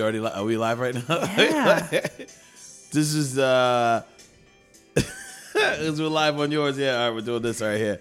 we 0.00 0.02
already? 0.02 0.20
Li- 0.20 0.30
are 0.34 0.44
we 0.44 0.56
live 0.56 0.80
right 0.80 0.94
now? 0.94 1.02
Yeah. 1.36 1.80
this 2.92 3.14
is 3.14 3.38
uh, 3.38 4.02
is 5.54 6.00
we're 6.00 6.08
live 6.08 6.40
on 6.40 6.50
yours. 6.50 6.78
Yeah, 6.78 7.02
all 7.02 7.08
right, 7.08 7.14
we're 7.14 7.20
doing 7.20 7.42
this 7.42 7.60
right 7.60 7.76
here. 7.76 8.00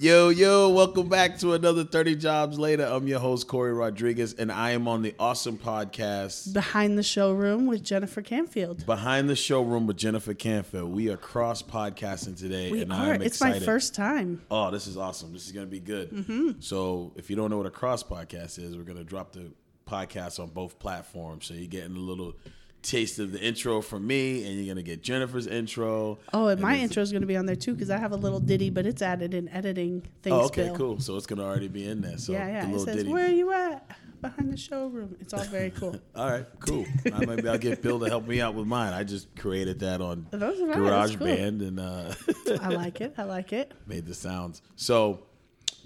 Yo, 0.00 0.28
yo, 0.28 0.68
welcome 0.68 1.08
back 1.08 1.36
to 1.38 1.54
another 1.54 1.82
30 1.82 2.14
Jobs 2.16 2.56
Later. 2.56 2.84
I'm 2.84 3.08
your 3.08 3.18
host, 3.18 3.48
Corey 3.48 3.72
Rodriguez, 3.72 4.32
and 4.34 4.52
I 4.52 4.70
am 4.70 4.86
on 4.86 5.02
the 5.02 5.12
awesome 5.18 5.58
podcast 5.58 6.52
Behind 6.54 6.96
the 6.96 7.02
showroom 7.02 7.66
with 7.66 7.82
Jennifer 7.82 8.22
Canfield. 8.22 8.86
Behind 8.86 9.28
the 9.28 9.34
Showroom 9.34 9.88
with 9.88 9.96
Jennifer 9.96 10.34
Canfield. 10.34 10.92
We 10.92 11.10
are 11.10 11.16
cross 11.16 11.62
podcasting 11.64 12.38
today, 12.38 12.70
We 12.70 12.82
and 12.82 12.92
are. 12.92 12.96
I'm 13.14 13.22
excited. 13.22 13.26
It's 13.26 13.36
excited. 13.36 13.60
my 13.62 13.66
first 13.66 13.94
time. 13.96 14.40
Oh, 14.52 14.70
this 14.70 14.86
is 14.86 14.96
awesome. 14.96 15.32
This 15.32 15.46
is 15.46 15.52
going 15.52 15.66
to 15.66 15.70
be 15.70 15.80
good. 15.80 16.10
Mm-hmm. 16.12 16.50
So, 16.60 17.12
if 17.16 17.28
you 17.28 17.34
don't 17.34 17.50
know 17.50 17.58
what 17.58 17.66
a 17.66 17.70
cross 17.70 18.04
podcast 18.04 18.60
is, 18.60 18.76
we're 18.76 18.84
going 18.84 18.98
to 18.98 19.04
drop 19.04 19.32
the 19.32 19.50
podcast 19.88 20.38
on 20.40 20.48
both 20.50 20.78
platforms. 20.78 21.46
So, 21.46 21.54
you're 21.54 21.66
getting 21.66 21.96
a 21.96 22.00
little 22.00 22.34
taste 22.80 23.18
of 23.18 23.32
the 23.32 23.40
intro 23.40 23.80
from 23.80 24.06
me, 24.06 24.44
and 24.46 24.54
you're 24.54 24.66
going 24.72 24.76
to 24.76 24.88
get 24.88 25.02
Jennifer's 25.02 25.46
intro. 25.46 26.18
Oh, 26.32 26.46
and 26.48 26.60
my 26.60 26.76
intro 26.78 27.02
is 27.02 27.10
going 27.10 27.22
to 27.22 27.26
be 27.26 27.36
on 27.36 27.46
there 27.46 27.56
too 27.56 27.72
because 27.74 27.90
I 27.90 27.98
have 27.98 28.12
a 28.12 28.16
little 28.16 28.40
ditty, 28.40 28.70
but 28.70 28.86
it's 28.86 29.02
added 29.02 29.34
in 29.34 29.48
editing 29.48 30.02
things. 30.22 30.34
Oh, 30.36 30.46
okay, 30.46 30.64
Bill. 30.66 30.76
cool. 30.76 31.00
So, 31.00 31.16
it's 31.16 31.26
going 31.26 31.38
to 31.40 31.44
already 31.44 31.68
be 31.68 31.86
in 31.86 32.00
there. 32.00 32.18
So, 32.18 32.32
Yeah, 32.32 32.46
yeah. 32.48 32.66
the 32.66 32.74
It 32.76 32.80
says, 32.80 32.96
ditty. 32.96 33.08
"Where 33.10 33.26
are 33.26 33.30
you 33.30 33.52
at?" 33.52 33.96
Behind 34.20 34.52
the 34.52 34.56
showroom. 34.56 35.14
It's 35.20 35.32
all 35.32 35.44
very 35.44 35.70
cool. 35.70 35.94
All 36.16 36.28
right, 36.28 36.44
cool. 36.58 36.84
I 37.14 37.24
maybe 37.24 37.48
I'll 37.48 37.56
get 37.56 37.82
Bill 37.82 38.00
to 38.00 38.08
help 38.08 38.26
me 38.26 38.40
out 38.40 38.54
with 38.56 38.66
mine. 38.66 38.92
I 38.92 39.04
just 39.04 39.28
created 39.36 39.78
that 39.78 40.00
on 40.00 40.26
That's 40.32 40.58
right, 40.60 40.74
cool. 40.74 40.86
GarageBand 40.88 41.60
and 41.68 41.78
uh, 41.78 42.12
I 42.60 42.70
like 42.70 43.00
it. 43.00 43.14
I 43.16 43.22
like 43.22 43.52
it. 43.52 43.70
made 43.86 44.06
the 44.06 44.14
sounds. 44.14 44.60
So, 44.74 45.20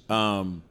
um, 0.08 0.62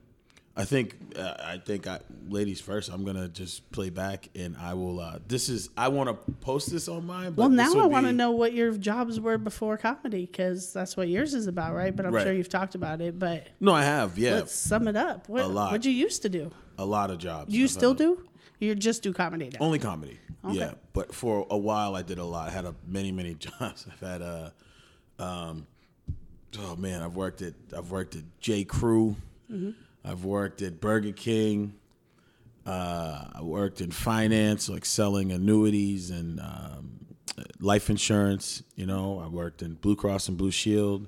I 0.53 0.65
think 0.65 0.97
uh, 1.17 1.35
I 1.39 1.57
think 1.59 1.87
I, 1.87 1.99
ladies 2.27 2.59
first. 2.59 2.89
I'm 2.91 3.05
gonna 3.05 3.29
just 3.29 3.71
play 3.71 3.89
back, 3.89 4.27
and 4.35 4.57
I 4.57 4.73
will. 4.73 4.99
Uh, 4.99 5.19
this 5.25 5.47
is 5.47 5.69
I 5.77 5.87
want 5.87 6.09
to 6.09 6.31
post 6.41 6.69
this 6.69 6.89
on 6.89 7.05
mine. 7.05 7.35
Well, 7.35 7.47
now 7.47 7.73
I 7.79 7.85
want 7.85 8.05
to 8.07 8.11
know 8.11 8.31
what 8.31 8.53
your 8.53 8.73
jobs 8.73 9.17
were 9.19 9.37
before 9.37 9.77
comedy 9.77 10.25
because 10.25 10.73
that's 10.73 10.97
what 10.97 11.07
yours 11.07 11.33
is 11.33 11.47
about, 11.47 11.73
right? 11.73 11.95
But 11.95 12.05
I'm 12.05 12.13
Right. 12.13 12.23
sure 12.23 12.33
you've 12.33 12.49
talked 12.49 12.75
about 12.75 12.99
it. 12.99 13.17
But 13.17 13.47
No, 13.61 13.71
I 13.73 13.83
have. 13.83 14.17
Yeah, 14.17 14.35
let's 14.35 14.53
sum 14.53 14.89
it 14.89 14.97
up. 14.97 15.29
What, 15.29 15.43
A 15.43 15.47
lot. 15.47 15.71
What'd 15.71 15.85
you 15.85 15.93
used 15.93 16.21
to 16.23 16.29
do? 16.29 16.51
a 16.77 16.85
lot 16.85 17.11
of 17.11 17.17
jobs. 17.19 17.53
You 17.53 17.65
I've 17.65 17.69
still 17.71 17.93
do? 17.93 18.27
You 18.59 18.75
just 18.75 19.03
do 19.03 19.13
comedy 19.13 19.49
now? 19.53 19.59
Only 19.59 19.79
comedy. 19.79 20.19
Okay. 20.43 20.57
Yeah, 20.57 20.73
but 20.93 21.13
for 21.13 21.45
a 21.49 21.57
while 21.57 21.95
I 21.95 22.01
did 22.01 22.17
a 22.17 22.23
lot. 22.25 22.49
I 22.49 22.51
had 22.51 22.65
a, 22.65 22.75
many 22.87 23.11
many 23.13 23.35
jobs. 23.59 23.85
I've 23.89 23.99
had 23.99 24.21
a, 24.21 24.53
um, 25.19 25.65
oh 26.59 26.75
man, 26.75 27.01
I've 27.03 27.15
worked 27.15 27.41
at 27.41 27.53
I've 27.77 27.89
worked 27.91 28.15
at 28.15 28.23
J 28.41 28.65
Crew. 28.65 29.15
Mm-hmm. 29.49 29.71
I've 30.03 30.23
worked 30.25 30.61
at 30.61 30.79
Burger 30.81 31.11
King. 31.11 31.73
Uh, 32.65 33.25
I 33.33 33.41
worked 33.41 33.81
in 33.81 33.91
finance, 33.91 34.69
like 34.69 34.85
selling 34.85 35.31
annuities 35.31 36.09
and 36.11 36.39
um, 36.39 37.05
life 37.59 37.89
insurance. 37.89 38.63
You 38.75 38.85
know, 38.85 39.19
I 39.23 39.27
worked 39.27 39.61
in 39.61 39.75
Blue 39.75 39.95
Cross 39.95 40.27
and 40.27 40.37
Blue 40.37 40.51
Shield. 40.51 41.07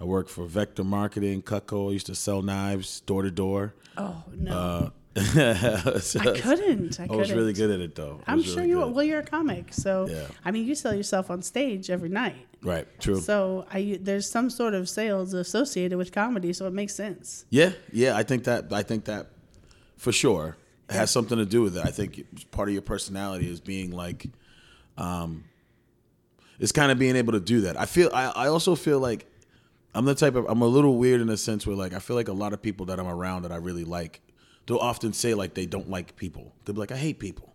I 0.00 0.04
worked 0.04 0.30
for 0.30 0.46
Vector 0.46 0.84
Marketing, 0.84 1.42
Cutco. 1.42 1.90
I 1.90 1.92
used 1.92 2.06
to 2.06 2.14
sell 2.14 2.40
knives 2.40 3.00
door 3.00 3.22
to 3.22 3.30
door. 3.30 3.74
Oh 3.98 4.22
no, 4.34 4.52
Uh, 4.52 4.90
I 5.16 6.00
couldn't. 6.40 7.00
I, 7.00 7.06
I 7.10 7.16
was 7.16 7.30
really 7.32 7.52
couldn't. 7.52 7.54
good 7.54 7.70
at 7.70 7.80
it 7.80 7.94
though. 7.94 8.20
I 8.26 8.32
I'm 8.32 8.42
sure 8.42 8.56
really 8.58 8.68
you. 8.70 8.74
good. 8.76 8.94
Well, 8.94 9.04
you're 9.04 9.18
a 9.20 9.24
comic, 9.24 9.72
so 9.74 10.06
Yeah. 10.08 10.26
I 10.44 10.50
mean, 10.50 10.66
you 10.66 10.74
sell 10.74 10.94
yourself 10.94 11.30
on 11.30 11.42
stage 11.42 11.90
every 11.90 12.08
night. 12.08 12.46
Right. 12.62 12.86
True. 13.00 13.20
So 13.20 13.66
I 13.72 13.98
there's 14.00 14.30
some 14.30 14.50
sort 14.50 14.74
of 14.74 14.88
sales 14.88 15.32
associated 15.32 15.96
with 15.96 16.12
comedy, 16.12 16.52
so 16.52 16.66
it 16.66 16.72
makes 16.72 16.94
sense. 16.94 17.44
yeah. 17.50 17.72
Yeah. 17.92 18.16
I 18.16 18.22
think 18.22 18.44
that. 18.44 18.72
I 18.72 18.82
think 18.82 19.06
that 19.06 19.28
for 19.96 20.12
sure 20.12 20.56
it 20.88 20.94
has 20.94 21.10
something 21.10 21.38
to 21.38 21.46
do 21.46 21.62
with 21.62 21.76
it. 21.76 21.84
I 21.86 21.90
think 21.90 22.50
part 22.50 22.68
of 22.68 22.72
your 22.72 22.82
personality 22.82 23.48
is 23.50 23.60
being 23.60 23.92
like, 23.92 24.26
um, 24.98 25.44
it's 26.58 26.72
kind 26.72 26.90
of 26.92 26.98
being 26.98 27.16
able 27.16 27.32
to 27.32 27.40
do 27.40 27.62
that. 27.62 27.78
I 27.80 27.86
feel. 27.86 28.10
I, 28.12 28.32
I 28.34 28.46
also 28.48 28.74
feel 28.74 28.98
like 29.00 29.26
I'm 29.94 30.04
the 30.04 30.14
type 30.14 30.34
of. 30.34 30.46
I'm 30.48 30.60
a 30.62 30.66
little 30.66 30.98
weird 30.98 31.20
in 31.20 31.30
a 31.30 31.36
sense 31.36 31.66
where 31.66 31.76
like 31.76 31.94
I 31.94 31.98
feel 31.98 32.16
like 32.16 32.28
a 32.28 32.32
lot 32.34 32.52
of 32.52 32.60
people 32.60 32.86
that 32.86 33.00
I'm 33.00 33.06
around 33.08 33.42
that 33.42 33.52
I 33.52 33.56
really 33.56 33.84
like, 33.84 34.20
they'll 34.66 34.76
often 34.78 35.12
say 35.12 35.32
like 35.32 35.54
they 35.54 35.66
don't 35.66 35.88
like 35.88 36.16
people. 36.16 36.52
They'll 36.64 36.74
be 36.74 36.80
like, 36.80 36.92
I 36.92 36.96
hate 36.96 37.18
people. 37.18 37.54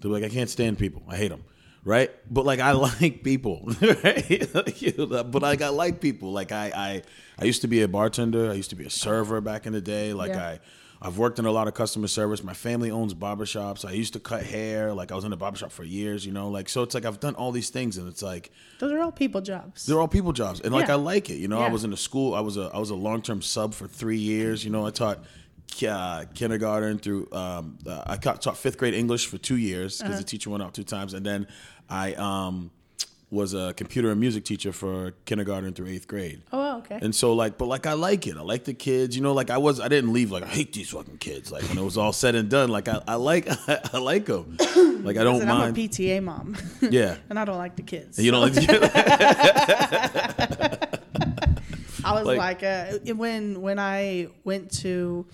They're 0.00 0.10
like, 0.10 0.24
I 0.24 0.28
can't 0.28 0.50
stand 0.50 0.78
people. 0.78 1.02
I 1.08 1.16
hate 1.16 1.28
them. 1.28 1.44
Right. 1.84 2.10
But 2.30 2.44
like, 2.46 2.60
I 2.60 2.72
like 3.00 3.22
people. 3.24 3.68
Right. 3.80 4.48
But 4.52 5.42
like, 5.42 5.62
I 5.62 5.68
like 5.70 6.00
people. 6.00 6.32
Like, 6.32 6.52
I, 6.52 6.66
I, 6.74 7.02
I 7.38 7.44
used 7.44 7.62
to 7.62 7.68
be 7.68 7.82
a 7.82 7.88
bartender. 7.88 8.50
I 8.50 8.54
used 8.54 8.70
to 8.70 8.76
be 8.76 8.84
a 8.84 8.90
server 8.90 9.40
back 9.40 9.66
in 9.66 9.72
the 9.72 9.80
day. 9.80 10.12
Like, 10.12 10.30
Yeah. 10.30 10.46
I, 10.46 10.60
I've 11.04 11.18
worked 11.18 11.40
in 11.40 11.46
a 11.46 11.50
lot 11.50 11.66
of 11.66 11.74
customer 11.74 12.06
service. 12.06 12.44
My 12.44 12.54
family 12.54 12.92
owns 12.92 13.12
barbershops. 13.12 13.84
I 13.84 13.90
used 13.90 14.12
to 14.12 14.20
cut 14.20 14.44
hair. 14.44 14.92
Like, 14.94 15.10
I 15.10 15.16
was 15.16 15.24
in 15.24 15.32
a 15.32 15.36
barbershop 15.36 15.72
for 15.72 15.82
years, 15.82 16.24
you 16.24 16.30
know? 16.30 16.48
Like, 16.48 16.68
so 16.68 16.82
it's 16.84 16.94
like 16.94 17.04
I've 17.04 17.18
done 17.18 17.34
all 17.34 17.50
these 17.50 17.70
things 17.70 17.98
and 17.98 18.06
it's 18.06 18.22
like, 18.22 18.52
Those 18.78 18.92
are 18.92 19.00
all 19.00 19.10
people 19.10 19.40
jobs. 19.40 19.84
they're 19.84 19.98
all 20.00 20.06
people 20.06 20.32
jobs, 20.32 20.60
and 20.60 20.72
like 20.72 20.86
Yeah. 20.86 20.92
I 20.92 20.96
like 20.98 21.28
it. 21.28 21.38
You 21.38 21.48
know, 21.48 21.60
I 21.60 21.68
was 21.70 21.82
in 21.82 21.92
a 21.92 21.96
school. 21.96 22.36
I 22.36 22.40
was 22.40 22.56
a 22.56 22.70
I 22.72 22.78
was 22.78 22.90
a 22.90 22.94
long 22.94 23.20
term 23.20 23.42
sub 23.42 23.74
for 23.74 23.88
three 23.88 24.18
years. 24.18 24.64
You 24.64 24.70
know, 24.70 24.86
I 24.86 24.90
taught 24.90 25.24
uh, 25.82 26.24
kindergarten 26.34 26.98
through. 26.98 27.28
Um, 27.32 27.78
uh, 27.86 28.02
I 28.06 28.16
taught 28.16 28.42
taught 28.42 28.56
fifth 28.56 28.78
grade 28.78 28.94
English 28.94 29.26
for 29.26 29.38
two 29.38 29.56
years 29.56 29.98
because 29.98 30.10
Uh-huh. 30.14 30.18
the 30.18 30.24
teacher 30.26 30.50
went 30.50 30.62
out 30.62 30.74
two 30.74 30.84
times, 30.84 31.14
and 31.14 31.24
then 31.24 31.46
I 31.88 32.14
um, 32.14 32.70
was 33.30 33.54
a 33.54 33.72
computer 33.74 34.10
and 34.10 34.20
music 34.20 34.44
teacher 34.44 34.72
for 34.72 35.12
kindergarten 35.24 35.72
through 35.72 35.86
eighth 35.88 36.06
grade. 36.06 36.42
oh, 36.52 36.78
okay. 36.78 36.98
And 37.00 37.14
so 37.14 37.32
like, 37.32 37.56
but 37.56 37.66
like 37.66 37.86
I 37.86 37.94
like 37.94 38.26
it. 38.26 38.36
I 38.36 38.42
like 38.42 38.64
the 38.64 38.74
kids. 38.74 39.16
You 39.16 39.22
know, 39.22 39.32
like 39.32 39.48
I 39.50 39.56
was. 39.58 39.80
I 39.80 39.88
didn't 39.88 40.12
leave 40.12 40.30
like 40.30 40.42
I 40.42 40.48
hate 40.48 40.72
these 40.74 40.90
fucking 40.90 41.18
kids. 41.18 41.50
Like 41.50 41.62
when 41.68 41.78
it 41.78 41.84
was 41.84 41.96
all 41.96 42.12
said 42.12 42.34
and 42.34 42.48
done, 42.50 42.68
like 42.70 42.88
I, 42.88 43.00
I 43.08 43.14
like 43.14 43.46
I, 43.94 43.98
like 43.98 44.26
them. 44.26 44.56
Like 45.02 45.16
I 45.16 45.24
don't 45.24 45.36
Listen, 45.36 45.50
I'm 45.50 45.70
a. 45.70 45.72
PTA 45.72 46.22
mom, 46.22 46.56
yeah. 46.82 47.16
and 47.30 47.38
I 47.38 47.44
don't 47.46 47.58
like 47.58 47.76
the 47.76 47.82
kids. 47.82 48.18
You 48.18 48.30
don't 48.30 48.42
like 48.42 48.52
the 48.54 48.62
I 52.04 52.12
was 52.14 52.26
Like- 52.26 52.38
like, 52.38 52.62
uh, 52.64 52.98
when 53.14 53.62
when 53.62 53.78
I 53.78 54.28
went 54.44 54.70
to 54.82 55.24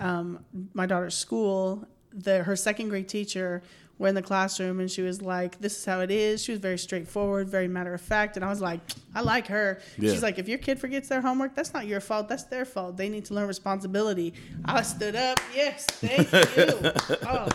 um, 0.00 0.44
my 0.74 0.86
daughter's 0.86 1.16
school, 1.16 1.86
the 2.12 2.42
her 2.42 2.56
second 2.56 2.88
grade 2.88 3.08
teacher 3.08 3.62
were 3.98 4.08
in 4.08 4.14
the 4.14 4.22
classroom, 4.22 4.80
and 4.80 4.90
she 4.90 5.02
was 5.02 5.22
like, 5.22 5.58
"This 5.60 5.78
is 5.78 5.84
how 5.84 6.00
it 6.00 6.10
is." 6.10 6.42
She 6.42 6.52
was 6.52 6.60
very 6.60 6.78
straightforward, 6.78 7.48
very 7.48 7.68
matter 7.68 7.94
of 7.94 8.00
fact, 8.00 8.36
and 8.36 8.44
I 8.44 8.48
was 8.48 8.60
like, 8.60 8.80
"I 9.14 9.22
like 9.22 9.46
her." 9.48 9.80
Yeah. 9.98 10.12
She's 10.12 10.22
like, 10.22 10.38
"If 10.38 10.48
your 10.48 10.58
kid 10.58 10.78
forgets 10.78 11.08
their 11.08 11.20
homework, 11.22 11.54
that's 11.54 11.72
not 11.72 11.86
your 11.86 12.00
fault. 12.00 12.28
That's 12.28 12.44
their 12.44 12.64
fault. 12.64 12.96
They 12.96 13.08
need 13.08 13.24
to 13.26 13.34
learn 13.34 13.46
responsibility." 13.48 14.34
I 14.64 14.82
stood 14.82 15.16
up. 15.16 15.38
Yes, 15.54 15.86
thank 15.86 16.30
you. 16.32 16.92
oh, 17.28 17.48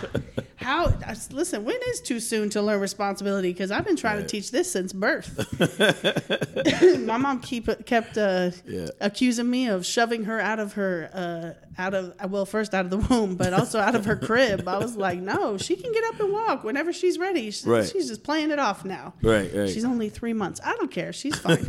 how, 0.55 0.93
Listen, 1.31 1.63
when 1.65 1.77
is 1.89 2.01
too 2.01 2.19
soon 2.19 2.49
to 2.51 2.61
learn 2.61 2.79
responsibility? 2.79 3.51
Because 3.51 3.71
I've 3.71 3.85
been 3.85 3.95
trying 3.95 4.19
to 4.21 4.27
teach 4.27 4.51
this 4.51 4.71
since 4.71 4.93
birth. 4.93 5.29
my 7.05 7.17
mom 7.17 7.39
keep 7.39 7.67
kept 7.85 8.17
uh, 8.17 8.51
Yeah. 8.65 8.87
accusing 8.99 9.49
me 9.49 9.67
of 9.67 9.85
shoving 9.85 10.25
her 10.25 10.39
out 10.39 10.59
of 10.59 10.73
her 10.73 11.09
uh, 11.13 11.81
out 11.81 11.93
of 11.93 12.13
well 12.31 12.45
first 12.45 12.73
out 12.73 12.85
of 12.85 12.91
the 12.91 12.97
womb 12.97 13.35
but 13.35 13.53
also 13.53 13.79
out 13.79 13.95
of 13.95 14.05
her 14.05 14.15
crib 14.15 14.67
i 14.67 14.77
was 14.77 14.95
like 14.97 15.19
no 15.19 15.57
she 15.57 15.75
can 15.75 15.91
get 15.93 16.03
up 16.05 16.19
and 16.19 16.30
walk 16.31 16.63
whenever 16.63 16.91
she's 16.93 17.17
ready 17.19 17.51
She- 17.51 17.67
Right. 17.69 17.87
she's 17.87 18.07
just 18.07 18.23
playing 18.23 18.51
it 18.51 18.59
off 18.59 18.83
now 18.85 19.13
Right, 19.21 19.51
right. 19.53 19.69
she's 19.69 19.85
only 19.85 20.09
three 20.09 20.33
months 20.33 20.59
i 20.63 20.73
don't 20.75 20.91
care 20.91 21.13
she's 21.13 21.35
fine 21.37 21.57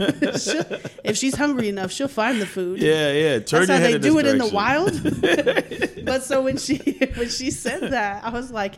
if 1.05 1.17
she's 1.17 1.35
hungry 1.37 1.69
enough 1.69 1.91
she'll 1.93 2.09
find 2.09 2.41
the 2.41 2.47
food 2.47 2.81
Yeah, 2.81 3.13
yeah. 3.13 3.39
Turn 3.41 3.67
that's 3.67 3.71
how 3.71 3.91
they 3.91 3.99
do 3.99 4.19
it 4.19 4.27
in 4.27 4.39
the 4.39 4.49
wild. 4.49 4.93
but 6.05 6.23
so 6.23 6.43
when 6.43 6.57
she 6.57 6.77
when 7.17 7.29
she 7.29 7.51
said 7.51 7.93
that, 7.93 8.25
I 8.25 8.31
was 8.31 8.51
like, 8.51 8.75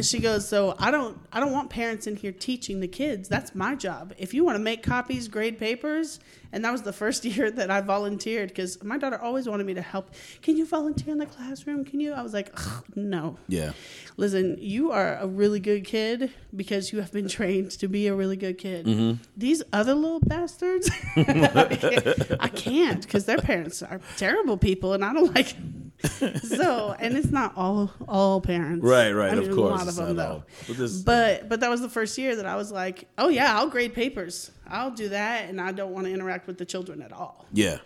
she 0.00 0.20
goes, 0.20 0.48
so 0.48 0.74
I 0.78 0.90
don't 0.90 1.18
I 1.32 1.40
don't 1.40 1.52
want 1.52 1.70
parents 1.70 2.06
in 2.06 2.16
here 2.16 2.32
teaching 2.32 2.80
the 2.80 2.88
kids. 2.88 3.28
That's 3.28 3.54
my 3.54 3.74
job. 3.74 4.14
If 4.16 4.32
you 4.32 4.44
want 4.44 4.56
to 4.56 4.62
make 4.62 4.82
copies, 4.82 5.28
grade 5.28 5.58
papers, 5.58 6.20
and 6.52 6.64
that 6.64 6.72
was 6.72 6.82
the 6.82 6.92
first 6.92 7.24
year 7.26 7.50
that 7.50 7.70
I 7.70 7.80
volunteered 7.80 8.48
because 8.48 8.82
my 8.82 8.98
daughter 8.98 9.20
always 9.20 9.48
wanted 9.48 9.66
me 9.66 9.74
to 9.74 9.82
help. 9.82 10.10
Can 10.40 10.56
you 10.56 10.66
volunteer 10.66 11.12
in 11.12 11.18
the 11.18 11.26
classroom? 11.26 11.84
Can 11.84 12.00
you? 12.00 12.12
I 12.12 12.22
was 12.22 12.32
like, 12.32 12.56
no. 12.94 13.38
Yeah. 13.48 13.72
Listen, 14.16 14.56
you 14.60 14.90
are 14.92 15.16
a 15.18 15.26
really 15.26 15.60
good 15.60 15.84
kid 15.84 16.32
because 16.54 16.92
you 16.92 17.00
have 17.00 17.12
been 17.12 17.28
trained 17.38 17.72
to 17.72 17.88
be 17.88 18.06
a 18.06 18.14
really 18.14 18.36
good 18.36 18.58
kid. 18.58 18.86
Mm-hmm. 18.86 19.22
These 19.36 19.62
other 19.72 19.94
little 19.94 20.20
bastards, 20.20 20.90
I 21.16 22.50
can't 22.54 23.02
because 23.02 23.24
their 23.24 23.38
parents 23.38 23.82
are 23.82 24.00
terrible 24.16 24.56
people, 24.56 24.92
and 24.92 25.04
I 25.04 25.12
don't 25.12 25.34
like. 25.34 25.54
so, 26.42 26.94
and 26.98 27.16
it's 27.16 27.30
not 27.30 27.52
all 27.56 27.90
all 28.08 28.40
parents, 28.40 28.84
Right, 28.84 29.12
right, 29.12 29.32
I 29.38 29.42
of 29.42 29.54
course, 29.54 29.80
a 29.82 29.84
lot 29.84 29.88
of 29.88 29.94
them 29.96 30.16
though. 30.16 30.42
But 30.66 30.76
this- 30.76 31.00
But 31.02 31.48
but 31.48 31.60
that 31.60 31.70
was 31.70 31.80
the 31.80 31.88
first 31.88 32.18
year 32.18 32.36
that 32.36 32.46
I 32.46 32.56
was 32.56 32.72
like, 32.72 33.06
oh 33.18 33.28
yeah, 33.28 33.56
I'll 33.56 33.68
grade 33.68 33.94
papers, 33.94 34.50
I'll 34.68 34.90
do 34.90 35.08
that, 35.10 35.48
and 35.48 35.60
I 35.60 35.72
don't 35.72 35.92
want 35.92 36.06
to 36.06 36.12
interact 36.12 36.46
with 36.46 36.58
the 36.58 36.64
children 36.64 37.02
at 37.02 37.12
all. 37.12 37.46
Yeah. 37.52 37.78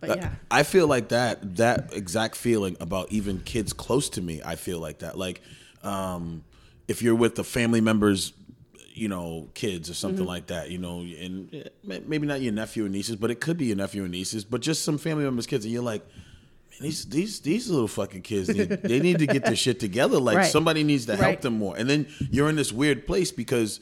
But 0.00 0.18
yeah. 0.18 0.30
I 0.50 0.62
feel 0.64 0.86
like 0.88 1.08
that 1.10 1.56
that 1.56 1.92
exact 1.92 2.34
feeling 2.36 2.76
about 2.80 3.12
even 3.12 3.40
kids 3.40 3.72
close 3.72 4.08
to 4.10 4.20
me. 4.22 4.40
I 4.44 4.56
feel 4.56 4.80
like 4.80 4.98
that. 5.00 5.16
Like, 5.16 5.42
um, 5.84 6.42
if 6.88 7.02
you're 7.02 7.14
with 7.14 7.36
the 7.36 7.44
family 7.44 7.80
members, 7.80 8.32
you 8.94 9.08
know, 9.08 9.48
kids 9.54 9.88
or 9.88 9.92
Mm-hmm. 9.92 9.98
something 10.00 10.26
like 10.26 10.48
that, 10.48 10.70
you 10.70 10.78
know, 10.78 11.00
and 11.00 11.54
eh, 11.54 11.98
maybe 12.06 12.26
not 12.26 12.40
your 12.40 12.52
nephew 12.52 12.84
and 12.84 12.92
nieces, 12.92 13.14
but 13.16 13.30
it 13.30 13.40
could 13.40 13.56
be 13.56 13.66
your 13.66 13.76
nephew 13.76 14.02
and 14.02 14.10
nieces, 14.10 14.44
but 14.44 14.60
just 14.60 14.82
some 14.82 14.98
family 14.98 15.24
members' 15.24 15.46
kids, 15.46 15.64
and 15.64 15.72
you're 15.72 15.82
like. 15.84 16.04
These 16.82 17.04
these 17.06 17.40
these 17.40 17.70
little 17.70 17.88
fucking 17.88 18.22
kids 18.22 18.48
need 18.48 18.68
they 18.68 19.00
need 19.00 19.18
to 19.20 19.26
get 19.26 19.44
their 19.44 19.56
shit 19.56 19.80
together. 19.80 20.18
Like 20.18 20.36
Right. 20.36 20.50
somebody 20.52 20.82
needs 20.82 21.06
to 21.06 21.12
help 21.16 21.26
Right. 21.26 21.40
them 21.42 21.54
more. 21.58 21.76
And 21.76 21.88
then 21.88 22.06
you're 22.30 22.48
in 22.50 22.56
this 22.56 22.72
weird 22.72 23.06
place 23.06 23.30
because 23.30 23.80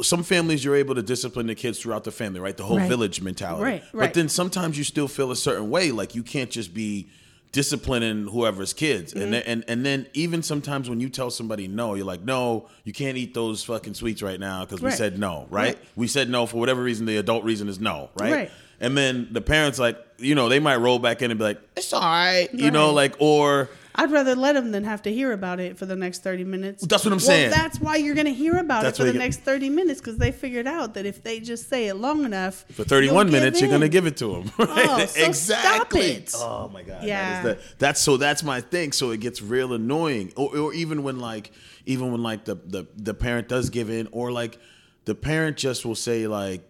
some 0.00 0.22
families 0.22 0.64
you're 0.64 0.76
able 0.76 0.94
to 0.94 1.02
discipline 1.02 1.46
the 1.48 1.54
kids 1.54 1.78
throughout 1.78 2.04
the 2.04 2.10
family, 2.12 2.40
right? 2.40 2.56
The 2.56 2.64
whole 2.64 2.78
Right. 2.78 2.88
village 2.88 3.20
mentality. 3.20 3.62
Right, 3.62 3.82
But 3.92 4.14
then 4.14 4.28
sometimes 4.30 4.78
you 4.78 4.84
still 4.84 5.06
feel 5.08 5.30
a 5.30 5.36
certain 5.36 5.68
way, 5.68 5.90
like 5.92 6.14
you 6.14 6.22
can't 6.22 6.50
just 6.50 6.72
be 6.72 7.08
disciplining 7.52 8.28
whoever's 8.28 8.72
kids. 8.72 9.12
Mm-hmm. 9.12 9.22
And 9.22 9.32
then 9.34 9.42
and 9.46 9.64
and 9.68 9.84
then 9.86 10.06
even 10.14 10.42
sometimes 10.42 10.88
when 10.88 11.00
you 11.00 11.08
tell 11.10 11.30
somebody 11.30 11.68
no, 11.68 11.94
you're 11.94 12.06
like, 12.06 12.22
no, 12.24 12.68
you 12.84 12.92
can't 12.94 13.18
eat 13.18 13.34
those 13.34 13.62
fucking 13.64 13.94
sweets 13.94 14.22
right 14.22 14.40
now 14.40 14.64
because 14.64 14.80
we 14.80 14.90
said 14.90 15.18
no, 15.18 15.46
right? 15.50 15.74
Right. 15.74 15.78
We 15.94 16.06
said 16.08 16.30
no 16.30 16.46
for 16.46 16.56
whatever 16.56 16.82
reason. 16.82 17.04
The 17.04 17.18
adult 17.18 17.44
reason 17.44 17.68
is 17.68 17.78
no, 17.78 18.08
right? 18.18 18.32
Right. 18.32 18.50
And 18.80 18.96
then 18.96 19.28
the 19.30 19.40
parents 19.42 19.78
like, 19.78 19.96
you 20.22 20.34
know, 20.34 20.48
they 20.48 20.60
might 20.60 20.76
roll 20.76 20.98
back 20.98 21.22
in 21.22 21.30
and 21.30 21.38
be 21.38 21.44
like, 21.44 21.60
it's 21.76 21.92
all 21.92 22.00
right, 22.00 22.48
you 22.52 22.70
know, 22.70 22.92
like 22.92 23.14
or. 23.18 23.68
I'd 23.94 24.10
rather 24.10 24.34
let 24.34 24.54
them 24.54 24.72
than 24.72 24.84
have 24.84 25.02
to 25.02 25.12
hear 25.12 25.32
about 25.32 25.60
it 25.60 25.76
for 25.76 25.84
the 25.84 25.96
next 25.96 26.22
30 26.22 26.44
minutes. 26.44 26.86
That's 26.86 27.04
what 27.04 27.12
I'm 27.12 27.18
well, 27.18 27.26
saying. 27.26 27.50
That's 27.50 27.78
why 27.78 27.96
you're 27.96 28.14
going 28.14 28.26
to 28.26 28.32
hear 28.32 28.56
about 28.56 28.84
That's 28.84 28.98
it 28.98 29.02
for 29.02 29.06
the 29.06 29.12
get- 29.12 29.18
next 29.18 29.40
30 29.40 29.68
minutes 29.68 30.00
because 30.00 30.16
they 30.16 30.32
figured 30.32 30.66
out 30.66 30.94
that 30.94 31.04
if 31.04 31.22
they 31.22 31.40
just 31.40 31.68
say 31.68 31.88
it 31.88 31.96
long 31.96 32.24
enough. 32.24 32.64
For 32.72 32.84
31 32.84 33.26
you'll 33.26 33.32
minutes, 33.32 33.60
you're 33.60 33.68
going 33.68 33.82
to 33.82 33.90
give 33.90 34.06
it 34.06 34.16
to 34.16 34.32
them. 34.32 34.50
Oh, 34.58 35.04
so 35.06 35.32
stop 35.32 35.94
it. 35.94 36.32
Oh 36.36 36.70
my 36.72 36.82
god. 36.82 37.04
Yeah. 37.04 37.42
That 37.42 37.58
is 37.58 37.62
the, 37.64 37.74
that's 37.76 38.00
so 38.00 38.16
that's 38.16 38.42
my 38.42 38.62
thing. 38.62 38.92
So 38.92 39.10
it 39.10 39.20
gets 39.20 39.42
real 39.42 39.74
annoying. 39.74 40.32
Or, 40.36 40.56
or 40.56 40.72
even 40.72 41.02
when 41.02 41.18
like 41.18 41.52
even 41.84 42.12
when 42.12 42.22
like 42.22 42.46
the, 42.46 42.54
the 42.54 42.86
the 42.96 43.12
parent 43.12 43.48
does 43.48 43.68
give 43.68 43.90
in 43.90 44.08
or 44.10 44.32
like 44.32 44.58
the 45.04 45.14
parent 45.14 45.58
just 45.58 45.84
will 45.84 45.94
say 45.94 46.26
like 46.26 46.66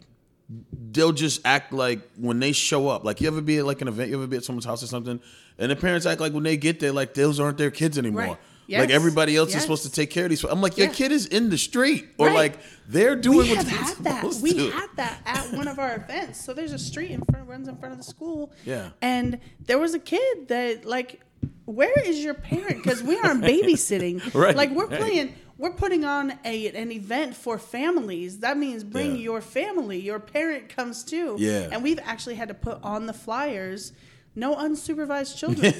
they'll 0.92 1.12
just 1.12 1.40
act 1.44 1.72
like 1.72 2.00
when 2.16 2.38
they 2.40 2.52
show 2.52 2.88
up. 2.88 3.04
Like 3.04 3.20
you 3.20 3.28
ever 3.28 3.40
be 3.40 3.58
at 3.58 3.66
like 3.66 3.80
an 3.80 3.88
event, 3.88 4.10
you 4.10 4.16
ever 4.16 4.26
be 4.26 4.36
at 4.36 4.44
someone's 4.44 4.64
house 4.66 4.82
or 4.82 4.86
something, 4.86 5.20
and 5.58 5.70
the 5.70 5.76
parents 5.76 6.06
act 6.06 6.20
like 6.20 6.32
when 6.32 6.42
they 6.42 6.56
get 6.56 6.80
there, 6.80 6.92
like 6.92 7.14
those 7.14 7.40
aren't 7.40 7.58
their 7.58 7.70
kids 7.70 7.98
anymore. 7.98 8.22
Right. 8.22 8.36
Like 8.68 8.90
everybody 8.90 9.36
else 9.36 9.50
Yes. 9.50 9.56
is 9.58 9.62
supposed 9.64 9.82
to 9.82 9.90
take 9.90 10.08
care 10.10 10.24
of 10.24 10.30
these. 10.30 10.42
I'm 10.44 10.62
like, 10.62 10.78
your 10.78 10.86
Yeah. 10.86 10.92
kid 10.94 11.12
is 11.12 11.26
in 11.26 11.50
the 11.50 11.58
street, 11.58 12.06
or 12.16 12.28
Right. 12.28 12.34
like 12.34 12.58
they're 12.88 13.16
doing 13.16 13.38
we 13.48 13.48
what 13.54 13.66
have 13.66 13.68
had 13.68 13.96
that. 14.04 14.34
We 14.40 14.54
to. 14.54 14.70
had 14.70 14.88
that 14.96 15.20
at 15.26 15.52
one 15.52 15.68
of 15.68 15.78
our 15.78 15.96
events. 15.96 16.42
So 16.42 16.54
there's 16.54 16.72
a 16.72 16.78
street 16.78 17.10
in 17.10 17.22
front, 17.22 17.48
runs 17.48 17.68
in 17.68 17.76
front 17.76 17.92
of 17.92 17.98
the 17.98 18.04
school. 18.04 18.50
Yeah. 18.64 18.90
And 19.02 19.40
there 19.66 19.78
was 19.78 19.92
a 19.94 19.98
kid 19.98 20.48
that 20.48 20.86
like, 20.86 21.20
where 21.66 21.92
is 22.00 22.20
your 22.24 22.34
parent? 22.34 22.82
Because 22.82 23.02
we 23.02 23.18
aren't 23.18 23.42
babysitting. 23.44 24.32
Right, 24.34 24.56
Like 24.56 24.70
we're 24.70 24.86
playing. 24.86 25.34
We're 25.62 25.70
putting 25.84 26.04
on 26.04 26.32
a 26.44 26.66
an 26.84 26.90
event 26.90 27.36
for 27.36 27.56
families. 27.56 28.40
That 28.40 28.56
means 28.58 28.82
bring 28.82 29.12
Yeah. 29.12 29.22
your 29.30 29.40
family. 29.40 29.98
Your 30.00 30.18
parent 30.18 30.68
comes 30.68 31.04
too. 31.04 31.36
Yeah. 31.38 31.68
And 31.70 31.82
we've 31.84 32.00
actually 32.02 32.34
had 32.34 32.48
to 32.48 32.54
put 32.54 32.78
on 32.82 33.06
the 33.06 33.12
flyers. 33.12 33.92
No 34.34 34.56
unsupervised 34.56 35.36
children. 35.40 35.72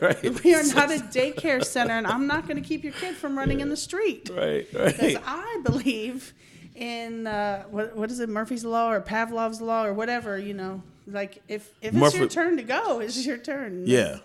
right. 0.00 0.22
We 0.44 0.54
are 0.54 0.64
not 0.74 0.90
a 0.90 0.98
daycare 1.18 1.62
center, 1.64 1.92
and 1.92 2.06
I'm 2.06 2.26
not 2.26 2.48
going 2.48 2.60
to 2.60 2.68
keep 2.68 2.82
your 2.82 2.94
kid 2.94 3.14
from 3.16 3.38
running 3.38 3.60
in 3.60 3.68
the 3.68 3.76
street. 3.76 4.28
Right, 4.34 4.66
right. 4.74 4.96
Because. 4.96 5.16
I 5.24 5.60
believe 5.62 6.34
in 6.74 7.26
uh, 7.28 7.62
what 7.70 7.94
what 7.96 8.10
is 8.10 8.18
it, 8.20 8.28
Murphy's 8.28 8.64
law 8.64 8.90
or 8.90 9.00
Pavlov's 9.00 9.60
law 9.60 9.84
or 9.84 9.92
whatever. 9.92 10.36
You 10.38 10.54
know, 10.54 10.82
like 11.06 11.42
if 11.48 11.70
if 11.80 11.94
it's 11.94 12.14
your 12.16 12.28
turn 12.28 12.56
to 12.56 12.62
go, 12.64 12.98
it's 13.00 13.24
your 13.24 13.38
turn. 13.38 13.84
Yeah. 13.86 14.18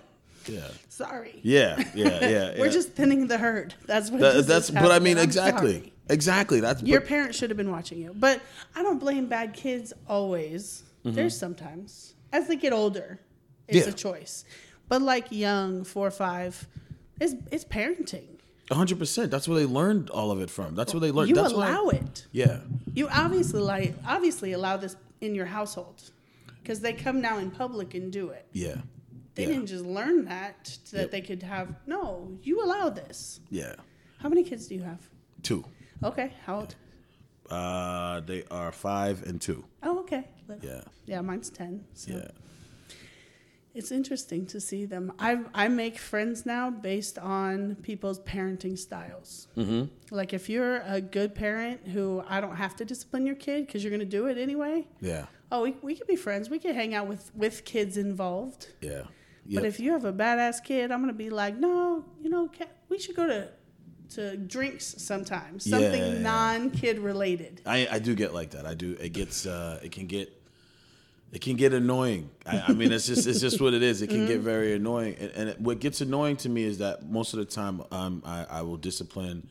Yeah. 0.48 0.68
Sorry. 0.90 1.40
Yeah, 1.44 1.84
yeah, 1.95 2.28
yeah. 2.28 2.54
We're 2.60 2.66
yeah. 2.68 2.72
just 2.72 2.90
thinning 2.94 3.28
the 3.28 3.38
herd. 3.38 3.74
That's 3.86 4.10
what. 4.12 4.22
That- 4.22 4.45
that's 4.48 4.69
but 4.69 4.92
I 4.92 5.00
mean. 5.00 5.18
Exactly. 5.18 5.74
sorry. 5.80 5.94
Exactly. 6.10 6.60
That's 6.60 6.84
Your 6.84 7.00
but- 7.00 7.10
parents 7.10 7.38
should 7.38 7.50
have 7.50 7.57
been 7.57 7.72
watching 7.72 8.00
you, 8.00 8.13
but 8.13 8.42
I 8.75 8.84
don't 8.84 9.00
blame 9.00 9.28
bad 9.28 9.54
kids 9.54 9.94
always. 10.07 10.84
There's 11.06 11.38
sometimes 11.38 12.13
as 12.31 12.48
they 12.48 12.56
get 12.56 12.72
older, 12.74 13.19
it's 13.68 13.78
Mm-hmm. 13.80 13.88
Yeah. 13.90 13.94
a 13.94 13.98
choice. 13.98 14.45
But 14.90 15.01
like 15.01 15.28
young, 15.31 15.84
four 15.84 16.07
or 16.07 16.12
five, 16.12 16.68
it's 17.19 17.34
it's 17.51 17.66
parenting. 17.66 18.28
hundred 18.72 19.00
percent. 19.00 19.31
That's 19.31 19.48
where 19.48 19.57
they 19.60 19.66
learned 19.66 20.10
all 20.10 20.31
of 20.31 20.39
it 20.42 20.50
from. 20.50 20.75
That's 20.75 20.94
where 20.94 21.01
they 21.01 21.12
learned. 21.12 21.30
You 21.30 21.36
That's 21.36 21.54
allow 21.54 21.88
it. 21.89 22.28
Yeah. 22.31 22.60
You 22.94 23.07
obviously 23.10 23.62
like 23.62 23.96
obviously 24.07 24.51
allow 24.54 24.78
this 24.78 24.96
in 25.22 25.36
your 25.36 25.46
household 25.46 26.01
because 26.62 26.80
they 26.81 26.94
come 26.94 27.22
now 27.22 27.38
in 27.38 27.50
public 27.51 27.94
and 27.94 28.12
do 28.12 28.30
it. 28.30 28.46
Yeah. 28.54 28.75
They 29.35 29.44
yeah. 29.44 29.50
didn't 29.50 29.65
just 29.68 29.85
learn 29.85 30.25
that 30.25 30.68
so 30.83 30.97
that 30.97 31.03
Yep. 31.03 31.12
they 31.12 31.21
could 31.21 31.44
have. 31.44 31.75
No, 31.88 32.38
you 32.44 32.63
allow 32.63 32.89
this. 32.89 33.39
Yeah. 33.50 33.75
How 34.19 34.30
many 34.30 34.44
kids 34.44 34.68
do 34.68 34.75
you 34.75 34.83
have? 34.83 35.01
Two. 35.41 35.65
Okay, 36.03 36.33
how 36.45 36.56
old? 36.59 36.75
Uh, 37.50 38.19
they 38.21 38.44
are 38.51 38.71
five 38.71 39.24
and 39.24 39.41
two. 39.41 39.63
Oh, 39.81 40.00
okay. 40.00 40.27
Yeah. 40.62 40.81
Yeah, 41.06 41.21
mine's 41.21 41.50
ten. 41.50 41.83
So 41.94 42.12
Yeah. 42.13 42.27
it's 43.74 43.91
interesting 43.91 44.45
to 44.47 44.59
see 44.62 44.85
them. 44.85 45.12
I 45.19 45.39
I 45.53 45.68
make 45.68 45.97
friends 45.97 46.45
now 46.45 46.69
based 46.69 47.18
on 47.18 47.75
people's 47.81 48.19
parenting 48.19 48.77
styles. 48.77 49.47
Mm-hmm. 49.57 49.86
Like 50.15 50.33
if 50.33 50.47
you're 50.50 50.81
a 50.86 51.01
good 51.01 51.33
parent 51.36 51.88
who 51.88 52.24
I 52.27 52.39
don't 52.39 52.56
have 52.56 52.75
to 52.77 52.86
discipline 52.86 53.25
your 53.25 53.36
kid 53.36 53.65
because 53.65 53.83
you're 53.83 53.91
going 53.91 54.07
to 54.12 54.18
do 54.19 54.27
it 54.27 54.38
anyway. 54.38 54.88
Yeah. 55.01 55.25
Oh, 55.51 55.63
we, 55.63 55.75
we 55.81 55.95
could 55.95 56.07
be 56.07 56.15
friends. 56.15 56.50
We 56.50 56.59
could 56.59 56.75
hang 56.75 56.94
out 56.94 57.07
with 57.07 57.31
with 57.36 57.65
kids 57.65 57.97
involved. 57.97 58.68
Yeah. 58.81 59.03
But 59.51 59.66
if 59.66 59.80
you 59.80 59.92
have 59.92 60.06
a 60.06 60.13
badass 60.13 60.63
kid, 60.63 60.92
I'm 60.92 61.01
gonna 61.01 61.13
be 61.13 61.30
like, 61.30 61.57
no, 61.57 62.06
you 62.22 62.30
know, 62.30 62.50
we 62.90 63.00
should 63.00 63.16
go 63.16 63.28
to 63.28 63.50
to 64.10 64.38
drinks 64.38 64.95
sometime, 65.01 65.60
something 65.60 66.04
Yeah. 66.04 66.19
non-kid 66.22 67.00
related. 67.00 67.62
I, 67.66 67.88
I 67.92 68.00
do 68.00 68.13
get 68.13 68.31
like 68.34 68.51
that. 68.51 68.66
I 68.66 68.74
do. 68.75 68.95
It 69.00 69.12
gets. 69.13 69.45
Uh, 69.45 69.80
it 69.84 69.92
can 69.92 70.06
get. 70.07 70.31
It 71.31 71.42
can 71.42 71.56
get 71.56 71.74
annoying. 71.74 72.30
I, 72.45 72.60
I 72.68 72.74
mean, 72.74 72.92
it's 72.92 73.07
just 73.07 73.25
it's 73.25 73.42
just 73.42 73.60
what 73.60 73.74
it 73.74 73.81
is. 73.81 74.04
It 74.04 74.12
can 74.12 74.25
get 74.28 74.36
Mm-hmm. 74.36 74.44
very 74.45 74.74
annoying. 74.75 75.16
And, 75.19 75.31
and 75.31 75.50
it, 75.50 75.60
what 75.60 75.79
gets 75.79 76.00
annoying 76.01 76.38
to 76.38 76.50
me 76.50 76.63
is 76.63 76.77
that 76.77 77.10
most 77.10 77.34
of 77.34 77.39
the 77.39 77.46
time, 77.46 77.82
um, 77.91 78.22
I, 78.24 78.46
I 78.46 78.62
will 78.62 78.77
discipline 78.77 79.50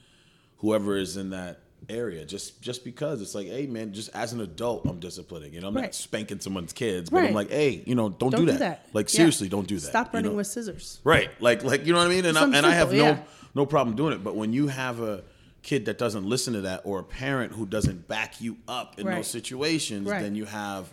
whoever 0.59 0.97
is 0.97 1.17
in 1.17 1.31
that 1.31 1.59
area 1.89 2.25
just 2.25 2.61
just 2.63 2.85
because 2.85 3.21
it's 3.21 3.35
like, 3.35 3.47
hey, 3.47 3.67
man, 3.67 3.93
just 3.93 4.11
as 4.15 4.33
an 4.33 4.41
adult, 4.41 4.87
I'm 4.87 5.01
disciplining. 5.01 5.53
You 5.53 5.61
know, 5.61 5.69
I'm 5.69 5.75
not 5.75 5.95
spanking 5.95 6.41
someone's 6.41 6.73
kids, 6.73 7.11
but 7.11 7.25
I'm 7.25 7.35
like, 7.35 7.51
hey, 7.51 7.83
you 7.87 7.95
know, 7.95 8.09
don't, 8.09 8.31
Don't 8.31 8.41
do, 8.41 8.47
do 8.47 8.53
that. 8.53 8.59
that. 8.61 8.87
Like 8.93 9.13
Yeah. 9.13 9.19
seriously, 9.19 9.49
don't 9.49 9.67
do 9.67 9.77
that. 9.79 9.89
Stop 9.89 10.09
you 10.13 10.19
running 10.19 10.31
know? 10.33 10.37
with 10.37 10.47
scissors. 10.47 11.01
Right. 11.05 11.31
Like 11.41 11.65
like 11.65 11.85
you 11.87 11.93
know 11.93 11.99
what 11.99 12.07
I 12.07 12.11
mean? 12.11 12.25
And 12.25 12.39
I, 12.39 12.45
and 12.45 12.65
I 12.67 12.71
have 12.73 12.91
no 12.93 12.97
yeah. 13.05 13.19
no 13.55 13.67
problem 13.67 13.97
doing 13.97 14.13
it. 14.13 14.23
But 14.25 14.37
when 14.37 14.53
you 14.53 14.69
have 14.69 15.01
a 15.01 15.25
kid 15.63 15.85
that 15.87 15.97
doesn't 15.99 16.25
listen 16.25 16.55
to 16.55 16.61
that 16.63 16.83
or 16.85 16.99
a 17.01 17.05
parent 17.05 17.53
who 17.53 17.67
doesn't 17.67 18.09
back 18.09 18.41
you 18.41 18.57
up 18.67 18.99
in 18.99 19.07
Right. 19.07 19.17
those 19.17 19.29
situations, 19.29 20.09
Right. 20.09 20.23
then 20.23 20.35
you 20.35 20.45
have 20.45 20.89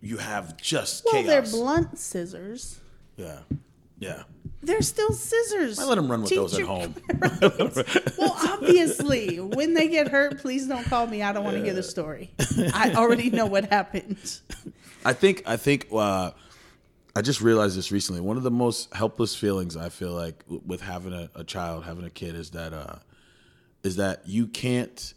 you 0.00 0.16
have 0.16 0.56
just 0.56 1.04
Well, 1.12 1.22
they're 1.22 1.42
blunt 1.42 1.98
scissors. 1.98 2.78
yeah. 3.16 3.40
Yeah. 3.98 4.22
They're 4.62 4.82
still 4.82 5.12
scissors. 5.12 5.78
I 5.78 5.84
let 5.84 5.94
them 5.94 6.10
run 6.10 6.20
with 6.20 6.28
Teach 6.28 6.36
those 6.38 6.58
at 6.58 6.66
home. 6.66 6.94
Right. 7.20 8.18
well, 8.18 8.36
obviously, 8.36 9.40
when 9.40 9.74
they 9.74 9.88
get 9.88 10.08
hurt, 10.08 10.38
please 10.40 10.66
don't 10.66 10.84
call 10.84 11.06
me. 11.06 11.22
I 11.22 11.32
don't 11.32 11.44
want 11.44 11.56
to 11.56 11.62
hear 11.64 11.72
the 11.74 11.82
story. 11.82 12.30
I 12.74 12.92
already 12.94 13.30
know 13.30 13.46
what 13.46 13.64
happened. 13.70 14.18
I 15.04 15.14
think 15.14 15.42
I 15.46 15.56
think 15.56 15.86
uh, 15.92 16.32
I 17.16 17.22
just 17.22 17.40
realized 17.40 17.76
this 17.78 17.90
recently. 17.90 18.20
One 18.20 18.36
of 18.36 18.42
the 18.42 18.50
most 18.50 18.94
helpless 18.94 19.34
feelings 19.34 19.76
I 19.76 19.88
feel 19.88 20.12
like 20.12 20.44
with 20.48 20.82
having 20.82 21.12
a, 21.14 21.30
a 21.34 21.44
child, 21.44 21.84
having 21.84 22.04
a 22.04 22.10
kid, 22.10 22.34
is 22.34 22.50
that 22.50 22.74
uh, 22.74 22.96
is 23.82 23.96
that 23.96 24.22
you 24.28 24.46
can't. 24.46 25.14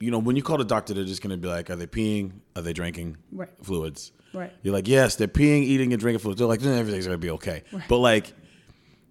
You 0.00 0.10
know, 0.10 0.18
when 0.18 0.36
you 0.36 0.42
call 0.42 0.58
the 0.58 0.64
doctor, 0.64 0.92
they're 0.92 1.04
just 1.04 1.22
going 1.22 1.30
to 1.30 1.38
be 1.38 1.48
like, 1.48 1.70
"Are 1.70 1.76
they 1.76 1.86
peeing? 1.86 2.32
Are 2.56 2.62
they 2.62 2.74
drinking 2.74 3.16
Right. 3.32 3.48
fluids?" 3.62 4.12
Right. 4.34 4.52
You're 4.62 4.74
like, 4.74 4.88
"Yes, 4.88 5.16
they're 5.16 5.28
peeing, 5.28 5.62
eating, 5.62 5.92
and 5.92 6.00
drinking 6.00 6.18
fluids." 6.20 6.38
They're 6.38 6.48
like, 6.48 6.60
"Then 6.60 6.76
everything's 6.78 7.06
going 7.06 7.14
to 7.18 7.24
be 7.26 7.30
okay." 7.30 7.62
But 7.88 7.98
like, 7.98 8.32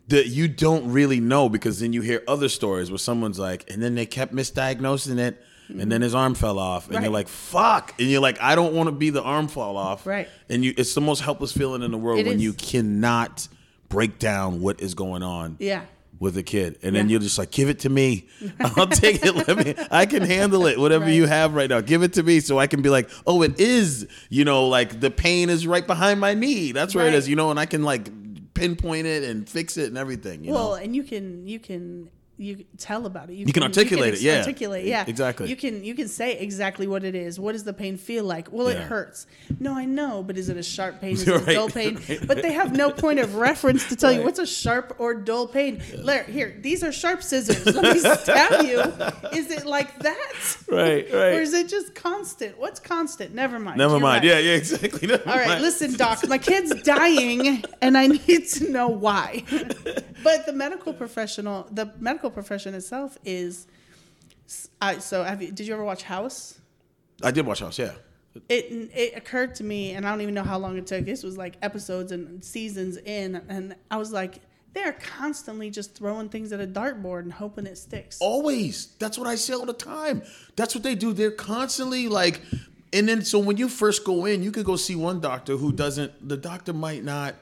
the, 0.08 0.28
you 0.28 0.48
don't 0.48 0.92
really 0.92 1.20
know 1.20 1.48
because 1.50 1.80
then 1.80 1.94
you 1.94 2.02
hear 2.02 2.22
other 2.28 2.50
stories 2.50 2.92
where 2.92 2.98
someone's 2.98 3.40
like, 3.40 3.70
and 3.72 3.82
then 3.82 3.96
they 3.96 4.06
kept 4.06 4.34
misdiagnosing 4.36 5.18
it, 5.18 5.42
and 5.70 5.92
then 5.92 6.02
his 6.02 6.14
arm 6.14 6.36
fell 6.36 6.60
off, 6.60 6.88
and 6.88 6.96
Right. 6.96 7.04
you're 7.04 7.12
like, 7.14 7.28
"Fuck!" 7.30 7.94
And 8.00 8.10
you're 8.10 8.22
like, 8.22 8.40
"I 8.42 8.56
don't 8.56 8.74
want 8.74 8.88
to 8.88 8.92
be 8.92 9.10
the 9.12 9.24
arm 9.24 9.48
fall 9.48 9.78
off." 9.78 10.06
Right. 10.06 10.28
And 10.50 10.64
you, 10.66 10.74
it's 10.78 10.94
the 10.94 11.02
most 11.02 11.22
helpless 11.22 11.52
feeling 11.54 11.82
in 11.84 11.92
the 11.92 11.98
world 11.98 12.20
It 12.20 12.28
when 12.28 12.36
is. 12.38 12.44
you 12.44 12.54
cannot 12.54 13.48
break 13.90 14.20
down 14.20 14.60
what 14.60 14.82
is 14.82 14.94
going 14.96 15.22
on 15.24 15.56
Yeah. 15.60 15.82
With 16.24 16.38
a 16.38 16.42
kid, 16.44 16.80
and 16.82 16.96
then 16.96 17.08
Yeah. 17.10 17.14
you're 17.14 17.20
just 17.20 17.38
like, 17.38 17.52
"Give 17.52 17.68
it 17.68 17.80
to 17.80 17.90
me, 17.90 18.28
I'll 18.62 18.88
take 18.88 19.24
it. 19.26 19.36
Let 19.48 19.58
me, 19.66 19.76
I 19.92 20.06
can 20.06 20.24
handle 20.24 20.66
it. 20.66 20.80
Whatever 20.80 21.06
Right. 21.06 21.14
you 21.14 21.26
have 21.28 21.54
right 21.54 21.70
now, 21.70 21.82
give 21.82 22.02
it 22.02 22.14
to 22.14 22.24
me, 22.24 22.40
so 22.40 22.58
I 22.58 22.68
can 22.68 22.82
be 22.82 22.90
like, 22.90 23.10
oh, 23.28 23.42
it 23.42 23.60
is, 23.60 24.08
you 24.30 24.46
know, 24.46 24.68
like 24.70 25.02
the 25.02 25.12
pain 25.12 25.50
is 25.50 25.68
right 25.68 25.86
behind 25.86 26.22
my 26.22 26.34
knee. 26.34 26.72
That's 26.72 26.96
where 26.96 27.06
it 27.06 27.10
Right. 27.10 27.16
is, 27.18 27.28
you 27.28 27.36
know, 27.36 27.52
and 27.52 27.60
I 27.60 27.66
can 27.66 27.84
like 27.84 28.10
pinpoint 28.54 29.06
it 29.06 29.24
and 29.24 29.48
fix 29.50 29.76
it 29.78 29.88
and 29.90 29.98
everything. 29.98 30.46
You 30.46 30.54
Well, 30.54 30.70
know, 30.70 30.76
and 30.76 30.96
you 30.96 31.04
can 31.04 31.46
you 31.48 31.60
can 31.60 32.10
you 32.44 32.66
tell 32.78 33.06
about 33.06 33.30
it. 33.30 33.36
You 33.36 33.54
can 33.54 33.64
articulate 33.64 34.14
it, 34.16 34.22
yeah. 34.22 34.40
articulate. 34.40 34.86
Yeah, 34.86 35.06
Exactly. 35.08 35.50
You 35.50 35.56
can 35.56 35.84
you 35.84 35.96
can 35.96 36.08
say 36.08 36.38
exactly 36.38 36.88
what 36.88 37.04
it 37.04 37.16
is. 37.16 37.40
What 37.40 37.54
does 37.54 37.64
the 37.64 37.74
pain 37.74 37.98
feel 37.98 38.24
like? 38.24 38.52
Well, 38.52 38.68
it 38.68 38.78
hurts. 38.78 39.26
No, 39.60 39.74
I 39.74 39.86
know, 39.86 40.24
but 40.24 40.38
is 40.38 40.50
it 40.50 40.58
a 40.58 40.64
sharp 40.64 41.00
pain? 41.02 41.14
Is 41.14 41.28
it 41.28 41.34
a 41.36 41.40
Right, 41.40 41.54
dull 41.56 41.70
pain? 41.70 41.96
right. 42.10 42.28
But 42.28 42.42
they 42.42 42.52
have 42.54 42.76
no 42.76 42.92
point 42.92 43.20
of 43.20 43.36
reference 43.36 43.88
to 43.90 43.96
tell 43.96 44.12
you 44.12 44.24
what's 44.24 44.40
a 44.40 44.46
sharp 44.46 44.96
or 45.00 45.14
dull 45.14 45.48
pain. 45.48 45.82
Larry, 45.98 46.32
here, 46.32 46.58
these 46.62 46.84
are 46.84 46.92
sharp 46.92 47.24
scissors. 47.24 47.66
Let 47.66 47.84
me 47.96 48.00
stab 48.24 48.66
you. 48.66 48.80
Is 49.38 49.52
it 49.52 49.66
like 49.66 50.00
that? 50.00 50.58
Right, 50.68 51.06
right. 51.12 51.34
Or 51.36 51.42
is 51.42 51.54
it 51.54 51.68
just 51.70 51.94
constant? 51.96 52.58
What's 52.58 52.80
constant? 52.80 53.34
Never 53.34 53.60
mind. 53.60 53.78
Never 53.78 53.94
You're 53.96 54.02
mind. 54.02 54.24
right. 54.24 54.32
Yeah, 54.32 54.40
yeah, 54.40 54.56
exactly. 54.56 55.08
Never 55.08 55.30
All 55.30 55.36
right, 55.38 55.48
mind. 55.48 55.62
listen, 55.62 55.94
doc. 55.94 56.28
My 56.28 56.38
kid's 56.38 56.74
dying, 56.84 57.64
and 57.82 57.98
I 57.98 58.08
need 58.08 58.48
to 58.58 58.70
know 58.70 58.88
why. 58.88 59.44
but 60.24 60.46
the 60.46 60.54
medical 60.54 60.94
professional, 60.94 61.68
the 61.72 61.92
medical 62.00 62.30
profession 62.34 62.74
itself 62.74 63.18
is. 63.24 63.68
I, 64.82 64.98
so, 65.00 65.24
have 65.24 65.42
you? 65.42 65.52
Did 65.52 65.68
you 65.68 65.74
ever 65.74 65.84
watch 65.84 66.04
House? 66.04 66.60
I 67.24 67.32
did 67.32 67.46
watch 67.46 67.60
House. 67.60 67.80
Yeah. 67.80 67.94
It 68.50 68.92
it 68.94 69.16
occurred 69.16 69.56
to 69.56 69.64
me, 69.64 69.92
and 69.92 70.06
I 70.06 70.10
don't 70.10 70.22
even 70.22 70.34
know 70.34 70.44
how 70.44 70.58
long 70.58 70.78
it 70.78 70.88
took. 70.88 71.06
This 71.06 71.24
was 71.24 71.38
like 71.38 71.56
episodes 71.62 72.12
and 72.12 72.44
seasons 72.44 72.98
in, 72.98 73.42
and 73.48 73.76
I 73.92 73.98
was 73.98 74.12
like, 74.12 74.42
they're 74.74 74.94
constantly 74.94 75.70
just 75.70 75.96
throwing 75.96 76.30
things 76.30 76.52
at 76.52 76.60
a 76.60 76.66
dartboard 76.68 77.22
and 77.22 77.34
hoping 77.34 77.68
it 77.68 77.78
sticks. 77.78 78.18
Always. 78.20 78.88
That's 78.98 79.18
what 79.18 79.28
I 79.28 79.36
say 79.36 79.54
all 79.54 79.66
the 79.66 79.74
time. 79.74 80.24
That's 80.56 80.74
what 80.74 80.84
they 80.84 80.96
do. 80.96 81.14
They're 81.14 81.32
constantly 81.32 82.08
like, 82.08 82.42
and 82.92 83.08
then 83.08 83.24
so 83.24 83.38
when 83.38 83.58
you 83.58 83.70
first 83.70 84.04
go 84.04 84.26
in, 84.26 84.42
you 84.42 84.52
could 84.52 84.66
go 84.66 84.76
see 84.76 84.96
one 84.96 85.20
doctor 85.20 85.56
who 85.58 85.72
doesn't. 85.72 86.28
The 86.28 86.38
doctor 86.38 86.74
might 86.74 87.04
not. 87.04 87.36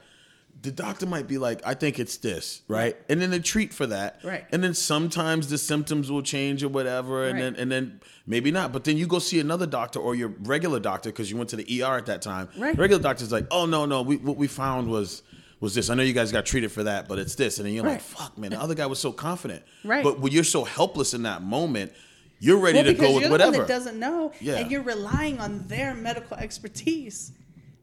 The 0.62 0.70
doctor 0.70 1.06
might 1.06 1.26
be 1.26 1.38
like, 1.38 1.60
I 1.66 1.74
think 1.74 1.98
it's 1.98 2.16
this, 2.18 2.62
right? 2.68 2.96
And 3.08 3.20
then 3.20 3.30
they 3.30 3.40
treat 3.40 3.74
for 3.74 3.86
that, 3.88 4.20
Right. 4.22 4.44
And 4.52 4.62
then 4.62 4.74
sometimes 4.74 5.48
the 5.48 5.58
symptoms 5.58 6.10
will 6.10 6.22
change 6.22 6.62
or 6.62 6.68
whatever, 6.68 7.24
and 7.26 7.34
Right. 7.34 7.40
then 7.42 7.56
and 7.56 7.70
then 7.72 8.00
maybe 8.26 8.50
not. 8.52 8.72
But 8.72 8.84
then 8.84 8.96
you 8.96 9.06
go 9.08 9.18
see 9.18 9.40
another 9.40 9.66
doctor 9.66 9.98
or 9.98 10.14
your 10.14 10.28
regular 10.28 10.78
doctor 10.78 11.10
because 11.10 11.30
you 11.30 11.36
went 11.36 11.50
to 11.50 11.56
the 11.56 11.82
ER 11.82 11.96
at 11.98 12.06
that 12.06 12.22
time. 12.22 12.48
Right. 12.56 12.78
Regular 12.78 13.02
doctor's 13.02 13.32
like, 13.32 13.46
oh 13.50 13.66
no 13.66 13.86
no, 13.86 14.02
we, 14.02 14.16
what 14.18 14.36
we 14.36 14.46
found 14.46 14.88
was 14.88 15.22
was 15.58 15.74
this. 15.74 15.90
I 15.90 15.94
know 15.94 16.02
you 16.04 16.12
guys 16.12 16.30
got 16.32 16.46
treated 16.46 16.70
for 16.72 16.84
that, 16.84 17.08
but 17.08 17.18
it's 17.18 17.34
this. 17.34 17.58
And 17.58 17.66
then 17.66 17.74
you're 17.74 17.84
like, 17.84 18.00
fuck 18.00 18.36
man, 18.38 18.50
the 18.52 18.60
other 18.60 18.74
guy 18.74 18.86
was 18.86 18.98
so 19.00 19.10
confident, 19.12 19.62
Right. 19.84 20.04
But 20.04 20.20
when 20.20 20.32
you're 20.32 20.44
so 20.44 20.62
helpless 20.64 21.12
in 21.14 21.22
that 21.24 21.42
moment, 21.42 21.92
you're 22.38 22.58
ready 22.58 22.78
well, 22.78 22.86
to 22.86 22.94
go 22.94 23.14
with 23.14 23.30
whatever. 23.30 23.52
the 23.52 23.58
one 23.58 23.66
that 23.68 23.72
doesn't 23.72 23.98
know, 23.98 24.32
Yeah. 24.40 24.56
and 24.58 24.70
you're 24.70 24.82
relying 24.82 25.38
on 25.40 25.66
their 25.68 25.94
medical 25.94 26.36
expertise, 26.36 27.32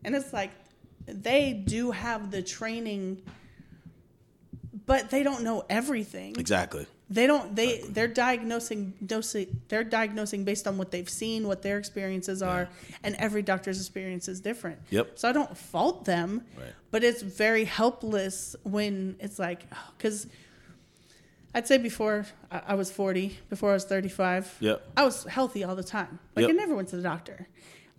and 0.04 0.16
it's 0.16 0.32
like 0.34 0.52
they 1.14 1.54
do 1.54 1.92
have 1.92 2.32
the 2.32 2.42
training, 2.42 3.22
but 4.86 5.10
they 5.10 5.24
don't 5.24 5.44
know 5.44 5.64
everything. 5.70 6.36
exactly. 6.38 6.86
They 7.12 7.26
don't. 7.26 7.56
They 7.56 7.80
they're 7.90 8.08
diagnosing. 8.08 8.94
They're 9.68 9.84
diagnosing 9.84 10.44
based 10.44 10.68
on 10.68 10.78
what 10.78 10.92
they've 10.92 11.10
seen, 11.10 11.48
what 11.48 11.64
their 11.64 11.80
experiences 11.80 12.44
are, 12.44 12.70
and 13.04 13.16
every 13.16 13.42
doctor's 13.42 13.80
experience 13.80 14.28
is 14.28 14.40
different. 14.42 14.78
Yep. 14.92 15.18
So 15.18 15.28
I 15.28 15.32
don't 15.32 15.58
fault 15.58 16.06
them, 16.06 16.46
Right. 16.56 16.68
but 16.92 17.04
it's 17.04 17.24
very 17.24 17.66
helpless 17.66 18.56
when 18.64 19.16
it's 19.20 19.40
like 19.40 19.64
oh, 19.74 19.78
because. 19.98 20.28
I'd 21.56 21.66
say 21.66 21.80
before 21.80 22.28
I 22.52 22.62
I 22.68 22.76
was 22.76 22.92
40, 22.92 23.40
before 23.50 23.72
I 23.72 23.74
was 23.74 23.86
35, 23.86 24.58
Yep. 24.60 24.88
I 24.96 25.04
was 25.04 25.24
healthy 25.24 25.64
all 25.64 25.76
the 25.76 25.84
time. 25.84 26.20
Like 26.36 26.44
Yep. 26.44 26.52
I 26.52 26.54
never 26.54 26.76
went 26.76 26.90
to 26.90 26.96
the 26.96 27.02
doctor. 27.02 27.48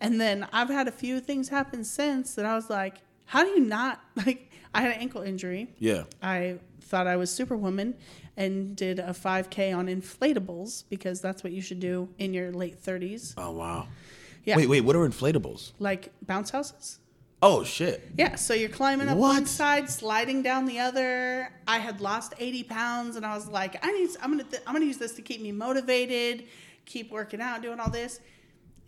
And 0.01 0.19
then 0.19 0.47
I've 0.51 0.69
had 0.69 0.87
a 0.87 0.91
few 0.91 1.19
things 1.19 1.49
happen 1.49 1.83
since 1.83 2.33
that 2.35 2.45
I 2.45 2.55
was 2.55 2.69
like, 2.69 2.97
how 3.25 3.43
do 3.43 3.51
you 3.51 3.61
not 3.61 4.01
like 4.25 4.49
I 4.73 4.81
had 4.81 4.95
an 4.95 4.99
ankle 4.99 5.21
injury. 5.21 5.69
Yeah. 5.79 6.03
I 6.21 6.59
thought 6.81 7.07
I 7.07 7.15
was 7.15 7.33
superwoman 7.33 7.95
and 8.35 8.75
did 8.75 8.99
a 8.99 9.11
5k 9.13 9.75
on 9.75 9.87
inflatables 9.87 10.85
because 10.89 11.21
that's 11.21 11.43
what 11.43 11.53
you 11.53 11.61
should 11.61 11.79
do 11.79 12.09
in 12.17 12.33
your 12.33 12.51
late 12.51 12.83
30s. 12.83 13.33
Oh 13.37 13.51
wow. 13.51 13.87
Yeah. 14.43 14.57
Wait 14.57 14.67
wait. 14.67 14.81
What 14.81 14.95
are 14.95 15.07
inflatables? 15.07 15.73
Like 15.79 16.11
bounce 16.25 16.49
houses? 16.49 16.99
Oh 17.43 17.63
shit. 17.63 18.07
Yeah, 18.17 18.35
so 18.35 18.53
you're 18.53 18.69
climbing 18.69 19.09
up 19.09 19.17
one 19.17 19.47
side, 19.47 19.89
sliding 19.89 20.43
down 20.43 20.65
the 20.65 20.79
other. 20.79 21.51
I 21.67 21.79
had 21.79 21.99
lost 21.99 22.35
80 22.37 22.63
pounds, 22.65 23.15
and 23.15 23.25
I 23.25 23.35
was 23.35 23.47
like, 23.47 23.83
I 23.83 23.91
need, 23.91 24.09
I'm 24.21 24.29
gonna, 24.29 24.43
th- 24.43 24.61
I'm 24.67 24.75
gonna 24.75 24.85
use 24.85 24.97
this 24.99 25.13
to 25.13 25.23
keep 25.23 25.41
me 25.41 25.51
motivated, 25.51 26.45
keep 26.85 27.11
working 27.11 27.41
out, 27.41 27.63
doing 27.63 27.79
all 27.79 27.89
this. 27.89 28.19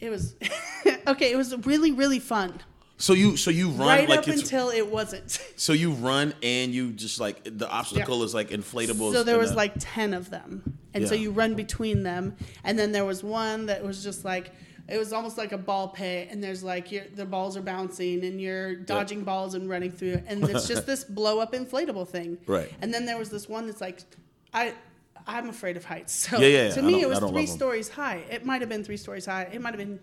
It 0.04 0.10
was 0.10 0.36
okay. 1.08 1.32
It 1.32 1.38
was 1.38 1.56
really, 1.66 1.92
really 1.92 2.20
fun. 2.20 2.60
So 2.98 3.14
you 3.14 3.38
so 3.38 3.50
you 3.52 3.70
run 3.70 3.88
right 3.88 4.10
like 4.10 4.20
up 4.20 4.28
until 4.28 4.70
it 4.70 4.88
wasn't. 4.88 5.32
so 5.56 5.74
you 5.74 5.92
run 5.92 6.34
and 6.44 6.74
you 6.74 6.92
just 6.92 7.20
like 7.20 7.44
the 7.44 7.70
obstacle 7.70 8.24
is 8.24 8.34
like 8.34 8.50
inflatables. 8.50 9.14
So 9.14 9.24
there 9.24 9.38
was 9.40 9.52
a- 9.52 9.56
like 9.56 9.74
10 9.80 10.14
of 10.14 10.30
them. 10.30 10.78
And 10.94 11.08
so 11.08 11.16
you 11.16 11.32
run 11.32 11.56
between 11.56 12.04
them. 12.04 12.36
And 12.64 12.78
then 12.78 12.92
there 12.92 13.06
was 13.06 13.24
one 13.24 13.66
that 13.66 13.84
was 13.84 14.04
just 14.04 14.24
like, 14.24 14.52
it 14.88 14.98
was 14.98 15.12
almost 15.12 15.38
like 15.40 15.52
a 15.52 15.58
ball 15.58 15.88
pit. 15.88 16.28
And 16.30 16.44
there's 16.44 16.64
like, 16.64 16.92
your, 16.92 17.06
the 17.16 17.26
balls 17.26 17.58
are 17.58 17.62
bouncing 17.64 18.24
and 18.24 18.40
you're 18.40 18.76
dodging 18.76 19.24
balls 19.24 19.56
and 19.56 19.68
running 19.68 19.92
through. 19.92 20.22
And 20.28 20.48
it's 20.48 20.68
just 20.68 20.86
this 20.92 21.04
blow 21.04 21.40
up 21.40 21.54
inflatable 21.54 22.08
thing. 22.08 22.38
Right. 22.46 22.72
And 22.82 22.94
then 22.94 23.06
there 23.06 23.18
was 23.18 23.30
this 23.30 23.50
one 23.50 23.66
that's 23.66 23.82
like, 23.82 24.02
I. 24.54 24.76
I'm 25.28 25.50
afraid 25.50 25.78
of 25.78 25.86
heights. 25.86 26.14
So 26.14 26.40
Yeah, 26.40 26.48
yeah, 26.48 26.70
to 26.72 26.82
me, 26.82 27.02
it 27.02 27.10
was 27.10 27.20
three 27.20 27.46
stories 27.48 27.90
high. 27.90 28.24
It 28.30 28.46
might 28.46 28.62
have 28.62 28.70
been 28.70 28.84
three 28.84 28.98
stories 28.98 29.26
high. 29.26 29.44
It 29.44 29.62
might 29.62 29.70
have 29.74 29.80
been 29.80 30.00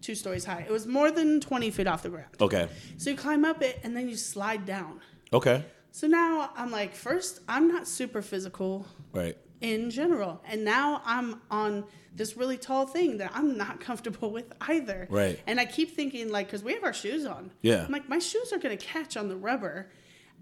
two 0.00 0.14
stories 0.14 0.44
high. 0.44 0.64
It 0.68 0.72
was 0.72 0.86
more 0.86 1.10
than 1.10 1.40
20 1.40 1.70
feet 1.70 1.86
off 1.86 2.02
the 2.02 2.08
ground. 2.08 2.34
okay. 2.40 2.68
So 2.96 3.10
you 3.10 3.16
climb 3.16 3.44
up 3.44 3.62
it 3.62 3.78
and 3.84 3.96
then 3.96 4.08
you 4.08 4.16
slide 4.16 4.64
down. 4.66 5.00
Okay. 5.32 5.64
So 5.92 6.06
now 6.06 6.50
I'm 6.56 6.70
like, 6.70 6.94
first, 6.94 7.40
I'm 7.48 7.68
not 7.68 7.86
super 7.86 8.22
physical 8.22 8.86
Right. 9.12 9.36
in 9.60 9.90
general. 9.90 10.42
And 10.48 10.64
now 10.64 11.02
I'm 11.04 11.40
on 11.50 11.84
this 12.14 12.36
really 12.36 12.56
tall 12.58 12.86
thing 12.86 13.18
that 13.18 13.30
I'm 13.34 13.56
not 13.56 13.80
comfortable 13.88 14.30
with 14.32 14.52
either. 14.62 15.06
Right. 15.10 15.38
And 15.46 15.60
I 15.60 15.64
keep 15.66 15.94
thinking, 15.94 16.30
like, 16.30 16.46
because 16.46 16.62
we 16.62 16.72
have 16.74 16.82
our 16.84 16.92
shoes 16.92 17.24
on. 17.26 17.50
Yeah. 17.62 17.84
I'm 17.84 17.92
like, 17.92 18.08
my 18.08 18.18
shoes 18.18 18.52
are 18.52 18.58
going 18.58 18.76
to 18.76 18.84
catch 18.84 19.16
on 19.16 19.28
the 19.28 19.36
rubber. 19.36 19.90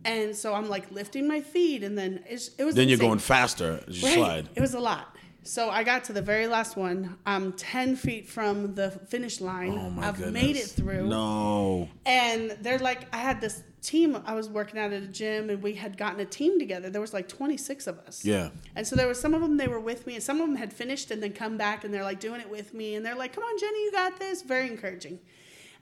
And 0.05 0.35
so 0.35 0.55
I'm 0.55 0.69
like 0.69 0.91
lifting 0.91 1.29
my 1.29 1.41
feet, 1.41 1.83
and 1.85 1.97
then 1.99 2.25
it 2.29 2.33
was 2.65 2.75
Then 2.75 2.89
you're 2.89 2.95
insane. 2.95 3.09
going 3.09 3.19
faster 3.19 3.85
as 3.87 4.01
you 4.01 4.09
Right. 4.09 4.15
slide. 4.17 4.49
It 4.55 4.61
was 4.61 4.75
a 4.75 4.81
lot. 4.81 5.15
So 5.43 5.71
I 5.71 5.85
got 5.85 6.05
to 6.05 6.13
the 6.13 6.21
very 6.23 6.47
last 6.47 6.77
one. 6.77 7.17
I'm 7.25 7.53
10 7.55 7.97
feet 7.97 8.29
from 8.29 8.75
the 8.75 8.91
finish 8.91 9.41
line. 9.41 9.73
Oh 9.73 9.91
my 9.91 10.09
I've 10.09 10.17
goodness. 10.19 10.43
made 10.43 10.57
it 10.57 10.67
through. 10.69 11.09
No. 11.09 11.89
And 12.05 12.57
they're 12.61 12.79
like, 12.79 13.07
I 13.15 13.19
had 13.19 13.41
this 13.41 13.63
team. 13.83 14.23
I 14.27 14.35
was 14.35 14.51
working 14.51 14.79
out 14.79 14.93
at 14.93 15.03
a 15.03 15.07
gym, 15.07 15.49
and 15.49 15.63
we 15.63 15.75
had 15.75 15.97
gotten 15.97 16.21
a 16.21 16.27
team 16.27 16.59
together. 16.59 16.91
There 16.91 17.01
was 17.01 17.15
like 17.15 17.27
26 17.29 17.87
of 17.87 17.99
us. 18.01 18.23
Yeah. 18.25 18.51
And 18.77 18.87
so 18.87 18.97
there 18.97 19.07
was 19.09 19.19
some 19.19 19.33
of 19.33 19.41
them 19.41 19.57
they 19.57 19.69
were 19.69 19.81
with 19.81 20.07
me, 20.07 20.15
and 20.15 20.23
some 20.23 20.41
of 20.43 20.47
them 20.47 20.57
had 20.57 20.73
finished 20.75 21.11
and 21.11 21.23
then 21.23 21.33
come 21.33 21.57
back, 21.57 21.85
and 21.85 21.93
they're 21.93 22.05
like 22.05 22.21
doing 22.21 22.41
it 22.43 22.51
with 22.51 22.75
me, 22.75 22.95
and 22.95 23.05
they're 23.05 23.15
like, 23.17 23.33
"Come 23.35 23.45
on, 23.45 23.59
Jenny, 23.59 23.85
you 23.85 23.93
got 23.93 24.19
this." 24.19 24.43
Very 24.43 24.67
encouraging. 24.67 25.19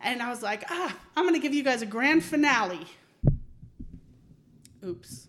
And 0.00 0.22
I 0.22 0.30
was 0.30 0.42
like, 0.42 0.62
"Ah, 0.70 0.96
I'm 1.16 1.24
gonna 1.24 1.40
give 1.40 1.52
you 1.54 1.64
guys 1.64 1.82
a 1.82 1.86
grand 1.86 2.22
finale." 2.22 2.86
Oops. 4.84 5.28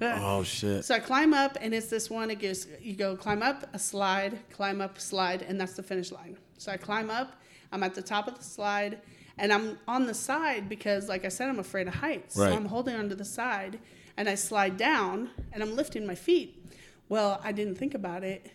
Oh 0.00 0.42
shit. 0.42 0.84
So 0.84 0.94
I 0.94 0.98
climb 0.98 1.34
up, 1.34 1.58
and 1.60 1.74
it's 1.74 1.88
this 1.88 2.08
one. 2.10 2.30
It 2.30 2.40
goes, 2.40 2.66
you 2.80 2.94
go 2.94 3.16
climb 3.16 3.42
up, 3.42 3.68
a 3.74 3.78
slide, 3.78 4.38
climb 4.50 4.80
up, 4.80 4.98
slide, 4.98 5.42
and 5.42 5.60
that's 5.60 5.74
the 5.74 5.82
finish 5.82 6.10
line. 6.10 6.38
So 6.58 6.72
I 6.72 6.76
climb 6.76 7.10
up. 7.10 7.40
I'm 7.70 7.82
at 7.82 7.94
the 7.94 8.02
top 8.02 8.28
of 8.28 8.38
the 8.38 8.44
slide, 8.44 9.00
and 9.38 9.52
I'm 9.52 9.78
on 9.88 10.06
the 10.06 10.14
side 10.14 10.68
because, 10.68 11.08
like 11.08 11.24
I 11.24 11.28
said, 11.28 11.48
I'm 11.48 11.58
afraid 11.58 11.88
of 11.88 11.94
heights. 11.94 12.36
Right. 12.36 12.50
So 12.50 12.56
I'm 12.56 12.66
holding 12.66 12.96
onto 12.96 13.14
the 13.14 13.24
side, 13.24 13.78
and 14.16 14.28
I 14.28 14.34
slide 14.34 14.76
down, 14.76 15.30
and 15.52 15.62
I'm 15.62 15.74
lifting 15.74 16.06
my 16.06 16.14
feet. 16.14 16.64
Well, 17.08 17.40
I 17.42 17.52
didn't 17.52 17.76
think 17.76 17.94
about 17.94 18.24
it. 18.24 18.50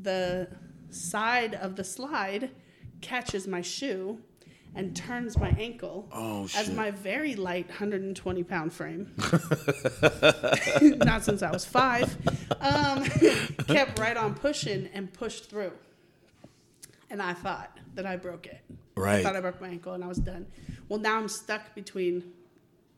The 0.00 0.48
side 0.90 1.54
of 1.54 1.76
the 1.76 1.84
slide 1.84 2.50
catches 3.00 3.46
my 3.46 3.62
shoe 3.62 4.20
and 4.74 4.96
turns 4.96 5.36
my 5.38 5.54
ankle 5.58 6.08
Oh, 6.12 6.44
as 6.56 6.70
my 6.70 6.90
very 6.90 7.34
light 7.34 7.68
120 7.68 8.42
pound 8.44 8.72
frame 8.72 9.12
not 11.04 11.24
since 11.24 11.42
I 11.42 11.50
was 11.50 11.64
five, 11.64 12.16
um, 12.60 13.04
kept 13.68 13.98
right 13.98 14.16
on 14.16 14.34
pushing 14.34 14.88
and 14.94 15.12
pushed 15.12 15.50
through. 15.50 15.72
And 17.10 17.20
I 17.20 17.34
thought 17.34 17.76
that 17.94 18.06
I 18.06 18.16
broke 18.16 18.46
it. 18.46 18.60
Right. 18.96 19.20
I 19.20 19.22
thought 19.22 19.36
I 19.36 19.40
broke 19.40 19.60
my 19.60 19.68
ankle 19.68 19.92
and 19.92 20.02
I 20.02 20.06
was 20.06 20.18
done. 20.18 20.46
Well, 20.88 20.98
now 20.98 21.18
I'm 21.18 21.28
stuck 21.28 21.74
between 21.74 22.32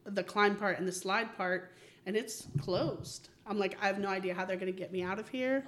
the 0.04 0.22
climb 0.22 0.56
part 0.56 0.78
and 0.78 0.86
the 0.86 0.92
slide 0.92 1.36
part, 1.36 1.72
and 2.06 2.16
it's 2.16 2.46
closed. 2.60 3.28
I'm 3.46 3.58
like, 3.58 3.76
I 3.80 3.86
have 3.86 3.98
no 3.98 4.08
idea 4.08 4.34
how 4.34 4.44
they're 4.44 4.56
going 4.56 4.72
to 4.72 4.78
get 4.78 4.92
me 4.92 5.02
out 5.02 5.18
of 5.18 5.28
here. 5.28 5.64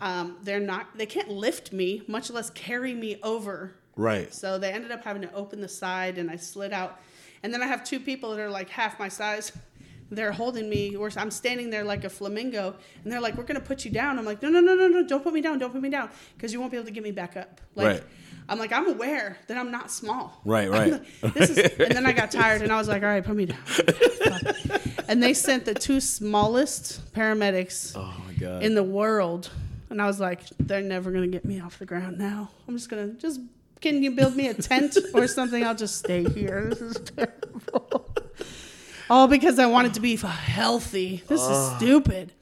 Um, 0.00 0.38
they're 0.42 0.60
not. 0.60 0.96
They 0.96 1.06
can't 1.06 1.28
lift 1.28 1.72
me, 1.72 2.02
much 2.06 2.30
less 2.30 2.50
carry 2.50 2.94
me 2.94 3.18
over 3.22 3.74
Right. 3.96 4.32
so 4.32 4.58
they 4.58 4.70
ended 4.72 4.90
up 4.90 5.04
having 5.04 5.22
to 5.22 5.32
open 5.34 5.60
the 5.60 5.68
side, 5.68 6.18
and 6.18 6.30
I 6.30 6.36
slid 6.36 6.72
out. 6.72 7.00
And 7.42 7.52
then 7.52 7.62
I 7.62 7.66
have 7.66 7.84
two 7.84 8.00
people 8.00 8.30
that 8.30 8.40
are 8.40 8.48
like 8.50 8.68
half 8.70 8.98
my 8.98 9.08
size. 9.08 9.52
They're 10.10 10.32
holding 10.32 10.68
me, 10.68 10.94
or 10.94 11.10
I'm 11.16 11.30
standing 11.30 11.70
there 11.70 11.84
like 11.84 12.04
a 12.04 12.10
flamingo, 12.10 12.74
and 13.02 13.10
they're 13.10 13.20
like, 13.20 13.34
"We're 13.34 13.44
gonna 13.44 13.60
put 13.60 13.86
you 13.86 13.90
down." 13.90 14.18
I'm 14.18 14.26
like, 14.26 14.42
"No, 14.42 14.50
no, 14.50 14.60
no, 14.60 14.74
no, 14.74 14.86
no! 14.86 15.06
Don't 15.06 15.22
put 15.24 15.32
me 15.32 15.40
down! 15.40 15.58
Don't 15.58 15.72
put 15.72 15.80
me 15.80 15.88
down!" 15.88 16.10
Because 16.36 16.52
you 16.52 16.60
won't 16.60 16.70
be 16.70 16.76
able 16.76 16.84
to 16.84 16.92
get 16.92 17.02
me 17.02 17.12
back 17.12 17.34
up. 17.34 17.62
Like, 17.74 17.86
Right. 17.86 18.02
I'm 18.46 18.58
like, 18.58 18.72
I'm 18.72 18.88
aware 18.88 19.38
that 19.46 19.56
I'm 19.56 19.70
not 19.70 19.90
small. 19.90 20.42
Right, 20.44 20.68
right. 20.78 20.92
like, 21.22 21.32
this 21.32 21.48
is, 21.50 21.58
and 21.78 21.92
then 21.92 22.04
I 22.04 22.12
got 22.12 22.30
tired, 22.30 22.60
and 22.60 22.70
I 22.70 22.76
was 22.76 22.88
like, 22.88 23.02
"All 23.02 23.08
right, 23.08 23.24
put 23.24 23.34
me 23.36 23.46
down." 23.46 23.58
and 25.08 25.22
they 25.22 25.32
sent 25.32 25.64
the 25.64 25.72
two 25.74 25.98
smallest 25.98 27.12
paramedics 27.14 27.92
Oh 27.96 28.14
my 28.26 28.34
god. 28.34 28.62
in 28.62 28.74
the 28.74 28.82
world. 28.84 29.50
And 29.88 30.00
I 30.00 30.06
was 30.06 30.20
like, 30.20 30.40
they're 30.58 30.80
never 30.82 31.10
gonna 31.10 31.26
get 31.26 31.44
me 31.46 31.58
off 31.60 31.78
the 31.78 31.86
ground 31.86 32.18
now. 32.18 32.50
I'm 32.68 32.76
just 32.76 32.90
gonna 32.90 33.08
just 33.14 33.40
can 33.82 34.02
you 34.02 34.12
build 34.12 34.34
me 34.36 34.48
a 34.48 34.54
tent 34.54 34.96
or 35.12 35.26
something? 35.26 35.62
I'll 35.64 35.74
just 35.74 35.98
stay 35.98 36.24
here. 36.24 36.70
This 36.70 36.80
is 36.80 36.96
terrible. 37.10 38.08
All 39.10 39.28
because 39.28 39.58
I 39.58 39.66
wanted 39.66 39.94
to 39.94 40.00
be 40.00 40.16
healthy. 40.16 41.22
This 41.26 41.42
is 41.42 41.76
stupid. 41.76 42.32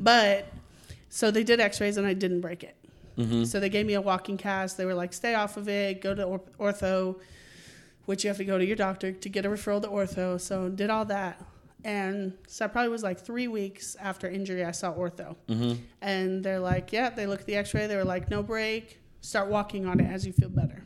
But 0.00 0.46
so 1.10 1.30
they 1.30 1.44
did 1.44 1.60
X-rays 1.60 1.96
and 1.98 2.06
I 2.06 2.14
didn't 2.14 2.40
break 2.40 2.64
it. 2.64 2.76
Mm-hmm. 3.18 3.44
So 3.44 3.60
they 3.60 3.68
gave 3.68 3.86
me 3.86 3.94
a 3.94 4.00
walking 4.00 4.38
cast. 4.38 4.76
They 4.76 4.86
were 4.86 4.94
like, 4.94 5.12
stay 5.12 5.34
off 5.34 5.56
of 5.56 5.68
it. 5.68 6.00
Go 6.00 6.14
to 6.14 6.24
or- 6.24 6.40
ortho, 6.58 7.16
which 8.06 8.24
you 8.24 8.28
have 8.28 8.38
to 8.38 8.44
go 8.44 8.56
to 8.56 8.64
your 8.64 8.76
doctor 8.76 9.12
to 9.12 9.28
get 9.28 9.44
a 9.44 9.48
referral 9.48 9.82
to 9.82 9.88
ortho. 9.88 10.40
So 10.40 10.68
did 10.68 10.90
all 10.90 11.04
that. 11.06 11.40
And 11.84 12.32
so 12.46 12.64
I 12.64 12.68
probably 12.68 12.88
was 12.88 13.02
like 13.02 13.20
three 13.20 13.46
weeks 13.46 13.94
after 14.00 14.28
injury, 14.28 14.64
I 14.64 14.70
saw 14.70 14.94
ortho. 14.94 15.36
Mm-hmm. 15.48 15.74
And 16.00 16.42
they're 16.42 16.58
like, 16.58 16.92
yeah, 16.92 17.10
they 17.10 17.26
looked 17.26 17.42
at 17.42 17.46
the 17.46 17.56
x 17.56 17.74
ray. 17.74 17.86
They 17.86 17.96
were 17.96 18.04
like, 18.04 18.30
no 18.30 18.42
break. 18.42 19.00
Start 19.20 19.48
walking 19.48 19.86
on 19.86 20.00
it 20.00 20.10
as 20.10 20.26
you 20.26 20.32
feel 20.32 20.48
better. 20.48 20.82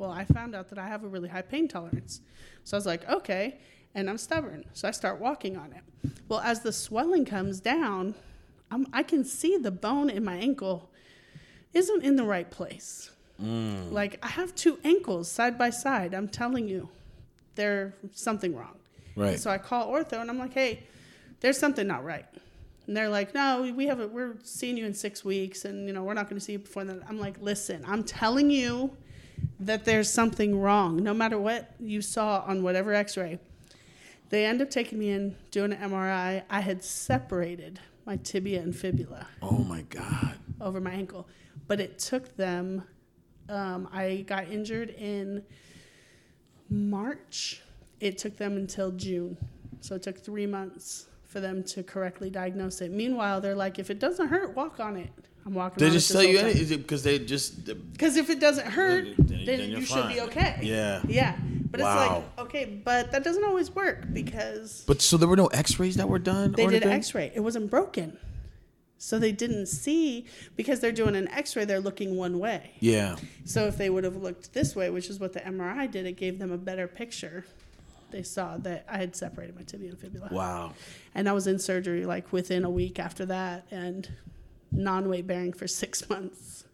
Well, 0.00 0.10
I 0.10 0.24
found 0.24 0.54
out 0.54 0.70
that 0.70 0.78
I 0.78 0.88
have 0.88 1.04
a 1.04 1.08
really 1.08 1.28
high 1.28 1.42
pain 1.42 1.68
tolerance. 1.68 2.22
So 2.64 2.74
I 2.74 2.78
was 2.78 2.86
like, 2.86 3.06
okay. 3.06 3.58
And 3.94 4.08
I'm 4.08 4.16
stubborn. 4.16 4.64
So 4.72 4.88
I 4.88 4.92
start 4.92 5.20
walking 5.20 5.58
on 5.58 5.74
it. 5.74 6.10
Well, 6.26 6.40
as 6.40 6.60
the 6.60 6.72
swelling 6.72 7.26
comes 7.26 7.60
down, 7.60 8.14
I'm, 8.70 8.86
I 8.94 9.02
can 9.02 9.24
see 9.24 9.58
the 9.58 9.70
bone 9.70 10.08
in 10.08 10.24
my 10.24 10.36
ankle 10.36 10.90
isn't 11.74 12.02
in 12.02 12.16
the 12.16 12.24
right 12.24 12.50
place. 12.50 13.10
Mm. 13.42 13.92
Like, 13.92 14.18
I 14.24 14.28
have 14.28 14.54
two 14.54 14.78
ankles 14.84 15.30
side 15.30 15.58
by 15.58 15.68
side. 15.68 16.14
I'm 16.14 16.28
telling 16.28 16.66
you, 16.66 16.88
there's 17.54 17.92
something 18.12 18.56
wrong. 18.56 18.78
Right. 19.16 19.38
So 19.38 19.50
I 19.50 19.58
call 19.58 19.92
ortho 19.92 20.18
and 20.18 20.30
I'm 20.30 20.38
like, 20.38 20.54
hey, 20.54 20.82
there's 21.40 21.58
something 21.58 21.86
not 21.86 22.06
right. 22.06 22.24
And 22.86 22.96
they're 22.96 23.10
like, 23.10 23.34
no, 23.34 23.70
we 23.76 23.86
have 23.88 24.00
a, 24.00 24.08
we're 24.08 24.36
seeing 24.44 24.78
you 24.78 24.86
in 24.86 24.94
six 24.94 25.26
weeks, 25.26 25.66
and 25.66 25.86
you 25.86 25.92
know 25.92 26.02
we're 26.02 26.14
not 26.14 26.28
going 26.28 26.38
to 26.40 26.44
see 26.44 26.52
you 26.52 26.58
before 26.58 26.84
then. 26.84 27.04
I'm 27.08 27.20
like, 27.20 27.36
listen, 27.40 27.84
I'm 27.86 28.02
telling 28.02 28.50
you 28.50 28.96
that 29.60 29.84
there's 29.84 30.10
something 30.10 30.58
wrong. 30.58 30.96
No 30.96 31.12
matter 31.14 31.38
what 31.38 31.74
you 31.78 32.00
saw 32.00 32.42
on 32.46 32.62
whatever 32.62 32.94
X-ray, 32.94 33.38
they 34.30 34.46
end 34.46 34.62
up 34.62 34.70
taking 34.70 34.98
me 34.98 35.10
in 35.10 35.36
doing 35.50 35.72
an 35.72 35.90
MRI. 35.90 36.42
I 36.48 36.60
had 36.60 36.82
separated 36.82 37.78
my 38.06 38.16
tibia 38.16 38.62
and 38.62 38.74
fibula 38.74 39.26
oh 39.42 39.58
my 39.58 39.82
god. 39.82 40.38
over 40.60 40.80
my 40.80 40.90
ankle, 40.92 41.28
but 41.68 41.80
it 41.80 41.98
took 41.98 42.36
them. 42.36 42.82
Um, 43.48 43.88
I 43.92 44.24
got 44.26 44.48
injured 44.48 44.90
in 44.90 45.42
March. 46.68 47.60
It 47.98 48.16
took 48.16 48.36
them 48.36 48.56
until 48.56 48.92
June, 48.92 49.36
so 49.80 49.96
it 49.96 50.02
took 50.02 50.18
three 50.18 50.46
months 50.46 51.09
for 51.30 51.40
them 51.40 51.62
to 51.62 51.82
correctly 51.84 52.28
diagnose 52.28 52.80
it. 52.80 52.90
Meanwhile, 52.90 53.40
they're 53.40 53.54
like, 53.54 53.78
if 53.78 53.88
it 53.88 54.00
doesn't 54.00 54.28
hurt, 54.28 54.56
walk 54.56 54.80
on 54.80 54.96
it. 54.96 55.10
I'm 55.46 55.54
walking. 55.54 55.78
They 55.82 55.90
just 55.90 56.10
tell 56.10 56.22
you 56.24 56.38
whole 56.38 56.48
any- 56.50 56.60
is 56.60 56.70
it 56.72 56.78
because 56.82 57.02
they 57.04 57.18
just 57.20 57.64
Because 57.92 58.16
if 58.16 58.28
it 58.28 58.40
doesn't 58.40 58.66
hurt, 58.66 59.06
Then- 59.16 59.44
then, 59.46 59.70
you 59.70 59.80
should 59.82 60.08
be 60.08 60.20
okay. 60.22 60.58
Yeah. 60.62 61.00
Yeah. 61.08 61.36
But 61.70 61.80
Wow. 61.80 61.88
it's 61.88 62.38
like, 62.38 62.46
okay, 62.46 62.64
but 62.84 63.12
that 63.12 63.22
doesn't 63.22 63.44
always 63.44 63.70
work 63.74 64.12
because 64.12 64.82
But 64.86 65.00
so 65.00 65.16
there 65.16 65.28
were 65.28 65.36
no 65.36 65.46
X-rays 65.46 65.96
that 65.96 66.08
were 66.08 66.18
done. 66.18 66.52
they 66.52 66.64
or 66.64 66.70
did 66.70 66.82
an 66.82 66.88
anything? 66.88 66.98
x-ray. 66.98 67.32
It 67.34 67.40
wasn't 67.40 67.70
broken. 67.70 68.18
So 68.98 69.18
they 69.18 69.32
didn't 69.32 69.66
see 69.66 70.26
because 70.56 70.80
they're 70.80 70.92
doing 70.92 71.14
an 71.16 71.28
x-ray, 71.28 71.64
they're 71.64 71.80
looking 71.80 72.16
one 72.16 72.38
way. 72.38 72.72
Yeah. 72.80 73.16
So 73.46 73.66
if 73.66 73.78
they 73.78 73.88
would 73.88 74.04
have 74.04 74.16
looked 74.16 74.52
this 74.52 74.76
way, 74.76 74.90
which 74.90 75.08
is 75.08 75.18
what 75.20 75.32
the 75.32 75.40
MRI 75.40 75.86
did, 75.86 76.04
it 76.06 76.16
gave 76.16 76.38
them 76.38 76.50
a 76.52 76.58
better 76.58 76.86
picture. 76.86 77.46
They 78.10 78.22
saw 78.22 78.56
that 78.58 78.84
I 78.88 78.98
had 78.98 79.14
separated 79.14 79.56
my 79.56 79.62
tibia 79.62 79.90
and 79.90 79.98
fibula. 79.98 80.28
Wow. 80.30 80.74
And 81.14 81.28
I 81.28 81.32
was 81.32 81.46
in 81.46 81.58
surgery 81.58 82.06
like 82.06 82.32
within 82.32 82.64
a 82.64 82.70
week 82.70 82.98
after 82.98 83.26
that 83.26 83.66
and 83.70 84.08
non-weight 84.72 85.26
bearing 85.26 85.52
for 85.52 85.66
6 85.66 86.08
months. 86.10 86.64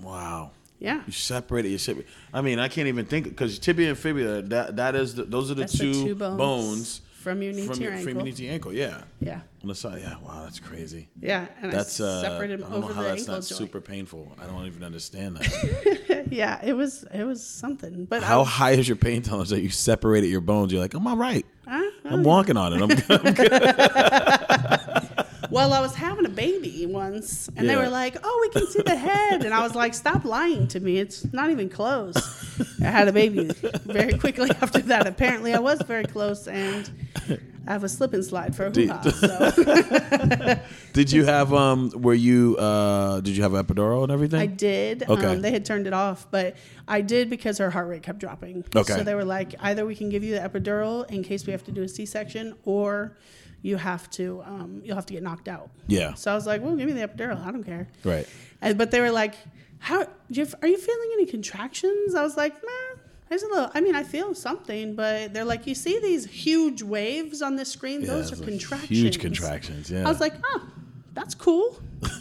Wow. 0.00 0.52
Yeah. 0.78 1.02
You 1.06 1.12
separated 1.12 1.68
your 1.68 1.78
tibia. 1.78 2.04
I 2.34 2.40
mean, 2.40 2.58
I 2.58 2.68
can't 2.68 2.88
even 2.88 3.06
think 3.06 3.28
because 3.28 3.58
tibia 3.58 3.90
and 3.90 3.98
fibula. 3.98 4.42
That 4.42 4.76
that 4.76 4.96
is 4.96 5.14
the, 5.14 5.24
those 5.24 5.50
are 5.50 5.54
the 5.54 5.62
That's 5.62 5.78
two, 5.78 5.94
the 5.94 6.04
two 6.06 6.14
bones, 6.16 6.38
bones 6.38 7.00
from 7.22 7.40
your 7.42 7.52
knee 7.52 7.66
from 7.66 7.76
to 7.76 7.80
your 7.82 7.90
your, 7.90 7.98
ankle. 7.98 8.10
from 8.10 8.18
your 8.18 8.24
knee 8.26 8.32
to 8.32 8.42
your 8.42 8.52
ankle. 8.52 8.72
Yeah. 8.72 9.02
Yeah. 9.20 9.40
On 9.62 9.68
the 9.68 9.74
side. 9.74 10.00
Yeah. 10.02 10.16
Wow. 10.22 10.42
That's 10.42 10.58
crazy. 10.58 11.08
Yeah, 11.20 11.46
and 11.60 11.72
That's 11.72 12.00
I 12.00 12.04
uh. 12.04 12.20
separated 12.22 12.62
I 12.62 12.68
them 12.68 12.72
don't 12.72 12.80
know 12.80 12.86
how 12.88 13.02
the 13.02 13.08
that's 13.08 13.20
ankle 13.22 13.34
not 13.34 13.42
joint. 13.42 13.58
super 13.58 13.80
painful. 13.80 14.32
I 14.40 14.46
don't 14.46 14.66
even 14.66 14.82
understand 14.82 15.36
that. 15.36 16.26
yeah, 16.30 16.60
it 16.64 16.72
was 16.72 17.04
it 17.14 17.24
was 17.24 17.44
something. 17.44 18.04
But 18.06 18.22
how 18.22 18.42
I, 18.42 18.44
high 18.44 18.70
is 18.72 18.88
your 18.88 18.96
pain 18.96 19.22
tolerance 19.22 19.50
that 19.50 19.60
you 19.60 19.70
separated 19.70 20.28
your 20.28 20.40
bones? 20.40 20.72
You're 20.72 20.82
like, 20.82 20.94
I'm 20.94 21.06
all 21.06 21.16
right. 21.16 21.46
Huh? 21.66 21.90
I'm 22.04 22.24
walking 22.24 22.56
on 22.56 22.72
it. 22.72 22.82
I'm 22.82 22.88
good. 23.34 24.40
well, 25.52 25.72
I 25.74 25.80
was 25.80 25.94
having 25.94 26.24
a 26.24 26.30
baby 26.30 26.86
once, 26.86 27.48
and 27.56 27.68
they 27.68 27.76
were 27.76 27.88
like, 27.88 28.16
"Oh, 28.24 28.38
we 28.40 28.48
can 28.58 28.70
see 28.70 28.82
the 28.82 28.96
head," 28.96 29.44
and 29.44 29.52
I 29.52 29.62
was 29.62 29.74
like, 29.74 29.92
"Stop 29.92 30.24
lying 30.24 30.66
to 30.68 30.80
me! 30.80 30.98
It's 30.98 31.30
not 31.32 31.50
even 31.50 31.68
close." 31.68 32.16
I 32.80 32.86
had 32.86 33.06
a 33.06 33.12
baby 33.12 33.50
very 33.84 34.18
quickly 34.18 34.50
after 34.62 34.80
that. 34.80 35.06
Apparently, 35.06 35.52
I 35.52 35.58
was 35.58 35.80
very 35.82 36.04
close, 36.04 36.48
and 36.48 36.90
I 37.66 37.72
have 37.72 37.84
a 37.84 37.88
slip 37.88 38.14
and 38.14 38.24
slide 38.24 38.56
for 38.56 38.66
a 38.66 38.70
hoo. 38.70 38.88
So 39.12 40.58
did 40.92 41.12
you 41.12 41.24
have 41.24 41.52
um? 41.52 41.90
Were 41.94 42.14
you 42.14 42.56
uh? 42.56 43.20
Did 43.20 43.36
you 43.36 43.42
have 43.42 43.52
epidural 43.52 44.02
and 44.04 44.10
everything? 44.12 44.40
I 44.40 44.46
did. 44.46 45.04
Okay. 45.08 45.26
Um, 45.26 45.42
they 45.42 45.50
had 45.50 45.64
turned 45.64 45.86
it 45.86 45.92
off, 45.92 46.26
but 46.30 46.56
I 46.88 47.02
did 47.02 47.30
because 47.30 47.58
her 47.58 47.70
heart 47.70 47.88
rate 47.88 48.02
kept 48.02 48.18
dropping. 48.18 48.64
Okay. 48.74 48.94
So 48.94 49.04
they 49.04 49.14
were 49.14 49.24
like, 49.24 49.54
either 49.60 49.84
we 49.84 49.94
can 49.94 50.08
give 50.08 50.24
you 50.24 50.34
the 50.34 50.40
epidural 50.40 51.08
in 51.10 51.22
case 51.22 51.46
we 51.46 51.52
have 51.52 51.64
to 51.64 51.72
do 51.72 51.82
a 51.82 51.88
C-section, 51.88 52.54
or 52.64 53.16
you 53.62 53.76
have 53.76 54.10
to 54.10 54.42
um, 54.44 54.82
you'll 54.84 54.96
have 54.96 55.06
to 55.06 55.14
get 55.14 55.22
knocked 55.22 55.48
out. 55.48 55.70
Yeah. 55.86 56.14
So 56.14 56.30
I 56.32 56.34
was 56.34 56.46
like, 56.46 56.62
well, 56.62 56.76
give 56.76 56.86
me 56.86 56.92
the 56.92 57.06
epidural. 57.06 57.44
I 57.44 57.50
don't 57.50 57.64
care. 57.64 57.88
Right. 58.04 58.26
And, 58.60 58.76
but 58.76 58.90
they 58.90 59.00
were 59.00 59.10
like, 59.10 59.34
how 59.78 60.04
do 60.04 60.40
you, 60.40 60.46
are 60.60 60.68
you 60.68 60.78
feeling 60.78 61.10
any 61.14 61.26
contractions? 61.26 62.14
I 62.14 62.22
was 62.22 62.36
like, 62.36 62.54
nah. 62.54 62.98
There's 63.28 63.42
a 63.44 63.48
little. 63.48 63.70
I 63.72 63.80
mean, 63.80 63.94
I 63.94 64.02
feel 64.02 64.34
something, 64.34 64.94
but 64.94 65.32
they're 65.32 65.46
like, 65.46 65.66
you 65.66 65.74
see 65.74 65.98
these 65.98 66.26
huge 66.26 66.82
waves 66.82 67.40
on 67.40 67.56
this 67.56 67.72
screen? 67.72 68.02
Yeah, 68.02 68.08
Those 68.08 68.30
are 68.30 68.36
contractions. 68.44 68.90
Huge 68.90 69.20
contractions. 69.20 69.90
Yeah. 69.90 70.04
I 70.06 70.08
was 70.10 70.20
like, 70.20 70.34
oh, 70.44 70.68
that's 71.14 71.34
cool. 71.34 71.80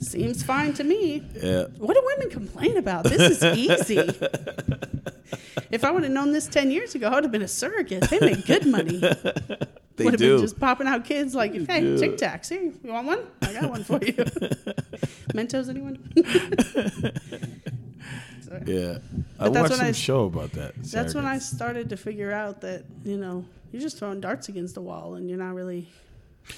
Seems 0.00 0.42
fine 0.42 0.72
to 0.74 0.84
me. 0.84 1.22
yeah. 1.34 1.64
What 1.78 1.94
do 1.94 2.02
women 2.04 2.30
complain 2.30 2.76
about? 2.76 3.04
This 3.04 3.42
is 3.42 3.44
easy. 3.56 3.96
if 5.70 5.84
I 5.84 5.90
would 5.90 6.02
have 6.02 6.12
known 6.12 6.32
this 6.32 6.46
10 6.46 6.70
years 6.70 6.94
ago, 6.94 7.08
I 7.08 7.14
would 7.14 7.24
have 7.24 7.32
been 7.32 7.42
a 7.42 7.48
surrogate. 7.48 8.02
They 8.10 8.20
make 8.20 8.46
good 8.46 8.66
money. 8.66 9.02
They 9.96 10.02
would 10.06 10.14
have 10.14 10.18
do. 10.20 10.34
been 10.38 10.44
just 10.44 10.58
popping 10.58 10.88
out 10.88 11.04
kids 11.04 11.36
like, 11.36 11.52
hey, 11.54 11.80
do. 11.80 11.96
Tic 11.96 12.16
Tacs. 12.16 12.48
Here, 12.48 12.62
you 12.62 12.92
want 12.92 13.06
one? 13.06 13.20
I 13.42 13.52
got 13.52 13.70
one 13.70 13.84
for 13.84 14.00
you. 14.04 14.12
Mentos, 15.32 15.68
anyone? 15.68 15.98
So, 18.40 18.60
yeah. 18.66 18.98
I 19.38 19.48
that's 19.48 19.70
watched 19.70 19.74
some 19.76 19.86
I- 19.86 19.92
show 19.92 20.24
about 20.24 20.50
that. 20.52 20.74
That's 20.82 21.14
when 21.14 21.24
I 21.24 21.38
started 21.38 21.90
to 21.90 21.96
figure 21.96 22.32
out 22.32 22.60
that, 22.62 22.84
you 23.04 23.16
know, 23.16 23.44
you're 23.70 23.82
just 23.82 23.98
throwing 23.98 24.20
darts 24.20 24.48
against 24.48 24.74
the 24.74 24.80
wall 24.82 25.14
and 25.14 25.28
you're 25.28 25.38
not 25.38 25.54
really. 25.54 25.88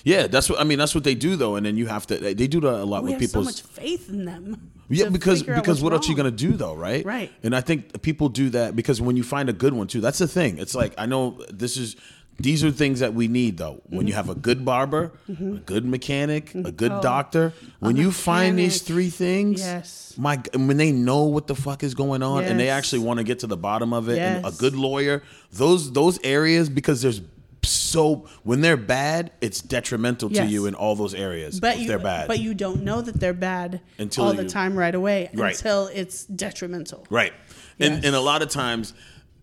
Yeah, 0.04 0.26
that's 0.26 0.48
what 0.50 0.60
I 0.60 0.64
mean. 0.64 0.78
That's 0.78 0.94
what 0.94 1.04
they 1.04 1.14
do 1.14 1.36
though, 1.36 1.56
and 1.56 1.64
then 1.66 1.76
you 1.76 1.86
have 1.86 2.06
to. 2.08 2.16
They 2.18 2.46
do 2.48 2.60
that 2.60 2.74
a 2.74 2.84
lot 2.84 3.04
We 3.04 3.10
with 3.10 3.20
people. 3.20 3.42
so 3.42 3.44
much 3.44 3.62
faith 3.62 4.08
in 4.08 4.24
them. 4.24 4.70
Yeah, 4.88 5.08
because 5.08 5.42
because 5.42 5.82
what 5.82 5.92
else 5.92 6.06
are 6.06 6.10
you 6.10 6.16
gonna 6.16 6.30
do 6.30 6.52
though, 6.52 6.74
right? 6.74 7.04
Right. 7.04 7.32
And 7.42 7.54
I 7.56 7.60
think 7.60 8.02
people 8.02 8.28
do 8.28 8.50
that 8.50 8.74
because 8.76 9.00
when 9.00 9.16
you 9.16 9.22
find 9.24 9.48
a 9.48 9.52
good 9.52 9.74
one 9.74 9.86
too, 9.86 10.00
that's 10.00 10.18
the 10.18 10.28
thing. 10.28 10.58
It's 10.58 10.74
like 10.74 10.94
I 10.98 11.06
know 11.06 11.40
this 11.50 11.76
is 11.76 11.96
these 12.38 12.62
are 12.62 12.70
things 12.70 13.00
that 13.00 13.14
we 13.14 13.28
need 13.28 13.56
though. 13.58 13.80
When 13.86 14.06
you 14.06 14.12
Mm-hmm. 14.12 14.16
have 14.16 14.28
a 14.28 14.34
good 14.34 14.64
barber, 14.64 15.12
a 15.28 15.32
good 15.32 15.84
mechanic, 15.86 16.54
a 16.54 16.70
good 16.70 16.92
doctor, 17.00 17.52
when 17.80 17.96
you 17.96 18.12
find 18.12 18.58
these 18.58 18.82
three 18.82 19.08
things, 19.10 19.60
Yes. 19.60 20.14
my 20.18 20.40
when 20.54 20.76
they 20.76 20.92
know 20.92 21.22
what 21.24 21.46
the 21.46 21.54
fuck 21.54 21.82
is 21.82 21.94
going 21.94 22.22
on 22.22 22.44
and 22.44 22.58
they 22.60 22.68
actually 22.68 23.00
want 23.00 23.18
to 23.18 23.24
get 23.24 23.38
to 23.40 23.46
the 23.46 23.56
bottom 23.56 23.92
of 23.92 24.08
it, 24.08 24.18
and 24.18 24.44
a 24.46 24.50
good 24.52 24.74
lawyer, 24.76 25.22
those 25.52 25.90
those 25.92 26.18
areas 26.22 26.68
because 26.68 27.02
there's 27.02 27.20
so 27.66 28.26
when 28.44 28.60
they're 28.60 28.76
bad, 28.76 29.32
it's 29.40 29.60
detrimental 29.60 30.28
to 30.30 30.34
Yes. 30.34 30.50
you 30.50 30.66
in 30.66 30.74
all 30.74 30.94
those 30.96 31.14
areas. 31.14 31.60
But 31.60 31.74
if 31.76 31.82
you, 31.82 31.88
they're 31.88 31.98
bad, 31.98 32.28
but 32.28 32.38
you 32.38 32.54
don't 32.54 32.82
know 32.82 33.00
that 33.02 33.18
they're 33.20 33.32
bad 33.32 33.80
Until 33.98 34.24
all 34.24 34.32
the 34.32 34.48
time 34.48 34.76
right 34.76 34.94
away 34.94 35.30
Right. 35.34 35.54
until 35.54 35.88
it's 35.92 36.24
detrimental. 36.24 37.06
Right. 37.10 37.32
And 37.78 38.04
and 38.04 38.14
a 38.16 38.20
lot 38.20 38.42
of 38.42 38.48
times 38.48 38.94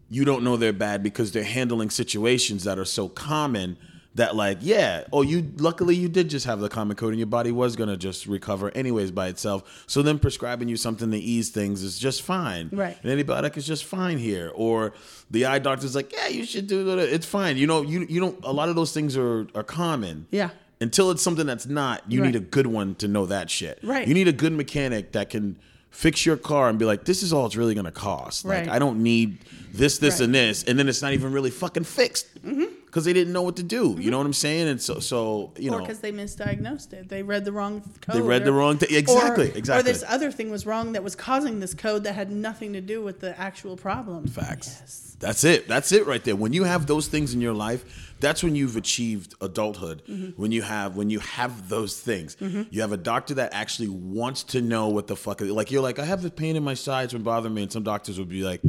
you 0.10 0.26
don't 0.26 0.44
know 0.44 0.58
they're 0.58 0.74
bad 0.74 1.02
because 1.04 1.32
they're 1.32 1.44
handling 1.44 1.90
situations 1.90 2.64
that 2.66 2.78
are 2.80 2.86
so 2.86 3.08
common 3.10 3.78
that 4.16 4.36
like, 4.36 4.60
yeah, 4.62 5.06
oh 5.12 5.22
you 5.24 5.52
luckily 5.58 5.96
you 5.96 6.08
did 6.08 6.30
just 6.30 6.46
have 6.46 6.60
the 6.60 6.70
common 6.70 6.96
code 6.96 7.10
and 7.14 7.20
your 7.20 7.26
body 7.28 7.52
was 7.52 7.76
gonna 7.76 7.98
just 7.98 8.28
recover 8.28 8.70
anyways 8.76 9.10
by 9.12 9.28
itself. 9.28 9.84
So 9.88 10.02
then 10.04 10.20
prescribing 10.20 10.70
you 10.70 10.78
something 10.78 11.10
to 11.12 11.18
ease 11.18 11.50
things 11.50 11.82
is 11.82 11.98
just 11.98 12.22
fine. 12.22 12.70
Right. 12.72 12.98
An 13.04 13.10
antibiotic 13.10 13.58
is 13.58 13.66
just 13.66 13.86
fine 13.86 14.20
here. 14.20 14.52
Or 14.54 14.94
the 15.32 15.46
eye 15.46 15.60
doctor's 15.60 15.96
like, 15.96 16.14
yeah, 16.14 16.28
you 16.28 16.46
should 16.46 16.68
do 16.68 16.84
that. 16.86 17.00
It's 17.00 17.26
fine. 17.26 17.58
You 17.58 17.66
know, 17.66 17.82
you 17.82 18.06
you 18.08 18.20
don't 18.20 18.38
a 18.44 18.52
lot 18.54 18.70
of 18.70 18.76
those 18.76 18.94
things 18.94 19.18
are 19.18 19.48
are 19.56 19.64
common. 19.64 20.28
Yeah. 20.30 20.50
Until 20.82 21.12
it's 21.12 21.22
something 21.24 21.46
that's 21.48 21.66
not, 21.66 22.04
you 22.12 22.22
Right. 22.22 22.28
need 22.28 22.36
a 22.36 22.42
good 22.42 22.68
one 22.68 22.96
to 22.96 23.08
know 23.08 23.26
that 23.28 23.50
shit. 23.50 23.80
Right. 23.84 24.08
You 24.08 24.14
need 24.14 24.28
a 24.28 24.34
good 24.34 24.52
mechanic 24.54 25.14
that 25.14 25.30
can 25.30 25.56
fix 25.90 26.26
your 26.26 26.36
car 26.38 26.70
and 26.70 26.78
be 26.78 26.86
like, 26.86 27.06
this 27.06 27.24
is 27.24 27.32
all 27.32 27.46
it's 27.46 27.56
really 27.56 27.74
gonna 27.74 27.92
cost. 27.92 28.46
Like 28.46 28.68
I 28.68 28.78
don't 28.80 29.02
need 29.02 29.40
this, 29.74 29.98
this, 29.98 30.16
Right. 30.20 30.26
and 30.26 30.36
this, 30.36 30.64
and 30.64 30.78
then 30.78 30.88
it's 30.90 31.02
not 31.02 31.14
even 31.14 31.32
really 31.32 31.52
fucking 31.52 31.86
fixed. 31.86 32.28
Mm-hmm. 32.44 32.66
Because 32.94 33.06
they 33.06 33.14
didn't 33.14 33.34
know 33.34 33.42
what 33.42 33.56
to 33.56 33.64
do. 33.64 33.98
You 34.00 34.12
know 34.12 34.20
what 34.20 34.28
I'm 34.28 34.34
saying? 34.34 34.68
And 34.68 34.80
so, 34.80 35.00
so 35.00 35.52
you 35.58 35.72
or 35.72 35.80
know, 35.80 35.84
because 35.84 35.98
they 35.98 36.12
misdiagnosed 36.12 36.94
it. 36.94 37.10
They 37.10 37.24
read 37.24 37.44
the 37.44 37.52
wrong 37.52 37.82
code. 38.02 38.16
They 38.16 38.22
read 38.22 38.46
the 38.46 38.54
wrong 38.54 38.78
thing. 38.78 38.96
exactly, 38.96 39.50
or, 39.50 39.58
exactly. 39.58 39.80
Or 39.80 39.94
this 39.94 40.04
other 40.08 40.32
thing 40.32 40.52
was 40.52 40.68
wrong 40.68 40.92
that 40.92 41.04
was 41.04 41.16
causing 41.16 41.60
this 41.60 41.74
code 41.74 42.04
that 42.04 42.14
had 42.14 42.30
nothing 42.30 42.72
to 42.74 42.82
do 42.82 43.02
with 43.02 43.20
the 43.20 43.38
actual 43.40 43.76
problem. 43.78 44.28
Facts. 44.28 44.78
Yes. 44.80 45.18
That's 45.20 45.44
it. 45.44 45.68
That's 45.68 45.92
it 45.92 46.06
right 46.06 46.24
there. 46.24 46.36
When 46.36 46.54
you 46.54 46.66
have 46.66 46.86
those 46.86 47.08
things 47.08 47.34
in 47.34 47.42
your 47.42 47.54
life, 47.54 48.14
that's 48.20 48.44
when 48.44 48.56
you've 48.56 48.76
achieved 48.76 49.34
adulthood. 49.42 50.04
Mm-hmm. 50.08 50.40
When 50.40 50.52
you 50.52 50.62
have 50.62 50.96
when 50.96 51.10
you 51.10 51.18
have 51.20 51.70
those 51.70 52.00
things, 52.00 52.38
you 52.40 52.82
have 52.82 52.92
a 52.92 52.98
doctor 52.98 53.34
that 53.36 53.56
actually 53.56 53.90
wants 53.90 54.44
to 54.44 54.62
know 54.62 54.90
what 54.90 55.08
the 55.08 55.16
fuck. 55.16 55.42
Like 55.42 55.72
you're 55.72 55.82
like, 55.82 55.98
I 55.98 56.06
have 56.06 56.22
the 56.22 56.30
pain 56.30 56.56
in 56.56 56.64
my 56.64 56.76
sides 56.76 57.14
been 57.14 57.24
bothering 57.24 57.56
me, 57.56 57.64
and 57.64 57.72
some 57.72 57.82
doctors 57.82 58.20
would 58.20 58.30
be 58.30 58.44
like. 58.44 58.62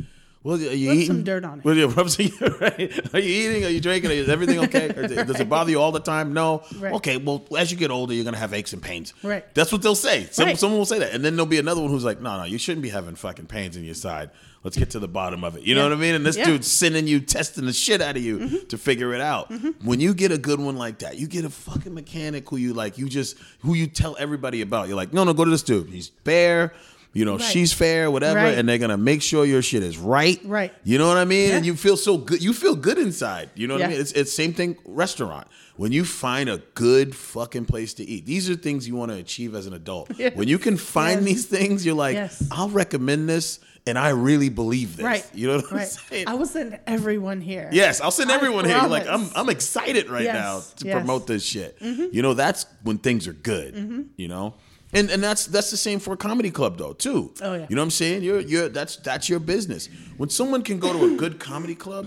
Well, 0.44 0.56
are 0.56 0.60
you 0.60 0.88
Rub 0.90 0.96
eating? 0.98 1.06
some 1.06 1.24
dirt 1.24 1.42
on 1.44 1.58
it. 1.60 1.64
Well, 1.64 1.74
yeah, 1.74 1.90
rub 1.96 2.10
some, 2.10 2.30
right? 2.60 3.14
Are 3.14 3.18
you 3.18 3.48
eating? 3.50 3.64
Are 3.64 3.70
you 3.70 3.80
drinking? 3.80 4.10
Is 4.10 4.28
everything 4.28 4.58
okay? 4.60 4.90
Or 4.90 5.08
does 5.24 5.40
it 5.40 5.48
bother 5.48 5.70
you 5.70 5.80
all 5.80 5.90
the 5.90 6.00
time? 6.00 6.34
No. 6.34 6.62
Right. 6.78 6.92
Okay. 6.92 7.16
Well, 7.16 7.42
as 7.58 7.72
you 7.72 7.78
get 7.78 7.90
older, 7.90 8.12
you're 8.12 8.24
gonna 8.26 8.36
have 8.36 8.52
aches 8.52 8.74
and 8.74 8.82
pains. 8.82 9.14
Right. 9.22 9.42
That's 9.54 9.72
what 9.72 9.80
they'll 9.82 9.94
say. 9.94 10.28
Some, 10.30 10.46
Right. 10.46 10.58
Someone 10.58 10.78
will 10.78 10.84
say 10.86 10.98
that, 10.98 11.12
and 11.14 11.24
then 11.24 11.34
there'll 11.34 11.46
be 11.46 11.58
another 11.58 11.80
one 11.80 11.90
who's 11.90 12.04
like, 12.04 12.20
"No, 12.20 12.36
no, 12.36 12.44
you 12.44 12.58
shouldn't 12.58 12.82
be 12.82 12.90
having 12.90 13.14
fucking 13.14 13.46
pains 13.46 13.76
in 13.76 13.84
your 13.84 13.94
side. 13.94 14.28
Let's 14.62 14.76
get 14.76 14.90
to 14.90 14.98
the 14.98 15.08
bottom 15.08 15.44
of 15.44 15.56
it." 15.56 15.62
You 15.62 15.74
know 15.74 15.82
what 15.84 15.92
I 15.92 15.96
mean? 15.96 16.14
And 16.14 16.26
this 16.26 16.36
Yeah. 16.36 16.44
dude's 16.44 16.70
sending 16.70 17.06
you, 17.06 17.20
testing 17.20 17.64
the 17.64 17.72
shit 17.72 18.02
out 18.02 18.18
of 18.18 18.22
you 18.22 18.38
Mm-hmm. 18.40 18.66
to 18.68 18.76
figure 18.76 19.14
it 19.14 19.22
out. 19.22 19.50
When 19.82 19.98
you 20.00 20.12
get 20.12 20.30
a 20.30 20.36
good 20.38 20.60
one 20.60 20.76
like 20.76 20.98
that, 20.98 21.16
you 21.18 21.26
get 21.26 21.46
a 21.46 21.50
fucking 21.50 21.94
mechanic 21.94 22.50
who 22.50 22.58
you 22.58 22.74
like. 22.74 22.98
You 22.98 23.08
just 23.08 23.38
who 23.60 23.72
you 23.72 23.86
tell 23.86 24.14
everybody 24.18 24.60
about. 24.60 24.88
You're 24.88 24.96
like, 24.98 25.14
"No, 25.14 25.24
no, 25.24 25.32
go 25.32 25.46
to 25.46 25.50
this 25.50 25.62
dude. 25.62 25.88
He's 25.88 26.10
fair." 26.24 26.74
You 27.14 27.24
know, 27.24 27.38
Right. 27.38 27.42
she's 27.52 27.72
fair, 27.72 28.10
whatever, 28.10 28.40
Right. 28.40 28.58
and 28.58 28.68
they're 28.68 28.78
gonna 28.78 28.98
make 28.98 29.22
sure 29.22 29.44
your 29.46 29.62
shit 29.62 29.82
is 29.84 29.96
right. 29.96 30.40
Right. 30.44 30.72
You 30.82 30.98
know 30.98 31.06
what 31.08 31.16
I 31.16 31.24
mean? 31.24 31.52
And 31.52 31.64
you 31.64 31.76
feel 31.76 31.96
so 31.96 32.18
good. 32.18 32.42
You 32.42 32.52
feel 32.52 32.74
good 32.74 32.98
inside. 32.98 33.50
You 33.54 33.66
know 33.68 33.74
what 33.74 33.84
I 33.84 33.88
mean? 33.88 34.00
It's 34.00 34.12
it's 34.12 34.32
same 34.32 34.52
thing. 34.52 34.76
Restaurant. 34.84 35.46
When 35.76 35.90
you 35.92 36.04
find 36.04 36.48
a 36.48 36.58
good 36.74 37.14
fucking 37.16 37.64
place 37.64 37.94
to 37.94 38.04
eat, 38.04 38.26
these 38.26 38.48
are 38.50 38.54
things 38.56 38.86
you 38.86 38.94
want 38.96 39.10
to 39.12 39.16
achieve 39.16 39.54
as 39.54 39.66
an 39.66 39.74
adult. 39.74 40.10
Yes. 40.18 40.36
When 40.36 40.48
you 40.48 40.58
can 40.58 40.76
find 40.76 41.20
Yes. 41.20 41.24
these 41.30 41.44
things, 41.46 41.86
you're 41.86 41.94
like, 41.96 42.14
Yes. 42.14 42.42
I'll 42.50 42.68
recommend 42.68 43.28
this, 43.28 43.58
and 43.86 43.98
I 43.98 44.08
really 44.10 44.48
believe 44.48 44.96
this. 44.96 45.04
Right. 45.04 45.24
You 45.34 45.46
know 45.48 45.56
what 45.58 45.72
I'm 45.72 45.86
saying? 45.86 46.26
I 46.28 46.34
will 46.34 46.46
send 46.46 46.78
everyone 46.86 47.40
here. 47.40 47.68
Yes, 47.72 48.00
I'll 48.00 48.10
send 48.12 48.30
I 48.32 48.34
everyone 48.36 48.64
here. 48.64 48.82
Like, 48.88 49.06
I'm. 49.06 49.30
I'm 49.36 49.48
excited 49.50 50.08
right 50.10 50.24
now 50.26 50.62
to 50.78 50.90
promote 50.90 51.26
this 51.26 51.44
shit. 51.44 51.78
Mm-hmm. 51.80 52.06
You 52.12 52.22
know, 52.22 52.34
that's 52.34 52.66
when 52.82 52.98
things 52.98 53.26
are 53.28 53.32
good. 53.34 53.74
Mm-hmm. 53.74 54.02
You 54.16 54.28
know, 54.28 54.54
and 54.94 55.10
and 55.10 55.22
that's 55.22 55.46
that's 55.46 55.70
the 55.70 55.76
same 55.76 55.98
for 55.98 56.14
a 56.14 56.16
comedy 56.16 56.50
club 56.50 56.78
though 56.78 56.92
too. 56.92 57.32
Oh, 57.42 57.54
yeah. 57.54 57.66
You 57.68 57.76
know 57.76 57.82
what 57.82 57.86
I'm 57.86 57.90
saying? 57.90 58.22
You're 58.22 58.40
you're 58.40 58.68
that's 58.68 58.96
that's 58.96 59.28
your 59.28 59.40
business. 59.40 59.88
When 60.16 60.28
someone 60.30 60.62
can 60.62 60.78
go 60.78 60.92
to 60.92 61.14
a 61.14 61.16
good 61.16 61.38
comedy 61.40 61.74
club. 61.74 62.06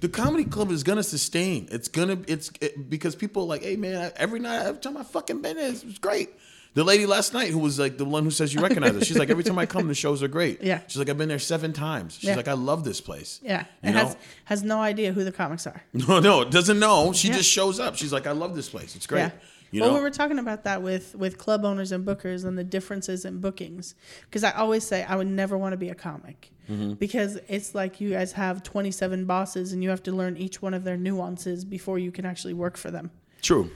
The 0.00 0.08
comedy 0.08 0.44
club 0.44 0.72
is 0.72 0.82
gonna 0.82 1.04
sustain. 1.04 1.68
It's 1.70 1.86
gonna 1.86 2.18
it's 2.26 2.50
it, 2.60 2.90
because 2.90 3.14
people 3.14 3.44
are 3.44 3.46
like, 3.46 3.62
hey 3.62 3.76
man, 3.76 3.96
I- 3.96 4.12
every 4.20 4.40
night 4.40 4.66
every 4.66 4.80
time 4.80 4.96
I 4.96 5.04
fucking 5.04 5.42
been 5.42 5.56
there, 5.56 5.68
it 5.68 5.84
was 5.84 5.98
great. 5.98 6.30
The 6.74 6.82
lady 6.82 7.06
last 7.06 7.32
night 7.34 7.50
who 7.50 7.58
was 7.60 7.78
like 7.78 7.98
the 7.98 8.04
one 8.04 8.24
who 8.24 8.30
says 8.32 8.52
you 8.52 8.60
recognize 8.60 8.94
her, 8.94 9.04
she's 9.04 9.16
like 9.18 9.30
every 9.30 9.44
time 9.44 9.58
I 9.60 9.66
come, 9.66 9.86
the 9.86 9.94
shows 9.94 10.20
are 10.20 10.26
great. 10.28 10.60
Yeah. 10.60 10.80
she's 10.88 10.96
like 10.96 11.08
I've 11.08 11.18
been 11.18 11.28
there 11.28 11.38
seven 11.38 11.72
times. 11.72 12.14
She's 12.14 12.24
Yeah. 12.30 12.34
like 12.34 12.48
I 12.48 12.54
love 12.54 12.82
this 12.82 13.00
place. 13.00 13.38
Yeah. 13.44 13.60
you 13.60 13.66
And 13.84 13.94
know. 13.94 14.00
has 14.06 14.16
has 14.46 14.62
no 14.64 14.80
idea 14.80 15.12
who 15.12 15.22
the 15.22 15.30
comics 15.30 15.68
are. 15.68 15.80
No, 15.92 16.18
no, 16.18 16.42
doesn't 16.44 16.80
know. 16.80 17.12
She 17.12 17.28
Yeah. 17.28 17.34
just 17.36 17.48
shows 17.50 17.78
up. 17.78 17.94
She's 17.94 18.12
like, 18.12 18.26
I 18.26 18.32
love 18.32 18.56
this 18.56 18.68
place. 18.70 18.96
It's 18.96 19.06
great. 19.06 19.20
Yeah. 19.20 19.30
You 19.72 19.80
well, 19.80 19.90
know, 19.90 19.96
we 19.96 20.02
were 20.02 20.10
talking 20.10 20.38
about 20.38 20.64
that 20.64 20.82
with 20.82 21.14
with 21.16 21.38
club 21.38 21.64
owners 21.64 21.90
and 21.92 22.04
bookers 22.06 22.44
and 22.44 22.56
the 22.56 22.62
differences 22.64 23.24
in 23.24 23.40
bookings. 23.40 23.94
Because 24.26 24.44
I 24.44 24.50
always 24.52 24.86
say 24.86 25.02
I 25.02 25.16
would 25.16 25.26
never 25.26 25.58
want 25.58 25.72
to 25.72 25.76
be 25.76 25.88
a 25.88 25.94
comic 25.94 26.50
Mm-hmm. 26.70 26.92
because 26.92 27.40
it's 27.48 27.74
like 27.74 28.00
you 28.00 28.10
guys 28.10 28.30
have 28.32 28.62
twenty 28.62 28.92
seven 28.92 29.24
bosses 29.24 29.72
and 29.72 29.82
you 29.82 29.90
have 29.90 30.02
to 30.04 30.12
learn 30.12 30.36
each 30.36 30.62
one 30.62 30.74
of 30.74 30.84
their 30.84 30.96
nuances 30.96 31.64
before 31.64 31.98
you 31.98 32.12
can 32.12 32.24
actually 32.24 32.54
work 32.54 32.76
for 32.76 32.92
them. 32.92 33.10
true. 33.40 33.68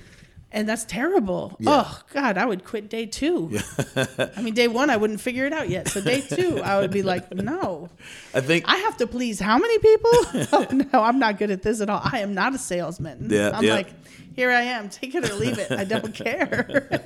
And 0.52 0.68
that's 0.68 0.84
terrible. 0.84 1.56
Yeah. 1.58 1.82
Oh 1.84 2.00
God, 2.12 2.38
I 2.38 2.46
would 2.46 2.64
quit 2.64 2.88
day 2.88 3.04
two. 3.04 3.58
I 4.36 4.40
mean, 4.40 4.54
day 4.54 4.68
one 4.68 4.90
I 4.90 4.96
wouldn't 4.96 5.20
figure 5.20 5.44
it 5.44 5.52
out 5.52 5.68
yet. 5.68 5.88
So 5.88 6.00
day 6.00 6.20
two, 6.20 6.60
I 6.62 6.78
would 6.80 6.92
be 6.92 7.02
like, 7.02 7.32
no, 7.34 7.88
I 8.32 8.40
think 8.40 8.64
I 8.66 8.76
have 8.76 8.96
to 8.98 9.06
please 9.06 9.40
how 9.40 9.58
many 9.58 9.78
people? 9.78 10.10
oh 10.52 10.66
no, 10.70 11.02
I'm 11.02 11.18
not 11.18 11.38
good 11.38 11.50
at 11.50 11.62
this 11.62 11.80
at 11.80 11.90
all. 11.90 12.00
I 12.02 12.20
am 12.20 12.32
not 12.32 12.54
a 12.54 12.58
salesman. 12.58 13.28
Yeah, 13.28 13.50
I'm 13.52 13.64
yeah. 13.64 13.74
like, 13.74 13.88
here 14.34 14.50
I 14.50 14.62
am, 14.62 14.88
take 14.88 15.14
it 15.14 15.28
or 15.28 15.34
leave 15.34 15.58
it. 15.58 15.72
I 15.72 15.84
don't 15.84 16.14
care. 16.24 17.00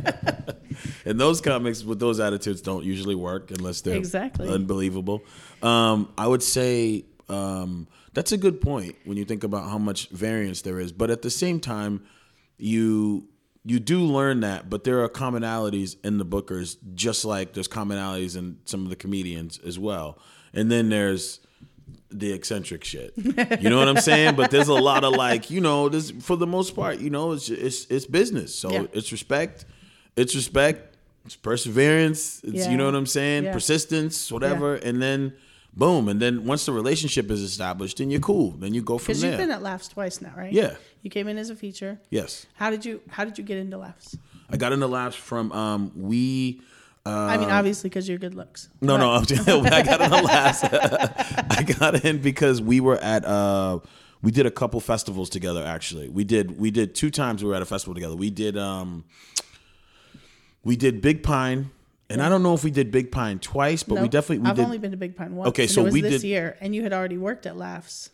and 1.04 1.18
those 1.18 1.40
comics 1.40 1.82
with 1.82 1.98
those 1.98 2.20
attitudes 2.20 2.60
don't 2.60 2.84
usually 2.84 3.14
work 3.14 3.50
unless 3.50 3.80
they're 3.80 3.96
Exactly. 3.96 4.48
unbelievable. 4.48 5.22
Um, 5.62 6.12
I 6.18 6.26
would 6.26 6.42
say 6.42 7.04
um, 7.28 7.88
that's 8.12 8.32
a 8.32 8.36
good 8.36 8.60
point 8.60 8.96
when 9.04 9.16
you 9.16 9.24
think 9.24 9.44
about 9.44 9.64
how 9.68 9.78
much 9.78 10.08
variance 10.10 10.62
there 10.62 10.78
is. 10.78 10.92
But 10.92 11.10
at 11.10 11.22
the 11.22 11.30
same 11.30 11.58
time, 11.58 12.04
you 12.62 13.28
you 13.64 13.78
do 13.78 14.00
learn 14.00 14.40
that, 14.40 14.70
but 14.70 14.84
there 14.84 15.02
are 15.02 15.08
commonalities 15.08 15.96
in 16.02 16.16
the 16.18 16.24
bookers, 16.24 16.76
just 16.94 17.24
like 17.24 17.52
there's 17.52 17.68
commonalities 17.68 18.36
in 18.36 18.58
some 18.64 18.84
of 18.84 18.90
the 18.90 18.96
comedians 18.96 19.58
as 19.58 19.78
well. 19.78 20.18
And 20.54 20.70
then 20.72 20.88
there's 20.88 21.40
the 22.10 22.32
eccentric 22.32 22.82
shit. 22.84 23.12
You 23.16 23.68
know 23.70 23.78
what 23.78 23.88
I'm 23.88 23.98
saying? 24.00 24.34
But 24.34 24.50
there's 24.50 24.68
a 24.68 24.74
lot 24.74 25.04
of 25.04 25.12
like, 25.12 25.50
you 25.50 25.60
know, 25.60 25.88
this 25.88 26.10
for 26.10 26.36
the 26.36 26.46
most 26.46 26.74
part, 26.74 26.98
you 26.98 27.10
know, 27.10 27.32
it's 27.32 27.50
it's 27.50 27.84
it's 27.90 28.06
business. 28.06 28.54
So 28.54 28.70
Yeah. 28.70 28.84
it's 28.92 29.12
respect. 29.12 29.64
It's 30.16 30.34
respect. 30.34 30.96
It's 31.26 31.36
perseverance. 31.36 32.40
It's 32.42 32.66
you 32.66 32.76
know 32.76 32.86
what 32.86 32.94
I'm 32.94 33.06
saying? 33.06 33.44
Yeah. 33.44 33.52
Persistence, 33.52 34.32
whatever. 34.32 34.76
And 34.76 35.00
then 35.02 35.34
boom. 35.74 36.08
And 36.08 36.20
then 36.20 36.44
once 36.44 36.66
the 36.66 36.72
relationship 36.72 37.30
is 37.30 37.42
established, 37.42 37.98
then 37.98 38.10
you're 38.10 38.20
cool. 38.20 38.52
Then 38.52 38.74
you 38.74 38.82
go 38.82 38.98
from 38.98 39.14
there. 39.14 39.14
Because 39.14 39.22
you've 39.24 39.38
been 39.38 39.50
at 39.50 39.62
Laughs 39.62 39.88
twice 39.88 40.20
now, 40.20 40.32
right? 40.36 40.52
Yeah. 40.52 40.74
You 41.02 41.10
came 41.10 41.28
in 41.28 41.38
as 41.38 41.50
a 41.50 41.56
feature. 41.56 41.98
yes. 42.10 42.46
How 42.54 42.70
did 42.70 42.84
you 42.84 43.00
How 43.08 43.24
did 43.24 43.38
you 43.38 43.44
get 43.44 43.58
into 43.58 43.78
Laughs? 43.78 44.16
I 44.50 44.56
got 44.56 44.72
into 44.72 44.86
laughs 44.88 45.14
from 45.16 45.52
um 45.52 45.92
we 45.94 46.60
uh 47.06 47.10
I 47.10 47.38
mean, 47.38 47.50
obviously 47.50 47.88
because 47.88 48.08
your 48.08 48.18
good 48.18 48.34
looks. 48.34 48.68
No, 48.80 48.96
no, 48.96 49.20
But- 49.20 49.48
I'm 49.48 49.66
I 49.72 49.82
got 49.82 50.00
in 50.02 50.10
last. 50.24 50.64
I 51.50 51.62
got 51.78 52.04
in 52.04 52.18
because 52.20 52.60
we 52.60 52.80
were 52.80 52.98
at 52.98 53.24
uh 53.24 53.78
we 54.22 54.30
did 54.32 54.44
a 54.46 54.50
couple 54.50 54.80
festivals 54.80 55.30
together 55.30 55.64
actually. 55.64 56.08
We 56.08 56.24
did 56.24 56.58
we 56.58 56.70
did 56.70 56.94
two 56.94 57.10
times 57.10 57.42
we 57.44 57.48
were 57.48 57.54
at 57.54 57.62
a 57.62 57.66
festival 57.66 57.94
together. 57.94 58.16
We 58.16 58.28
did 58.30 58.58
um 58.58 59.04
we 60.64 60.76
did 60.76 61.00
Big 61.00 61.22
Pine 61.22 61.70
and 62.10 62.22
I 62.22 62.28
don't 62.28 62.42
know 62.42 62.54
if 62.54 62.62
we 62.64 62.70
did 62.70 62.90
Big 62.90 63.10
Pine 63.10 63.38
twice, 63.38 63.82
but 63.82 64.00
we 64.02 64.08
definitely 64.08 64.38
we 64.40 64.50
I've 64.50 64.56
did 64.56 64.64
only 64.64 64.78
been 64.78 64.90
to 64.90 64.96
Big 64.96 65.16
Pine 65.16 65.34
once. 65.36 65.48
Okay, 65.50 65.66
so 65.66 65.84
we 65.84 66.00
this 66.00 66.22
did- 66.22 66.28
year, 66.28 66.56
and 66.60 66.74
you 66.74 66.82
had 66.82 66.92
already 66.92 67.16
worked 67.18 67.46
at 67.46 67.56
Laughs. 67.56 68.10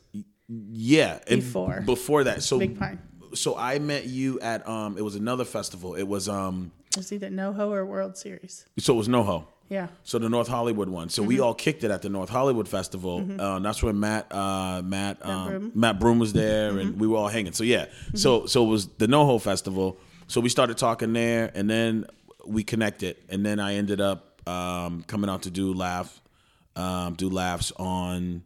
yeah, 0.49 1.19
Before. 1.29 1.81
before 1.85 2.25
that. 2.25 2.43
So 2.43 2.59
Big 2.59 2.79
Pine. 2.79 2.99
So 3.35 3.57
I 3.57 3.79
met 3.79 4.07
you 4.07 4.39
at 4.41 4.67
um 4.69 4.97
it 4.97 5.03
was 5.03 5.17
another 5.17 5.45
festival. 5.45 5.95
It 5.95 6.05
was 6.05 6.29
um 6.29 6.73
It 6.93 6.99
was 6.99 7.13
either 7.13 7.29
NoHo 7.29 7.69
or 7.71 7.85
World 7.85 8.17
Series. 8.17 8.65
so 8.79 8.95
it 8.95 8.97
was 8.97 9.09
NoHo. 9.09 9.47
Yeah. 9.69 9.89
So 10.05 10.21
the 10.21 10.29
North 10.29 10.47
Hollywood 10.47 10.89
one. 10.89 11.09
So 11.09 11.23
Mm-hmm. 11.23 11.29
we 11.29 11.41
all 11.41 11.53
kicked 11.55 11.83
it 11.83 11.91
at 11.91 12.01
the 12.03 12.09
North 12.09 12.29
Hollywood 12.31 12.69
Festival. 12.69 13.27
Uh, 13.37 13.59
that's 13.59 13.83
where 13.83 13.93
Matt, 13.93 14.33
uh, 14.33 14.81
Matt, 14.85 15.19
um, 15.27 15.49
Broom. 15.49 15.63
Mm-hmm. 15.71 15.81
Matt 15.81 15.99
Broom 15.99 16.19
was 16.21 16.33
there, 16.33 16.79
and 16.79 17.01
we 17.01 17.09
were 17.09 17.17
all 17.17 17.27
hanging. 17.29 17.53
So 17.53 17.65
yeah. 17.65 17.87
So 18.15 18.47
so 18.47 18.65
it 18.65 18.69
was 18.69 18.87
the 18.99 19.09
NoHo 19.09 19.41
Festival. 19.43 19.99
So 20.29 20.41
we 20.41 20.49
started 20.51 20.79
talking 20.79 21.13
there, 21.15 21.51
and 21.55 21.69
then 21.69 22.07
we 22.47 22.65
connected, 22.65 23.17
and 23.29 23.45
then 23.45 23.61
I 23.61 23.75
ended 23.75 24.01
up 24.01 24.41
um, 24.49 25.03
coming 25.07 25.29
out 25.31 25.43
to 25.43 25.51
do 25.51 25.73
laugh, 25.75 26.21
um, 26.75 27.15
do 27.15 27.29
laughs 27.29 27.73
on 27.77 28.43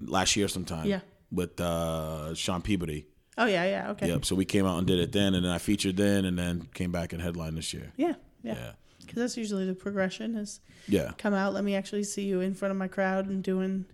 last 0.00 0.36
year 0.36 0.48
sometime. 0.48 0.86
Yeah. 0.86 1.00
With 1.32 1.60
uh, 1.60 2.34
Sean 2.34 2.62
Peabody. 2.62 3.06
Oh 3.36 3.46
yeah, 3.46 3.64
yeah. 3.64 3.90
Okay. 3.90 4.08
Yep. 4.08 4.24
So 4.24 4.34
we 4.36 4.44
came 4.44 4.64
out 4.64 4.78
and 4.78 4.86
did 4.86 4.98
it 5.00 5.12
then, 5.12 5.34
and 5.34 5.44
then 5.44 5.52
I 5.52 5.58
featured 5.58 5.96
then, 5.96 6.24
and 6.24 6.38
then 6.38 6.68
came 6.72 6.92
back 6.92 7.12
and 7.12 7.20
headlined 7.20 7.56
this 7.58 7.74
year. 7.74 7.92
Yeah. 7.96 8.14
Yeah. 8.42 8.54
Yeah. 8.54 8.72
Because 9.00 9.16
that's 9.16 9.36
usually 9.36 9.66
the 9.66 9.74
progression 9.74 10.34
is 10.36 10.60
Yeah. 10.88 11.12
come 11.18 11.32
out, 11.34 11.54
let 11.54 11.62
me 11.64 11.74
actually 11.76 12.04
see 12.04 12.22
you 12.24 12.40
in 12.40 12.54
front 12.54 12.70
of 12.72 12.78
my 12.78 12.88
crowd 12.88 13.28
and 13.28 13.42
doing 13.42 13.84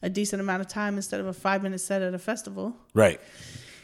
a 0.00 0.08
decent 0.08 0.40
amount 0.40 0.60
of 0.62 0.68
time 0.68 0.96
instead 0.96 1.20
of 1.20 1.26
a 1.26 1.32
five 1.32 1.62
minute 1.62 1.80
set 1.80 2.02
at 2.02 2.14
a 2.14 2.18
festival. 2.18 2.76
Right. 2.94 3.20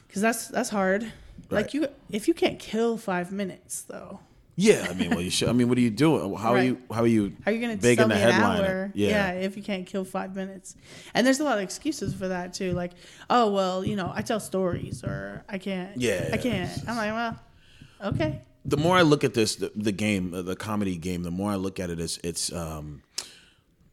Because 0.07 0.23
that's 0.23 0.49
that's 0.49 0.71
hard. 0.71 1.03
Right. 1.03 1.63
Like 1.63 1.75
you, 1.75 1.89
if 2.11 2.29
you 2.29 2.35
can't 2.35 2.59
kill 2.59 2.97
five 2.97 3.33
minutes 3.33 3.83
though, 3.83 4.21
Yeah, 4.61 4.87
I 4.91 4.93
mean, 4.93 5.11
well, 5.11 5.23
you 5.23 5.31
should. 5.31 5.49
I 5.49 5.53
mean, 5.53 5.71
what 5.71 5.79
are 5.79 5.81
you 5.81 5.91
doing? 5.91 6.37
How 6.37 6.53
are 6.55 6.63
you? 6.63 6.83
How 6.93 7.03
are 7.03 7.07
you? 7.07 7.35
how 7.45 7.51
are 7.51 7.55
you 7.55 7.61
going 7.61 7.79
to 7.79 7.83
sell 7.83 8.09
the 8.09 8.15
me 8.15 8.21
an 8.21 8.33
headliner? 8.33 8.83
hour? 8.85 8.93
Yeah. 8.95 9.33
if 9.33 9.57
you 9.57 9.63
can't 9.63 9.87
kill 9.87 10.05
five 10.05 10.37
minutes, 10.37 10.77
and 11.15 11.27
there's 11.27 11.41
a 11.41 11.45
lot 11.45 11.57
of 11.57 11.65
excuses 11.65 12.15
for 12.15 12.29
that 12.29 12.53
too. 12.53 12.73
Like, 12.73 12.93
oh 13.31 13.51
well, 13.53 13.85
you 13.85 13.97
know, 13.97 14.13
I 14.15 14.21
tell 14.21 14.39
stories 14.39 15.03
or 15.03 15.45
I 15.49 15.57
can't. 15.57 15.97
Yeah. 15.97 16.29
I 16.33 16.37
can't. 16.37 16.71
I'm 16.87 16.97
like, 16.97 17.13
well, 17.13 18.13
okay. 18.13 18.43
The 18.67 18.77
more 18.77 18.99
I 18.99 19.03
look 19.03 19.25
at 19.25 19.33
this, 19.33 19.57
the, 19.57 19.73
the 19.75 19.93
game, 19.93 20.33
the 20.33 20.57
comedy 20.57 20.99
game, 20.99 21.23
the 21.23 21.31
more 21.31 21.51
I 21.51 21.57
look 21.57 21.81
at 21.81 21.89
it 21.89 21.99
as 21.99 22.21
it's. 22.23 22.53
um 22.53 23.03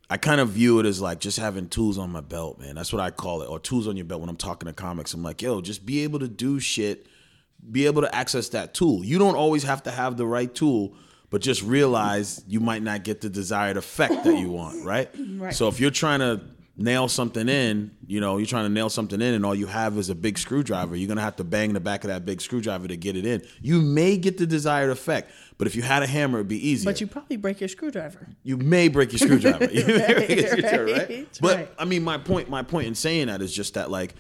I 0.10 0.16
kind 0.16 0.40
of 0.40 0.50
view 0.50 0.80
it 0.80 0.86
as 0.86 1.02
like 1.02 1.20
just 1.20 1.38
having 1.38 1.68
tools 1.68 1.98
on 1.98 2.12
my 2.12 2.22
belt, 2.22 2.60
man. 2.60 2.76
That's 2.76 2.94
what 2.94 3.02
I 3.02 3.12
call 3.12 3.42
it, 3.42 3.50
or 3.50 3.60
tools 3.60 3.88
on 3.88 3.98
your 3.98 4.06
belt 4.06 4.22
when 4.22 4.30
I'm 4.30 4.38
talking 4.38 4.68
to 4.68 4.74
comics. 4.74 5.14
I'm 5.14 5.22
like, 5.24 5.42
yo, 5.42 5.60
just 5.60 5.86
be 5.86 6.04
able 6.04 6.20
to 6.20 6.30
do 6.30 6.60
shit, 6.62 7.08
be 7.72 7.86
able 7.86 8.02
to 8.02 8.14
access 8.16 8.50
that 8.50 8.74
tool. 8.74 9.04
You 9.04 9.18
don't 9.20 9.36
always 9.36 9.64
have 9.64 9.84
to 9.84 9.92
have 9.92 10.18
the 10.18 10.26
right 10.26 10.54
tool, 10.54 10.96
but 11.30 11.42
just 11.42 11.62
realize 11.64 12.44
you 12.48 12.60
might 12.60 12.82
not 12.84 13.04
get 13.04 13.22
the 13.22 13.30
desired 13.30 13.78
effect 13.78 14.24
that 14.24 14.38
you 14.40 14.50
want, 14.52 14.84
right? 14.86 15.10
Right. 15.38 15.54
So 15.54 15.68
if 15.68 15.80
you're 15.80 15.92
trying 15.92 16.20
to 16.20 16.42
nail 16.80 17.08
something 17.08 17.50
in, 17.50 17.92
you 18.06 18.20
know, 18.22 18.38
you're 18.38 18.46
trying 18.48 18.66
to 18.66 18.70
nail 18.74 18.88
something 18.90 19.20
in 19.22 19.34
and 19.34 19.46
all 19.46 19.56
you 19.56 19.66
have 19.68 19.98
is 19.98 20.10
a 20.10 20.16
big 20.16 20.38
screwdriver, 20.38 20.96
you're 20.96 21.08
going 21.08 21.18
to 21.18 21.24
have 21.24 21.36
to 21.38 21.44
bang 21.44 21.74
the 21.74 21.80
back 21.80 22.04
of 22.04 22.08
that 22.10 22.24
big 22.26 22.40
screwdriver 22.40 22.88
to 22.88 22.96
get 22.96 23.18
it 23.18 23.26
in. 23.26 23.42
You 23.62 23.82
may 23.82 24.16
get 24.18 24.38
the 24.38 24.46
desired 24.48 24.90
effect, 24.92 25.32
but 25.58 25.66
if 25.68 25.76
you 25.76 25.82
had 25.82 26.04
a 26.04 26.08
hammer, 26.08 26.38
it'd 26.38 26.48
be 26.48 26.70
easier. 26.70 26.92
But 26.92 27.02
you 27.02 27.08
probably 27.08 27.36
break 27.38 27.60
your 27.60 27.68
screwdriver. 27.68 28.28
you 28.44 28.58
may 28.58 28.88
break 28.88 29.12
your 29.12 29.20
screwdriver. 29.20 29.66
You 29.72 29.86
may 29.88 30.14
break 30.14 30.30
your 30.30 30.38
Right, 30.38 30.48
screwdriver, 30.50 30.86
right? 30.86 31.10
right, 31.10 31.40
But 31.42 31.56
right. 31.58 31.70
I 31.80 31.86
mean, 31.86 32.04
my 32.04 32.18
point, 32.20 32.48
my 32.50 32.62
point 32.64 32.88
in 32.88 32.96
saying 32.96 33.28
that 33.28 33.42
is 33.42 33.52
just 33.54 33.74
that, 33.74 33.90
like, 33.92 34.14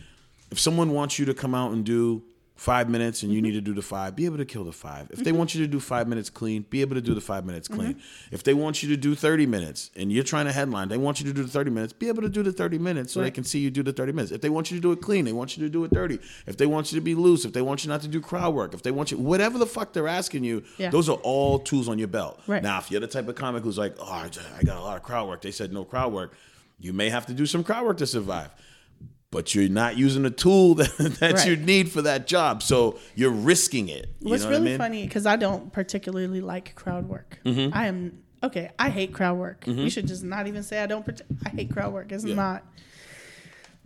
if 0.51 0.59
someone 0.59 0.91
wants 0.93 1.19
you 1.19 1.25
to 1.25 1.33
come 1.35 1.53
out 1.55 1.71
and 1.73 1.85
do 1.85 2.23
five 2.57 2.89
minutes 2.89 3.21
and 3.23 3.31
you 3.31 3.39
need 3.41 3.51
to 3.53 3.61
do 3.61 3.73
the 3.73 3.81
five, 3.83 4.15
be 4.15 4.25
able 4.25 4.37
to 4.37 4.43
kill 4.45 4.63
the 4.65 4.71
five. 4.71 5.09
If 5.11 5.23
they 5.23 5.31
want 5.31 5.53
you 5.53 5.61
to 5.61 5.67
do 5.67 5.79
five 5.79 6.07
minutes 6.07 6.29
clean, 6.31 6.63
be 6.63 6.81
able 6.81 6.95
to 6.95 7.01
do 7.01 7.13
the 7.13 7.21
five 7.21 7.45
minutes 7.45 7.67
clean. 7.67 8.01
If 8.31 8.43
they 8.43 8.55
want 8.55 8.81
you 8.81 8.89
to 8.89 8.97
do 8.97 9.13
30 9.13 9.45
minutes 9.45 9.91
and 9.95 10.11
you're 10.11 10.23
trying 10.23 10.45
to 10.47 10.51
headline, 10.51 10.89
they 10.89 10.97
want 10.97 11.19
you 11.21 11.27
to 11.27 11.33
do 11.33 11.43
the 11.43 11.49
30 11.49 11.69
minutes, 11.69 11.93
be 11.93 12.07
able 12.07 12.23
to 12.23 12.29
do 12.29 12.41
the 12.41 12.51
30 12.51 12.79
minutes 12.79 13.13
so 13.13 13.21
they 13.21 13.29
can 13.31 13.43
see 13.43 13.59
you 13.59 13.69
do 13.69 13.83
the 13.83 13.93
30 13.93 14.11
minutes. 14.11 14.31
If 14.31 14.41
they 14.41 14.49
want 14.49 14.71
you 14.71 14.77
to 14.77 14.81
do 14.81 14.91
it 14.91 15.01
clean, 15.01 15.23
they 15.23 15.33
want 15.33 15.55
you 15.55 15.63
to 15.63 15.69
do 15.69 15.83
it 15.83 15.91
dirty. 15.93 16.19
If 16.47 16.57
they 16.57 16.65
want 16.65 16.91
you 16.91 16.97
to 16.99 17.03
be 17.03 17.13
loose, 17.13 17.45
if 17.45 17.53
they 17.53 17.61
want 17.61 17.83
you 17.85 17.89
not 17.89 18.01
to 18.01 18.07
do 18.07 18.19
crowd 18.19 18.55
work, 18.55 18.73
if 18.73 18.81
they 18.81 18.91
want 18.91 19.11
you, 19.11 19.19
whatever 19.19 19.59
the 19.59 19.67
fuck 19.67 19.93
they're 19.93 20.07
asking 20.07 20.43
you, 20.43 20.63
Yeah. 20.79 20.89
those 20.89 21.07
are 21.09 21.17
all 21.17 21.59
tools 21.59 21.87
on 21.87 21.99
your 21.99 22.07
belt. 22.07 22.41
Right. 22.47 22.63
Now, 22.63 22.79
if 22.79 22.89
you're 22.89 23.01
the 23.01 23.07
type 23.07 23.27
of 23.27 23.35
comic 23.35 23.63
who's 23.63 23.77
like, 23.77 23.95
oh, 23.99 24.11
I 24.11 24.29
got 24.63 24.77
a 24.77 24.81
lot 24.81 24.97
of 24.97 25.03
crowd 25.03 25.27
work, 25.27 25.41
they 25.43 25.51
said 25.51 25.71
no 25.71 25.85
crowd 25.85 26.11
work, 26.11 26.33
you 26.79 26.91
may 26.91 27.09
have 27.09 27.27
to 27.27 27.33
do 27.33 27.45
some 27.45 27.63
crowd 27.63 27.85
work 27.85 27.97
to 27.97 28.07
survive. 28.07 28.49
But 29.29 29.53
you're 29.53 29.67
not 29.67 29.97
using 29.97 30.25
a 30.25 30.29
tool 30.29 30.75
that, 30.75 30.95
that 31.19 31.33
Right. 31.33 31.47
you 31.47 31.55
need 31.57 31.91
for 31.91 32.01
that 32.03 32.27
job, 32.27 32.63
so 32.63 32.97
you're 33.15 33.29
risking 33.31 33.89
it. 33.89 34.09
You 34.19 34.29
What's 34.29 34.43
know 34.43 34.49
what 34.49 34.55
I 34.55 34.57
really 34.59 34.69
mean? 34.71 34.77
funny 34.77 35.03
because 35.03 35.25
I 35.25 35.35
don't 35.35 35.71
particularly 35.73 36.39
like 36.41 36.75
crowd 36.75 37.09
work. 37.09 37.39
Mm-hmm. 37.45 37.73
I 37.77 37.87
am 37.87 38.19
okay. 38.41 38.71
I 38.79 38.89
hate 38.89 39.13
crowd 39.13 39.37
work. 39.37 39.65
You 39.67 39.89
should 39.89 40.07
just 40.07 40.23
not 40.23 40.47
even 40.47 40.63
say 40.63 40.81
I 40.81 40.85
don't. 40.87 41.05
I 41.45 41.49
hate 41.49 41.71
crowd 41.71 41.91
work. 41.93 42.11
It's 42.11 42.23
Yeah. 42.23 42.35
not. 42.35 42.63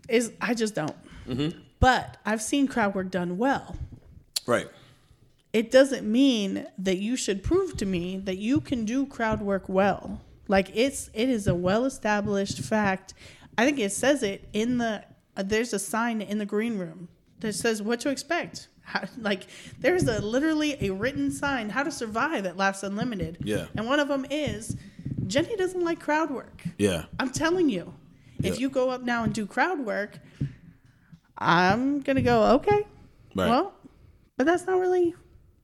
Is 0.08 0.32
I 0.40 0.54
just 0.54 0.76
don't. 0.76 0.96
Mm-hmm. 1.28 1.58
But 1.80 2.18
I've 2.26 2.42
seen 2.42 2.68
crowd 2.68 2.94
work 2.94 3.10
done 3.10 3.38
well. 3.40 3.76
Right. 4.46 4.68
It 5.54 5.72
doesn't 5.72 6.10
mean 6.10 6.68
that 6.78 6.98
you 7.00 7.16
should 7.16 7.44
prove 7.44 7.76
to 7.78 7.86
me 7.86 8.18
that 8.26 8.38
you 8.38 8.62
can 8.62 8.86
do 8.86 9.06
crowd 9.08 9.42
work 9.42 9.68
well. 9.68 10.22
Like 10.48 10.70
it's 10.76 11.10
it 11.16 11.30
is 11.30 11.48
a 11.48 11.56
well 11.56 11.86
established 11.86 12.60
fact. 12.60 13.16
I 13.58 13.66
think 13.66 13.80
it 13.80 13.92
says 13.92 14.22
it 14.24 14.48
in 14.54 14.78
the 14.78 15.04
uh, 15.38 15.44
there's 15.44 15.74
a 15.74 15.80
sign 15.80 16.22
in 16.22 16.38
the 16.38 16.46
green 16.46 16.78
room 16.78 17.08
that 17.40 17.54
says 17.54 17.82
what 17.82 18.00
to 18.02 18.10
expect. 18.10 18.68
How, 18.84 19.04
like 19.18 19.48
there's 19.80 20.08
a 20.08 20.20
literally 20.22 20.76
a 20.82 20.92
written 20.92 21.32
sign 21.32 21.70
how 21.70 21.84
to 21.84 21.92
survive 21.92 22.46
at 22.46 22.58
Laughs 22.58 22.84
Unlimited. 22.84 23.38
Yeah. 23.44 23.68
And 23.76 23.86
one 23.88 24.00
of 24.00 24.08
them 24.08 24.26
is 24.30 24.76
Jenny 25.28 25.56
doesn't 25.56 25.84
like 25.84 26.00
crowd 26.00 26.32
work. 26.32 26.64
Yeah. 26.78 27.06
I'm 27.20 27.30
telling 27.32 27.70
you. 27.70 27.94
If 28.40 28.56
Yeah. 28.56 28.62
you 28.62 28.70
go 28.70 28.90
up 28.90 29.04
now 29.04 29.24
and 29.24 29.32
do 29.34 29.46
crowd 29.46 29.80
work, 29.86 30.18
I'm 31.38 32.02
going 32.02 32.16
to 32.16 32.22
go, 32.22 32.56
okay. 32.56 32.86
Right. 33.36 33.50
Well, 33.50 33.74
but 34.38 34.46
that's 34.46 34.66
not 34.66 34.80
really 34.80 35.14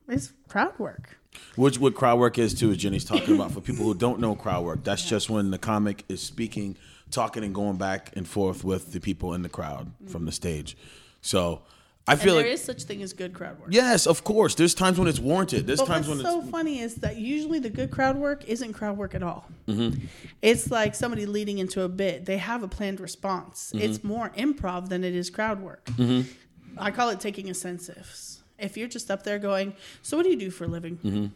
it's 0.08 0.32
crowd 0.48 0.78
work. 0.80 1.18
Which 1.56 1.80
what 1.80 1.96
crowd 1.96 2.20
work 2.20 2.38
is 2.40 2.54
too, 2.54 2.72
is 2.72 2.78
Jenny's 2.78 3.04
talking 3.04 3.36
about. 3.36 3.52
For 3.52 3.62
people 3.62 3.86
who 3.86 3.94
don't 3.94 4.20
know 4.20 4.36
crowd 4.36 4.64
work, 4.64 4.84
that's 4.84 5.04
just 5.04 5.30
when 5.30 5.52
the 5.52 5.58
comic 5.58 6.04
is 6.08 6.22
speaking, 6.22 6.78
talking, 7.12 7.44
and 7.44 7.54
going 7.54 7.78
back 7.78 8.12
and 8.16 8.28
forth 8.28 8.64
with 8.64 8.92
the 8.94 9.00
people 9.00 9.34
in 9.34 9.42
the 9.42 9.50
crowd 9.50 9.92
from 10.08 10.26
the 10.26 10.32
stage. 10.32 10.78
So 11.22 11.62
I 12.08 12.14
And 12.14 12.22
feel 12.22 12.36
there 12.36 12.44
like 12.44 12.54
is 12.54 12.64
such 12.64 12.84
thing 12.84 13.02
as 13.04 13.12
good 13.14 13.34
crowd 13.34 13.60
work. 13.60 13.70
yes, 13.72 14.08
of 14.08 14.24
course. 14.24 14.56
There's 14.56 14.74
times 14.74 14.98
when 14.98 15.08
it's 15.10 15.20
warranted. 15.20 15.68
There's 15.68 15.80
But 15.80 15.88
times 15.88 16.08
what's 16.08 16.22
when 16.24 16.32
so 16.32 16.38
it's 16.40 16.46
so 16.46 16.52
funny 16.52 16.80
is 16.80 16.96
that 16.96 17.18
usually 17.18 17.60
the 17.60 17.70
good 17.70 17.92
crowd 17.92 18.16
work 18.18 18.46
isn't 18.46 18.74
crowd 18.74 18.98
work 18.98 19.14
at 19.14 19.24
all. 19.24 19.50
Mm-hmm. 19.68 20.06
It's 20.42 20.72
like 20.72 20.96
somebody 20.96 21.26
leading 21.26 21.58
into 21.58 21.82
a 21.82 21.90
bit. 21.90 22.26
They 22.26 22.38
have 22.38 22.64
a 22.64 22.68
planned 22.68 23.00
response. 23.02 23.72
Mm-hmm. 23.76 23.84
It's 23.86 24.04
more 24.04 24.30
improv 24.38 24.88
than 24.90 25.04
it 25.04 25.16
is 25.16 25.30
crowd 25.30 25.62
work. 25.62 25.90
I 26.78 26.92
call 26.92 27.10
it 27.10 27.20
taking 27.20 27.50
a 27.50 27.54
census. 27.54 28.42
If 28.60 28.78
you're 28.78 28.88
just 28.88 29.12
up 29.12 29.24
there 29.24 29.38
going, 29.40 29.76
"So 30.02 30.16
what 30.18 30.24
do 30.24 30.30
you 30.30 30.38
do 30.38 30.50
for 30.50 30.64
a 30.64 30.68
living?" 30.68 31.32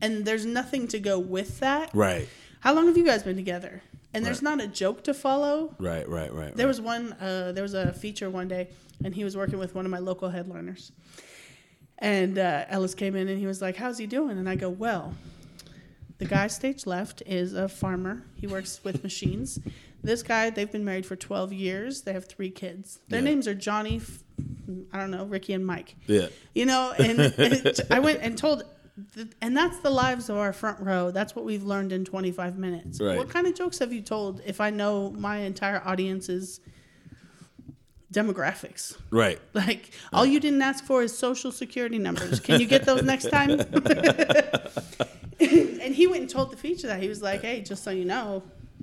and 0.00 0.24
there's 0.24 0.44
nothing 0.46 0.86
to 0.88 0.98
go 1.00 1.18
with 1.18 1.60
that. 1.60 1.88
Mm-hmm. 1.90 1.98
right, 1.98 2.28
How 2.60 2.74
long 2.74 2.86
have 2.86 2.96
you 2.96 3.04
guys 3.04 3.22
been 3.22 3.36
together? 3.36 3.82
And 4.14 4.24
there's 4.26 4.42
not 4.42 4.60
a 4.60 4.66
joke 4.66 5.04
to 5.04 5.14
follow. 5.14 5.74
right, 5.78 6.06
right, 6.08 6.32
right. 6.32 6.54
There 6.54 6.66
right. 6.66 6.68
was 6.68 6.80
one. 6.80 7.12
Uh, 7.14 7.52
there 7.52 7.62
was 7.62 7.74
a 7.74 7.92
feature 7.92 8.28
one 8.28 8.46
day, 8.48 8.68
and 9.04 9.14
he 9.14 9.24
was 9.24 9.36
working 9.36 9.58
with 9.58 9.74
one 9.74 9.84
of 9.86 9.90
my 9.90 9.98
local 10.00 10.28
headliners. 10.28 10.92
And 11.98 12.38
uh, 12.38 12.64
Ellis 12.68 12.94
came 12.94 13.14
in, 13.16 13.28
and 13.28 13.38
he 13.38 13.46
was 13.46 13.62
like, 13.62 13.76
"How's 13.76 13.98
he 13.98 14.06
doing?" 14.06 14.36
And 14.38 14.48
I 14.48 14.54
go, 14.56 14.68
"Well, 14.68 15.14
the 16.18 16.24
guy 16.26 16.48
stage 16.48 16.84
left 16.86 17.22
is 17.26 17.54
a 17.54 17.68
farmer. 17.68 18.24
He 18.36 18.46
works 18.46 18.80
with 18.84 19.02
machines. 19.08 19.58
This 20.04 20.22
guy, 20.24 20.50
they've 20.50 20.70
been 20.70 20.84
married 20.84 21.06
for 21.06 21.14
12 21.14 21.52
years. 21.52 22.02
They 22.02 22.12
have 22.12 22.26
three 22.26 22.50
kids. 22.50 22.98
Their 23.08 23.20
Yeah. 23.20 23.24
names 23.26 23.46
are 23.46 23.54
Johnny, 23.54 24.00
I 24.92 24.98
don't 24.98 25.12
know, 25.12 25.24
Ricky 25.26 25.52
and 25.52 25.64
Mike. 25.64 25.94
yeah, 26.08 26.26
You 26.56 26.66
know, 26.66 26.92
and, 26.98 27.20
and 27.20 27.80
I 27.90 28.00
went 28.00 28.18
and 28.20 28.36
told, 28.36 28.64
and 29.40 29.56
that's 29.56 29.78
the 29.78 29.90
lives 29.90 30.28
of 30.28 30.36
our 30.36 30.52
front 30.52 30.80
row. 30.80 31.10
That's 31.10 31.34
what 31.34 31.44
we've 31.44 31.62
learned 31.62 31.92
in 31.92 32.04
25 32.04 32.58
minutes. 32.58 33.00
Right. 33.00 33.16
What 33.16 33.30
kind 33.30 33.46
of 33.46 33.54
jokes 33.54 33.78
have 33.78 33.92
you 33.92 34.02
told 34.02 34.42
if 34.44 34.60
I 34.60 34.70
know 34.70 35.10
my 35.10 35.38
entire 35.38 35.82
audience's 35.84 36.60
demographics? 38.12 38.96
right. 39.10 39.40
Like, 39.54 39.92
all 40.12 40.26
you 40.26 40.40
didn't 40.40 40.62
ask 40.62 40.84
for 40.84 41.02
is 41.02 41.16
social 41.16 41.52
security 41.52 41.98
numbers. 41.98 42.40
Can 42.40 42.60
you 42.60 42.66
get 42.66 42.84
those 42.84 43.02
next 43.02 43.30
time? 43.30 43.50
and 45.40 45.94
he 45.94 46.06
went 46.06 46.22
and 46.22 46.30
told 46.30 46.52
the 46.52 46.56
feature 46.56 46.86
that. 46.88 47.00
He 47.00 47.08
was 47.08 47.22
like, 47.22 47.42
hey, 47.42 47.62
just 47.62 47.82
so 47.82 47.90
you 47.90 48.04
know, 48.04 48.42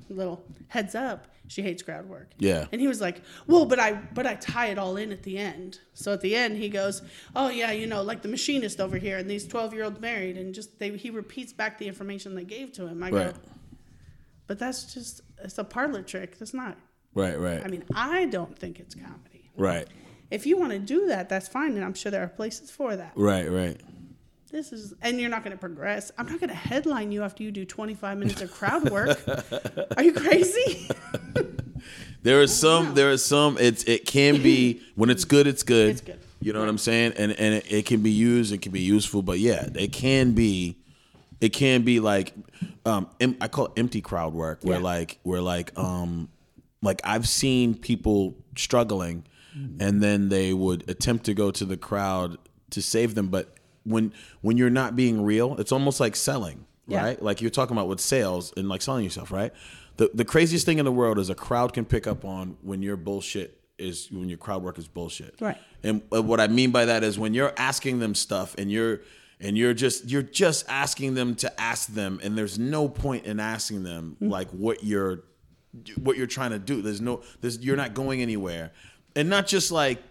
little 0.10 0.44
heads 0.70 0.96
up, 0.96 1.28
she 1.48 1.62
hates 1.62 1.82
crowd 1.84 2.08
work. 2.08 2.30
Yeah. 2.38 2.66
And 2.72 2.80
he 2.80 2.88
was 2.88 3.02
like, 3.02 3.22
well, 3.48 3.66
but 3.66 3.80
I 3.80 3.94
but 3.94 4.26
I 4.28 4.36
tie 4.36 4.68
it 4.68 4.78
all 4.78 4.98
in 4.98 5.12
at 5.12 5.24
the 5.24 5.38
end. 5.38 5.80
So 5.94 6.14
at 6.14 6.22
the 6.22 6.36
end 6.36 6.58
he 6.58 6.70
goes, 6.70 7.02
oh 7.36 7.50
yeah, 7.50 7.72
you 7.72 7.88
know, 7.88 8.02
like 8.04 8.22
the 8.22 8.28
machinist 8.30 8.80
over 8.80 8.98
here 8.98 9.18
and 9.18 9.30
these 9.30 9.48
12-year-olds 9.48 10.00
married 10.00 10.38
and 10.38 10.54
just 10.54 10.78
they 10.80 10.90
he 10.98 11.10
repeats 11.10 11.52
back 11.54 11.78
the 11.80 11.88
information 11.88 12.36
they 12.36 12.44
gave 12.44 12.72
to 12.74 12.88
him. 12.88 13.02
I 13.04 13.10
Right. 13.10 13.34
go, 13.34 13.40
but 14.48 14.60
that's 14.60 14.94
just 14.94 15.22
it's 15.44 15.58
a 15.58 15.64
parlor 15.64 16.02
trick. 16.04 16.38
That's 16.38 16.54
not. 16.54 16.78
Right, 17.16 17.40
right, 17.40 17.64
I 17.66 17.68
mean, 17.68 17.84
I 17.96 18.26
don't 18.26 18.58
think 18.58 18.80
it's 18.80 18.94
comedy. 18.94 19.50
right, 19.58 19.88
If 20.30 20.46
you 20.46 20.58
want 20.60 20.74
to 20.74 20.80
do 20.80 21.08
that, 21.08 21.28
that's 21.28 21.48
fine, 21.48 21.74
and 21.76 21.84
I'm 21.84 21.96
sure 21.96 22.12
there 22.12 22.22
are 22.24 22.28
places 22.28 22.70
for 22.70 22.96
that. 22.96 23.14
right, 23.16 23.50
right. 23.52 23.82
This 24.52 24.74
is, 24.74 24.94
and 25.02 25.20
you're 25.20 25.30
not 25.30 25.44
going 25.44 25.52
to 25.56 25.60
progress. 25.60 26.12
I'm 26.18 26.26
not 26.26 26.40
going 26.40 26.50
to 26.50 26.56
headline 26.56 27.12
you 27.12 27.24
after 27.24 27.44
you 27.44 27.52
do 27.52 27.66
25 27.66 28.18
minutes 28.18 28.42
of 28.42 28.52
crowd 28.52 28.90
work. 28.90 29.20
Are 29.98 30.04
you 30.04 30.14
crazy? 30.14 30.90
There 32.22 32.42
is 32.42 32.54
some. 32.54 32.96
There 32.96 33.12
is 33.12 33.24
some. 33.24 33.58
It's 33.58 33.84
it 33.86 34.06
can 34.06 34.44
be 34.44 34.82
when 34.96 35.10
it's 35.10 35.24
good. 35.24 35.48
It's 35.48 35.64
good. 35.64 35.92
It's 35.92 36.02
good. 36.02 36.20
You 36.42 36.52
know 36.52 36.60
what 36.60 36.68
I'm 36.68 36.78
saying? 36.78 37.14
And 37.18 37.32
and 37.32 37.56
it, 37.56 37.72
it 37.72 37.86
can 37.86 38.02
be 38.02 38.12
used. 38.12 38.52
It 38.52 38.62
can 38.62 38.74
be 38.74 38.82
useful. 38.82 39.22
But 39.22 39.40
yeah, 39.40 39.70
it 39.74 39.94
can 39.94 40.34
be. 40.34 40.76
It 41.40 41.54
can 41.54 41.84
be 41.84 42.02
like, 42.02 42.34
um, 42.86 43.08
em- 43.22 43.38
I 43.40 43.48
call 43.48 43.68
it 43.68 43.72
empty 43.78 44.02
crowd 44.02 44.34
work, 44.34 44.60
where 44.64 44.80
Yeah. 44.80 44.84
like 44.84 45.20
where 45.24 45.40
like 45.42 45.72
um, 45.80 46.28
like 46.82 47.00
I've 47.06 47.28
seen 47.28 47.74
people 47.74 48.36
struggling, 48.58 49.24
and 49.80 50.04
then 50.04 50.28
they 50.28 50.54
would 50.54 50.90
attempt 50.90 51.24
to 51.28 51.34
go 51.34 51.52
to 51.52 51.64
the 51.64 51.78
crowd 51.78 52.38
to 52.72 52.82
save 52.82 53.16
them, 53.16 53.28
but 53.30 53.56
when 53.84 54.14
when 54.42 54.58
you're 54.58 54.70
not 54.70 54.96
being 54.96 55.22
real, 55.24 55.56
it's 55.58 55.72
almost 55.72 56.00
like 56.00 56.16
selling, 56.16 56.66
Yeah. 56.88 57.04
right? 57.04 57.22
Like 57.22 57.42
you're 57.42 57.50
talking 57.52 57.76
about 57.76 57.88
with 57.88 58.00
sales 58.00 58.54
and 58.58 58.68
like 58.70 58.82
selling 58.82 59.04
yourself, 59.04 59.32
right? 59.32 59.54
The 59.98 60.12
the 60.14 60.26
craziest 60.26 60.66
thing 60.66 60.80
in 60.80 60.86
the 60.86 60.92
world 60.92 61.20
is 61.20 61.30
a 61.30 61.36
crowd 61.36 61.74
can 61.74 61.86
pick 61.86 62.08
up 62.08 62.24
on 62.26 62.58
when 62.62 62.82
your 62.82 62.98
bullshit 62.98 63.60
is 63.78 64.10
when 64.12 64.28
your 64.30 64.38
crowd 64.38 64.62
work 64.64 64.78
is 64.78 64.88
bullshit. 64.88 65.36
Right. 65.40 65.58
And 65.84 66.02
uh, 66.14 66.22
what 66.22 66.40
I 66.42 66.48
mean 66.48 66.72
by 66.72 66.86
that 66.86 67.04
is 67.04 67.18
when 67.18 67.34
you're 67.34 67.54
asking 67.58 68.00
them 68.00 68.14
stuff 68.16 68.56
and 68.58 68.70
you're 68.72 69.02
and 69.40 69.58
you're 69.58 69.74
just 69.74 70.10
you're 70.10 70.22
just 70.22 70.66
asking 70.70 71.14
them 71.14 71.36
to 71.36 71.62
ask 71.62 71.88
them 71.94 72.20
and 72.22 72.38
there's 72.38 72.60
no 72.60 72.90
point 72.90 73.26
in 73.26 73.40
asking 73.40 73.84
them 73.84 74.18
like 74.20 74.50
what 74.52 74.84
you're 74.84 75.24
what 76.02 76.18
you're 76.18 76.28
trying 76.28 76.52
to 76.52 76.60
do. 76.60 76.82
There's 76.82 77.00
no 77.02 77.22
there's 77.42 77.60
you're 77.64 77.78
not 77.78 77.94
going 77.94 78.22
anywhere. 78.22 78.72
And 79.16 79.30
not 79.30 79.48
just 79.48 79.72
like 79.72 80.02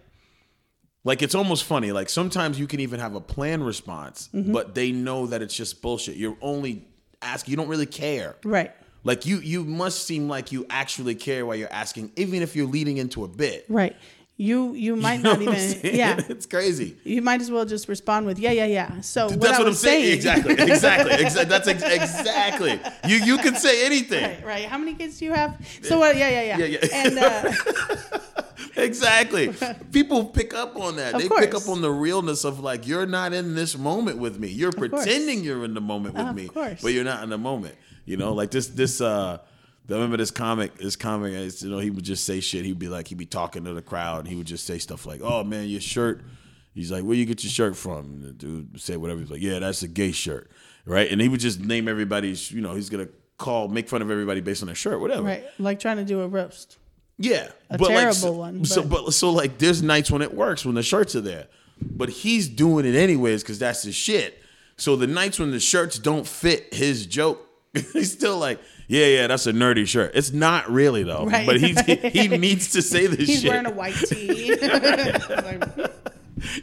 like 1.09 1.23
it's 1.23 1.35
almost 1.35 1.65
funny. 1.65 1.91
Like 1.91 2.11
sometimes 2.11 2.61
you 2.61 2.67
can 2.67 2.81
even 2.81 3.01
have 3.01 3.15
a 3.15 3.21
planned 3.21 3.65
response, 3.65 4.29
mm-hmm. 4.35 4.53
but 4.53 4.75
they 4.75 4.93
know 4.93 5.27
that 5.29 5.41
it's 5.41 5.55
just 5.55 5.81
bullshit. 5.81 6.17
You're 6.17 6.37
only 6.43 6.85
asking. 7.23 7.51
You 7.53 7.57
don't 7.57 7.69
really 7.69 7.87
care. 7.87 8.37
right. 8.45 8.73
Like 9.05 9.25
you, 9.25 9.39
you 9.39 9.65
must 9.65 10.05
seem 10.05 10.29
like 10.29 10.53
you 10.53 10.67
actually 10.69 11.15
care 11.15 11.47
while 11.47 11.57
you're 11.57 11.73
asking, 11.73 12.13
even 12.17 12.43
if 12.43 12.55
you're 12.55 12.67
leading 12.67 12.99
into 12.99 13.25
a 13.25 13.29
bit. 13.29 13.65
Right. 13.69 13.97
You 14.41 14.73
you 14.75 14.95
might 14.95 15.15
You 15.19 15.23
know 15.25 15.33
not 15.33 15.43
even 15.43 15.57
saying? 15.57 15.97
yeah. 15.97 16.21
it's 16.29 16.47
crazy. 16.47 16.97
You 17.03 17.21
might 17.23 17.41
as 17.41 17.51
well 17.51 17.65
just 17.65 17.89
respond 17.89 18.25
with 18.25 18.39
yeah 18.39 18.53
yeah 18.53 18.67
yeah. 18.67 19.01
So 19.01 19.27
what 19.27 19.41
That's 19.41 19.55
I 19.55 19.59
what 19.59 19.67
I'm 19.67 19.67
was 19.73 19.81
saying. 19.81 20.15
Exactly, 20.15 20.55
exactly, 20.59 21.13
exactly. 21.15 21.45
That's 21.47 21.67
ex- 21.67 21.83
exactly. 21.83 22.81
You 23.11 23.17
you 23.17 23.39
can 23.39 23.57
say 23.57 23.85
anything. 23.85 24.23
Right, 24.23 24.45
right. 24.47 24.65
How 24.67 24.79
many 24.79 24.95
kids 24.95 25.19
do 25.19 25.25
you 25.25 25.33
have? 25.35 25.59
So 25.83 25.99
what? 25.99 26.15
Yeah, 26.17 26.29
yeah, 26.31 26.43
yeah. 26.57 26.59
Yeah, 26.67 26.79
yeah. 26.79 26.89
And 27.03 27.19
uh, 27.19 27.53
Exactly. 28.77 29.53
People 29.93 30.27
pick 30.27 30.55
up 30.55 30.77
on 30.77 30.97
that. 30.97 31.15
Of 31.15 31.23
they 31.23 31.29
pick 31.29 31.55
up 31.55 31.69
on 31.69 31.81
the 31.81 31.91
realness 31.91 32.45
of 32.45 32.61
like 32.61 32.87
you're 32.87 33.07
not 33.07 33.33
in 33.33 33.55
this 33.57 33.77
moment 33.77 34.19
with 34.19 34.39
me. 34.39 34.49
You're 34.49 34.71
course. 34.73 34.91
pretending 35.05 35.43
you're 35.43 35.65
in 35.65 35.75
the 35.75 35.81
moment 35.81 36.15
with 36.15 36.27
Of 36.29 36.37
me, 36.37 36.49
course. 36.49 36.81
but 36.81 36.93
you're 36.93 37.05
not 37.05 37.23
in 37.25 37.31
the 37.31 37.39
moment. 37.39 37.75
You 38.05 38.17
know, 38.17 38.33
like 38.35 38.51
this 38.53 38.69
this 38.69 39.01
uh 39.01 39.39
I 39.91 39.95
remember 39.95 40.17
this 40.19 40.31
comic. 40.31 40.77
This 40.77 40.97
comic, 40.97 41.33
you 41.63 41.71
know, 41.71 41.79
he 41.79 41.91
would 41.91 42.05
just 42.05 42.25
say 42.25 42.41
shit. 42.41 42.65
He'd 42.65 42.79
be 42.79 42.89
like, 42.89 43.09
he'd 43.09 43.19
be 43.19 43.27
talking 43.27 43.65
to 43.65 43.73
the 43.73 43.83
crowd, 43.83 44.21
and 44.21 44.29
he 44.29 44.37
would 44.37 44.47
just 44.47 44.67
say 44.67 44.79
stuff 44.79 45.07
like, 45.07 45.21
"Oh 45.23 45.45
man, 45.45 45.69
your 45.69 45.81
shirt." 45.81 46.23
He's 46.75 46.93
like, 46.93 47.05
"Where 47.05 47.17
you 47.17 47.25
get 47.25 47.43
your 47.43 47.51
shirt 47.51 47.75
from?" 47.77 48.05
And 48.07 48.23
the 48.23 48.33
dude 48.33 48.73
would 48.73 48.81
say 48.83 48.97
whatever. 48.97 49.21
He's 49.21 49.31
like, 49.31 49.41
"Yeah, 49.41 49.59
that's 49.61 49.83
a 49.83 49.89
gay 49.89 50.13
shirt, 50.13 50.51
right?" 50.85 51.11
And 51.11 51.21
he 51.21 51.29
would 51.29 51.41
just 51.41 51.61
name 51.61 51.89
everybody's. 51.89 52.53
You 52.53 52.61
know, 52.61 52.75
he's 52.75 52.91
gonna 52.91 53.09
call, 53.39 53.69
make 53.69 53.89
fun 53.89 54.03
of 54.03 54.11
everybody 54.11 54.41
based 54.41 54.63
on 54.63 54.67
their 54.67 54.75
shirt, 54.75 55.01
whatever. 55.01 55.23
Right. 55.23 55.45
Like 55.59 55.81
trying 55.81 55.97
to 55.99 56.05
do 56.05 56.21
a 56.21 56.29
roast. 56.29 56.77
Yeah, 57.21 57.49
A 57.71 57.79
like, 57.79 57.89
terrible 57.91 58.15
so, 58.15 58.33
one, 58.33 58.65
So, 58.65 58.83
but- 58.83 59.07
but 59.07 59.13
so 59.15 59.31
like, 59.31 59.59
there's 59.59 59.83
nights 59.83 60.09
when 60.11 60.23
it 60.23 60.35
works 60.35 60.65
when 60.65 60.75
the 60.77 60.83
shirts 60.85 61.17
are 61.17 61.21
there, 61.21 61.47
but 61.81 62.09
he's 62.11 62.47
doing 62.49 62.85
it 62.87 62.95
anyways 62.95 63.43
because 63.43 63.59
that's 63.59 63.83
his 63.83 63.95
shit. 63.97 64.41
So 64.77 64.95
the 64.95 65.09
nights 65.09 65.39
when 65.41 65.51
the 65.51 65.59
shirts 65.59 65.99
don't 65.99 66.25
fit 66.27 66.73
his 66.73 67.07
joke, 67.07 67.45
he's 67.93 68.13
still 68.13 68.39
like, 68.39 68.61
yeah, 68.89 69.07
yeah, 69.07 69.27
that's 69.29 69.47
a 69.47 69.53
nerdy 69.53 69.87
shirt. 69.87 70.13
It's 70.15 70.33
not 70.33 70.69
really 70.71 71.05
though, 71.05 71.27
Right, 71.27 71.47
but 71.47 71.61
he 71.61 71.75
he 72.11 72.29
needs 72.39 72.73
to 72.73 72.83
say 72.83 73.07
this 73.07 73.19
shit. 73.21 73.29
He's 73.29 73.41
shit. 73.43 73.51
wearing 73.51 73.67
a 73.67 73.71
white 73.71 73.95
tee. 73.95 74.57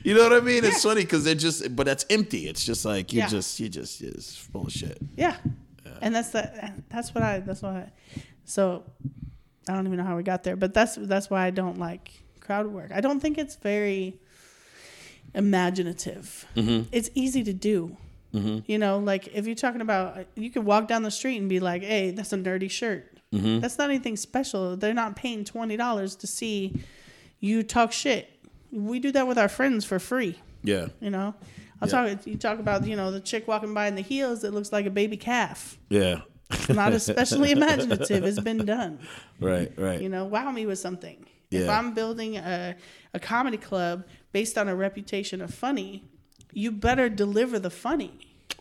You 0.04 0.16
know 0.16 0.24
what 0.24 0.32
I 0.34 0.40
mean? 0.40 0.64
It's 0.64 0.84
funny 0.84 1.02
because 1.02 1.26
they're 1.26 1.36
just, 1.36 1.76
but 1.76 1.86
that's 1.86 2.06
empty. 2.10 2.48
It's 2.48 2.64
just 2.64 2.86
like 2.86 3.12
you 3.12 3.20
Yeah. 3.20 3.28
just 3.28 3.60
you 3.60 3.68
just 3.68 4.00
just 4.00 4.40
full 4.40 4.68
of 4.68 4.72
shit. 4.72 4.98
yeah. 5.18 5.36
And 6.02 6.16
that's 6.16 6.30
the 6.30 6.72
that's 6.90 7.14
what 7.14 7.24
I 7.24 7.40
that's 7.40 7.62
why 7.62 7.70
I, 7.80 7.92
so 8.46 8.84
I 9.68 9.74
don't 9.74 9.86
even 9.86 9.98
know 9.98 10.06
how 10.06 10.16
we 10.16 10.24
got 10.24 10.44
there, 10.44 10.56
but 10.56 10.74
that's 10.74 10.96
that's 10.96 11.30
why 11.30 11.46
I 11.46 11.50
don't 11.50 11.78
like 11.78 12.12
crowd 12.40 12.68
work. 12.68 12.92
I 12.94 13.02
don't 13.02 13.20
think 13.20 13.38
it's 13.38 13.56
very 13.56 14.18
imaginative. 15.34 16.46
Mm-hmm. 16.56 16.88
It's 16.94 17.10
easy 17.14 17.44
to 17.44 17.54
do. 17.54 17.98
You 18.68 18.78
know, 18.78 19.00
like 19.00 19.28
if 19.34 19.46
you're 19.48 19.56
talking 19.56 19.82
about, 19.82 20.26
you 20.36 20.50
could 20.50 20.66
walk 20.66 20.88
down 20.88 21.04
the 21.04 21.12
street 21.12 21.38
and 21.38 21.48
be 21.48 21.60
like, 21.60 21.84
"Hey, 21.84 22.12
that's 22.12 22.34
a 22.34 22.38
nerdy 22.38 22.70
shirt." 22.70 23.18
Mm-hmm. 23.34 23.60
That's 23.60 23.78
not 23.78 23.90
anything 23.90 24.18
special. 24.18 24.76
They're 24.78 24.94
not 24.94 25.16
paying 25.16 25.46
twenty 25.46 25.78
dollars 25.78 26.16
to 26.18 26.28
see 26.28 26.74
you 27.40 27.64
talk 27.64 27.92
shit. 27.92 28.30
We 28.72 29.00
do 29.00 29.12
that 29.14 29.28
with 29.28 29.38
our 29.38 29.48
friends 29.50 29.86
for 29.86 30.00
free. 30.00 30.38
Yeah, 30.64 30.88
You 31.00 31.12
know, 31.12 31.36
I'll 31.82 31.88
Yeah. 31.88 32.16
talk. 32.16 32.28
You 32.28 32.38
talk 32.38 32.60
about 32.60 32.86
you 32.88 32.96
know 32.96 33.12
the 33.12 33.20
chick 33.22 33.48
walking 33.48 33.74
by 33.74 33.88
in 33.88 33.96
the 33.96 34.02
heels 34.02 34.42
that 34.42 34.54
looks 34.54 34.72
like 34.74 34.86
a 34.86 34.90
baby 34.90 35.16
calf. 35.18 35.78
yeah, 35.90 36.22
Not 36.70 36.92
especially 36.94 37.52
imaginative. 37.60 38.24
It's 38.26 38.40
been 38.40 38.66
done. 38.66 39.00
right, 39.40 39.72
right. 39.78 40.02
You 40.02 40.10
know, 40.10 40.26
wow 40.26 40.52
me 40.52 40.66
with 40.66 40.80
something. 40.80 41.26
If 41.52 41.66
Yeah. 41.66 41.78
I'm 41.78 41.94
building 41.94 42.38
a 42.38 42.76
a 43.14 43.20
comedy 43.20 43.58
club 43.58 44.06
based 44.34 44.58
on 44.58 44.68
a 44.68 44.76
reputation 44.76 45.40
of 45.42 45.54
funny, 45.54 46.04
you 46.52 46.72
better 46.72 47.08
deliver 47.10 47.60
the 47.60 47.70
funny 47.70 48.12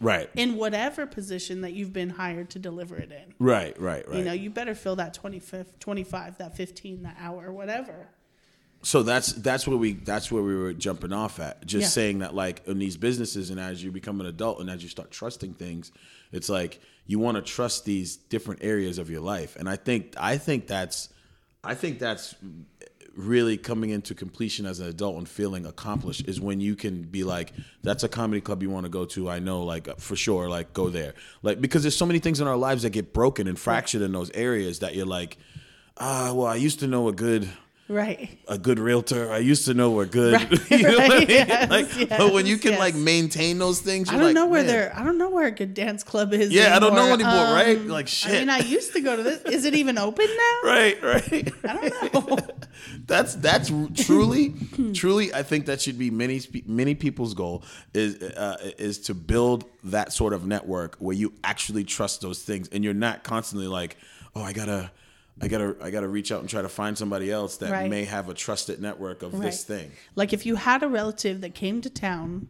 right, 0.01 0.29
in 0.35 0.57
whatever 0.57 1.07
position 1.07 1.61
that 1.63 1.73
you've 1.73 1.93
been 1.93 2.11
hired 2.11 2.51
to 2.51 2.59
deliver 2.59 2.97
it 2.97 3.13
in. 3.13 3.35
right, 3.39 3.79
right, 3.81 4.07
right. 4.09 4.19
You 4.19 4.25
know, 4.25 4.33
you 4.33 4.51
better 4.51 4.75
fill 4.75 4.97
that 4.97 5.15
25, 5.15 5.79
25 5.79 6.39
that 6.39 6.57
15, 6.57 7.03
that 7.03 7.17
hour, 7.21 7.53
whatever. 7.53 8.09
So 8.83 9.03
that's 9.03 9.33
that's 9.33 9.67
where 9.67 9.79
we 9.79 9.95
that's 9.95 10.31
where 10.31 10.43
we 10.43 10.55
were 10.55 10.75
jumping 10.75 11.13
off 11.13 11.41
at. 11.41 11.65
Just 11.65 11.83
Yeah. 11.85 11.89
saying 11.89 12.19
that 12.19 12.35
like 12.35 12.67
in 12.67 12.79
these 12.79 12.99
businesses 12.99 13.49
and 13.49 13.59
as 13.59 13.83
you 13.83 13.91
become 13.91 14.21
an 14.21 14.27
adult 14.27 14.61
and 14.61 14.69
as 14.69 14.83
you 14.83 14.91
start 14.91 15.11
trusting 15.11 15.55
things, 15.55 15.91
it's 16.33 16.51
like 16.51 16.81
you 17.07 17.19
want 17.19 17.37
to 17.37 17.43
trust 17.43 17.87
these 17.87 18.17
different 18.17 18.63
areas 18.63 18.99
of 18.99 19.09
your 19.09 19.23
life. 19.23 19.57
And 19.57 19.71
I 19.71 19.77
think 19.77 20.13
I 20.19 20.37
think 20.37 20.67
that's 20.67 21.09
I 21.63 21.75
think 21.75 21.99
that's 21.99 22.35
really 23.17 23.57
coming 23.57 23.91
into 23.91 24.15
completion 24.15 24.67
as 24.67 24.81
an 24.81 24.87
adult 24.87 25.17
and 25.17 25.29
feeling 25.29 25.67
accomplished 25.67 26.29
is 26.29 26.41
when 26.41 26.61
you 26.61 26.77
can 26.77 27.03
be 27.03 27.25
like 27.25 27.53
that's 27.83 28.03
a 28.03 28.09
comedy 28.09 28.41
club 28.41 28.63
you 28.63 28.71
want 28.71 28.85
to 28.85 28.91
go 28.91 29.05
to. 29.05 29.29
I 29.31 29.39
know 29.39 29.63
like 29.63 29.99
for 29.99 30.17
sure 30.17 30.49
like 30.49 30.73
go 30.73 30.89
there. 30.89 31.15
Like 31.43 31.61
because 31.61 31.83
there's 31.83 31.97
so 31.97 32.07
many 32.07 32.19
things 32.19 32.41
in 32.41 32.47
our 32.47 32.57
lives 32.57 32.83
that 32.83 32.91
get 32.91 33.13
broken 33.13 33.47
and 33.47 33.59
fractured 33.59 34.03
in 34.03 34.13
those 34.13 34.31
areas 34.33 34.81
that 34.81 34.95
you're 34.95 35.07
like 35.07 35.39
ah 35.97 36.33
well 36.35 36.47
i 36.47 36.57
used 36.57 36.81
to 36.81 36.87
know 36.87 37.09
a 37.09 37.13
good 37.13 37.49
Right. 37.87 38.39
a 38.49 38.57
good 38.57 38.79
realtor. 38.79 39.31
I 39.31 39.39
used 39.39 39.67
to 39.67 39.75
know 39.75 40.01
a 40.01 40.07
good. 40.07 40.33
Right, 40.35 40.71
you 40.71 40.83
know 40.85 40.93
what 40.97 41.01
I 41.01 41.19
right, 41.19 41.29
mean? 41.29 41.37
yes, 41.37 41.71
like, 41.71 42.09
but 42.09 42.33
when 42.33 42.47
you 42.47 42.57
can 42.57 42.73
yes. 42.73 42.81
like 42.81 42.95
maintain 42.95 43.59
those 43.59 43.81
things, 43.81 44.09
I 44.09 44.13
don't 44.13 44.23
like, 44.23 44.35
know 44.35 44.47
where 44.47 44.63
man. 44.63 44.67
they're. 44.67 44.97
I 44.97 45.05
don't 45.05 45.19
know 45.19 45.29
where 45.29 45.47
a 45.47 45.51
good 45.51 45.75
dance 45.75 46.03
club 46.03 46.33
is. 46.33 46.51
Yeah, 46.51 46.75
I 46.75 46.79
don't 46.79 46.95
know 46.95 47.13
anymore, 47.13 47.33
Um, 47.35 47.53
right? 47.53 47.79
Like, 47.81 48.07
I 48.07 48.09
shit. 48.09 48.33
mean, 48.41 48.49
I 48.49 48.61
used 48.61 48.95
to 48.95 49.01
go 49.03 49.17
to 49.17 49.23
this. 49.23 49.43
Is 49.43 49.65
it 49.67 49.75
even 49.75 49.99
open 49.99 50.27
now? 50.65 50.69
Right, 50.71 51.03
right. 51.03 51.53
I 51.69 51.89
don't 51.91 52.29
know. 52.31 52.39
that's 53.07 53.35
that's 53.35 53.71
truly, 54.03 54.55
truly. 54.95 55.35
I 55.35 55.43
think 55.43 55.67
that 55.67 55.83
should 55.83 55.99
be 55.99 56.11
many 56.11 56.41
many 56.67 56.95
people's 56.95 57.35
goal 57.35 57.65
is 57.93 58.15
uh, 58.23 58.73
is 58.79 58.99
to 59.01 59.15
build 59.15 59.67
that 59.85 60.11
sort 60.13 60.33
of 60.33 60.47
network 60.47 60.97
where 61.01 61.15
you 61.15 61.35
actually 61.45 61.85
trust 61.85 62.23
those 62.23 62.43
things, 62.43 62.67
and 62.69 62.83
you're 62.83 62.95
not 62.95 63.25
constantly 63.25 63.69
like, 63.69 63.99
oh, 64.35 64.43
I 64.43 64.55
gotta. 64.55 64.91
I 65.43 65.49
gotta, 65.49 65.77
I 65.83 65.91
gotta 65.91 66.09
reach 66.09 66.31
out 66.33 66.41
and 66.41 66.49
try 66.49 66.63
to 66.63 66.69
find 66.69 66.97
somebody 66.97 67.31
else 67.31 67.57
that 67.59 67.71
Right. 67.71 67.91
may 67.91 68.05
have 68.05 68.29
a 68.29 68.35
trusted 68.35 68.81
network 68.81 69.23
of 69.23 69.39
this 69.41 69.65
thing. 69.65 69.91
Like 70.15 70.33
if 70.33 70.47
you 70.47 70.57
had 70.57 70.83
a 70.83 70.89
relative 70.89 71.41
that 71.41 71.55
came 71.55 71.81
to 71.83 71.91
town, 71.91 72.49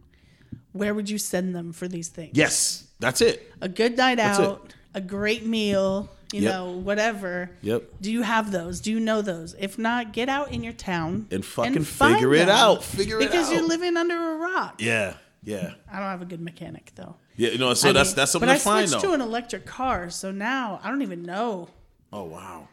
where 0.72 0.92
would 0.94 1.08
you 1.08 1.18
send 1.18 1.54
them 1.54 1.72
for 1.72 1.88
these 1.88 2.08
things? 2.08 2.32
Yes, 2.36 2.84
that's 3.00 3.20
it. 3.20 3.50
A 3.60 3.68
good 3.68 3.96
night 3.96 4.16
That's 4.16 4.38
it. 4.38 4.44
out, 4.44 4.74
a 4.92 5.00
great 5.00 5.46
meal, 5.46 6.10
you 6.32 6.42
Yep. 6.42 6.52
know, 6.52 6.70
whatever. 6.72 7.50
Yep. 7.62 7.84
Do 8.00 8.12
you 8.12 8.22
have 8.22 8.50
those? 8.52 8.80
Do 8.80 8.90
you 8.90 9.00
know 9.00 9.22
those? 9.22 9.54
If 9.58 9.78
not, 9.78 10.12
get 10.12 10.28
out 10.28 10.50
in 10.52 10.62
your 10.62 10.72
town 10.72 11.26
And 11.30 11.44
fucking 11.44 11.84
find 11.84 12.14
figure 12.16 12.34
it 12.34 12.48
out. 12.48 12.84
Figure 12.84 13.18
it 13.20 13.24
out 13.24 13.30
because 13.30 13.50
you're 13.52 13.66
living 13.66 13.96
under 13.96 14.32
a 14.32 14.36
rock. 14.36 14.82
Yeah, 14.82 15.14
yeah. 15.42 15.74
I 15.90 16.00
don't 16.00 16.08
have 16.08 16.22
a 16.22 16.26
good 16.26 16.40
mechanic 16.42 16.92
though. 16.96 17.16
Yeah, 17.36 17.50
you 17.50 17.58
know, 17.58 17.72
so 17.74 17.88
I 17.88 17.92
that's 17.92 18.10
mean, 18.10 18.16
that's 18.16 18.32
something 18.32 18.48
but 18.48 18.54
to 18.54 18.60
I 18.60 18.62
find 18.62 18.88
switched 18.88 19.02
though. 19.02 19.08
to 19.10 19.14
an 19.14 19.20
electric 19.22 19.64
car, 19.64 20.10
so 20.10 20.30
now 20.30 20.80
I 20.84 20.90
don't 20.90 21.02
even 21.02 21.22
know. 21.22 21.68
oh 22.12 22.24
wow. 22.24 22.68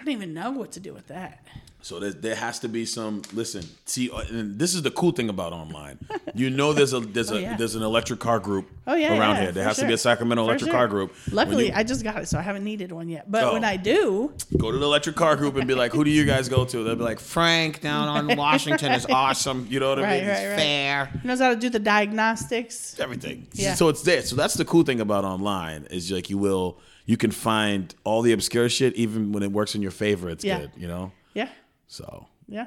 I 0.00 0.04
don't 0.04 0.12
even 0.14 0.32
know 0.32 0.50
what 0.52 0.72
to 0.72 0.80
do 0.80 0.94
with 0.94 1.08
that. 1.08 1.46
So 1.82 1.98
there, 1.98 2.10
there 2.12 2.34
has 2.34 2.58
to 2.60 2.68
be 2.68 2.84
some. 2.84 3.22
Listen, 3.32 3.64
see, 3.86 4.10
uh, 4.10 4.18
and 4.28 4.58
this 4.58 4.74
is 4.74 4.82
the 4.82 4.90
cool 4.90 5.12
thing 5.12 5.30
about 5.30 5.54
online. 5.54 5.98
You 6.34 6.50
know, 6.50 6.74
there's 6.74 6.92
a 6.92 7.00
there's 7.00 7.30
a 7.32 7.36
Oh, 7.36 7.38
yeah. 7.38 7.56
there's 7.56 7.74
an 7.74 7.82
electric 7.82 8.20
car 8.20 8.38
group 8.38 8.70
Oh 8.86 8.94
yeah, 8.94 9.18
around 9.18 9.36
yeah, 9.36 9.42
here. 9.44 9.52
There 9.52 9.64
has 9.64 9.78
to 9.78 9.86
be 9.86 9.94
a 9.94 9.98
Sacramento 9.98 10.42
For 10.44 10.50
electric 10.50 10.70
sure. 10.70 10.78
car 10.78 10.88
group. 10.88 11.14
Luckily, 11.32 11.68
you 11.68 11.72
I 11.74 11.82
just 11.82 12.04
got 12.04 12.18
it, 12.20 12.28
so 12.28 12.38
I 12.38 12.42
haven't 12.42 12.64
needed 12.64 12.92
one 12.92 13.08
yet. 13.08 13.30
But 13.30 13.44
Oh. 13.44 13.52
when 13.54 13.64
I 13.64 13.78
do, 13.78 14.30
go 14.58 14.70
to 14.70 14.76
the 14.76 14.84
electric 14.84 15.16
car 15.16 15.36
group 15.36 15.56
and 15.56 15.66
be 15.66 15.74
like, 15.74 15.92
"Who 15.92 16.04
do 16.04 16.10
you 16.10 16.26
guys 16.26 16.50
go 16.50 16.66
to?" 16.66 16.84
They'll 16.84 16.96
be 16.96 17.02
like, 17.02 17.18
"Frank 17.18 17.80
down 17.80 18.08
on 18.08 18.36
Washington 18.46 18.92
is 18.92 19.06
awesome." 19.06 19.66
You 19.70 19.80
know 19.80 19.88
what 19.88 20.00
I 20.00 20.02
Right, 20.02 20.20
mean? 20.20 20.28
right, 20.28 20.36
it's 20.38 20.48
right. 20.50 20.58
fair. 20.58 21.10
he 21.22 21.28
knows 21.28 21.40
how 21.40 21.48
to 21.48 21.56
do 21.56 21.70
the 21.70 21.78
diagnostics. 21.78 23.00
Everything. 23.00 23.46
Yeah. 23.54 23.74
So 23.74 23.88
it's 23.88 24.02
there. 24.02 24.20
So 24.22 24.36
that's 24.36 24.54
the 24.54 24.66
cool 24.66 24.82
thing 24.82 25.00
about 25.00 25.24
online 25.24 25.86
is 25.90 26.10
like 26.12 26.28
you 26.28 26.36
will 26.36 26.76
you 27.10 27.16
can 27.16 27.32
find 27.32 27.82
all 28.04 28.22
the 28.22 28.32
obscure 28.32 28.68
shit 28.68 28.92
even 28.94 29.32
when 29.32 29.42
it 29.42 29.50
works 29.50 29.74
in 29.74 29.82
your 29.82 29.90
favor. 30.04 30.30
It's 30.30 30.44
Yeah. 30.44 30.60
good. 30.60 30.70
You 30.82 30.88
know. 30.92 31.10
Yeah, 31.34 31.48
So 31.88 32.06
yeah. 32.48 32.66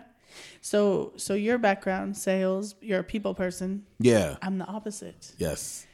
So, 0.61 1.11
so 1.17 1.33
your 1.33 1.57
background, 1.57 2.17
sales, 2.17 2.75
you're 2.81 2.99
a 2.99 3.03
people 3.13 3.33
person. 3.33 3.69
yeah. 3.99 4.35
I'm 4.41 4.57
the 4.57 4.65
opposite. 4.65 5.31
Yes. 5.37 5.85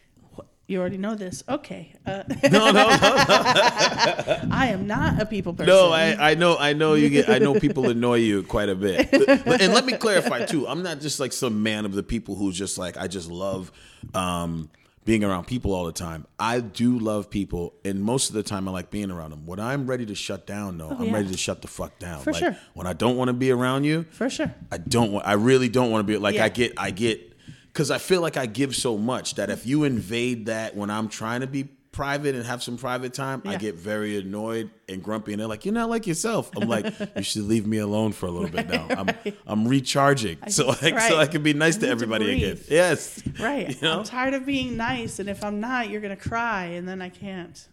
You 0.67 0.79
already 0.79 0.97
know 0.97 1.15
this. 1.15 1.43
Okay. 1.49 1.83
Uh, 2.05 2.23
No, 2.51 2.71
no, 2.71 2.83
no. 2.89 2.89
I 4.65 4.67
am 4.75 4.85
not 4.88 5.19
a 5.21 5.25
people 5.25 5.53
person. 5.53 5.67
No, 5.73 5.91
I, 5.91 6.31
I 6.31 6.35
know 6.35 6.57
I 6.57 6.73
know 6.73 6.93
you 6.93 7.09
get 7.09 7.27
I 7.29 7.39
know 7.39 7.53
people 7.65 7.89
annoy 7.95 8.19
you 8.29 8.43
quite 8.43 8.69
a 8.69 8.75
bit. 8.75 9.12
and 9.12 9.73
let 9.73 9.85
me 9.85 9.93
clarify 9.93 10.45
too. 10.45 10.67
I'm 10.67 10.83
not 10.83 11.01
just 11.01 11.19
like 11.19 11.33
some 11.33 11.62
man 11.63 11.85
of 11.85 11.93
the 11.93 12.03
people 12.03 12.35
who's 12.35 12.55
just 12.57 12.77
like 12.77 12.97
I 12.97 13.07
just 13.07 13.29
love 13.31 13.71
um 14.13 14.69
being 15.09 15.23
around 15.23 15.47
people 15.47 15.73
all 15.73 15.85
the 15.85 15.91
time. 15.91 16.27
I 16.37 16.59
do 16.59 16.99
love 16.99 17.31
people 17.31 17.73
and 17.83 17.99
most 17.99 18.29
of 18.29 18.35
the 18.35 18.43
time 18.43 18.67
I 18.67 18.71
like 18.71 18.91
being 18.91 19.09
around 19.09 19.31
them. 19.31 19.43
When 19.47 19.59
I'm 19.59 19.87
ready 19.87 20.05
to 20.05 20.13
shut 20.13 20.45
down 20.45 20.77
though, 20.77 20.89
I'm 20.91 21.01
Oh, 21.01 21.03
yeah. 21.05 21.13
ready 21.13 21.29
to 21.29 21.37
shut 21.37 21.63
the 21.63 21.67
fuck 21.67 21.97
down. 21.97 22.21
For 22.21 22.31
like 22.31 22.39
sure. 22.43 22.55
when 22.75 22.85
I 22.85 22.93
don't 22.93 23.17
want 23.17 23.29
to 23.29 23.33
be 23.33 23.49
around 23.49 23.85
you, 23.85 24.05
For 24.11 24.29
sure. 24.29 24.53
I 24.71 24.77
don't 24.77 25.11
want 25.11 25.25
I 25.25 25.33
really 25.33 25.67
don't 25.67 25.89
want 25.89 26.05
to 26.05 26.13
be 26.13 26.19
like 26.19 26.35
Yeah. 26.35 26.45
I 26.45 26.49
get 26.49 26.73
I 26.77 26.91
get 26.91 27.33
cuz 27.73 27.89
I 27.89 27.97
feel 27.97 28.21
like 28.21 28.37
I 28.37 28.45
give 28.45 28.75
so 28.75 28.99
much 28.99 29.33
that 29.33 29.49
if 29.49 29.65
you 29.65 29.83
invade 29.83 30.45
that 30.45 30.75
when 30.75 30.91
I'm 30.91 31.07
trying 31.09 31.41
to 31.41 31.47
be 31.47 31.69
private 31.99 32.33
and 32.35 32.45
have 32.45 32.63
some 32.63 32.77
private 32.77 33.13
time, 33.13 33.41
I 33.45 33.57
get 33.57 33.75
very 33.75 34.17
annoyed 34.17 34.69
and 34.87 35.04
grumpy 35.04 35.33
and 35.33 35.39
they're 35.41 35.47
like, 35.50 35.65
"You're 35.65 35.73
not 35.73 35.89
like 35.89 36.08
yourself." 36.08 36.50
I'm 36.56 36.69
like, 36.69 36.85
"You 37.17 37.23
should 37.23 37.43
leave 37.43 37.67
me 37.67 37.77
alone 37.79 38.13
for 38.13 38.25
a 38.27 38.31
little 38.31 38.50
bit 38.50 38.69
now. 38.69 38.87
I'm 38.89 39.10
I'm 39.45 39.67
recharging 39.67 40.37
so 40.47 40.67
like 40.81 41.00
so. 41.02 41.17
I 41.19 41.27
can 41.27 41.43
be 41.43 41.54
nice 41.54 41.75
I 41.75 41.79
to 41.79 41.81
need 41.81 41.87
to 41.87 41.91
everybody 41.91 42.25
again." 42.35 42.60
Yes. 42.69 43.21
Right. 43.39 43.69
You 43.69 43.75
know? 43.81 44.00
I'm 44.00 44.04
tired 44.06 44.33
of 44.33 44.45
being 44.45 44.77
nice, 44.77 45.19
and 45.19 45.29
if 45.29 45.43
I'm 45.43 45.60
not, 45.60 45.89
you're 45.89 46.02
gonna 46.02 46.15
cry, 46.15 46.65
and 46.77 46.87
then 46.87 47.02
I 47.02 47.10
can't. 47.10 47.67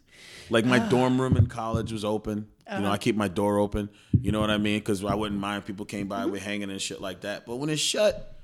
Like 0.50 0.64
my 0.64 0.78
dorm 0.78 1.20
room 1.20 1.36
in 1.36 1.46
college 1.46 1.92
was 1.92 2.04
open. 2.04 2.38
You 2.38 2.72
Uh-huh. 2.72 2.80
know, 2.82 2.90
I 2.90 2.98
keep 2.98 3.14
my 3.16 3.28
door 3.28 3.58
open. 3.58 3.88
You 4.20 4.32
know 4.32 4.40
what 4.40 4.50
I 4.50 4.58
mean? 4.58 4.78
Because 4.80 5.04
I 5.04 5.14
wouldn't 5.14 5.40
mind 5.40 5.64
people 5.66 5.86
came 5.86 6.08
by, 6.08 6.26
we're 6.26 6.40
hanging 6.40 6.70
and 6.70 6.80
shit 6.80 7.00
like 7.00 7.20
that. 7.20 7.46
But 7.46 7.56
when 7.56 7.68
it's 7.70 7.80
shut, 7.80 8.35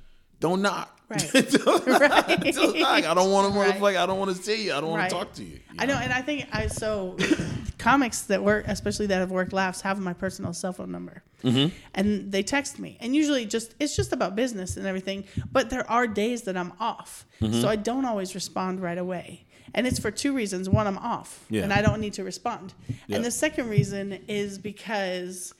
don't 0.42 0.60
knock. 0.60 0.88
Right. 1.08 1.30
don't. 1.32 1.86
Right. 1.86 2.54
Don't 2.54 2.78
knock. 2.78 3.04
I 3.04 3.12
don't 3.14 3.30
want 3.30 3.52
to. 3.52 3.60
I 4.00 4.06
don't 4.06 4.18
want 4.18 4.34
to 4.36 4.42
see 4.42 4.64
you. 4.64 4.72
I 4.72 4.80
don't 4.80 4.90
want 4.90 5.08
to 5.10 5.14
talk 5.14 5.32
to 5.34 5.44
you. 5.44 5.56
you 5.72 5.78
I 5.78 5.84
know, 5.86 5.94
and 5.96 6.10
I 6.12 6.22
think 6.22 6.46
I 6.52 6.68
so 6.68 7.16
comics 7.78 8.22
that 8.22 8.42
work, 8.42 8.64
especially 8.66 9.06
that 9.06 9.18
have 9.18 9.30
worked 9.30 9.52
laughs, 9.52 9.82
have 9.82 10.00
my 10.00 10.14
personal 10.14 10.52
cell 10.54 10.72
phone 10.72 10.90
number, 10.90 11.22
Mm-hmm. 11.44 11.74
and 11.94 12.30
they 12.32 12.42
text 12.42 12.78
me, 12.78 12.96
and 13.00 13.14
usually 13.16 13.44
just 13.46 13.74
it's 13.80 13.94
just 13.96 14.12
about 14.12 14.34
business 14.36 14.76
and 14.78 14.86
everything. 14.86 15.24
But 15.50 15.68
there 15.70 15.88
are 15.90 16.06
days 16.06 16.42
that 16.42 16.56
I'm 16.56 16.72
off, 16.80 17.26
Mm-hmm. 17.42 17.60
so 17.60 17.68
I 17.68 17.76
don't 17.76 18.04
always 18.06 18.34
respond 18.34 18.80
right 18.80 18.98
away. 18.98 19.44
And 19.74 19.86
it's 19.86 19.98
for 19.98 20.10
two 20.10 20.32
reasons. 20.34 20.68
One, 20.68 20.86
I'm 20.86 20.98
off 20.98 21.44
Yeah. 21.50 21.62
and 21.64 21.72
I 21.72 21.80
don't 21.82 22.00
need 22.00 22.12
to 22.14 22.24
respond. 22.24 22.74
Yeah. 23.06 23.16
And 23.16 23.24
the 23.24 23.30
second 23.30 23.68
reason 23.70 24.18
is 24.28 24.58
because 24.58 25.54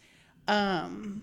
um, 0.49 1.23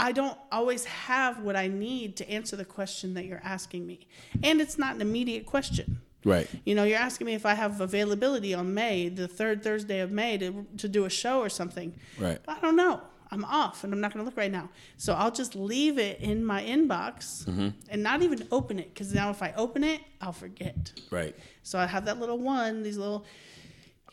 I 0.00 0.12
don't 0.12 0.38
always 0.50 0.84
have 0.84 1.40
what 1.40 1.56
I 1.56 1.68
need 1.68 2.16
to 2.16 2.30
answer 2.30 2.56
the 2.56 2.64
question 2.64 3.14
that 3.14 3.26
you're 3.26 3.42
asking 3.44 3.86
me. 3.86 4.08
And 4.42 4.60
it's 4.60 4.78
not 4.78 4.94
an 4.94 5.00
immediate 5.02 5.46
question. 5.46 6.00
Right. 6.24 6.48
You 6.64 6.74
know, 6.74 6.84
you're 6.84 6.98
asking 6.98 7.26
me 7.26 7.34
if 7.34 7.46
I 7.46 7.54
have 7.54 7.80
availability 7.80 8.52
on 8.54 8.74
May, 8.74 9.08
the 9.08 9.28
third 9.28 9.62
Thursday 9.62 10.00
of 10.00 10.10
May, 10.10 10.36
to, 10.38 10.66
to 10.78 10.88
do 10.88 11.04
a 11.04 11.10
show 11.10 11.40
or 11.40 11.48
something. 11.48 11.94
Right. 12.18 12.38
I 12.48 12.58
don't 12.60 12.76
know. 12.76 13.00
I'm 13.32 13.44
off 13.44 13.84
and 13.84 13.92
I'm 13.92 14.00
not 14.00 14.12
going 14.12 14.24
to 14.24 14.28
look 14.28 14.36
right 14.36 14.50
now. 14.50 14.70
So 14.96 15.14
I'll 15.14 15.30
just 15.30 15.54
leave 15.54 15.98
it 15.98 16.20
in 16.20 16.44
my 16.44 16.62
inbox 16.62 17.44
Mm-hmm. 17.44 17.68
and 17.88 18.02
not 18.02 18.22
even 18.22 18.46
open 18.50 18.78
it 18.78 18.92
because 18.92 19.14
now 19.14 19.30
if 19.30 19.42
I 19.42 19.52
open 19.56 19.84
it, 19.84 20.00
I'll 20.20 20.32
forget. 20.32 20.92
Right. 21.10 21.34
So 21.62 21.78
I 21.78 21.86
have 21.86 22.04
that 22.06 22.18
little 22.18 22.38
one, 22.38 22.82
these 22.82 22.98
little, 22.98 23.24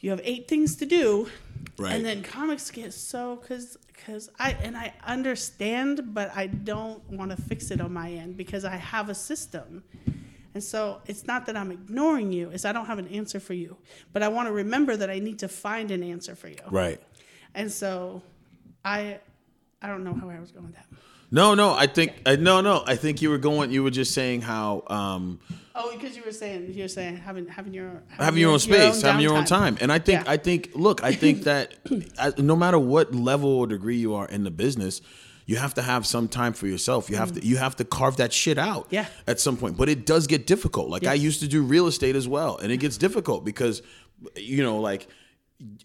you 0.01 0.11
have 0.11 0.21
eight 0.23 0.47
things 0.47 0.75
to 0.77 0.85
do. 0.85 1.29
Right. 1.79 1.93
And 1.93 2.05
then 2.05 2.21
comics 2.23 2.69
get 2.71 2.93
so, 2.93 3.37
because 3.37 3.77
because 3.97 4.29
I, 4.39 4.51
and 4.61 4.77
I 4.77 4.93
understand, 5.05 6.13
but 6.13 6.31
I 6.35 6.47
don't 6.47 7.03
want 7.09 7.31
to 7.31 7.41
fix 7.41 7.71
it 7.71 7.81
on 7.81 7.91
my 7.91 8.11
end 8.11 8.37
because 8.37 8.63
I 8.63 8.75
have 8.77 9.09
a 9.09 9.15
system. 9.15 9.83
And 10.53 10.63
so 10.63 11.01
it's 11.05 11.27
not 11.27 11.45
that 11.47 11.57
I'm 11.57 11.71
ignoring 11.71 12.31
you, 12.31 12.49
it's 12.49 12.65
I 12.65 12.71
don't 12.71 12.85
have 12.85 12.99
an 12.99 13.07
answer 13.09 13.39
for 13.39 13.53
you. 13.53 13.75
But 14.13 14.23
I 14.23 14.29
want 14.29 14.47
to 14.47 14.53
remember 14.53 14.95
that 14.95 15.09
I 15.09 15.19
need 15.19 15.39
to 15.39 15.47
find 15.47 15.91
an 15.91 16.03
answer 16.03 16.35
for 16.35 16.47
you. 16.47 16.57
Right. 16.71 17.01
And 17.53 17.71
so 17.71 18.21
I 18.85 19.19
I 19.81 19.87
don't 19.87 20.03
know 20.03 20.13
how 20.13 20.29
I 20.29 20.39
was 20.39 20.51
going 20.51 20.67
with 20.67 20.75
that. 20.75 20.85
No, 21.29 21.53
no. 21.53 21.73
I 21.73 21.87
think 21.87 22.13
I 22.25 22.37
no, 22.37 22.61
no. 22.61 22.83
I 22.87 22.95
think 22.95 23.21
you 23.21 23.29
were 23.29 23.37
going. 23.37 23.71
You 23.71 23.83
were 23.83 23.91
just 23.91 24.13
saying 24.13 24.41
how 24.41 24.83
um, 24.87 25.39
Oh, 25.79 25.91
because 25.95 26.17
you 26.17 26.23
were 26.23 26.31
saying 26.31 26.73
you 26.73 26.83
were 26.83 26.87
saying 26.87 27.17
having 27.17 27.47
having 27.47 27.73
your 27.73 28.01
having 28.09 28.39
your 28.41 28.51
own 28.51 28.59
space, 28.59 29.01
having 29.01 29.21
your 29.21 29.35
own 29.35 29.45
time. 29.45 29.77
And 29.79 29.91
I 29.91 29.99
think, 29.99 30.25
Yeah. 30.25 30.31
I 30.31 30.37
think, 30.37 30.71
look, 30.73 31.03
I 31.03 31.13
think 31.13 31.43
that 31.49 31.75
no 32.39 32.55
matter 32.55 32.79
what 32.79 33.13
level 33.13 33.49
or 33.49 33.67
degree 33.67 33.97
you 33.97 34.15
are 34.15 34.27
in 34.27 34.43
the 34.43 34.51
business, 34.51 35.01
you 35.45 35.55
have 35.57 35.73
to 35.75 35.81
have 35.81 36.05
some 36.05 36.27
time 36.27 36.53
for 36.53 36.67
yourself. 36.67 37.09
You 37.09 37.15
have 37.17 37.31
to, 37.33 37.45
you 37.45 37.57
have 37.57 37.75
to 37.77 37.85
carve 37.85 38.17
that 38.17 38.33
shit 38.33 38.57
out. 38.57 38.85
Mm. 38.89 38.91
Yeah. 38.93 39.05
At 39.27 39.39
some 39.39 39.55
point, 39.55 39.77
but 39.77 39.87
it 39.87 40.05
does 40.05 40.27
get 40.27 40.47
difficult. 40.47 40.89
Like 40.89 41.05
I 41.05 41.13
used 41.13 41.39
to 41.41 41.47
do 41.47 41.61
real 41.63 41.87
estate 41.87 42.15
as 42.15 42.27
well, 42.27 42.57
and 42.57 42.71
it 42.71 42.77
gets 42.77 42.97
difficult 42.97 43.45
because, 43.45 43.81
you 44.35 44.63
know, 44.63 44.79
like 44.79 45.07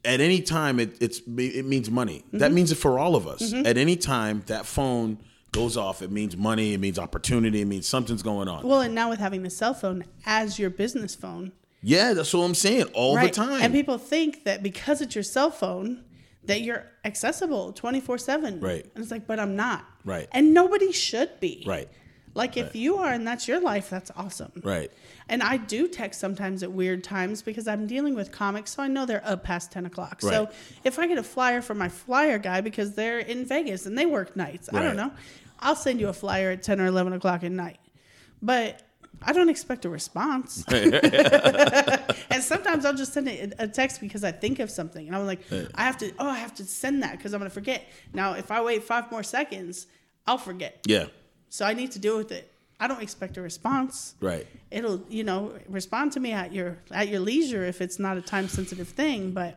at 0.04 0.20
any 0.20 0.40
time 0.42 0.80
it 0.80 0.96
it's 1.00 1.18
it 1.26 1.64
means 1.66 1.90
money. 1.90 2.24
That 2.32 2.46
Mm-hmm. 2.46 2.54
means 2.54 2.72
it 2.72 2.76
for 2.76 2.98
all 2.98 3.14
of 3.14 3.26
us. 3.26 3.52
At 3.52 3.76
any 3.76 3.96
time 3.96 4.42
that 4.46 4.64
phone 4.66 5.18
goes 5.52 5.76
off, 5.76 6.02
it 6.02 6.10
means 6.10 6.36
money. 6.36 6.72
It 6.72 6.80
means 6.80 6.98
opportunity. 6.98 7.60
It 7.60 7.66
means 7.66 7.86
something's 7.86 8.22
going 8.22 8.48
on. 8.48 8.66
Well, 8.66 8.80
and 8.80 8.94
now 8.94 9.10
with 9.10 9.18
having 9.18 9.42
the 9.42 9.50
cell 9.50 9.74
phone 9.74 10.04
as 10.26 10.58
your 10.58 10.70
business 10.70 11.14
phone, 11.14 11.52
yeah, 11.82 12.14
that's 12.14 12.32
what 12.32 12.42
I'm 12.42 12.54
saying 12.54 12.84
all 12.94 13.18
the 13.18 13.28
time. 13.28 13.60
And 13.60 13.72
people 13.72 13.98
think 13.98 14.44
that 14.44 14.62
because 14.62 15.00
it's 15.00 15.14
your 15.14 15.24
cell 15.24 15.50
phone, 15.50 16.04
that 16.44 16.62
you're 16.62 16.84
accessible 17.04 17.72
24 17.72 18.18
7. 18.18 18.60
Right. 18.60 18.84
And 18.94 19.02
it's 19.02 19.10
like, 19.10 19.26
but 19.26 19.38
I'm 19.38 19.56
not. 19.56 19.84
Right. 20.04 20.28
And 20.32 20.54
nobody 20.54 20.92
should 20.92 21.38
be. 21.40 21.64
Right. 21.66 21.88
Like 22.34 22.56
if 22.56 22.74
you 22.74 22.96
are 22.96 23.12
and 23.12 23.26
that's 23.26 23.46
your 23.46 23.60
life, 23.60 23.90
that's 23.90 24.10
awesome. 24.16 24.52
Right. 24.64 24.90
And 25.28 25.42
I 25.42 25.58
do 25.58 25.86
text 25.86 26.18
sometimes 26.18 26.62
at 26.62 26.72
weird 26.72 27.04
times 27.04 27.42
because 27.42 27.68
I'm 27.68 27.86
dealing 27.86 28.14
with 28.14 28.32
comics, 28.32 28.74
so 28.74 28.82
I 28.82 28.88
know 28.88 29.06
they're 29.06 29.26
up 29.26 29.44
past 29.44 29.70
10 29.72 29.86
o'clock. 29.86 30.20
So 30.20 30.48
if 30.84 30.98
I 30.98 31.06
get 31.06 31.18
a 31.18 31.22
flyer 31.22 31.60
from 31.60 31.78
my 31.78 31.88
flyer 31.88 32.38
guy 32.38 32.60
because 32.60 32.94
they're 32.94 33.18
in 33.18 33.44
Vegas 33.44 33.86
and 33.86 33.96
they 33.96 34.06
work 34.06 34.34
nights, 34.34 34.68
I 34.72 34.82
don't 34.82 34.96
know, 34.96 35.12
I'll 35.62 35.76
send 35.76 36.00
you 36.00 36.08
a 36.08 36.12
flyer 36.12 36.50
at 36.50 36.62
10 36.62 36.80
or 36.80 36.86
11 36.86 37.12
o'clock 37.12 37.44
at 37.44 37.52
night. 37.52 37.78
But 38.42 38.82
I 39.24 39.32
don't 39.32 39.48
expect 39.48 39.84
a 39.84 39.88
response. 39.88 40.64
and 40.68 42.42
sometimes 42.42 42.84
I'll 42.84 42.94
just 42.94 43.12
send 43.12 43.28
a, 43.28 43.52
a 43.58 43.68
text 43.68 44.00
because 44.00 44.24
I 44.24 44.32
think 44.32 44.58
of 44.58 44.70
something. 44.70 45.06
And 45.06 45.14
I'm 45.14 45.26
like, 45.26 45.40
I 45.74 45.82
have 45.82 45.96
to, 45.98 46.12
oh, 46.18 46.28
I 46.28 46.38
have 46.38 46.54
to 46.56 46.64
send 46.64 47.02
that 47.02 47.16
because 47.16 47.32
I'm 47.32 47.40
going 47.40 47.50
to 47.50 47.54
forget. 47.54 47.88
Now, 48.12 48.34
if 48.34 48.50
I 48.50 48.62
wait 48.62 48.82
five 48.82 49.10
more 49.10 49.22
seconds, 49.22 49.86
I'll 50.26 50.38
forget. 50.38 50.80
Yeah. 50.86 51.06
So 51.48 51.64
I 51.64 51.74
need 51.74 51.92
to 51.92 51.98
deal 51.98 52.16
with 52.16 52.32
it. 52.32 52.52
I 52.80 52.88
don't 52.88 53.02
expect 53.02 53.36
a 53.36 53.42
response. 53.42 54.16
Right. 54.20 54.46
It'll, 54.72 55.04
you 55.08 55.22
know, 55.22 55.52
respond 55.68 56.12
to 56.12 56.20
me 56.20 56.32
at 56.32 56.52
your 56.52 56.78
at 56.90 57.06
your 57.06 57.20
leisure 57.20 57.64
if 57.64 57.80
it's 57.80 58.00
not 58.00 58.16
a 58.16 58.20
time 58.20 58.48
sensitive 58.48 58.88
thing. 58.88 59.30
But, 59.30 59.56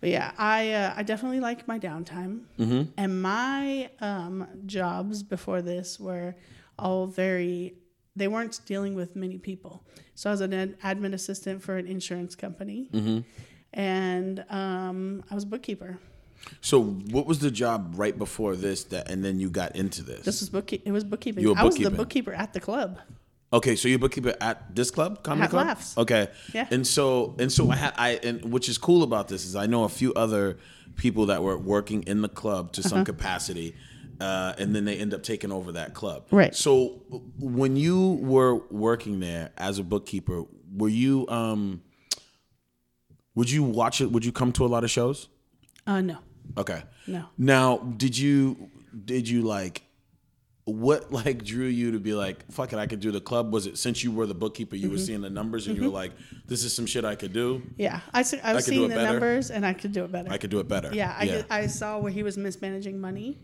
but 0.00 0.10
yeah, 0.10 0.32
I 0.38 0.72
uh, 0.72 0.94
I 0.96 1.02
definitely 1.02 1.40
like 1.40 1.66
my 1.68 1.78
downtime. 1.78 2.42
Mm-hmm. 2.58 2.82
And 2.96 3.22
my 3.22 3.90
um, 4.00 4.46
jobs 4.66 5.22
before 5.22 5.62
this 5.62 5.98
were 6.00 6.34
all 6.78 7.06
very. 7.06 7.74
They 8.16 8.26
weren't 8.28 8.60
dealing 8.66 8.94
with 8.96 9.14
many 9.14 9.38
people. 9.38 9.84
So 10.16 10.28
I 10.30 10.32
was 10.32 10.40
an 10.40 10.52
ad- 10.52 10.80
admin 10.80 11.14
assistant 11.14 11.62
for 11.62 11.76
an 11.76 11.86
insurance 11.86 12.34
company, 12.34 12.88
Mm-hmm. 12.92 13.18
and 13.72 14.44
um, 14.50 15.22
I 15.30 15.34
was 15.34 15.44
a 15.44 15.46
bookkeeper. 15.46 15.98
So 16.60 16.82
what 16.82 17.26
was 17.26 17.40
the 17.40 17.50
job 17.50 17.94
right 17.96 18.16
before 18.16 18.56
this 18.56 18.84
that 18.84 19.10
and 19.10 19.24
then 19.24 19.38
you 19.40 19.50
got 19.50 19.76
into 19.76 20.02
this? 20.02 20.24
This 20.24 20.40
was 20.40 20.48
book. 20.50 20.72
It 20.72 20.90
was 20.90 21.04
bookkeeping. 21.04 21.42
You 21.42 21.50
were 21.52 21.58
I 21.58 21.64
was 21.64 21.76
the 21.76 21.90
bookkeeper 21.90 22.32
at 22.32 22.52
the 22.52 22.60
club. 22.60 22.98
Okay, 23.52 23.76
so 23.76 23.88
you're 23.88 23.98
bookkeeper 23.98 24.34
at 24.40 24.74
this 24.74 24.90
club, 24.90 25.22
comedy 25.22 25.42
Half 25.42 25.50
club? 25.50 25.66
Laughs. 25.66 25.96
Okay. 25.98 26.28
Yeah. 26.54 26.66
And 26.70 26.86
so 26.86 27.34
and 27.38 27.50
so 27.52 27.70
I 27.70 27.76
had 27.76 27.94
I 27.96 28.10
and 28.22 28.44
which 28.52 28.68
is 28.68 28.78
cool 28.78 29.02
about 29.02 29.28
this 29.28 29.44
is 29.44 29.56
I 29.56 29.66
know 29.66 29.84
a 29.84 29.88
few 29.88 30.12
other 30.14 30.58
people 30.96 31.26
that 31.26 31.42
were 31.42 31.56
working 31.56 32.02
in 32.04 32.22
the 32.22 32.28
club 32.28 32.72
to 32.72 32.80
Uh-huh. 32.80 32.88
some 32.88 33.04
capacity. 33.04 33.74
Uh, 34.20 34.52
and 34.58 34.74
then 34.74 34.84
they 34.84 34.96
end 34.96 35.14
up 35.14 35.22
taking 35.22 35.52
over 35.52 35.70
that 35.72 35.94
club. 35.94 36.26
Right. 36.32 36.52
So 36.52 37.02
when 37.38 37.76
you 37.76 38.14
were 38.20 38.56
working 38.68 39.20
there 39.20 39.50
as 39.56 39.78
a 39.78 39.84
bookkeeper, 39.84 40.42
were 40.76 40.88
you 40.88 41.24
um 41.28 41.82
would 43.36 43.48
you 43.50 43.62
watch 43.62 44.00
it 44.00 44.10
would 44.10 44.24
you 44.24 44.32
come 44.32 44.50
to 44.52 44.64
a 44.64 44.66
lot 44.66 44.82
of 44.84 44.90
shows? 44.90 45.28
Uh, 45.86 46.00
no. 46.00 46.18
Okay. 46.56 46.82
No. 47.06 47.26
Now, 47.38 47.78
did 47.78 48.18
you 48.18 48.70
did 49.04 49.28
you 49.28 49.42
like 49.42 49.82
what 50.68 51.10
like 51.10 51.44
drew 51.44 51.66
you 51.66 51.92
to 51.92 51.98
be 51.98 52.12
like 52.12 52.44
fuck 52.52 52.72
it 52.72 52.78
I 52.78 52.86
could 52.86 53.00
do 53.00 53.10
the 53.10 53.20
club? 53.20 53.52
Was 53.52 53.66
it 53.66 53.78
since 53.78 54.04
you 54.04 54.12
were 54.12 54.26
the 54.26 54.34
bookkeeper 54.34 54.76
you 54.76 54.88
Mm-hmm. 54.88 54.92
were 54.92 54.98
seeing 54.98 55.20
the 55.22 55.30
numbers 55.30 55.66
and 55.66 55.76
you 55.76 55.84
were 55.84 55.88
like 56.02 56.12
this 56.46 56.62
is 56.64 56.74
some 56.74 56.84
shit 56.86 57.04
I 57.04 57.14
could 57.14 57.32
do? 57.32 57.62
Yeah, 57.76 58.00
I 58.12 58.18
I 58.42 58.52
was 58.54 58.64
do 58.66 58.70
seeing 58.72 58.88
the 58.88 58.94
better. 58.96 59.12
numbers 59.12 59.50
and 59.50 59.64
I 59.64 59.72
could 59.72 59.92
do 59.92 60.04
it 60.04 60.12
better. 60.12 60.30
I 60.30 60.36
could 60.38 60.50
do 60.50 60.60
it 60.60 60.68
better. 60.68 60.90
yeah, 60.94 61.14
I, 61.18 61.26
Could, 61.26 61.46
I 61.50 61.66
saw 61.68 61.98
where 61.98 62.12
he 62.12 62.22
was 62.22 62.36
mismanaging 62.36 63.00
money, 63.00 63.38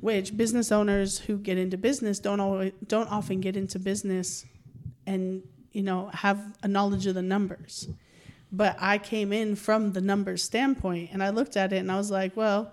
which 0.00 0.36
business 0.36 0.70
owners 0.72 1.18
who 1.18 1.36
get 1.38 1.58
into 1.58 1.76
business 1.76 2.20
don't 2.20 2.40
always 2.40 2.72
don't 2.86 3.10
often 3.10 3.40
get 3.40 3.56
into 3.56 3.78
business, 3.78 4.44
and 5.06 5.42
you 5.72 5.82
know 5.82 6.10
have 6.12 6.38
a 6.62 6.68
knowledge 6.68 7.06
of 7.06 7.14
the 7.14 7.22
numbers. 7.22 7.88
But 8.50 8.76
I 8.80 8.98
came 8.98 9.32
in 9.32 9.56
from 9.56 9.92
the 9.92 10.00
numbers 10.00 10.42
standpoint, 10.42 11.10
and 11.12 11.22
I 11.22 11.30
looked 11.30 11.56
at 11.56 11.72
it 11.72 11.78
and 11.78 11.92
I 11.92 11.96
was 11.96 12.10
like, 12.10 12.36
well, 12.36 12.72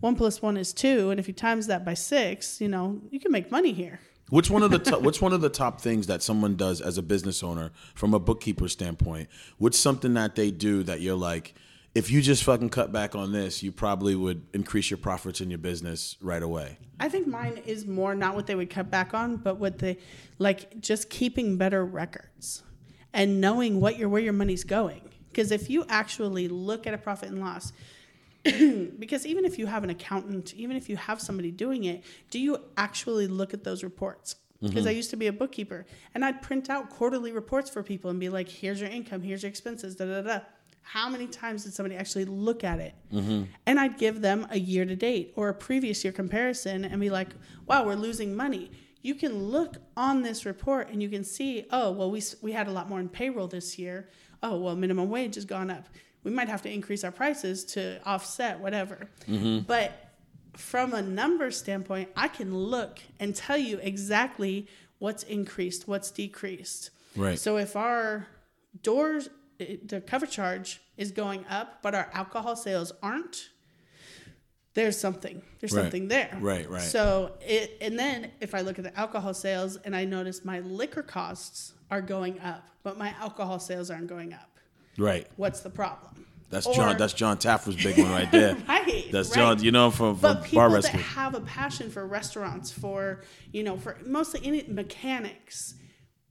one 0.00 0.16
plus 0.16 0.42
one 0.42 0.56
is 0.56 0.72
two, 0.72 1.10
and 1.10 1.18
if 1.18 1.28
you 1.28 1.34
times 1.34 1.66
that 1.68 1.84
by 1.84 1.94
six, 1.94 2.60
you 2.60 2.68
know 2.68 3.00
you 3.10 3.20
can 3.20 3.32
make 3.32 3.50
money 3.50 3.72
here. 3.72 4.00
Which 4.28 4.50
one 4.50 4.62
of 4.62 4.70
the 4.70 4.78
to- 4.78 4.98
what's 4.98 5.20
one 5.20 5.32
of 5.32 5.40
the 5.40 5.48
top 5.48 5.80
things 5.80 6.08
that 6.08 6.22
someone 6.22 6.56
does 6.56 6.80
as 6.80 6.98
a 6.98 7.02
business 7.02 7.42
owner 7.42 7.70
from 7.94 8.12
a 8.14 8.18
bookkeeper 8.18 8.68
standpoint? 8.68 9.28
What's 9.58 9.78
something 9.78 10.14
that 10.14 10.34
they 10.34 10.50
do 10.50 10.82
that 10.82 11.00
you're 11.00 11.16
like 11.16 11.54
if 11.96 12.10
you 12.10 12.20
just 12.20 12.44
fucking 12.44 12.68
cut 12.68 12.92
back 12.92 13.14
on 13.14 13.32
this, 13.32 13.62
you 13.62 13.72
probably 13.72 14.14
would 14.14 14.46
increase 14.52 14.90
your 14.90 14.98
profits 14.98 15.40
in 15.40 15.48
your 15.48 15.58
business 15.58 16.18
right 16.20 16.42
away. 16.42 16.76
I 17.00 17.08
think 17.08 17.26
mine 17.26 17.62
is 17.64 17.86
more 17.86 18.14
not 18.14 18.34
what 18.34 18.46
they 18.46 18.54
would 18.54 18.68
cut 18.68 18.90
back 18.90 19.14
on, 19.14 19.38
but 19.38 19.56
what 19.56 19.78
they 19.78 19.96
like 20.38 20.78
just 20.78 21.08
keeping 21.08 21.56
better 21.56 21.86
records 21.86 22.62
and 23.14 23.40
knowing 23.40 23.80
what 23.80 23.96
your 23.96 24.10
where 24.10 24.20
your 24.20 24.34
money's 24.34 24.62
going. 24.62 25.08
Because 25.30 25.50
if 25.50 25.70
you 25.70 25.86
actually 25.88 26.48
look 26.48 26.86
at 26.86 26.92
a 26.92 26.98
profit 26.98 27.30
and 27.30 27.40
loss, 27.40 27.72
because 28.98 29.26
even 29.26 29.44
if 29.44 29.58
you 29.58 29.66
have 29.66 29.84
an 29.84 29.90
accountant, 29.90 30.54
even 30.54 30.76
if 30.76 30.88
you 30.88 30.96
have 30.96 31.20
somebody 31.20 31.50
doing 31.50 31.84
it, 31.84 32.04
do 32.30 32.38
you 32.38 32.58
actually 32.76 33.26
look 33.26 33.54
at 33.54 33.64
those 33.64 33.82
reports? 33.82 34.36
Because 34.60 34.80
mm-hmm. 34.80 34.88
I 34.88 34.92
used 34.92 35.10
to 35.10 35.16
be 35.16 35.26
a 35.26 35.32
bookkeeper 35.32 35.84
and 36.14 36.24
I'd 36.24 36.40
print 36.40 36.70
out 36.70 36.88
quarterly 36.88 37.32
reports 37.32 37.68
for 37.68 37.82
people 37.82 38.10
and 38.10 38.18
be 38.18 38.28
like, 38.28 38.48
here's 38.48 38.80
your 38.80 38.90
income, 38.90 39.20
here's 39.20 39.42
your 39.42 39.50
expenses, 39.50 39.96
da 39.96 40.06
da 40.06 40.22
da. 40.22 40.40
How 40.82 41.08
many 41.08 41.26
times 41.26 41.64
did 41.64 41.74
somebody 41.74 41.96
actually 41.96 42.26
look 42.26 42.62
at 42.62 42.78
it? 42.78 42.94
Mm-hmm. 43.12 43.44
And 43.66 43.80
I'd 43.80 43.98
give 43.98 44.20
them 44.20 44.46
a 44.50 44.58
year 44.58 44.84
to 44.84 44.94
date 44.94 45.32
or 45.34 45.48
a 45.48 45.54
previous 45.54 46.04
year 46.04 46.12
comparison 46.12 46.84
and 46.84 47.00
be 47.00 47.10
like, 47.10 47.30
wow, 47.66 47.84
we're 47.84 47.96
losing 47.96 48.36
money. 48.36 48.70
You 49.02 49.14
can 49.14 49.44
look 49.44 49.76
on 49.96 50.22
this 50.22 50.46
report 50.46 50.88
and 50.90 51.02
you 51.02 51.08
can 51.08 51.24
see, 51.24 51.66
oh, 51.70 51.90
well, 51.90 52.10
we, 52.10 52.22
we 52.40 52.52
had 52.52 52.68
a 52.68 52.70
lot 52.70 52.88
more 52.88 53.00
in 53.00 53.08
payroll 53.08 53.48
this 53.48 53.78
year. 53.78 54.08
Oh, 54.42 54.58
well, 54.58 54.76
minimum 54.76 55.10
wage 55.10 55.34
has 55.34 55.44
gone 55.44 55.70
up. 55.70 55.88
We 56.26 56.32
might 56.32 56.48
have 56.48 56.62
to 56.62 56.68
increase 56.72 57.04
our 57.04 57.12
prices 57.12 57.64
to 57.66 58.00
offset 58.04 58.58
whatever. 58.58 59.08
Mm-hmm. 59.28 59.60
But 59.60 59.92
from 60.54 60.92
a 60.92 61.00
number 61.00 61.52
standpoint, 61.52 62.08
I 62.16 62.26
can 62.26 62.52
look 62.52 62.98
and 63.20 63.32
tell 63.32 63.56
you 63.56 63.78
exactly 63.80 64.66
what's 64.98 65.22
increased, 65.22 65.86
what's 65.86 66.10
decreased. 66.10 66.90
Right. 67.14 67.38
So 67.38 67.58
if 67.58 67.76
our 67.76 68.26
doors, 68.82 69.28
the 69.58 70.02
cover 70.04 70.26
charge 70.26 70.80
is 70.96 71.12
going 71.12 71.44
up, 71.48 71.80
but 71.80 71.94
our 71.94 72.10
alcohol 72.12 72.56
sales 72.56 72.90
aren't, 73.04 73.50
there's 74.74 74.98
something. 74.98 75.42
There's 75.60 75.72
Right. 75.72 75.82
something 75.82 76.08
there. 76.08 76.36
Right, 76.40 76.68
right. 76.68 76.82
So 76.82 77.34
it, 77.40 77.78
and 77.80 77.96
then 77.96 78.32
if 78.40 78.52
I 78.52 78.62
look 78.62 78.80
at 78.80 78.84
the 78.84 78.98
alcohol 78.98 79.32
sales 79.32 79.76
and 79.76 79.94
I 79.94 80.04
notice 80.04 80.44
my 80.44 80.58
liquor 80.58 81.04
costs 81.04 81.74
are 81.88 82.02
going 82.02 82.40
up, 82.40 82.68
but 82.82 82.98
my 82.98 83.14
alcohol 83.20 83.60
sales 83.60 83.92
aren't 83.92 84.08
going 84.08 84.32
up. 84.32 84.55
Right. 84.98 85.26
What's 85.36 85.60
the 85.60 85.70
problem? 85.70 86.26
That's 86.48 86.66
Or- 86.66 86.74
Jon. 86.74 86.96
That's 86.96 87.12
Jon 87.12 87.38
Taffer's 87.38 87.76
big 87.76 87.98
one 87.98 88.10
right 88.10 88.30
there. 88.30 88.56
Right, 88.68 89.10
That's 89.10 89.30
right. 89.30 89.36
John. 89.36 89.62
You 89.64 89.72
know 89.72 89.90
from, 89.90 90.16
from 90.16 90.34
but 90.34 90.44
people 90.44 90.60
Bar 90.60 90.80
that 90.80 90.86
have 90.92 91.34
a 91.34 91.40
passion 91.40 91.90
for 91.90 92.06
restaurants 92.06 92.70
for 92.70 93.22
you 93.52 93.62
know 93.64 93.76
for 93.76 93.98
mostly 94.06 94.40
any 94.44 94.62
mechanics 94.68 95.74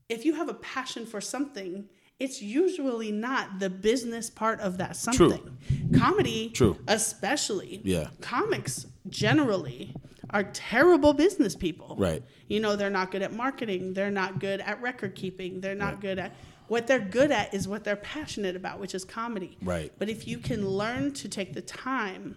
if 0.08 0.24
you 0.24 0.34
have 0.34 0.48
a 0.48 0.54
passion 0.54 1.04
for 1.06 1.20
something 1.20 1.88
it's 2.18 2.40
usually 2.40 3.12
not 3.12 3.58
the 3.58 3.68
business 3.68 4.30
part 4.30 4.58
of 4.60 4.78
that 4.78 4.96
something 4.96 5.58
True. 5.68 5.98
comedy 5.98 6.48
True. 6.50 6.78
especially 6.88 7.82
Yeah. 7.84 8.08
comics 8.22 8.86
generally 9.10 9.94
are 10.30 10.44
terrible 10.44 11.12
business 11.12 11.54
people 11.54 11.94
Right. 11.98 12.22
you 12.48 12.58
know 12.60 12.74
they're 12.76 12.90
not 12.90 13.10
good 13.10 13.22
at 13.22 13.32
marketing 13.34 13.92
they're 13.94 14.10
not 14.10 14.38
good 14.40 14.60
at 14.60 14.80
record 14.80 15.14
keeping 15.14 15.60
they're 15.60 15.74
not 15.74 16.00
good 16.00 16.18
at 16.18 16.34
what 16.68 16.86
they're 16.86 16.98
good 16.98 17.30
at 17.30 17.52
is 17.54 17.66
what 17.68 17.84
they're 17.84 17.96
passionate 17.96 18.56
about 18.56 18.78
which 18.78 18.94
is 18.94 19.04
comedy 19.04 19.56
Right. 19.62 19.92
but 19.98 20.08
if 20.08 20.26
you 20.26 20.38
can 20.38 20.68
learn 20.68 21.12
to 21.12 21.28
take 21.28 21.54
the 21.54 21.62
time 21.62 22.36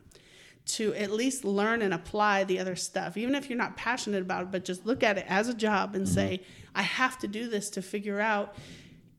to 0.70 0.94
at 0.94 1.12
least 1.12 1.44
learn 1.44 1.82
and 1.82 1.94
apply 1.94 2.44
the 2.44 2.60
other 2.60 2.76
stuff, 2.76 3.18
even 3.18 3.34
if 3.34 3.50
you're 3.50 3.58
not 3.58 3.76
passionate 3.76 4.22
about 4.22 4.44
it, 4.44 4.52
but 4.52 4.64
just 4.64 4.86
look 4.86 5.02
at 5.04 5.18
it 5.18 5.26
as 5.28 5.50
a 5.50 5.54
job 5.54 5.96
and 5.96 6.08
say, 6.08 6.40
mm-hmm. 6.42 6.78
I 6.78 6.84
have 6.84 7.18
to 7.20 7.28
do 7.28 7.50
this 7.50 7.72
to 7.72 7.82
figure 7.82 8.20
out 8.20 8.56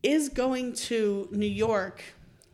is 0.03 0.29
going 0.29 0.73
to 0.73 1.29
New 1.33 1.47
York, 1.47 2.03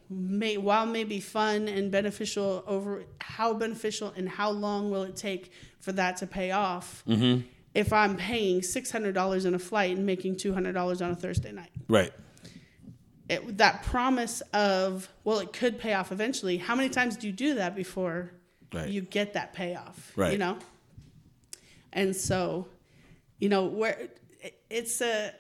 may, 0.09 0.57
while 0.57 0.87
maybe 0.87 1.21
fun 1.21 1.69
and 1.69 1.91
beneficial, 1.91 2.65
over 2.67 3.05
how 3.21 3.53
beneficial 3.53 4.13
and 4.17 4.29
how 4.29 4.51
long 4.51 4.91
will 4.91 5.03
it 5.03 5.15
take 5.15 5.53
for 5.79 5.93
that 5.93 6.17
to 6.19 6.27
pay 6.27 6.51
off? 6.51 7.05
Mm-hmm. 7.07 7.43
If 7.75 7.93
I'm 7.93 8.17
paying 8.17 8.63
$600 8.63 9.47
in 9.47 9.55
a 9.55 9.59
flight 9.59 9.97
and 9.97 10.07
making 10.07 10.37
$200 10.37 11.05
on 11.05 11.11
a 11.11 11.15
Thursday 11.15 11.53
night 11.53 11.71
right. 11.89 12.13
It, 13.29 13.59
that 13.59 13.83
promise 13.83 14.41
of 14.53 15.09
well 15.25 15.39
it 15.41 15.53
could 15.53 15.79
pay 15.79 15.95
off 15.95 16.13
eventually. 16.13 16.57
How 16.59 16.75
many 16.75 16.89
times 16.89 17.17
do 17.17 17.27
you 17.27 17.33
do 17.33 17.55
that 17.55 17.75
before 17.77 18.33
Right. 18.75 18.89
you 18.89 19.01
get 19.01 19.35
that 19.35 19.53
payoff 19.55 20.13
right. 20.17 20.33
you 20.33 20.39
know? 20.39 20.59
And 21.93 22.15
so 22.15 22.69
you 23.39 23.49
know 23.49 23.65
where 23.67 24.09
it, 24.43 24.61
it's 24.71 25.01
a 25.01 25.33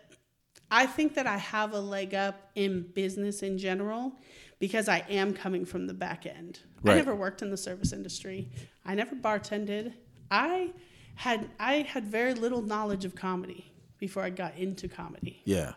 i 0.71 0.85
think 0.87 1.15
that 1.15 1.27
i 1.27 1.37
have 1.37 1.73
a 1.75 1.81
leg 1.81 2.15
up 2.15 2.51
in 2.55 2.83
business 2.95 3.43
in 3.43 3.57
general 3.57 4.13
because 4.59 4.89
i 4.89 4.99
am 5.09 5.33
coming 5.33 5.65
from 5.65 5.87
the 5.87 5.95
back 5.95 6.27
end. 6.27 6.61
I 6.85 6.95
never 6.95 7.15
worked 7.15 7.43
in 7.43 7.51
the 7.51 7.57
service 7.57 7.93
industry. 7.93 8.49
I 8.85 8.95
never 8.95 9.17
bartended. 9.17 9.93
I 10.31 10.73
had 11.17 11.49
i 11.59 11.79
had 11.83 12.07
very 12.07 12.35
little 12.35 12.63
knowledge 12.63 13.05
of 13.05 13.15
comedy 13.17 13.73
before 13.99 14.23
i 14.23 14.31
got 14.31 14.57
into 14.57 14.87
comedy. 14.89 15.41
Yeah. 15.45 15.73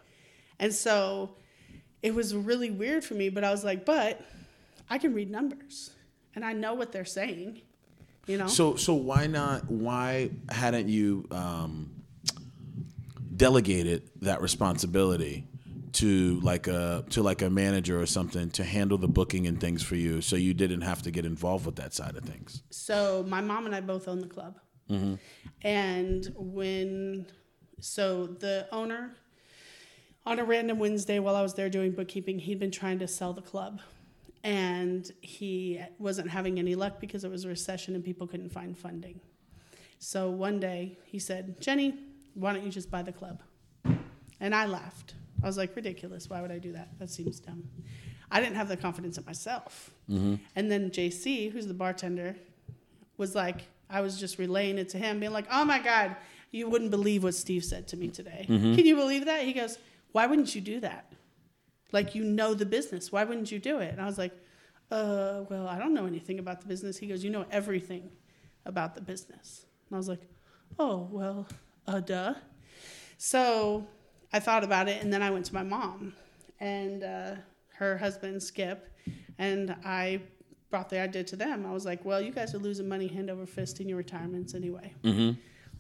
and 0.60 0.74
so 0.74 1.36
it 2.02 2.14
was 2.14 2.36
really 2.36 2.72
weird 2.72 3.04
for 3.04 3.14
me, 3.14 3.30
but 3.30 3.44
I 3.44 3.52
was 3.52 3.64
like, 3.64 3.86
but 3.86 4.22
I 4.90 4.98
can 4.98 5.14
read 5.14 5.30
numbers 5.30 5.92
and 6.36 6.46
I 6.46 6.54
know 6.54 6.74
what 6.74 6.92
they're 6.92 7.06
saying, 7.06 7.62
you 8.28 8.38
know? 8.38 8.48
So 8.48 8.76
so 8.76 8.94
why 8.94 9.28
not? 9.28 9.70
Why 9.70 10.32
hadn't 10.50 10.90
you 10.90 11.28
um, 11.32 11.92
delegated 13.36 14.10
that 14.22 14.42
responsibility 14.42 15.46
to 15.92 16.40
like 16.42 16.68
a 16.68 17.04
to 17.10 17.24
like 17.24 17.42
a 17.42 17.50
manager 17.50 18.00
or 18.00 18.06
something 18.06 18.50
to 18.52 18.64
handle 18.64 18.98
the 18.98 19.08
booking 19.08 19.48
and 19.48 19.60
things 19.60 19.82
for 19.82 19.96
you, 19.96 20.22
so 20.22 20.36
you 20.36 20.54
didn't 20.54 20.82
have 20.82 21.02
to 21.02 21.12
get 21.12 21.26
involved 21.26 21.66
with 21.66 21.76
that 21.78 21.94
side 21.94 22.16
of 22.16 22.24
things? 22.24 22.64
So 22.70 23.26
my 23.28 23.42
mom 23.42 23.66
and 23.66 23.76
I 23.76 23.82
both 23.82 24.08
own 24.08 24.20
the 24.20 24.28
club. 24.28 24.60
And 25.62 26.34
when, 26.36 27.28
so 27.80 28.26
the 28.26 28.68
owner, 28.72 29.12
on 30.26 30.40
a 30.40 30.44
random 30.44 30.80
Wednesday 30.80 31.20
while 31.20 31.36
I 31.36 31.42
was 31.42 31.54
there 31.54 31.70
doing 31.70 31.92
bookkeeping, 31.92 32.40
he'd 32.40 32.60
been 32.60 32.72
trying 32.72 33.00
to 33.00 33.08
sell 33.08 33.34
the 33.34 33.42
club. 33.42 33.82
And 34.44 35.12
he 35.22 35.82
wasn't 35.98 36.30
having 36.30 36.60
any 36.60 36.76
luck 36.76 37.02
because 37.02 37.24
it 37.24 37.32
was 37.32 37.44
a 37.44 37.50
recession 37.50 37.96
and 37.96 38.04
people 38.04 38.26
couldn't 38.26 38.52
find 38.52 38.78
funding. 38.78 39.20
So 39.98 40.30
one 40.30 40.60
day 40.60 40.98
he 41.06 41.20
said, 41.20 41.60
Jenny, 41.60 42.00
why 42.36 42.54
don't 42.54 42.64
you 42.64 42.72
just 42.72 42.90
buy 42.90 43.02
the 43.02 43.12
club? 43.12 43.42
And 44.40 44.56
I 44.56 44.66
laughed. 44.66 45.16
I 45.44 45.46
was 45.46 45.58
like, 45.58 45.76
ridiculous. 45.76 46.30
Why 46.30 46.42
would 46.42 46.52
I 46.52 46.58
do 46.58 46.72
that? 46.72 46.98
That 47.00 47.10
seems 47.10 47.40
dumb. 47.40 47.64
I 48.32 48.40
didn't 48.40 48.56
have 48.56 48.70
the 48.70 48.78
confidence 48.78 49.18
in 49.18 49.26
myself. 49.26 49.92
Mm-hmm. 50.10 50.36
And 50.56 50.72
then 50.72 50.90
JC, 50.90 51.52
who's 51.52 51.68
the 51.68 51.74
bartender, 51.74 52.36
was 53.18 53.36
like, 53.36 53.68
I 53.90 54.02
was 54.02 54.20
just 54.20 54.38
relaying 54.38 54.78
it 54.78 54.90
to 54.90 54.98
him, 54.98 55.20
being 55.20 55.34
like, 55.34 55.48
oh 55.52 55.66
my 55.66 55.80
God, 55.80 56.16
you 56.52 56.70
wouldn't 56.70 56.92
believe 56.92 57.24
what 57.24 57.36
Steve 57.36 57.66
said 57.66 57.88
to 57.90 57.98
me 57.98 58.08
today. 58.08 58.46
Mm-hmm. 58.48 58.76
Can 58.76 58.86
you 58.86 58.96
believe 58.96 59.26
that? 59.26 59.44
He 59.44 59.54
goes, 59.54 59.78
why 60.12 60.26
wouldn't 60.26 60.54
you 60.56 60.62
do 60.62 60.80
that? 60.82 61.12
Like, 61.92 62.16
you 62.16 62.24
know 62.24 62.54
the 62.54 62.66
business. 62.66 63.12
Why 63.12 63.24
wouldn't 63.24 63.52
you 63.52 63.60
do 63.60 63.80
it? 63.80 63.92
And 63.92 64.02
I 64.02 64.06
was 64.06 64.18
like, 64.18 64.34
uh, 64.92 65.44
well, 65.50 65.68
I 65.68 65.78
don't 65.80 65.94
know 65.94 66.06
anything 66.06 66.40
about 66.40 66.62
the 66.62 66.68
business. 66.68 66.98
He 66.98 67.08
goes, 67.08 67.24
you 67.24 67.30
know 67.30 67.46
everything 67.52 68.10
about 68.66 68.96
the 68.96 69.02
business. 69.02 69.66
And 69.88 69.96
I 69.96 69.98
was 69.98 70.08
like, 70.08 70.22
oh, 70.78 71.08
well, 71.12 71.48
uh, 71.88 72.00
duh. 72.00 72.36
So 73.18 73.88
I 74.32 74.40
thought 74.40 74.64
about 74.64 74.88
it, 74.88 75.02
and 75.04 75.12
then 75.12 75.22
I 75.22 75.30
went 75.30 75.46
to 75.46 75.54
my 75.54 75.64
mom 75.64 76.14
and 76.60 77.04
uh, 77.04 77.36
her 77.76 77.98
husband, 77.98 78.42
Skip, 78.42 78.88
and 79.38 79.76
I 79.84 80.22
brought 80.70 80.90
the 80.90 81.00
idea 81.00 81.24
to 81.24 81.36
them. 81.36 81.66
I 81.66 81.72
was 81.72 81.86
like, 81.86 82.06
well, 82.06 82.22
you 82.22 82.32
guys 82.32 82.54
are 82.54 82.60
losing 82.60 82.88
money 82.88 83.08
hand 83.08 83.30
over 83.30 83.46
fist 83.46 83.80
in 83.80 83.90
your 83.90 83.98
retirements 83.98 84.54
anyway. 84.54 84.94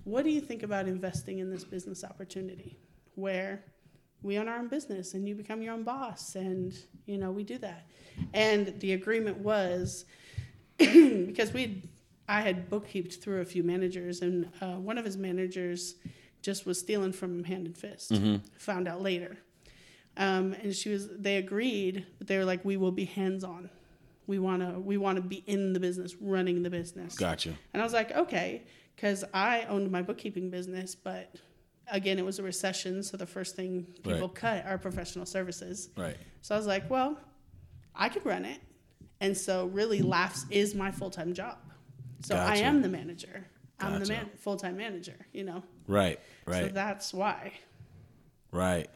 What 0.05 0.23
do 0.23 0.31
you 0.31 0.41
think 0.41 0.63
about 0.63 0.87
investing 0.87 1.39
in 1.39 1.51
this 1.51 1.63
business 1.63 2.03
opportunity 2.03 2.79
where 3.15 3.63
we 4.21 4.37
own 4.37 4.47
our 4.47 4.57
own 4.57 4.67
business 4.67 5.13
and 5.13 5.27
you 5.27 5.35
become 5.35 5.61
your 5.61 5.73
own 5.73 5.83
boss. 5.83 6.35
And 6.35 6.73
you 7.05 7.17
know 7.17 7.31
we 7.31 7.43
do 7.43 7.57
that. 7.59 7.87
And 8.33 8.79
the 8.79 8.93
agreement 8.93 9.37
was 9.37 10.05
because 10.77 11.53
we 11.53 11.83
i 12.27 12.41
had 12.41 12.69
bookkeeped 12.69 13.21
through 13.21 13.41
a 13.41 13.45
few 13.45 13.63
managers 13.63 14.21
and 14.21 14.49
uh, 14.61 14.75
one 14.75 14.97
of 14.97 15.05
his 15.05 15.17
managers 15.17 15.95
just 16.41 16.65
was 16.65 16.79
stealing 16.79 17.11
from 17.11 17.39
him 17.39 17.43
hand 17.43 17.65
and 17.65 17.77
fist. 17.77 18.11
Found 18.59 18.87
out 18.87 19.01
later. 19.01 19.37
Um, 20.17 20.53
and 20.61 20.75
she 20.75 20.89
was 20.89 21.09
they 21.17 21.37
agreed 21.37 22.05
but 22.17 22.27
they 22.27 22.37
were 22.37 22.45
like 22.45 22.63
we 22.65 22.77
will 22.77 22.91
be 22.91 23.05
hands 23.05 23.43
on 23.43 23.69
we 24.29 24.37
want 24.37 24.61
to 24.61 24.79
we 24.79 24.95
want 24.97 25.15
to 25.15 25.21
be 25.21 25.43
in 25.47 25.73
the 25.73 25.79
business 25.79 26.15
running 26.21 26.61
the 26.61 26.69
business. 26.69 27.17
Gotcha. 27.17 27.57
and 27.73 27.81
I 27.81 27.83
was 27.83 27.93
like, 27.93 28.15
okay, 28.15 28.63
because 28.95 29.25
I 29.33 29.63
owned 29.63 29.91
my 29.91 30.03
bookkeeping 30.03 30.51
business, 30.51 30.93
but 30.93 31.33
again, 31.91 32.19
it 32.19 32.25
was 32.25 32.39
a 32.39 32.43
recession, 32.43 33.03
so 33.03 33.17
the 33.17 33.25
first 33.25 33.55
thing 33.55 33.85
people 34.03 34.27
Right. 34.27 34.35
cut 34.35 34.65
are 34.65 34.77
professional 34.77 35.25
services. 35.25 35.89
Right. 35.97 36.17
So 36.41 36.55
I 36.55 36.57
was 36.57 36.67
like, 36.67 36.89
well, 36.89 37.17
I 37.95 38.09
could 38.09 38.25
run 38.25 38.45
it, 38.45 38.59
and 39.21 39.35
so 39.37 39.65
really, 39.67 40.01
laughs 40.01 40.45
is 40.49 40.75
my 40.75 40.91
full 40.91 41.09
time 41.09 41.33
job. 41.33 41.57
So 42.21 42.35
I 42.35 42.57
am 42.57 42.81
the 42.81 42.89
manager. 42.89 43.45
I'm 43.79 43.99
the 43.99 44.05
man, 44.07 44.29
full 44.37 44.57
time 44.57 44.75
manager. 44.77 45.15
You 45.31 45.43
know, 45.45 45.63
Right. 45.87 46.19
Right. 46.45 46.67
So 46.67 46.73
that's 46.73 47.13
why. 47.13 47.53
right. 48.51 48.89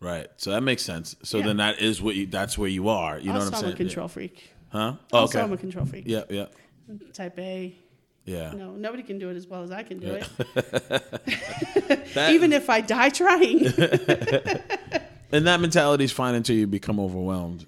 Right. 0.00 0.28
So 0.38 0.50
that 0.52 0.62
makes 0.62 0.82
sense. 0.82 1.14
So 1.22 1.38
Yeah. 1.38 1.46
then 1.46 1.56
that 1.58 1.80
is 1.80 2.00
what 2.00 2.14
you. 2.16 2.26
That's 2.26 2.56
where 2.56 2.68
you 2.70 2.88
are. 2.88 3.18
You 3.18 3.26
know 3.26 3.34
what 3.40 3.48
I'm 3.48 3.52
saying? 3.52 3.64
I'm 3.66 3.72
a 3.72 3.76
control 3.76 4.08
freak. 4.08 4.50
Huh? 4.70 4.94
Oh, 5.12 5.18
Also, 5.18 5.38
okay. 5.38 5.44
I'm 5.44 5.52
a 5.52 5.56
control 5.58 5.84
freak. 5.84 6.04
yeah. 6.06 6.22
Yeah. 6.30 6.46
Type 7.12 7.38
A. 7.38 7.76
Yeah. 8.24 8.52
No, 8.52 8.72
nobody 8.72 9.02
can 9.02 9.18
do 9.18 9.30
it 9.30 9.36
as 9.36 9.46
well 9.46 9.62
as 9.62 9.70
I 9.70 9.82
can 9.82 9.98
do 9.98 10.06
That- 10.54 11.10
it. 12.16 12.30
Even 12.34 12.52
if 12.52 12.68
I 12.70 12.80
die 12.80 13.08
trying. 13.10 13.66
And 15.32 15.46
that 15.46 15.60
mentality 15.60 16.02
is 16.02 16.10
fine 16.10 16.34
until 16.34 16.56
you 16.56 16.66
become 16.66 16.98
overwhelmed. 16.98 17.64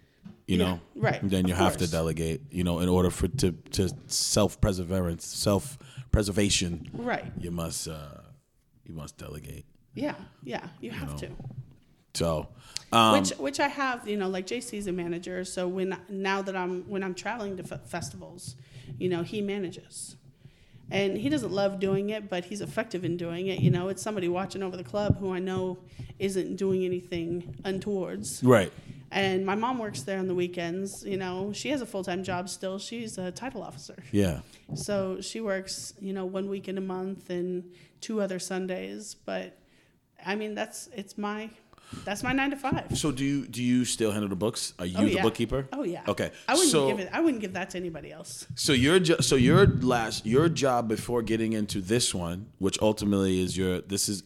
You 0.49 0.57
Yeah, 0.59 0.65
know, 0.65 0.81
right, 0.97 1.23
And 1.23 1.31
then 1.31 1.47
you 1.47 1.53
of 1.55 1.61
have 1.61 1.77
to 1.77 1.89
delegate. 1.89 2.41
You 2.51 2.65
know, 2.65 2.81
in 2.81 2.89
order 2.89 3.09
for 3.09 3.29
to 3.29 3.53
to 3.53 3.89
self 4.09 4.61
perseverance, 4.61 5.25
self 5.25 5.79
preservation, 6.11 6.91
right. 6.93 7.25
you 7.39 7.53
must 7.53 7.87
uh 7.87 8.21
you 8.85 8.95
must 8.95 9.17
delegate. 9.17 9.65
Yeah. 9.95 10.17
Yeah. 10.43 10.67
You 10.81 10.91
have 10.91 11.11
know, 11.11 11.17
to. 11.19 11.29
So, 12.15 12.49
um, 12.91 13.13
which 13.21 13.31
which 13.39 13.61
I 13.61 13.69
have, 13.69 14.09
you 14.09 14.17
know, 14.17 14.29
like 14.29 14.47
JC's 14.49 14.89
a 14.89 14.93
manager, 14.93 15.45
so 15.45 15.69
when 15.69 15.97
now 16.09 16.43
that 16.43 16.57
I'm 16.57 16.83
when 16.91 17.05
I'm 17.05 17.15
traveling 17.15 17.57
to 17.59 17.63
f- 17.63 17.87
festivals, 17.89 18.57
you 18.99 19.09
know, 19.09 19.23
he 19.23 19.41
manages. 19.41 20.17
And 20.93 21.17
he 21.17 21.29
doesn't 21.31 21.51
love 21.53 21.81
doing 21.81 22.11
it, 22.11 22.29
but 22.29 22.45
he's 22.45 22.61
effective 22.61 23.03
in 23.05 23.17
doing 23.17 23.47
it. 23.47 23.61
You 23.61 23.71
know, 23.71 23.89
it's 23.89 24.03
somebody 24.03 24.29
watching 24.29 24.63
over 24.63 24.77
the 24.77 24.85
club 24.85 25.19
who 25.19 25.33
I 25.33 25.39
know 25.39 25.79
isn't 26.19 26.57
doing 26.57 26.85
anything 26.85 27.57
untowards. 27.65 28.43
right, 28.45 28.71
And 29.11 29.47
my 29.47 29.55
mom 29.55 29.79
works 29.79 30.03
there 30.03 30.19
on 30.19 30.29
the 30.29 30.35
weekends. 30.35 31.03
You 31.05 31.17
know, 31.17 31.53
she 31.55 31.71
has 31.71 31.81
a 31.81 31.87
full 31.87 32.05
time 32.05 32.23
job 32.23 32.49
still. 32.49 32.79
She's 32.79 33.17
a 33.17 33.31
title 33.33 33.63
officer. 33.63 33.97
yeah, 34.13 34.41
So 34.75 35.21
she 35.23 35.41
works, 35.41 35.95
you 35.99 36.13
know, 36.13 36.27
one 36.27 36.47
weekend 36.51 36.77
a 36.77 36.83
month 36.83 37.31
and 37.31 37.71
two 38.03 38.21
other 38.21 38.39
Sundays. 38.39 39.15
But 39.15 39.57
I 40.25 40.35
mean, 40.35 40.55
that's 40.55 40.89
it's 40.95 41.17
my 41.17 41.51
that's 42.05 42.23
my 42.23 42.33
nine 42.33 42.51
to 42.51 42.57
five. 42.57 42.97
So 42.97 43.13
do 43.13 43.25
you 43.25 43.47
do 43.47 43.63
you 43.63 43.85
still 43.85 44.11
handle 44.11 44.29
the 44.29 44.37
books? 44.37 44.75
Are 44.79 44.87
you 44.87 44.97
Oh, 44.99 45.05
the 45.05 45.21
bookkeeper? 45.21 45.69
Oh 45.73 45.85
yeah. 45.85 46.03
Okay. 46.09 46.31
I 46.49 46.55
wouldn't 46.55 46.71
so, 46.71 46.89
give 46.89 47.01
it. 47.01 47.09
I 47.13 47.21
wouldn't 47.21 47.41
give 47.41 47.53
that 47.55 47.71
to 47.71 47.79
anybody 47.79 48.13
else. 48.13 48.47
So 48.55 48.73
your 48.73 48.99
jo- 48.99 49.21
so 49.21 49.37
your 49.37 49.67
last 49.67 50.27
your 50.27 50.49
job 50.49 50.89
before 50.89 51.23
getting 51.23 51.53
into 51.53 51.81
this 51.81 52.15
one, 52.15 52.47
which 52.59 52.79
ultimately 52.81 53.41
is 53.43 53.57
your 53.57 53.81
this 53.81 54.09
is 54.09 54.23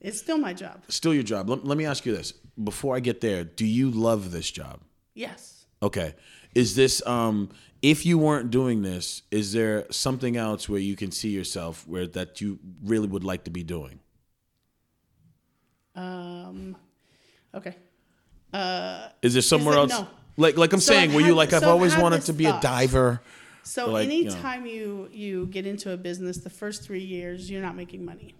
It's 0.00 0.18
still 0.18 0.38
my 0.38 0.52
job. 0.54 0.82
still 0.88 1.14
your 1.14 1.22
job. 1.22 1.48
Let, 1.50 1.64
let 1.64 1.76
me 1.78 1.86
ask 1.86 2.06
you 2.06 2.16
this: 2.16 2.32
before 2.62 2.96
I 2.96 3.00
get 3.00 3.20
there, 3.20 3.44
do 3.44 3.66
you 3.66 3.90
love 3.90 4.32
this 4.32 4.50
job? 4.50 4.80
Yes. 5.14 5.66
Okay. 5.82 6.14
Is 6.54 6.74
this 6.74 7.04
um 7.06 7.50
if 7.82 8.04
you 8.04 8.18
weren't 8.18 8.50
doing 8.50 8.82
this, 8.82 9.22
is 9.30 9.52
there 9.52 9.86
something 9.90 10.36
else 10.36 10.68
where 10.68 10.80
you 10.80 10.96
can 10.96 11.10
see 11.10 11.30
yourself 11.30 11.86
where 11.88 12.06
that 12.08 12.40
you 12.40 12.58
really 12.84 13.08
would 13.08 13.24
like 13.24 13.44
to 13.44 13.50
be 13.50 13.62
doing? 13.62 14.00
Um. 15.94 16.76
Okay. 17.54 17.76
Is 19.22 19.32
there 19.34 19.42
somewhere 19.42 19.74
it- 19.74 19.78
else? 19.78 19.90
no. 19.90 20.08
Like 20.36 20.56
like 20.56 20.72
I'm 20.72 20.80
So 20.80 20.92
saying, 20.94 21.10
I've 21.10 21.14
were 21.16 21.20
you 21.20 21.34
like 21.34 21.52
I've 21.52 21.60
so 21.60 21.66
I've 21.66 21.72
always 21.72 21.96
wanted 21.96 22.22
to 22.22 22.32
be 22.32 22.44
thought. 22.44 22.60
a 22.64 22.66
diver? 22.66 23.20
So 23.62 23.90
like, 23.90 24.08
you 24.10 24.24
know. 24.24 24.30
anytime 24.30 24.64
you, 24.64 25.08
you 25.12 25.46
get 25.46 25.66
into 25.66 25.92
a 25.92 25.96
business, 25.96 26.38
the 26.38 26.48
first 26.50 26.82
three 26.82 27.02
years 27.04 27.50
you're 27.50 27.60
not 27.62 27.76
making 27.76 28.04
money, 28.04 28.34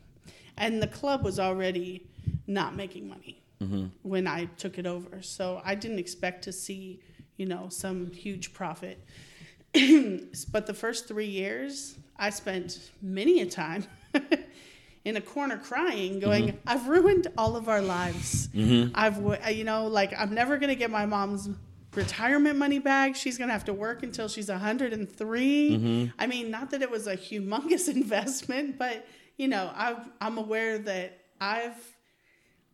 and 0.56 0.82
the 0.82 0.86
club 0.86 1.24
was 1.24 1.38
already 1.38 2.06
not 2.46 2.74
making 2.76 3.08
money 3.08 3.36
Mm-hmm. 3.62 3.86
when 4.02 4.26
I 4.26 4.46
took 4.56 4.78
it 4.78 4.86
over. 4.86 5.20
So 5.20 5.60
I 5.62 5.74
didn't 5.74 5.98
expect 5.98 6.44
to 6.44 6.52
see 6.52 7.00
you 7.36 7.44
know 7.44 7.66
some 7.68 8.10
huge 8.12 8.54
profit. 8.54 8.98
but 10.50 10.66
the 10.66 10.74
first 10.74 11.06
three 11.06 11.26
years, 11.26 11.96
I 12.16 12.30
spent 12.30 12.90
many 13.02 13.42
a 13.42 13.46
time 13.46 13.84
in 15.04 15.16
a 15.16 15.20
corner 15.20 15.56
crying, 15.58 16.20
going, 16.20 16.48
Mm-hmm. 16.48 16.68
"I've 16.68 16.86
ruined 16.88 17.26
all 17.38 17.56
of 17.56 17.68
our 17.68 17.80
lives. 17.82 18.48
I've, 18.94 19.54
you 19.56 19.64
know, 19.64 19.86
like 19.86 20.12
I'm 20.18 20.34
never 20.34 20.58
gonna 20.58 20.74
get 20.74 20.90
my 20.90 21.06
mom's 21.06 21.48
retirement 21.94 22.58
money 22.58 22.78
back. 22.78 23.16
She's 23.16 23.38
gonna 23.38 23.52
have 23.52 23.64
to 23.64 23.72
work 23.72 24.02
until 24.02 24.28
she's 24.28 24.48
103. 24.48 25.70
Mm-hmm. 25.70 26.10
I 26.18 26.26
mean, 26.26 26.50
not 26.50 26.70
that 26.70 26.82
it 26.82 26.90
was 26.90 27.06
a 27.06 27.16
humongous 27.16 27.88
investment, 27.94 28.78
but 28.78 29.06
you 29.36 29.48
know, 29.48 29.70
I've, 29.74 30.08
I'm 30.20 30.36
aware 30.38 30.78
that 30.78 31.18
I've 31.40 31.96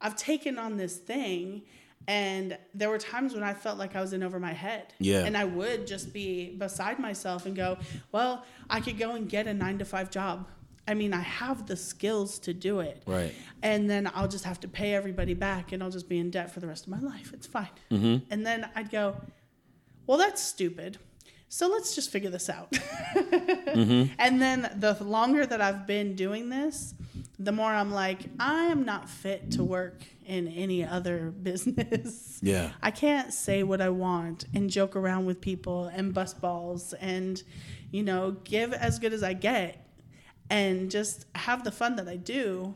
I've 0.00 0.16
taken 0.16 0.58
on 0.58 0.76
this 0.76 0.96
thing 0.96 1.62
and 2.08 2.56
there 2.74 2.88
were 2.90 2.98
times 2.98 3.34
when 3.34 3.42
I 3.42 3.54
felt 3.54 3.78
like 3.78 3.96
I 3.96 4.00
was 4.00 4.12
in 4.12 4.22
over 4.22 4.38
my 4.38 4.52
head. 4.52 4.92
Yeah. 4.98 5.24
And 5.24 5.36
I 5.36 5.44
would 5.44 5.86
just 5.86 6.12
be 6.12 6.54
beside 6.56 6.98
myself 6.98 7.46
and 7.46 7.56
go, 7.56 7.78
well, 8.12 8.44
I 8.70 8.80
could 8.80 8.98
go 8.98 9.12
and 9.12 9.28
get 9.28 9.46
a 9.46 9.54
nine 9.54 9.78
to 9.78 9.84
five 9.84 10.10
job. 10.10 10.46
I 10.88 10.94
mean, 10.94 11.12
I 11.12 11.20
have 11.20 11.66
the 11.66 11.76
skills 11.76 12.38
to 12.40 12.54
do 12.54 12.80
it. 12.80 13.02
Right. 13.06 13.34
And 13.62 13.90
then 13.90 14.10
I'll 14.14 14.28
just 14.28 14.44
have 14.44 14.60
to 14.60 14.68
pay 14.68 14.94
everybody 14.94 15.34
back 15.34 15.72
and 15.72 15.82
I'll 15.82 15.90
just 15.90 16.08
be 16.08 16.18
in 16.18 16.30
debt 16.30 16.52
for 16.52 16.60
the 16.60 16.66
rest 16.66 16.86
of 16.86 16.90
my 16.90 17.00
life. 17.00 17.32
It's 17.32 17.46
fine. 17.46 17.68
Mm-hmm. 17.90 18.24
And 18.30 18.46
then 18.46 18.68
I'd 18.74 18.90
go, 18.90 19.16
well, 20.06 20.18
that's 20.18 20.42
stupid. 20.42 20.98
So 21.48 21.68
let's 21.68 21.94
just 21.94 22.10
figure 22.10 22.30
this 22.30 22.48
out. 22.48 22.76
Mm-hmm. 23.76 24.14
And 24.18 24.40
then 24.40 24.70
the 24.76 24.94
longer 25.04 25.44
that 25.44 25.60
I've 25.60 25.86
been 25.86 26.14
doing 26.14 26.48
this, 26.48 26.94
the 27.38 27.52
more 27.52 27.70
I'm 27.70 27.90
like, 27.90 28.20
I 28.40 28.64
am 28.64 28.86
not 28.86 29.10
fit 29.10 29.50
to 29.52 29.64
work 29.64 30.02
in 30.24 30.48
any 30.48 30.82
other 30.82 31.30
business. 31.42 32.38
Yeah. 32.42 32.70
I 32.82 32.90
can't 32.90 33.34
say 33.34 33.64
what 33.64 33.82
I 33.82 33.90
want 33.90 34.46
and 34.54 34.70
joke 34.70 34.96
around 34.96 35.26
with 35.26 35.42
people 35.42 35.88
and 35.88 36.14
bust 36.14 36.40
balls 36.40 36.94
and, 36.94 37.42
you 37.90 38.02
know, 38.02 38.36
give 38.44 38.72
as 38.72 38.98
good 38.98 39.12
as 39.12 39.22
I 39.22 39.34
get 39.34 39.85
and 40.50 40.90
just 40.90 41.26
have 41.34 41.64
the 41.64 41.72
fun 41.72 41.96
that 41.96 42.08
I 42.08 42.16
do 42.16 42.74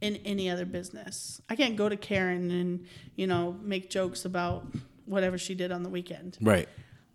in 0.00 0.16
any 0.24 0.50
other 0.50 0.64
business. 0.66 1.40
I 1.48 1.56
can't 1.56 1.76
go 1.76 1.88
to 1.88 1.96
Karen 1.96 2.50
and, 2.50 2.86
you 3.16 3.26
know, 3.26 3.56
make 3.62 3.90
jokes 3.90 4.24
about 4.24 4.66
whatever 5.06 5.38
she 5.38 5.54
did 5.54 5.70
on 5.72 5.82
the 5.82 5.88
weekend. 5.88 6.38
Right. 6.40 6.68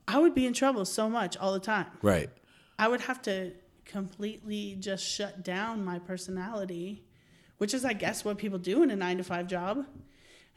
I 0.07 0.17
would 0.19 0.33
be 0.33 0.45
in 0.45 0.53
trouble 0.53 0.85
so 0.85 1.09
much 1.09 1.37
all 1.37 1.53
the 1.53 1.59
time. 1.59 1.87
Right. 2.01 2.29
I 2.77 2.87
would 2.87 3.01
have 3.01 3.21
to 3.23 3.51
completely 3.85 4.75
just 4.79 5.03
shut 5.05 5.43
down 5.43 5.83
my 5.83 5.99
personality, 5.99 7.03
which 7.57 7.73
is, 7.73 7.83
I 7.83 7.93
guess, 7.93 8.23
what 8.23 8.37
people 8.37 8.57
do 8.59 8.81
in 8.83 8.91
a 8.91 8.95
nine 8.95 9.17
to 9.17 9.23
five 9.23 9.47
job, 9.47 9.85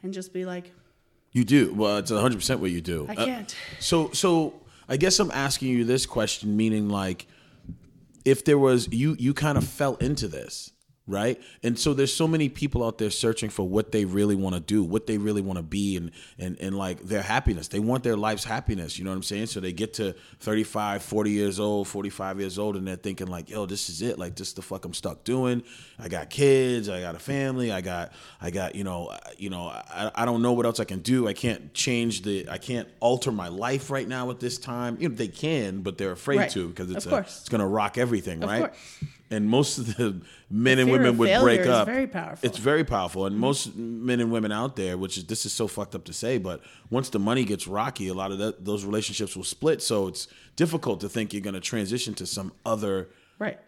and 0.01 0.13
just 0.13 0.33
be 0.33 0.45
like, 0.45 0.71
You 1.31 1.43
do. 1.43 1.73
Well, 1.73 1.97
it's 1.97 2.11
100% 2.11 2.59
what 2.59 2.71
you 2.71 2.81
do. 2.81 3.05
I 3.09 3.13
Uh, 3.13 3.25
can't. 3.25 3.55
So, 3.79 4.11
so 4.11 4.61
I 4.87 4.97
guess 4.97 5.19
I'm 5.19 5.31
asking 5.31 5.69
you 5.69 5.83
this 5.83 6.05
question, 6.05 6.55
meaning 6.55 6.89
like, 6.89 7.27
if 8.25 8.43
there 8.45 8.57
was 8.57 8.87
you, 8.91 9.15
you 9.17 9.33
kind 9.33 9.57
of 9.57 9.65
fell 9.65 9.95
into 9.95 10.27
this, 10.27 10.72
right? 11.07 11.41
And 11.63 11.77
so 11.77 11.93
there's 11.93 12.13
so 12.13 12.27
many 12.27 12.47
people 12.49 12.83
out 12.85 12.97
there 12.97 13.09
searching 13.09 13.49
for 13.49 13.67
what 13.67 13.91
they 13.91 14.05
really 14.05 14.35
want 14.35 14.55
to 14.55 14.61
do, 14.61 14.83
what 14.83 15.05
they 15.07 15.17
really 15.17 15.41
want 15.41 15.57
to 15.57 15.63
be, 15.63 15.97
and 15.97 16.11
and 16.39 16.57
and 16.59 16.77
like 16.77 17.01
their 17.01 17.21
happiness. 17.21 17.67
They 17.67 17.79
want 17.79 18.03
their 18.03 18.15
life's 18.15 18.43
happiness. 18.43 18.97
You 18.97 19.03
know 19.05 19.11
what 19.11 19.17
I'm 19.17 19.23
saying? 19.23 19.47
So 19.47 19.59
they 19.59 19.73
get 19.73 19.93
to 19.95 20.15
35, 20.39 21.03
40 21.03 21.31
years 21.31 21.59
old, 21.59 21.87
45 21.87 22.39
years 22.39 22.57
old, 22.59 22.75
and 22.75 22.87
they're 22.87 22.95
thinking 22.95 23.27
like, 23.27 23.49
yo, 23.49 23.65
this 23.65 23.89
is 23.89 24.01
it. 24.01 24.17
Like 24.17 24.35
this 24.35 24.49
is 24.49 24.53
the 24.53 24.61
fuck 24.61 24.85
I'm 24.85 24.93
stuck 24.93 25.23
doing. 25.23 25.63
I 25.99 26.07
got 26.07 26.29
kids. 26.29 26.89
I 26.89 27.01
got 27.01 27.15
a 27.15 27.19
family. 27.19 27.71
I 27.71 27.81
got 27.81 28.13
I 28.41 28.51
got 28.51 28.75
you 28.75 28.83
know 28.83 29.07
uh, 29.07 29.17
you 29.37 29.49
know 29.49 29.67
I, 29.67 30.11
I 30.15 30.25
don't 30.25 30.41
know 30.41 30.53
what 30.53 30.65
else 30.65 30.79
I 30.79 30.85
can 30.85 30.99
do. 30.99 31.27
I 31.27 31.33
can't 31.33 31.73
change 31.73 32.21
the. 32.21 32.47
I 32.49 32.57
can't 32.57 32.87
alter 32.99 33.31
my 33.31 33.47
life 33.49 33.89
right 33.91 34.07
now 34.07 34.29
at 34.31 34.39
this 34.39 34.57
time. 34.57 34.97
You 34.99 35.09
know 35.09 35.15
they 35.15 35.27
can, 35.27 35.81
but 35.81 35.97
they're 35.97 36.11
afraid 36.11 36.37
Right. 36.37 36.51
to 36.51 36.67
because 36.69 36.89
it's 36.91 37.05
a, 37.05 37.17
it's 37.17 37.49
gonna 37.49 37.67
rock 37.67 37.97
everything, 37.97 38.41
Of 38.43 38.49
right? 38.49 38.59
course. 38.71 39.03
And 39.31 39.49
most 39.49 39.77
of 39.79 39.95
the 39.97 40.21
men 40.49 40.77
and 40.79 40.91
women 40.91 41.17
would 41.17 41.41
break 41.41 41.65
up. 41.65 41.87
very 41.87 42.05
powerful. 42.07 42.47
It's 42.47 42.59
very 42.59 42.83
powerful, 42.83 43.25
and 43.25 43.33
mm-hmm. 43.33 43.41
most 43.41 43.75
men 43.75 44.19
and 44.19 44.31
women 44.31 44.51
out 44.51 44.75
there, 44.75 44.97
which 44.97 45.17
is 45.17 45.25
this 45.25 45.45
is 45.45 45.53
so 45.53 45.67
fucked 45.67 45.95
up 45.95 46.03
to 46.05 46.13
say, 46.13 46.37
but 46.37 46.61
once 46.89 47.09
the 47.09 47.19
money 47.19 47.43
gets 47.43 47.67
rocky, 47.67 48.09
a 48.09 48.13
lot 48.13 48.31
of 48.31 48.37
that, 48.37 48.63
those 48.63 48.85
relationships 48.85 49.35
will 49.35 49.43
split. 49.43 49.81
So 49.81 50.07
it's 50.07 50.27
difficult 50.55 50.99
to 51.01 51.09
think 51.09 51.33
you're 51.33 51.41
going 51.41 51.55
to 51.55 51.59
transition 51.59 52.13
to 52.15 52.25
some 52.25 52.51
other 52.65 53.09
Right. 53.39 53.59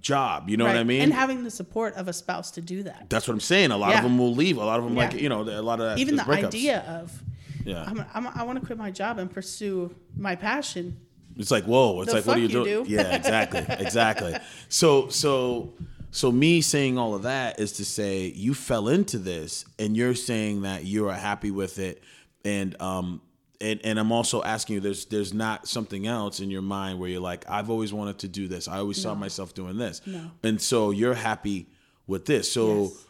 job. 0.00 0.50
You 0.50 0.56
know 0.58 0.66
what. 0.66 0.76
I 0.76 0.84
mean? 0.84 1.00
And 1.00 1.12
having 1.12 1.44
the 1.44 1.50
support 1.50 1.94
of 1.94 2.08
a 2.08 2.12
spouse 2.12 2.50
to 2.52 2.60
do 2.60 2.82
that. 2.82 3.06
That's 3.08 3.26
what 3.26 3.34
I'm 3.34 3.40
saying. 3.40 3.70
A 3.70 3.76
lot 3.76 3.90
Yeah. 3.90 3.98
of 3.98 4.04
them 4.04 4.18
will 4.18 4.34
leave. 4.34 4.58
A 4.58 4.64
lot 4.64 4.78
of 4.78 4.84
them, 4.84 4.94
Yeah. 4.94 5.04
like 5.04 5.14
you 5.14 5.28
know, 5.28 5.42
a 5.42 5.62
lot 5.62 5.80
of 5.80 5.86
that 5.86 5.98
Even 5.98 6.16
the 6.16 6.22
breakups. 6.22 6.46
idea 6.48 6.80
of, 6.82 7.22
Yeah, 7.64 7.84
I'm, 7.86 8.04
I'm, 8.12 8.26
I 8.28 8.42
want 8.42 8.60
to 8.60 8.66
quit 8.66 8.76
my 8.76 8.90
job 8.90 9.18
and 9.18 9.30
pursue 9.30 9.94
my 10.16 10.36
passion. 10.36 10.98
It's 11.36 11.50
like 11.50 11.64
whoa. 11.64 12.00
It's 12.02 12.10
The 12.10 12.18
like 12.18 12.26
what 12.26 12.36
are 12.36 12.40
you 12.40 12.48
fuck 12.48 12.64
doing? 12.64 12.84
do. 12.84 12.90
Yeah, 12.90 13.14
exactly, 13.16 13.64
exactly. 13.86 14.36
So 14.68 15.08
so 15.08 15.74
so 16.10 16.30
me 16.30 16.60
saying 16.60 16.96
all 16.98 17.14
of 17.14 17.22
that 17.22 17.58
is 17.58 17.72
to 17.72 17.84
say 17.84 18.26
you 18.34 18.54
fell 18.54 18.88
into 18.88 19.18
this, 19.18 19.64
and 19.78 19.96
you're 19.96 20.14
saying 20.14 20.62
that 20.62 20.84
you 20.84 21.08
are 21.08 21.14
happy 21.14 21.50
with 21.50 21.78
it, 21.78 22.02
and 22.44 22.80
um. 22.80 23.20
And, 23.60 23.80
and 23.84 23.98
I'm 24.00 24.12
also 24.12 24.42
asking 24.42 24.74
you, 24.74 24.80
there's 24.80 25.06
there's 25.06 25.32
not 25.32 25.66
something 25.68 26.06
else 26.06 26.40
in 26.40 26.50
your 26.50 26.60
mind 26.60 26.98
where 26.98 27.08
you're 27.08 27.20
like, 27.20 27.48
I've 27.48 27.70
always 27.70 27.94
wanted 27.94 28.18
to 28.18 28.28
do 28.28 28.46
this. 28.46 28.66
I 28.68 28.78
always 28.78 29.00
saw 29.00 29.14
myself 29.14 29.54
doing 29.54 29.78
this. 29.78 30.02
No. 30.04 30.30
And 30.42 30.60
so 30.60 30.90
you're 30.90 31.14
happy 31.14 31.68
with 32.06 32.26
this. 32.26 32.50
So 32.52 32.82
Yes. 32.82 33.04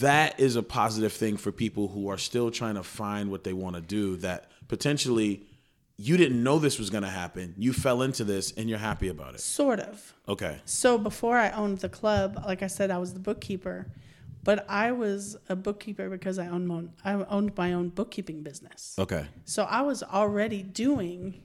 that 0.00 0.40
is 0.40 0.56
a 0.56 0.62
positive 0.62 1.12
thing 1.12 1.36
for 1.38 1.50
people 1.52 1.88
who 1.88 2.08
are 2.10 2.18
still 2.18 2.50
trying 2.50 2.74
to 2.74 2.82
find 2.82 3.30
what 3.30 3.44
they 3.44 3.54
want 3.54 3.76
to 3.76 3.80
do 3.80 4.16
that 4.16 4.50
potentially 4.68 5.44
you 5.98 6.16
didn't 6.16 6.42
know 6.42 6.58
this 6.58 6.78
was 6.78 6.90
going 6.90 7.04
to 7.04 7.10
happen. 7.10 7.54
You 7.56 7.72
fell 7.72 8.02
into 8.02 8.24
this 8.24 8.52
and 8.52 8.68
you're 8.68 8.78
happy 8.78 9.08
about 9.08 9.34
it. 9.34 9.40
Sort 9.40 9.80
of. 9.80 10.14
Okay. 10.28 10.60
So 10.64 10.98
before 10.98 11.38
I 11.38 11.50
owned 11.50 11.78
the 11.78 11.88
club, 11.88 12.42
like 12.46 12.62
I 12.62 12.66
said, 12.66 12.90
I 12.90 12.98
was 12.98 13.14
the 13.14 13.20
bookkeeper, 13.20 13.86
but 14.44 14.66
I 14.68 14.92
was 14.92 15.36
a 15.48 15.56
bookkeeper 15.56 16.10
because 16.10 16.38
I 16.38 16.48
owned 16.48 16.68
my 16.68 16.74
own, 16.74 16.92
I 17.04 17.12
owned 17.12 17.56
my 17.56 17.72
own 17.72 17.88
bookkeeping 17.88 18.42
business. 18.42 18.94
Okay. 18.98 19.26
So 19.44 19.64
I 19.64 19.80
was 19.82 20.02
already 20.02 20.62
doing 20.62 21.42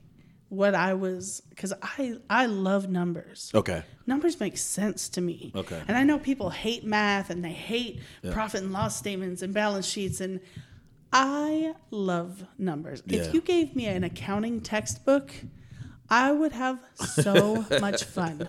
what 0.50 0.74
I 0.74 0.92
was 0.92 1.40
because 1.48 1.72
I 1.80 2.18
I 2.28 2.44
love 2.44 2.90
numbers. 2.90 3.50
Okay. 3.54 3.82
Numbers 4.06 4.38
make 4.38 4.58
sense 4.58 5.08
to 5.10 5.22
me. 5.22 5.50
Okay. 5.56 5.80
And 5.88 5.96
I 5.96 6.02
know 6.04 6.18
people 6.18 6.50
hate 6.50 6.84
math 6.84 7.30
and 7.30 7.42
they 7.42 7.52
hate 7.52 8.02
profit 8.32 8.62
and 8.62 8.70
loss 8.70 8.94
statements 8.98 9.40
and 9.40 9.54
balance 9.54 9.86
sheets 9.86 10.20
and 10.20 10.40
I 11.12 11.74
love 11.90 12.44
numbers. 12.58 13.02
Yeah. 13.06 13.20
If 13.22 13.34
you 13.34 13.40
gave 13.40 13.76
me 13.76 13.86
an 13.86 14.04
accounting 14.04 14.60
textbook, 14.60 15.30
I 16.08 16.32
would 16.32 16.52
have 16.52 16.78
so 16.94 17.64
much 17.80 18.04
fun. 18.04 18.46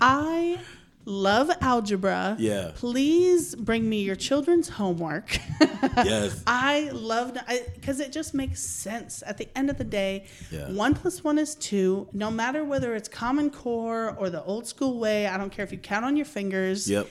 I 0.00 0.58
love 1.04 1.50
algebra. 1.60 2.36
Yeah. 2.38 2.72
Please 2.74 3.54
bring 3.54 3.88
me 3.88 4.02
your 4.02 4.16
children's 4.16 4.68
homework. 4.68 5.38
Yes. 5.96 6.42
I 6.46 6.90
love 6.92 7.36
because 7.74 8.00
it 8.00 8.12
just 8.12 8.32
makes 8.34 8.60
sense. 8.62 9.22
At 9.26 9.38
the 9.38 9.48
end 9.56 9.70
of 9.70 9.78
the 9.78 9.84
day, 9.84 10.26
Yeah. 10.50 10.70
one 10.70 10.94
plus 10.94 11.24
one 11.24 11.38
is 11.38 11.54
two. 11.54 12.06
No 12.12 12.30
matter 12.30 12.64
whether 12.64 12.94
it's 12.94 13.08
Common 13.08 13.50
Core 13.50 14.14
or 14.18 14.28
the 14.30 14.42
old 14.44 14.66
school 14.66 14.98
way, 14.98 15.26
I 15.26 15.36
don't 15.38 15.50
care 15.50 15.64
if 15.64 15.72
you 15.72 15.78
count 15.78 16.04
on 16.04 16.16
your 16.16 16.26
fingers. 16.26 16.88
Yep. 16.88 17.08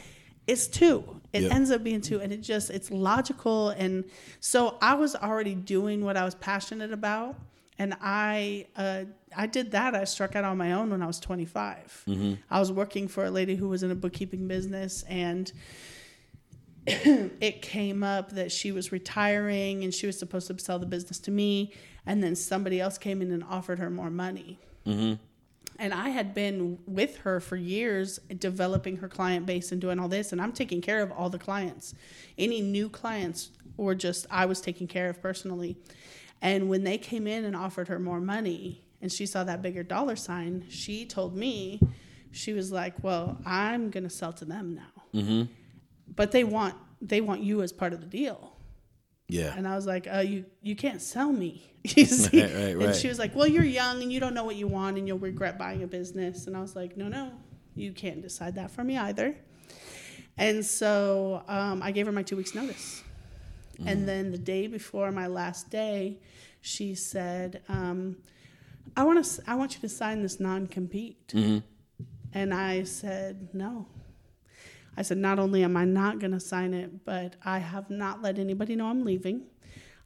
It's 0.48 0.68
two. 0.68 1.19
It 1.32 1.44
Yep. 1.44 1.52
ends 1.52 1.72
up 1.72 1.84
being 1.84 2.02
two, 2.02 2.20
and 2.22 2.34
it 2.34 2.42
just 2.42 2.70
it's 2.70 2.90
logical. 2.92 3.70
And 3.70 4.06
so 4.40 4.78
I 4.82 4.96
was 4.96 5.16
already 5.16 5.56
doing 5.56 6.04
what 6.04 6.18
I 6.18 6.26
was 6.26 6.36
passionate 6.36 6.92
about, 6.92 7.36
and 7.78 7.96
I 8.02 8.68
uh, 8.76 9.04
I 9.38 9.46
did 9.46 9.72
that. 9.72 9.94
I 9.96 10.06
struck 10.06 10.36
out 10.36 10.44
on 10.44 10.58
my 10.58 10.72
own 10.72 10.90
when 10.90 11.04
I 11.04 11.08
was 11.08 11.20
25. 11.20 12.04
Mm-hmm. 12.08 12.34
I 12.50 12.60
was 12.60 12.72
working 12.72 13.08
for 13.08 13.26
a 13.26 13.32
lady 13.32 13.56
who 13.56 13.70
was 13.70 13.84
in 13.84 13.92
a 13.92 13.96
bookkeeping 13.96 14.48
business, 14.48 15.04
and 15.08 15.52
it 16.88 17.62
came 17.62 18.02
up 18.04 18.32
that 18.32 18.52
she 18.52 18.72
was 18.72 18.92
retiring 18.92 19.84
and 19.84 19.94
she 19.94 20.08
was 20.08 20.18
supposed 20.18 20.48
to 20.48 20.58
sell 20.58 20.80
the 20.80 20.86
business 20.86 21.20
to 21.20 21.30
me 21.30 21.72
and 22.06 22.24
then 22.24 22.36
somebody 22.36 22.80
else 22.80 22.98
came 22.98 23.22
in 23.22 23.32
and 23.32 23.44
offered 23.44 23.78
her 23.80 23.90
more 23.92 24.10
money 24.10 24.58
and 25.80 25.94
i 25.94 26.10
had 26.10 26.34
been 26.34 26.78
with 26.86 27.18
her 27.18 27.40
for 27.40 27.56
years 27.56 28.20
developing 28.38 28.98
her 28.98 29.08
client 29.08 29.46
base 29.46 29.72
and 29.72 29.82
doing 29.82 30.00
all 30.00 30.08
this 30.08 30.32
and 30.32 30.42
i'm 30.42 30.52
taking 30.52 30.82
care 30.82 31.02
of 31.02 31.12
all 31.12 31.30
the 31.30 31.40
clients 31.40 31.96
any 32.38 32.62
new 32.62 32.90
clients 32.90 33.52
or 33.80 33.96
just 33.96 34.28
I 34.30 34.46
was 34.46 34.60
taking 34.62 34.88
care 34.88 35.10
of 35.10 35.22
personally. 35.22 35.78
And 36.42 36.70
when 36.70 36.84
they 36.84 36.98
came 36.98 37.26
in 37.26 37.46
and 37.46 37.56
offered 37.56 37.88
her 37.88 37.98
more 37.98 38.20
money 38.20 38.84
and 39.02 39.12
she 39.12 39.26
saw 39.26 39.44
that 39.46 39.62
bigger 39.62 39.84
dollar 39.84 40.18
sign, 40.18 40.66
she 40.70 41.06
told 41.06 41.36
me, 41.36 41.80
she 42.32 42.54
was 42.54 42.72
like, 42.72 43.02
Well, 43.02 43.40
I'm 43.46 43.90
gonna 43.90 44.10
sell 44.10 44.34
to 44.34 44.46
them 44.46 44.76
now. 44.76 45.20
Mm-hmm. 45.20 45.52
But 46.14 46.32
they 46.32 46.44
want 46.44 46.76
they 47.02 47.22
want 47.22 47.42
you 47.42 47.62
as 47.62 47.72
part 47.72 47.94
of 47.94 48.02
the 48.02 48.06
deal. 48.06 48.54
Yeah. 49.30 49.54
And 49.56 49.68
I 49.68 49.76
was 49.76 49.86
like, 49.86 50.08
uh, 50.12 50.20
you 50.20 50.46
you 50.62 50.76
can't 50.76 51.02
sell 51.02 51.32
me. 51.32 51.64
you 51.84 52.06
see? 52.06 52.42
Right, 52.42 52.76
right, 52.76 52.88
And 52.88 52.96
she 52.96 53.08
was 53.08 53.18
like, 53.18 53.34
well, 53.34 53.48
you're 53.48 53.64
young 53.64 54.02
and 54.02 54.12
you 54.12 54.20
don't 54.20 54.34
know 54.34 54.44
what 54.44 54.58
you 54.58 54.68
want 54.68 54.98
and 54.98 55.08
you'll 55.08 55.20
regret 55.20 55.58
buying 55.58 55.82
a 55.82 55.88
business. 55.88 56.46
And 56.46 56.58
I 56.58 56.60
was 56.60 56.76
like, 56.76 56.98
no, 56.98 57.08
no, 57.08 57.32
you 57.74 57.94
can't 57.94 58.22
decide 58.22 58.56
that 58.56 58.70
for 58.70 58.84
me 58.84 58.98
either. 58.98 59.38
And 60.38 60.66
so 60.66 61.44
um, 61.48 61.82
I 61.82 61.92
gave 61.92 62.06
her 62.06 62.12
my 62.12 62.24
two 62.24 62.36
weeks 62.36 62.54
notice. 62.54 63.04
And 63.86 64.06
then 64.06 64.32
the 64.32 64.38
day 64.38 64.68
before 64.68 65.10
my 65.12 65.28
last 65.28 65.70
day, 65.70 66.20
she 66.60 66.96
said, 66.96 67.62
um, 67.70 68.18
I 68.98 69.04
want 69.04 69.24
to 69.24 69.42
I 69.48 69.56
want 69.56 69.76
you 69.76 69.80
to 69.82 69.90
sign 69.90 70.22
this 70.22 70.40
non-compete. 70.42 71.32
And 72.34 72.54
I 72.54 72.84
said, 72.84 73.50
no. 73.54 73.88
I 75.00 75.02
said, 75.02 75.18
not 75.18 75.40
only 75.40 75.64
am 75.64 75.78
I 75.78 75.86
not 75.86 76.20
going 76.20 76.34
to 76.34 76.42
sign 76.42 76.74
it, 76.74 77.06
but 77.06 77.38
I 77.46 77.60
have 77.60 77.90
not 77.90 78.22
let 78.22 78.38
anybody 78.38 78.76
know 78.76 78.88
I'm 78.88 79.06
leaving. 79.06 79.44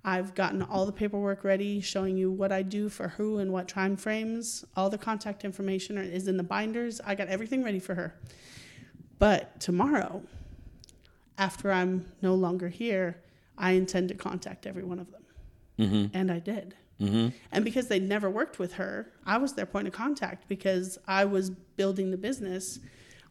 I've 0.05 0.35
gotten 0.35 0.61
all 0.61 0.85
the 0.85 0.91
paperwork 0.91 1.43
ready, 1.43 1.81
showing 1.81 2.15
you 2.15 2.29
what 2.29 2.51
I 2.51 2.61
do 2.61 2.89
for 2.89 3.07
who 3.07 3.39
and 3.39 3.51
what 3.51 3.67
time 3.67 3.97
frames. 3.97 4.63
All 4.77 4.91
the 4.91 4.99
contact 4.99 5.45
information 5.45 5.97
is 5.97 6.27
in 6.27 6.37
the 6.37 6.43
binders. 6.43 7.01
I 7.03 7.15
got 7.15 7.27
everything 7.27 7.63
ready 7.63 7.79
for 7.79 7.95
her. 7.95 8.13
But 9.17 9.59
tomorrow, 9.59 10.21
after 11.39 11.71
I'm 11.71 12.05
no 12.21 12.35
longer 12.35 12.69
here, 12.69 13.19
I 13.57 13.71
intend 13.71 14.09
to 14.09 14.13
contact 14.13 14.67
every 14.67 14.83
one 14.83 14.99
of 14.99 15.11
them. 15.11 15.23
Mm-hmm. 15.79 16.15
And 16.15 16.31
I 16.31 16.37
did. 16.37 16.75
Mm-hmm. 17.01 17.29
And 17.51 17.65
because 17.65 17.87
they'd 17.87 18.07
never 18.07 18.29
worked 18.29 18.59
with 18.59 18.73
her, 18.73 19.11
I 19.25 19.37
was 19.37 19.53
their 19.53 19.65
point 19.65 19.87
of 19.87 19.93
contact 19.93 20.47
because 20.47 20.99
I 21.07 21.25
was 21.25 21.49
building 21.49 22.11
the 22.11 22.17
business. 22.17 22.79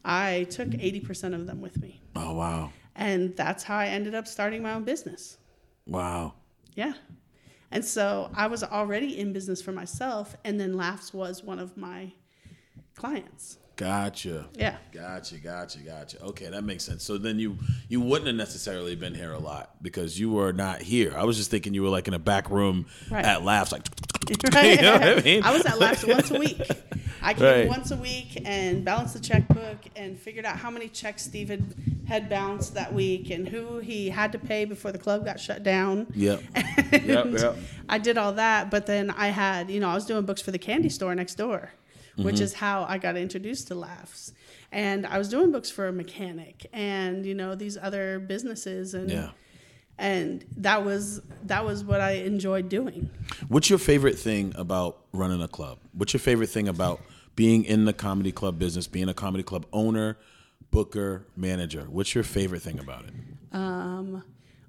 I 0.04 0.44
took 0.50 0.68
80% 0.68 1.34
of 1.34 1.46
them 1.46 1.60
with 1.60 1.80
me. 1.80 2.00
Oh 2.16 2.34
wow. 2.34 2.72
And 2.94 3.36
that's 3.36 3.62
how 3.62 3.76
I 3.76 3.86
ended 3.86 4.14
up 4.14 4.26
starting 4.26 4.62
my 4.62 4.74
own 4.74 4.84
business. 4.84 5.38
Wow. 5.86 6.34
Yeah. 6.74 6.92
And 7.70 7.84
so 7.84 8.30
I 8.34 8.48
was 8.48 8.62
already 8.62 9.18
in 9.18 9.32
business 9.32 9.62
for 9.62 9.72
myself, 9.72 10.36
and 10.44 10.60
then 10.60 10.76
Laughs 10.76 11.14
was 11.14 11.42
one 11.42 11.58
of 11.58 11.76
my 11.76 12.12
clients. 12.94 13.58
Gotcha. 13.76 14.46
Yeah. 14.54 14.76
Gotcha, 14.92 15.38
gotcha, 15.38 15.78
gotcha. 15.78 16.22
Okay, 16.22 16.48
that 16.50 16.62
makes 16.62 16.84
sense. 16.84 17.02
So 17.02 17.18
then 17.18 17.38
you 17.38 17.58
you 17.88 18.00
wouldn't 18.00 18.26
have 18.26 18.36
necessarily 18.36 18.94
been 18.94 19.14
here 19.14 19.32
a 19.32 19.38
lot 19.38 19.82
because 19.82 20.20
you 20.20 20.30
were 20.30 20.52
not 20.52 20.82
here. 20.82 21.14
I 21.16 21.24
was 21.24 21.36
just 21.36 21.50
thinking 21.50 21.72
you 21.74 21.82
were 21.82 21.88
like 21.88 22.06
in 22.08 22.14
a 22.14 22.18
back 22.18 22.50
room 22.50 22.86
Right. 23.10 23.24
at 23.24 23.42
laughs, 23.42 23.72
like 23.72 23.86
Right? 24.54 24.76
You 24.76 24.82
know 24.82 24.92
what 24.92 25.02
I 25.18 25.20
mean? 25.22 25.42
I 25.42 25.52
was 25.52 25.66
at 25.66 25.78
Laughs 25.80 26.04
once 26.06 26.30
a 26.30 26.38
week. 26.38 26.60
I 27.20 27.34
came 27.34 27.44
Right. 27.44 27.68
once 27.68 27.90
a 27.90 27.96
week 27.96 28.40
and 28.44 28.84
balanced 28.84 29.14
the 29.14 29.20
checkbook 29.20 29.78
and 29.96 30.18
figured 30.18 30.44
out 30.44 30.56
how 30.58 30.70
many 30.70 30.88
checks 30.88 31.22
Steve 31.24 31.48
had, 31.48 31.74
had 32.06 32.28
bounced 32.28 32.74
that 32.74 32.92
week 32.94 33.30
and 33.30 33.48
who 33.48 33.78
he 33.80 34.10
had 34.10 34.30
to 34.32 34.38
pay 34.38 34.64
before 34.64 34.92
the 34.92 34.98
club 34.98 35.24
got 35.24 35.40
shut 35.40 35.62
down. 35.62 36.06
Yep. 36.14 36.42
And 36.92 37.04
Yep, 37.06 37.26
yep. 37.38 37.56
I 37.88 37.98
did 37.98 38.16
all 38.18 38.32
that, 38.34 38.70
but 38.70 38.86
then 38.86 39.10
I 39.10 39.28
had, 39.28 39.70
you 39.70 39.80
know, 39.80 39.88
I 39.88 39.94
was 39.94 40.04
doing 40.06 40.24
books 40.26 40.42
for 40.42 40.50
the 40.50 40.58
candy 40.58 40.88
store 40.90 41.14
next 41.14 41.34
door, 41.36 41.70
which 42.16 42.36
Mm-hmm. 42.36 42.44
is 42.44 42.54
how 42.54 42.84
I 42.84 42.98
got 42.98 43.16
introduced 43.16 43.68
to 43.68 43.74
Laughs. 43.74 44.32
And 44.70 45.06
I 45.06 45.18
was 45.18 45.28
doing 45.28 45.52
books 45.52 45.70
for 45.70 45.88
a 45.88 45.92
mechanic 45.92 46.66
and, 46.72 47.24
you 47.26 47.34
know, 47.34 47.54
these 47.54 47.76
other 47.76 48.18
businesses 48.18 48.94
and 48.94 49.10
Yeah. 49.10 49.30
and 49.98 50.44
that 50.58 50.84
was 50.84 51.20
that 51.44 51.64
was 51.64 51.84
what 51.84 52.00
I 52.00 52.12
enjoyed 52.12 52.68
doing. 52.68 53.10
What's 53.48 53.68
your 53.70 53.78
favorite 53.78 54.18
thing 54.18 54.52
about 54.56 54.98
running 55.12 55.42
a 55.42 55.48
club? 55.48 55.78
What's 55.92 56.12
your 56.12 56.20
favorite 56.20 56.48
thing 56.48 56.68
about 56.68 57.00
being 57.36 57.64
in 57.64 57.84
the 57.84 57.92
comedy 57.92 58.32
club 58.32 58.58
business, 58.58 58.86
being 58.86 59.08
a 59.08 59.14
comedy 59.14 59.42
club 59.42 59.66
owner, 59.72 60.16
booker, 60.70 61.26
manager? 61.36 61.86
What's 61.88 62.14
your 62.14 62.24
favorite 62.24 62.62
thing 62.62 62.78
about 62.78 63.04
it? 63.04 63.12
Um, 63.52 64.22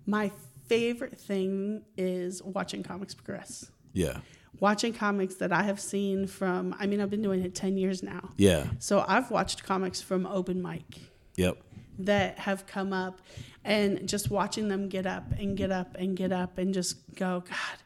my 0.05 0.31
favorite 0.67 1.17
thing 1.17 1.83
is 1.97 2.41
watching 2.43 2.83
comics 2.83 3.13
progress. 3.13 3.69
Yeah. 3.93 4.19
Watching 4.59 4.93
comics 4.93 5.35
that 5.35 5.51
I 5.51 5.63
have 5.63 5.79
seen 5.79 6.27
from 6.27 6.75
I 6.79 6.85
mean 6.87 7.01
I've 7.01 7.09
been 7.09 7.21
doing 7.21 7.43
it 7.43 7.53
10 7.55 7.77
years 7.77 8.01
now. 8.03 8.29
Yeah. 8.37 8.65
So 8.79 9.03
I've 9.07 9.29
watched 9.31 9.63
comics 9.63 10.01
from 10.01 10.25
open 10.25 10.61
mic 10.61 10.99
Yep. 11.35 11.57
that 11.99 12.39
have 12.39 12.65
come 12.67 12.93
up 12.93 13.19
and 13.65 14.07
just 14.07 14.29
watching 14.29 14.67
them 14.67 14.87
get 14.89 15.05
up 15.05 15.25
and 15.37 15.57
get 15.57 15.71
up 15.71 15.95
and 15.97 16.15
get 16.15 16.31
up 16.31 16.57
and 16.57 16.73
just 16.73 16.97
go 17.15 17.43
god 17.49 17.77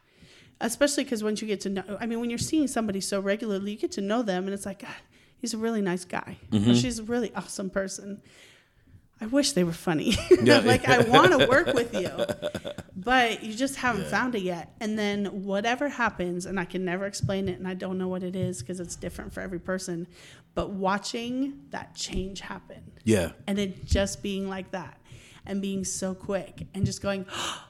especially 0.60 1.04
because 1.04 1.22
once 1.22 1.40
you 1.40 1.46
get 1.46 1.60
to 1.60 1.70
know 1.70 1.84
i 2.00 2.04
mean 2.06 2.18
when 2.18 2.28
you're 2.28 2.38
seeing 2.38 2.66
somebody 2.66 3.00
so 3.00 3.20
regularly 3.20 3.70
you 3.72 3.78
get 3.78 3.92
to 3.92 4.00
know 4.00 4.22
them 4.22 4.44
and 4.44 4.52
it's 4.52 4.66
like 4.66 4.80
god 4.80 4.90
he's 5.40 5.54
a 5.54 5.58
really 5.58 5.80
nice 5.80 6.04
guy 6.04 6.36
or 6.52 6.74
she's 6.74 6.98
a 6.98 7.02
really 7.04 7.32
awesome 7.36 7.70
person 7.70 8.20
i 9.20 9.26
wish 9.26 9.52
they 9.52 9.64
were 9.64 9.72
funny 9.72 10.14
Yeah. 10.42 10.58
like 10.64 10.88
i 10.88 11.00
want 11.00 11.38
to 11.38 11.46
work 11.46 11.72
with 11.74 11.94
you 11.94 12.10
but 12.96 13.42
you 13.42 13.54
just 13.54 13.76
haven't 13.76 14.06
found 14.06 14.34
it 14.34 14.42
yet 14.42 14.72
and 14.80 14.98
then 14.98 15.26
whatever 15.44 15.88
happens 15.88 16.46
and 16.46 16.58
i 16.58 16.64
can 16.64 16.84
never 16.84 17.06
explain 17.06 17.48
it 17.48 17.58
and 17.58 17.66
i 17.68 17.74
don't 17.74 17.98
know 17.98 18.08
what 18.08 18.22
it 18.22 18.36
is 18.36 18.60
because 18.60 18.80
it's 18.80 18.96
different 18.96 19.32
for 19.32 19.40
every 19.40 19.58
person 19.58 20.06
but 20.54 20.70
watching 20.70 21.60
that 21.70 21.94
change 21.94 22.40
happen 22.40 22.82
Yeah. 23.04 23.30
and 23.46 23.58
it 23.58 23.84
just 23.84 24.22
being 24.22 24.48
like 24.48 24.70
that 24.72 24.98
and 25.46 25.62
being 25.62 25.84
so 25.84 26.14
quick 26.14 26.66
and 26.74 26.84
just 26.84 27.00
going 27.00 27.24
oh, 27.32 27.64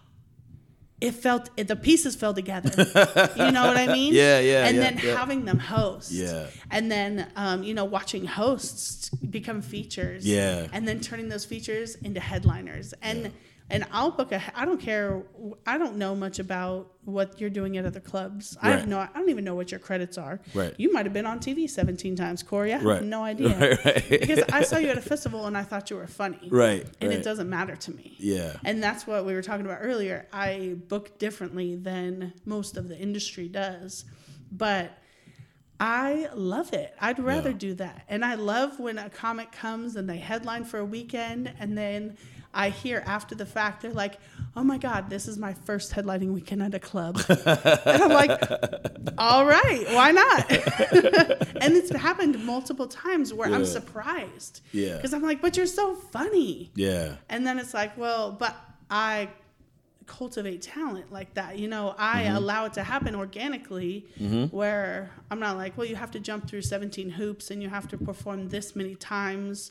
it 1.00 1.12
felt 1.12 1.48
it, 1.56 1.68
the 1.68 1.76
pieces 1.76 2.16
fell 2.16 2.34
together 2.34 2.70
you 3.36 3.50
know 3.52 3.66
what 3.68 3.76
i 3.76 3.86
mean 3.86 4.12
Yeah, 4.14 4.40
yeah, 4.40 4.66
and 4.66 4.76
yeah, 4.76 4.82
then 4.82 4.98
yeah. 5.02 5.16
having 5.16 5.44
them 5.44 5.58
host 5.58 6.10
Yeah. 6.10 6.46
and 6.70 6.90
then 6.90 7.30
um, 7.36 7.62
you 7.62 7.74
know 7.74 7.84
watching 7.84 8.24
hosts 8.26 9.08
become 9.10 9.62
features 9.62 10.26
Yeah. 10.26 10.66
and 10.72 10.86
then 10.88 11.00
turning 11.00 11.28
those 11.28 11.44
features 11.44 11.94
into 11.96 12.20
headliners 12.20 12.94
and 13.02 13.32
and 13.70 13.84
i'll 13.92 14.10
book 14.10 14.32
a 14.32 14.40
i 14.58 14.64
don't 14.64 14.80
care 14.80 15.22
i 15.66 15.76
don't 15.76 15.96
know 15.96 16.14
much 16.14 16.38
about 16.38 16.90
what 17.04 17.40
you're 17.40 17.50
doing 17.50 17.76
at 17.76 17.84
other 17.84 18.00
clubs 18.00 18.56
i 18.62 18.70
have 18.70 18.80
Right. 18.80 18.88
no 18.88 18.98
i 18.98 19.08
don't 19.14 19.28
even 19.28 19.44
know 19.44 19.54
what 19.54 19.70
your 19.70 19.80
credits 19.80 20.16
are 20.18 20.40
Right. 20.54 20.74
you 20.78 20.92
might 20.92 21.04
have 21.06 21.12
been 21.12 21.26
on 21.26 21.38
tv 21.38 21.68
17 21.68 22.16
times 22.16 22.42
corey 22.42 22.72
i 22.72 22.76
have 22.78 22.84
Right. 22.86 23.02
no 23.02 23.22
idea 23.32 23.58
Right, 23.58 23.84
right. 23.84 24.10
because 24.20 24.40
i 24.52 24.62
saw 24.62 24.78
you 24.78 24.88
at 24.88 24.96
a 24.98 25.02
festival 25.02 25.46
and 25.46 25.56
i 25.56 25.62
thought 25.62 25.90
you 25.90 25.96
were 25.96 26.06
funny 26.06 26.48
Right, 26.50 26.86
and 27.00 27.10
right. 27.10 27.18
it 27.18 27.24
doesn't 27.24 27.48
matter 27.50 27.76
to 27.76 27.90
me 27.92 28.16
Yeah. 28.18 28.54
and 28.64 28.82
that's 28.82 29.06
what 29.06 29.24
we 29.26 29.34
were 29.34 29.42
talking 29.42 29.66
about 29.66 29.78
earlier 29.82 30.26
i 30.32 30.76
book 30.88 31.18
differently 31.18 31.76
than 31.76 32.32
most 32.46 32.76
of 32.76 32.88
the 32.88 32.96
industry 32.98 33.48
does 33.48 34.04
but 34.50 34.92
I 35.80 36.28
love 36.34 36.72
it. 36.72 36.92
I'd 37.00 37.20
rather 37.20 37.50
Yeah. 37.50 37.56
do 37.56 37.74
that. 37.74 38.02
And 38.08 38.24
I 38.24 38.34
love 38.34 38.80
when 38.80 38.98
a 38.98 39.08
comic 39.08 39.52
comes 39.52 39.94
and 39.94 40.10
they 40.10 40.16
headline 40.18 40.64
for 40.64 40.78
a 40.80 40.84
weekend 40.84 41.52
and 41.60 41.78
then 41.78 42.16
I 42.64 42.70
hear 42.70 43.02
after 43.06 43.34
the 43.34 43.46
fact 43.46 43.74
they're 43.82 43.92
like, 44.04 44.18
"Oh 44.56 44.64
my 44.64 44.78
god, 44.78 45.08
this 45.10 45.28
is 45.28 45.36
my 45.38 45.54
first 45.68 45.92
headlining 45.94 46.32
weekend 46.38 46.62
at 46.62 46.74
a 46.74 46.80
club." 46.90 47.14
and 47.28 48.02
I'm 48.04 48.10
like, 48.22 48.32
"All 49.16 49.46
right, 49.46 49.84
why 49.98 50.10
not?" 50.22 50.50
and 51.62 51.70
it's 51.78 51.90
happened 51.94 52.34
multiple 52.44 52.88
times 52.88 53.32
where 53.32 53.48
I'm 53.56 53.64
surprised. 53.64 54.60
Yeah. 54.72 55.00
Cuz 55.00 55.14
I'm 55.14 55.22
like, 55.22 55.40
"But 55.40 55.56
you're 55.56 55.66
so 55.82 55.94
funny." 55.94 56.70
Yeah. 56.74 57.16
And 57.28 57.46
then 57.46 57.58
it's 57.58 57.74
like, 57.74 57.96
well, 57.96 58.32
but 58.32 58.54
I 58.90 59.28
cultivate 60.06 60.62
talent 60.62 61.12
like 61.12 61.34
that. 61.34 61.58
You 61.58 61.68
know, 61.68 61.94
I 61.98 62.22
Mm-hmm. 62.24 62.36
allow 62.36 62.64
it 62.64 62.72
to 62.74 62.82
happen 62.82 63.14
organically 63.14 64.06
where 64.50 65.10
I'm 65.30 65.38
not 65.38 65.56
like, 65.62 65.76
well, 65.76 65.86
you 65.86 65.96
have 65.96 66.10
to 66.12 66.20
jump 66.20 66.48
through 66.48 66.62
17 66.62 67.10
hoops 67.10 67.50
and 67.50 67.62
you 67.62 67.68
have 67.68 67.86
to 67.88 67.98
perform 67.98 68.48
this 68.48 68.74
many 68.74 68.94
times 68.94 69.70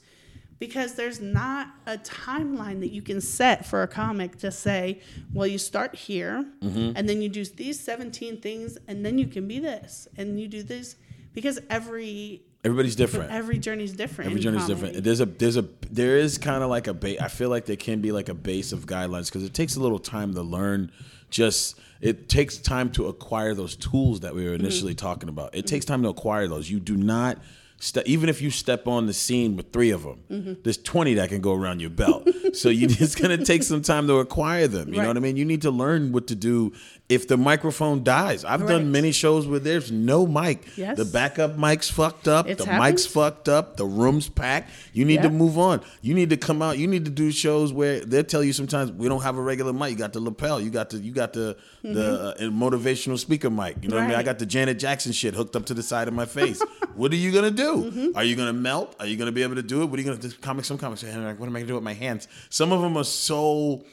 because 0.60 0.94
there's 0.96 1.20
not 1.22 1.68
a 1.86 1.98
timeline 2.00 2.80
that 2.80 2.92
you 2.92 3.02
can 3.02 3.22
set 3.22 3.66
for 3.66 3.84
a 3.84 3.88
comic 3.88 4.38
to 4.40 4.52
say, 4.52 5.00
well, 5.34 5.46
you 5.48 5.58
start 5.58 5.96
here 5.96 6.46
Mm-hmm. 6.62 6.94
and 6.96 7.08
then 7.08 7.22
you 7.22 7.30
do 7.30 7.46
these 7.46 7.80
17 7.80 8.42
things 8.42 8.78
and 8.88 9.06
then 9.06 9.18
you 9.18 9.28
can 9.28 9.48
be 9.48 9.60
this 9.60 10.08
and 10.18 10.40
you 10.40 10.48
do 10.48 10.64
this 10.64 10.96
because 11.34 11.60
every 11.70 12.42
Everybody's 12.64 12.96
different. 12.96 13.32
every 13.32 13.60
journey's 13.60 13.94
different. 13.94 14.30
Every 14.32 14.42
journey's 14.42 14.64
comedy. 14.64 14.82
different. 14.88 15.04
There's 15.04 15.22
a 15.22 15.26
there's 15.26 15.58
a 15.58 15.66
there 15.90 16.18
is 16.18 16.38
kind 16.40 16.64
of 16.64 16.70
like 16.70 16.88
a 16.88 16.94
base. 16.94 17.20
I 17.22 17.28
feel 17.30 17.50
like 17.50 17.66
there 17.66 17.76
can 17.78 18.02
be 18.02 18.12
like 18.12 18.28
a 18.30 18.34
base 18.34 18.72
of 18.74 18.86
guidelines 18.88 19.26
because 19.28 19.44
it 19.44 19.54
takes 19.54 19.76
a 19.76 19.80
little 19.80 20.00
time 20.00 20.34
to 20.34 20.42
learn. 20.42 20.92
Just 21.30 21.80
it 22.02 22.28
takes 22.28 22.58
time 22.58 22.90
to 22.94 23.08
acquire 23.08 23.54
those 23.54 23.76
tools 23.76 24.22
that 24.22 24.34
we 24.36 24.44
were 24.46 24.54
initially 24.56 24.96
talking 24.96 25.30
about. 25.30 25.56
It 25.56 25.68
takes 25.68 25.86
time 25.86 26.02
to 26.04 26.10
acquire 26.10 26.48
those. 26.48 26.70
You 26.70 26.80
do 26.80 26.98
not 26.98 27.38
ste- 27.80 28.06
even 28.06 28.30
if 28.30 28.42
you 28.42 28.50
step 28.52 28.88
on 28.88 29.06
the 29.08 29.14
scene 29.14 29.56
with 29.56 29.72
three 29.72 29.92
of 29.92 30.04
them, 30.04 30.20
Mm-hmm. 30.32 30.54
there's 30.64 30.78
20 30.78 31.16
that 31.16 31.30
can 31.30 31.42
go 31.42 31.54
around 31.54 31.80
your 31.80 31.90
belt. 31.90 32.28
so 32.54 32.70
you 32.70 32.88
it's 32.90 33.16
going 33.16 33.38
to 33.38 33.44
take 33.46 33.64
some 33.64 33.82
time 33.82 34.08
to 34.08 34.16
acquire 34.20 34.68
them. 34.68 34.94
You 34.94 35.02
know 35.02 35.08
what 35.08 35.18
I 35.18 35.20
mean? 35.20 35.38
You 35.38 35.46
need 35.46 35.62
to 35.64 35.72
learn 35.72 36.12
what 36.12 36.28
to 36.28 36.36
do 36.36 36.74
if 37.10 37.28
the 37.28 37.38
microphone 37.38 38.04
dies. 38.04 38.44
I've 38.44 38.62
Right. 38.62 38.70
done 38.70 38.92
many 38.92 39.12
shows 39.14 39.48
where 39.48 39.60
there's 39.60 39.92
no 39.92 40.28
mic. 40.28 40.68
Yes. 40.76 40.98
The 40.98 41.06
backup 41.06 41.58
mic's 41.58 41.90
fucked 41.90 42.28
up. 42.28 42.48
It's 42.48 42.64
the 42.64 42.70
happened. 42.70 42.92
mic's 42.92 43.06
fucked 43.06 43.48
up. 43.48 43.78
The 43.78 43.86
room's 43.86 44.28
packed. 44.28 44.72
You 44.94 45.06
need 45.06 45.22
to 45.22 45.30
move 45.30 45.58
on. 45.58 45.82
You 46.02 46.14
need 46.14 46.30
to 46.32 46.38
come 46.38 46.62
out. 46.62 46.78
You 46.78 46.88
need 46.88 47.06
to 47.06 47.12
do 47.12 47.32
shows 47.32 47.72
where 47.72 48.02
they'll 48.02 48.24
tell 48.24 48.44
you 48.44 48.52
sometimes 48.54 48.92
we 48.92 49.08
don't 49.08 49.22
have 49.24 49.38
a 49.38 49.42
regular 49.42 49.72
mic. 49.74 49.92
You 49.92 49.96
got 49.98 50.12
the 50.14 50.20
lapel. 50.20 50.60
You 50.60 50.70
got 50.70 50.90
the 50.90 50.98
you 50.98 51.12
got 51.12 51.32
the 51.34 51.56
the 51.84 52.36
uh, 52.38 52.42
motivational 52.52 53.18
speaker 53.18 53.50
mic. 53.50 53.78
You 53.82 53.90
know 53.90 53.96
what 53.96 54.04
I 54.04 54.08
mean? 54.08 54.16
I 54.16 54.20
Mm-hmm. 54.20 54.26
Got 54.26 54.40
the 54.40 54.46
Janet 54.46 54.78
Jackson 54.80 55.14
shit 55.14 55.34
hooked 55.36 55.56
up 55.56 55.66
to 55.68 55.74
the 55.74 55.84
side 55.84 56.10
of 56.10 56.14
my 56.14 56.26
face. 56.26 56.62
what 56.96 57.14
are 57.14 57.16
you 57.16 57.32
gonna 57.32 57.52
do? 57.52 57.67
Mm-hmm. 57.76 58.16
Are 58.18 58.24
you 58.24 58.36
gonna 58.36 58.54
melt? 58.54 58.96
Are 59.00 59.06
you 59.06 59.18
gonna 59.18 59.32
be 59.32 59.44
able 59.44 59.56
to 59.56 59.64
do 59.64 59.82
it? 59.82 59.86
What 59.86 60.00
are 60.00 60.02
you 60.04 60.08
gonna 60.10 60.22
do? 60.22 60.32
Comics, 60.42 60.68
some 60.68 60.78
comics. 60.78 61.02
say, 61.02 61.12
"Hey, 61.12 61.20
What 61.20 61.46
am 61.48 61.56
I 61.56 61.60
gonna 61.60 61.68
do 61.68 61.76
with 61.76 61.84
my 61.84 61.94
hands? 61.94 62.28
Some 62.50 62.72
of 62.72 62.82
them 62.82 62.98
are 62.98 63.04
so 63.04 63.84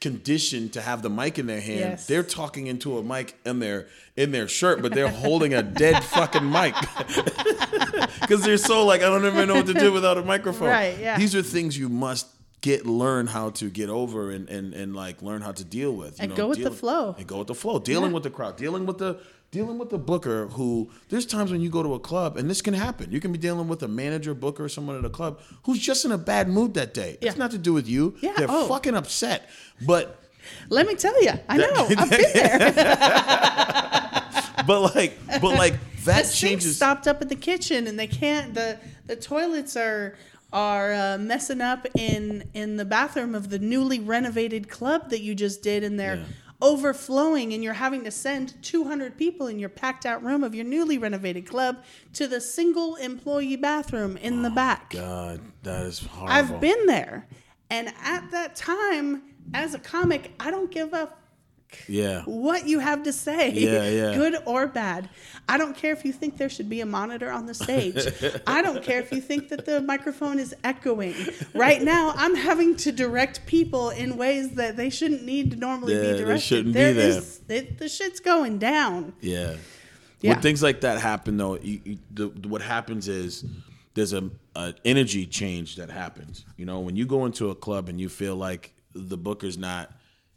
conditioned 0.00 0.72
to 0.74 0.80
have 0.80 1.02
the 1.02 1.10
mic 1.10 1.40
in 1.40 1.46
their 1.46 1.60
hand. 1.60 1.80
Yes. 1.80 2.06
They're 2.06 2.22
talking 2.22 2.68
into 2.68 2.98
a 2.98 3.02
mic 3.02 3.36
in 3.44 3.58
their 3.58 3.88
in 4.16 4.30
their 4.30 4.46
shirt, 4.46 4.80
but 4.82 4.94
they're 4.94 5.08
holding 5.08 5.54
a 5.54 5.62
dead 5.62 6.02
fucking 6.14 6.48
mic. 6.50 6.74
Because 8.20 8.42
they're 8.42 8.58
so 8.58 8.84
like, 8.84 9.00
I 9.00 9.04
don't 9.06 9.24
even 9.24 9.48
know 9.48 9.54
what 9.54 9.66
to 9.66 9.74
do 9.74 9.90
without 9.92 10.18
a 10.18 10.22
microphone. 10.22 10.68
Right, 10.68 10.98
yeah. 10.98 11.16
These 11.18 11.34
are 11.34 11.40
things 11.42 11.78
you 11.78 11.88
must 11.88 12.26
get 12.60 12.84
learn 12.84 13.26
how 13.26 13.50
to 13.50 13.70
get 13.70 13.88
over 13.88 14.30
and 14.30 14.48
and, 14.50 14.74
and 14.74 14.94
like 14.94 15.22
learn 15.22 15.40
how 15.40 15.52
to 15.52 15.64
deal 15.64 15.92
with. 15.94 16.18
You 16.18 16.24
And 16.24 16.30
know, 16.30 16.36
go 16.36 16.48
with 16.48 16.62
the 16.62 16.70
flow. 16.70 17.14
And 17.16 17.26
go 17.26 17.38
with 17.38 17.46
the 17.46 17.54
flow. 17.54 17.78
Dealing 17.78 18.10
Yeah. 18.10 18.14
with 18.14 18.22
the 18.24 18.30
crowd. 18.30 18.56
Dealing 18.56 18.84
with 18.86 18.98
the 18.98 19.18
dealing 19.50 19.78
with 19.78 19.90
the 19.90 19.98
booker 19.98 20.46
who 20.48 20.90
there's 21.08 21.24
times 21.24 21.50
when 21.50 21.60
you 21.60 21.70
go 21.70 21.82
to 21.82 21.94
a 21.94 21.98
club 21.98 22.36
and 22.36 22.50
this 22.50 22.60
can 22.60 22.74
happen. 22.74 23.10
You 23.10 23.20
can 23.20 23.32
be 23.32 23.38
dealing 23.38 23.68
with 23.68 23.82
a 23.82 23.88
manager, 23.88 24.34
booker, 24.34 24.64
or 24.64 24.68
someone 24.68 24.96
at 24.98 25.04
a 25.04 25.10
club 25.10 25.40
who's 25.64 25.78
just 25.78 26.04
in 26.04 26.12
a 26.12 26.18
bad 26.18 26.48
mood 26.48 26.74
that 26.74 26.92
day. 26.94 27.16
Yeah. 27.20 27.30
It's 27.30 27.38
not 27.38 27.50
to 27.52 27.58
do 27.58 27.72
with 27.72 27.88
you. 27.88 28.16
Yeah, 28.20 28.34
They're 28.36 28.46
oh. 28.50 28.68
fucking 28.68 28.94
upset. 28.94 29.48
But 29.86 30.20
Let 30.68 30.86
me 30.86 30.94
tell 30.94 31.20
you, 31.22 31.32
I 31.48 31.56
know. 31.56 31.88
I've 31.96 32.10
been 32.10 32.32
there. 32.34 32.72
but 34.66 34.94
like 34.94 35.18
but 35.40 35.56
like 35.56 35.74
that 36.04 36.26
the 36.26 36.32
changes 36.32 36.76
stopped 36.76 37.06
up 37.06 37.22
in 37.22 37.28
the 37.28 37.36
kitchen, 37.36 37.86
and 37.86 37.98
they 37.98 38.06
can't. 38.06 38.54
the 38.54 38.78
The 39.06 39.16
toilets 39.16 39.76
are 39.76 40.14
are 40.52 40.92
uh, 40.92 41.18
messing 41.18 41.60
up 41.60 41.86
in 41.96 42.48
in 42.54 42.76
the 42.76 42.84
bathroom 42.84 43.34
of 43.34 43.50
the 43.50 43.58
newly 43.58 44.00
renovated 44.00 44.68
club 44.68 45.10
that 45.10 45.20
you 45.20 45.34
just 45.34 45.62
did, 45.62 45.84
and 45.84 45.98
they're 45.98 46.16
Yeah. 46.16 46.24
Overflowing, 46.60 47.52
and 47.52 47.62
you're 47.62 47.74
having 47.74 48.04
to 48.04 48.10
send 48.10 48.60
200 48.62 49.16
people 49.16 49.46
in 49.46 49.58
your 49.58 49.68
packed 49.68 50.04
out 50.04 50.22
room 50.22 50.42
of 50.42 50.54
your 50.54 50.64
newly 50.64 50.98
renovated 50.98 51.46
club 51.46 51.82
to 52.14 52.26
the 52.26 52.40
single 52.40 52.96
employee 52.96 53.56
bathroom 53.56 54.16
in 54.16 54.42
the 54.42 54.50
oh, 54.50 54.54
back. 54.54 54.90
God, 54.90 55.40
that 55.62 55.86
is 55.86 56.00
horrible. 56.00 56.32
I've 56.32 56.60
been 56.60 56.86
there, 56.86 57.26
and 57.70 57.92
at 58.02 58.30
that 58.30 58.56
time, 58.56 59.22
as 59.54 59.74
a 59.74 59.78
comic, 59.78 60.32
I 60.40 60.50
don't 60.50 60.70
give 60.70 60.92
a 60.92 61.12
Yeah. 61.86 62.22
what 62.24 62.66
you 62.66 62.78
have 62.78 63.02
to 63.04 63.12
say, 63.12 63.50
Yeah, 63.52 63.88
yeah. 63.88 64.14
good 64.14 64.36
or 64.46 64.66
bad. 64.66 65.08
I 65.48 65.58
don't 65.58 65.76
care 65.76 65.92
if 65.92 66.04
you 66.04 66.12
think 66.12 66.36
there 66.38 66.48
should 66.48 66.68
be 66.68 66.80
a 66.80 66.86
monitor 66.86 67.30
on 67.30 67.46
the 67.46 67.54
stage. 67.54 67.96
I 68.46 68.62
don't 68.62 68.82
care 68.82 69.00
if 69.00 69.12
you 69.12 69.20
think 69.20 69.48
that 69.50 69.64
the 69.66 69.80
microphone 69.80 70.38
is 70.38 70.54
echoing. 70.64 71.14
Right 71.54 71.82
now, 71.82 72.12
I'm 72.16 72.34
having 72.34 72.76
to 72.76 72.92
direct 72.92 73.46
people 73.46 73.90
in 73.90 74.16
ways 74.16 74.50
that 74.52 74.76
they 74.76 74.90
shouldn't 74.90 75.24
need 75.24 75.50
to 75.52 75.56
normally 75.56 75.94
Yeah, 75.94 76.00
be 76.00 76.06
they 76.12 76.18
directed. 76.18 76.40
shouldn't 76.42 76.66
be 76.74 76.80
There 76.80 76.94
there. 76.94 77.08
is- 77.08 77.40
it, 77.48 77.78
the 77.78 77.88
shit's 77.88 78.20
going 78.20 78.58
down. 78.58 79.12
Yeah. 79.20 79.56
Yeah. 80.20 80.32
When 80.32 80.42
things 80.42 80.62
like 80.62 80.80
that 80.80 80.98
happen, 81.00 81.36
though, 81.36 81.56
you, 81.58 81.80
you, 81.84 81.98
the, 82.10 82.28
what 82.48 82.60
happens 82.60 83.06
is 83.08 83.44
there's 83.94 84.12
a, 84.12 84.30
a 84.56 84.74
energy 84.84 85.26
change 85.26 85.76
that 85.76 85.90
happens. 85.90 86.44
You 86.56 86.66
know, 86.66 86.80
when 86.80 86.96
you 86.96 87.06
go 87.06 87.24
into 87.24 87.50
a 87.50 87.54
club 87.54 87.88
and 87.88 88.00
you 88.00 88.08
feel 88.08 88.34
like 88.36 88.72
the 88.94 89.16
booker's 89.16 89.56
not 89.56 89.92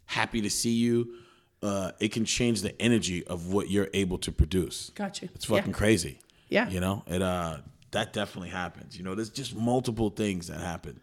happy 0.06 0.40
to 0.42 0.50
see 0.50 0.70
you, 0.72 1.14
uh, 1.62 1.92
it 2.00 2.12
can 2.12 2.24
change 2.24 2.62
the 2.62 2.80
energy 2.82 3.24
of 3.26 3.52
what 3.52 3.70
you're 3.70 3.88
able 3.94 4.18
to 4.18 4.32
produce. 4.32 4.90
Got 4.94 5.22
you. 5.22 5.28
It's 5.34 5.44
fucking 5.44 5.70
Yeah. 5.70 5.76
crazy. 5.76 6.18
Yeah. 6.48 6.68
You 6.68 6.80
know, 6.80 7.02
it 7.06 7.22
uh, 7.22 7.58
that 7.92 8.12
definitely 8.12 8.50
happens. 8.50 8.96
You 8.98 9.04
know, 9.04 9.14
there's 9.14 9.30
just 9.30 9.54
multiple 9.54 10.10
things 10.10 10.48
that 10.48 10.60
happen. 10.60 11.00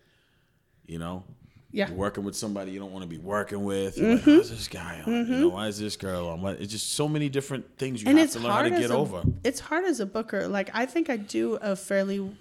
You 0.85 0.99
know, 0.99 1.23
Yeah. 1.71 1.87
You're 1.87 1.97
working 1.97 2.23
with 2.23 2.35
somebody 2.35 2.71
you 2.71 2.79
don't 2.79 2.91
want 2.91 3.03
to 3.03 3.09
be 3.09 3.19
working 3.19 3.63
with. 3.63 3.97
You're 3.97 4.15
like, 4.15 4.23
how's 4.23 4.49
this 4.49 4.67
guy 4.67 5.01
on? 5.05 5.13
You 5.13 5.23
know, 5.23 5.49
why 5.49 5.67
is 5.67 5.79
this 5.79 5.95
girl 5.95 6.27
on? 6.27 6.43
It's 6.59 6.71
just 6.71 6.93
so 6.93 7.07
many 7.07 7.29
different 7.29 7.77
things 7.77 8.01
you 8.01 8.09
and 8.09 8.17
have 8.17 8.31
to 8.31 8.39
learn 8.39 8.51
how 8.51 8.63
to 8.63 8.69
get 8.71 8.89
a, 8.89 8.95
over. 8.95 9.23
It's 9.43 9.59
hard 9.59 9.85
as 9.85 9.99
a 9.99 10.05
booker. 10.05 10.47
Like 10.47 10.71
I 10.73 10.85
think 10.87 11.09
I 11.09 11.17
do 11.17 11.55
a 11.61 11.75
fairly 11.75 12.35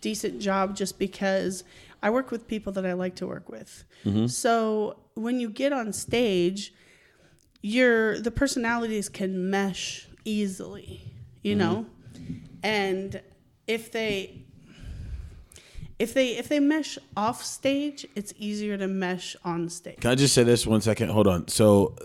decent 0.00 0.40
job 0.40 0.76
just 0.76 0.98
because 0.98 1.64
I 2.02 2.10
work 2.10 2.30
with 2.30 2.46
people 2.46 2.72
that 2.74 2.86
I 2.86 2.92
like 2.92 3.16
to 3.16 3.26
work 3.26 3.48
with. 3.48 3.84
Mm-hmm. 4.04 4.26
So 4.28 4.96
when 5.14 5.40
you 5.40 5.50
get 5.50 5.72
on 5.72 5.92
stage, 5.92 6.72
your 7.62 8.18
the 8.20 8.30
personalities 8.30 9.08
can 9.08 9.50
mesh 9.50 10.06
easily, 10.24 11.02
you 11.42 11.56
Mm-hmm. 11.56 11.58
know? 11.58 11.86
And 12.62 13.20
if 13.66 13.92
they 13.92 14.42
if 15.98 16.14
they 16.14 16.36
if 16.36 16.48
they 16.48 16.60
mesh 16.60 16.98
off 17.16 17.42
stage, 17.44 18.06
it's 18.14 18.32
easier 18.38 18.76
to 18.76 18.86
mesh 18.86 19.36
on 19.44 19.68
stage. 19.68 20.00
Can 20.00 20.10
I 20.10 20.14
just 20.14 20.34
say 20.34 20.42
this 20.44 20.66
one 20.66 20.80
second? 20.80 21.10
Hold 21.10 21.26
on. 21.26 21.48
So 21.48 21.96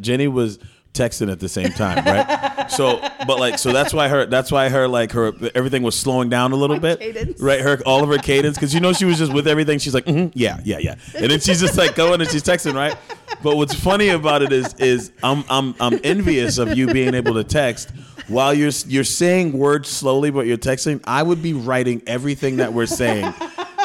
Jenny 0.00 0.28
was 0.28 0.58
texting 0.94 1.30
at 1.30 1.38
the 1.38 1.48
same 1.48 1.70
time, 1.72 2.04
right? 2.04 2.66
so, 2.70 2.98
but 3.26 3.38
like, 3.38 3.58
so 3.58 3.72
that's 3.72 3.92
why 3.92 4.08
her, 4.08 4.24
that's 4.26 4.50
why 4.50 4.68
her, 4.70 4.88
like 4.88 5.12
her, 5.12 5.32
everything 5.54 5.82
was 5.82 5.96
slowing 5.96 6.28
down 6.30 6.50
a 6.52 6.56
little 6.56 6.76
My 6.76 6.80
bit, 6.80 6.98
cadence. 7.00 7.40
right? 7.40 7.60
Her, 7.60 7.78
all 7.86 8.02
of 8.02 8.08
her 8.08 8.16
cadence, 8.18 8.56
because 8.56 8.72
you 8.74 8.80
know 8.80 8.92
she 8.94 9.04
was 9.04 9.18
just 9.18 9.32
with 9.32 9.46
everything. 9.46 9.78
She's 9.78 9.94
like, 9.94 10.06
mm 10.06 10.32
yeah, 10.34 10.58
yeah, 10.64 10.78
yeah, 10.78 10.96
and 11.14 11.30
then 11.30 11.38
she's 11.40 11.60
just 11.60 11.76
like 11.76 11.94
going 11.94 12.20
and 12.20 12.28
she's 12.30 12.42
texting, 12.42 12.74
right? 12.74 12.96
But 13.42 13.56
what's 13.56 13.74
funny 13.74 14.08
about 14.08 14.42
it 14.42 14.52
is, 14.52 14.74
is 14.74 15.12
I'm, 15.22 15.44
I'm, 15.48 15.74
I'm 15.80 16.00
envious 16.02 16.58
of 16.58 16.76
you 16.76 16.92
being 16.92 17.14
able 17.14 17.34
to 17.34 17.44
text 17.44 17.90
while 18.26 18.52
you're, 18.52 18.72
you're 18.86 19.04
saying 19.04 19.52
words 19.52 19.88
slowly, 19.88 20.30
but 20.30 20.46
you're 20.46 20.58
texting. 20.58 21.00
I 21.04 21.22
would 21.22 21.42
be 21.42 21.52
writing 21.52 22.02
everything 22.06 22.56
that 22.56 22.72
we're 22.72 22.86
saying. 22.86 23.32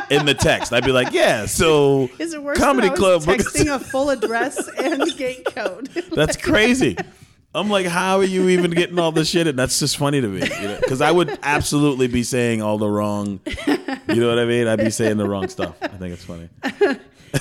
In 0.10 0.26
the 0.26 0.34
text, 0.34 0.74
I'd 0.74 0.84
be 0.84 0.92
like, 0.92 1.14
"Yeah, 1.14 1.46
so 1.46 2.10
Is 2.20 2.34
it 2.34 2.44
worse 2.44 2.58
comedy 2.58 2.90
than 2.90 3.02
I 3.02 3.16
was 3.16 3.26
club 3.26 3.38
texting 3.40 3.74
a 3.74 3.80
full 3.80 4.10
address 4.10 4.68
and 4.78 5.02
gate 5.18 5.46
code? 5.46 5.88
That's 6.12 6.36
crazy. 6.36 6.98
I'm 7.56 7.70
like, 7.70 7.86
how 7.86 8.18
are 8.18 8.24
you 8.24 8.50
even 8.50 8.72
getting 8.72 9.00
all 9.00 9.12
this 9.12 9.30
shit? 9.30 9.48
And 9.48 9.58
that's 9.58 9.80
just 9.80 9.98
funny 9.98 10.20
to 10.22 10.28
me, 10.28 10.42
because 10.82 11.02
I 11.02 11.12
would 11.12 11.38
absolutely 11.44 12.08
be 12.08 12.24
saying 12.24 12.62
all 12.62 12.78
the 12.80 12.90
wrong. 12.90 13.40
You 13.68 14.16
know 14.16 14.28
what 14.28 14.40
I 14.40 14.46
mean? 14.46 14.68
I'd 14.68 14.80
be 14.80 14.90
saying 14.90 15.18
the 15.18 15.28
wrong 15.28 15.48
stuff. 15.48 15.76
I 15.82 15.88
think 15.90 16.14
it's 16.14 16.26
funny. 16.26 16.50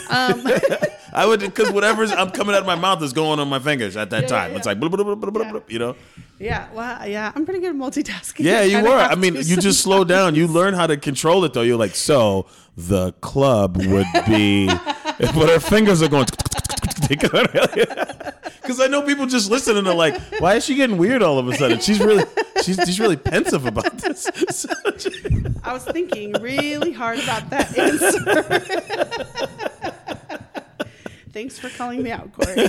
Um, 0.09 0.43
I 1.13 1.27
would 1.27 1.41
because 1.41 1.71
whatever's 1.71 2.11
I'm 2.11 2.31
coming 2.31 2.55
out 2.55 2.61
of 2.63 2.67
my 2.67 2.75
mouth 2.75 3.03
is 3.03 3.13
going 3.13 3.39
on 3.39 3.49
my 3.49 3.59
fingers 3.59 3.97
at 3.97 4.11
that 4.11 4.23
Yeah, 4.23 4.29
time. 4.29 4.51
yeah, 4.53 4.57
It's 4.59 4.67
like 4.67 4.81
blah, 4.81 4.89
blah, 4.89 5.05
blah, 5.05 5.15
blah, 5.15 5.31
blah, 5.31 5.43
Yeah. 5.43 5.51
blah, 5.53 5.61
you 5.69 5.79
know. 5.79 5.97
Yeah, 6.39 6.67
well, 6.75 7.07
yeah, 7.07 7.31
I'm 7.35 7.45
pretty 7.45 7.61
good 7.61 7.71
at 7.71 7.77
multitasking. 7.77 8.45
Yeah, 8.45 8.63
you 8.73 8.83
were. 8.83 8.97
I 8.97 9.15
mean, 9.15 9.35
you 9.37 9.57
just 9.57 9.81
slow 9.81 10.05
down. 10.05 10.35
You 10.35 10.47
learn 10.47 10.75
how 10.75 10.87
to 10.87 10.97
control 10.97 11.45
it 11.45 11.53
though. 11.53 11.63
You're 11.63 11.77
like, 11.79 11.95
so 11.95 12.47
the 12.77 13.13
club 13.21 13.77
would 13.77 14.07
be, 14.27 14.67
but 15.19 15.49
her 15.49 15.61
fingers 15.61 16.03
are 16.03 16.09
going. 16.09 16.27
Because 18.63 18.81
I 18.81 18.87
know 18.87 19.03
people 19.03 19.27
just 19.27 19.51
listen 19.51 19.77
and 19.77 19.87
they're 19.87 19.95
like, 19.95 20.19
"Why 20.39 20.55
is 20.55 20.65
she 20.65 20.75
getting 20.77 20.97
weird 20.97 21.23
all 21.23 21.39
of 21.39 21.47
a 21.49 21.55
sudden?" 21.57 21.81
She's 21.81 21.99
really, 22.01 22.25
she's, 22.63 22.77
she's 22.85 23.01
really 23.01 23.17
pensive 23.17 23.67
about 23.67 23.99
this. 23.99 24.29
So- 24.51 24.69
I 25.65 25.73
was 25.73 25.85
thinking 25.85 26.33
really 26.41 26.93
hard 26.93 27.19
about 27.19 27.51
that 27.51 27.77
answer. 27.77 28.19
Thanks 31.33 31.59
for 31.59 31.69
calling 31.71 32.03
me 32.03 32.11
out, 32.11 32.31
Corey. 32.33 32.55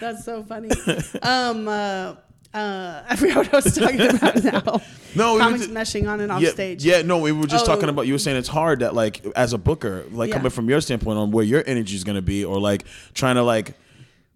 That's 0.00 0.24
so 0.24 0.42
funny. 0.42 0.68
Um, 1.22 1.68
uh, 1.68 2.14
uh, 2.54 3.02
I 3.08 3.16
forgot 3.16 3.36
what 3.36 3.52
I 3.52 3.56
was 3.56 3.76
talking 3.76 4.00
about 4.00 4.42
now. 4.44 4.80
No, 5.14 5.36
comics 5.36 5.66
ju- 5.66 5.74
meshing 5.74 6.08
on 6.08 6.22
and 6.22 6.32
off 6.32 6.40
yeah, 6.40 6.48
stage. 6.52 6.82
yeah, 6.86 7.02
no, 7.02 7.18
we 7.18 7.32
were 7.32 7.46
just 7.46 7.64
Oh. 7.64 7.66
talking 7.74 7.90
about. 7.90 8.06
You 8.06 8.14
were 8.14 8.18
saying 8.18 8.38
it's 8.38 8.48
hard 8.48 8.80
that 8.80 8.94
like 8.94 9.22
as 9.36 9.52
a 9.52 9.58
booker, 9.58 10.06
like 10.10 10.30
Yeah. 10.30 10.36
coming 10.36 10.48
from 10.50 10.70
your 10.70 10.80
standpoint 10.80 11.18
on 11.18 11.30
where 11.32 11.44
your 11.44 11.62
energy 11.66 11.94
is 11.96 12.02
going 12.02 12.16
to 12.16 12.22
be, 12.22 12.46
or 12.46 12.58
like 12.58 12.86
trying 13.12 13.34
to 13.34 13.42
like 13.42 13.74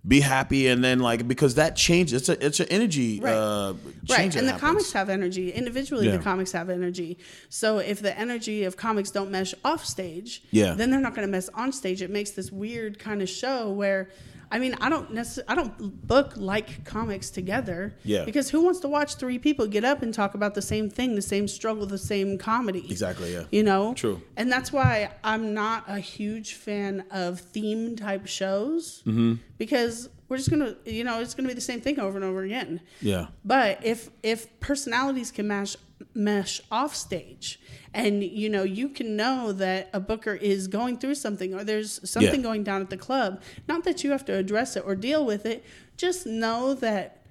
be 0.07 0.21
happy 0.21 0.69
and 0.69 0.85
then 0.85 1.01
like 1.01 1.27
because 1.27 1.57
that 1.57 1.75
changes. 1.75 2.13
It's 2.21 2.29
a 2.29 2.47
it's 2.47 2.61
an 2.61 2.69
energy 2.71 3.19
Right. 3.21 3.33
uh, 3.35 3.73
change 3.73 4.11
Right, 4.11 4.37
and 4.37 4.47
the 4.47 4.53
happens. 4.53 4.61
comics 4.61 4.93
have 4.93 5.09
energy. 5.09 5.51
Individually, 5.51 6.07
Yeah. 6.07 6.17
the 6.17 6.23
comics 6.23 6.53
have 6.53 6.71
energy. 6.71 7.19
So 7.49 7.79
if 7.79 8.01
the 8.03 8.17
energy 8.19 8.65
of 8.65 8.77
comics 8.77 9.11
don't 9.11 9.31
mesh 9.31 9.53
off 9.65 9.85
stage, 9.85 10.43
Yeah. 10.53 10.75
then 10.75 10.91
they're 10.91 11.01
not 11.01 11.15
going 11.17 11.27
to 11.27 11.33
mesh 11.33 11.49
on 11.55 11.73
stage. 11.73 12.03
It 12.03 12.11
makes 12.11 12.31
this 12.31 12.53
weird 12.53 12.99
kind 12.99 13.21
of 13.21 13.29
show 13.29 13.71
where, 13.71 14.09
I 14.51 14.59
mean, 14.59 14.75
I 14.81 14.89
don't 14.89 15.13
necessarily, 15.13 15.49
I 15.49 15.55
don't 15.57 16.07
book 16.07 16.35
like 16.37 16.85
comics 16.85 17.31
together. 17.31 17.95
Yeah. 18.05 18.25
Because 18.25 18.49
who 18.51 18.63
wants 18.63 18.81
to 18.81 18.89
watch 18.89 19.17
three 19.17 19.39
people 19.39 19.67
get 19.67 19.85
up 19.85 20.03
and 20.03 20.13
talk 20.15 20.35
about 20.35 20.55
the 20.55 20.63
same 20.63 20.89
thing, 20.89 21.15
the 21.15 21.23
same 21.23 21.49
struggle, 21.49 21.85
the 21.87 21.99
same 21.99 22.39
comedy? 22.39 22.87
Exactly. 22.91 23.33
Yeah. 23.33 23.45
You 23.51 23.63
know? 23.65 23.95
True. 23.95 24.23
And 24.37 24.51
that's 24.53 24.73
why 24.73 25.11
I'm 25.25 25.53
not 25.55 25.85
a 25.89 25.99
huge 25.99 26.55
fan 26.55 27.05
of 27.11 27.41
theme 27.41 27.97
type 27.97 28.27
shows 28.27 29.03
Mm-hmm. 29.07 29.35
because 29.59 30.09
we're 30.29 30.37
just 30.37 30.51
gonna, 30.51 30.75
you 30.85 31.05
know, 31.05 31.21
it's 31.21 31.35
gonna 31.35 31.49
be 31.49 31.55
the 31.55 31.61
same 31.61 31.81
thing 31.81 32.01
over 32.01 32.17
and 32.17 32.25
over 32.25 32.43
again. 32.43 32.81
Yeah. 33.01 33.29
But 33.45 33.85
if 33.85 34.11
if 34.23 34.59
personalities 34.61 35.31
can 35.31 35.47
mesh 35.49 35.77
mesh 36.15 36.61
off 36.71 36.95
stage, 36.95 37.59
and 37.95 38.23
you 38.23 38.49
know 38.49 38.63
you 38.63 38.89
can 38.89 39.17
know 39.17 39.53
that 39.53 39.89
a 39.93 40.01
booker 40.01 40.35
is 40.35 40.69
going 40.69 40.99
through 40.99 41.15
something 41.15 41.55
or 41.55 41.65
there's 41.65 42.01
something 42.09 42.41
Yeah. 42.41 42.47
going 42.47 42.65
down 42.65 42.81
at 42.83 42.91
the 42.91 42.97
club, 42.97 43.41
not 43.69 43.85
that 43.85 44.05
you 44.05 44.11
have 44.11 44.25
to 44.27 44.35
address 44.35 44.77
it 44.77 44.83
or 44.87 44.95
deal 44.95 45.25
with 45.25 45.47
it, 45.47 45.65
just 45.97 46.27
know 46.27 46.75
that 46.75 47.23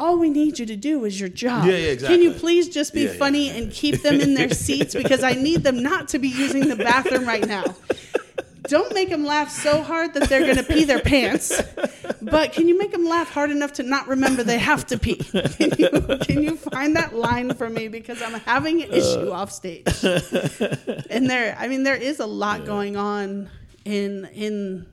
all 0.00 0.18
we 0.18 0.28
need 0.28 0.58
you 0.58 0.66
to 0.66 0.74
do 0.76 1.04
is 1.04 1.20
your 1.20 1.28
job. 1.28 1.66
Yeah, 1.66 1.76
yeah, 1.76 1.92
exactly. 1.92 2.16
Can 2.16 2.22
you 2.24 2.32
please 2.32 2.68
just 2.68 2.92
be 2.94 3.04
Yeah, 3.04 3.12
funny 3.12 3.50
and 3.50 3.70
keep 3.70 4.02
them 4.02 4.20
in 4.20 4.34
their 4.34 4.50
seats 4.50 4.92
because 4.94 5.22
I 5.22 5.34
need 5.34 5.62
them 5.62 5.82
not 5.82 6.08
to 6.08 6.18
be 6.18 6.28
using 6.28 6.68
the 6.68 6.74
bathroom 6.76 7.26
right 7.26 7.46
now. 7.46 7.76
Don't 8.68 8.92
make 8.94 9.10
them 9.10 9.24
laugh 9.24 9.50
so 9.50 9.82
hard 9.82 10.14
that 10.14 10.28
they're 10.28 10.40
going 10.40 10.56
to 10.56 10.62
pee 10.62 10.84
their 10.84 11.00
pants. 11.00 11.60
But 12.22 12.52
can 12.52 12.68
you 12.68 12.78
make 12.78 12.92
them 12.92 13.04
laugh 13.04 13.30
hard 13.30 13.50
enough 13.50 13.74
to 13.74 13.82
not 13.82 14.08
remember 14.08 14.42
they 14.42 14.58
have 14.58 14.86
to 14.86 14.98
pee? 14.98 15.16
Can 15.34 15.70
you, 15.78 16.18
can 16.22 16.42
you 16.42 16.56
find 16.56 16.96
that 16.96 17.14
line 17.14 17.54
for 17.54 17.68
me 17.68 17.88
because 17.88 18.22
I'm 18.22 18.34
having 18.40 18.82
an 18.82 18.92
issue 18.92 19.30
uh. 19.30 19.32
off 19.32 19.52
stage? 19.52 19.86
And 21.10 21.28
there, 21.28 21.56
I 21.58 21.68
mean, 21.68 21.82
there 21.82 21.96
is 21.96 22.20
a 22.20 22.26
lot 22.26 22.64
going 22.64 22.96
on 22.96 23.50
in 23.84 24.24
in 24.26 24.86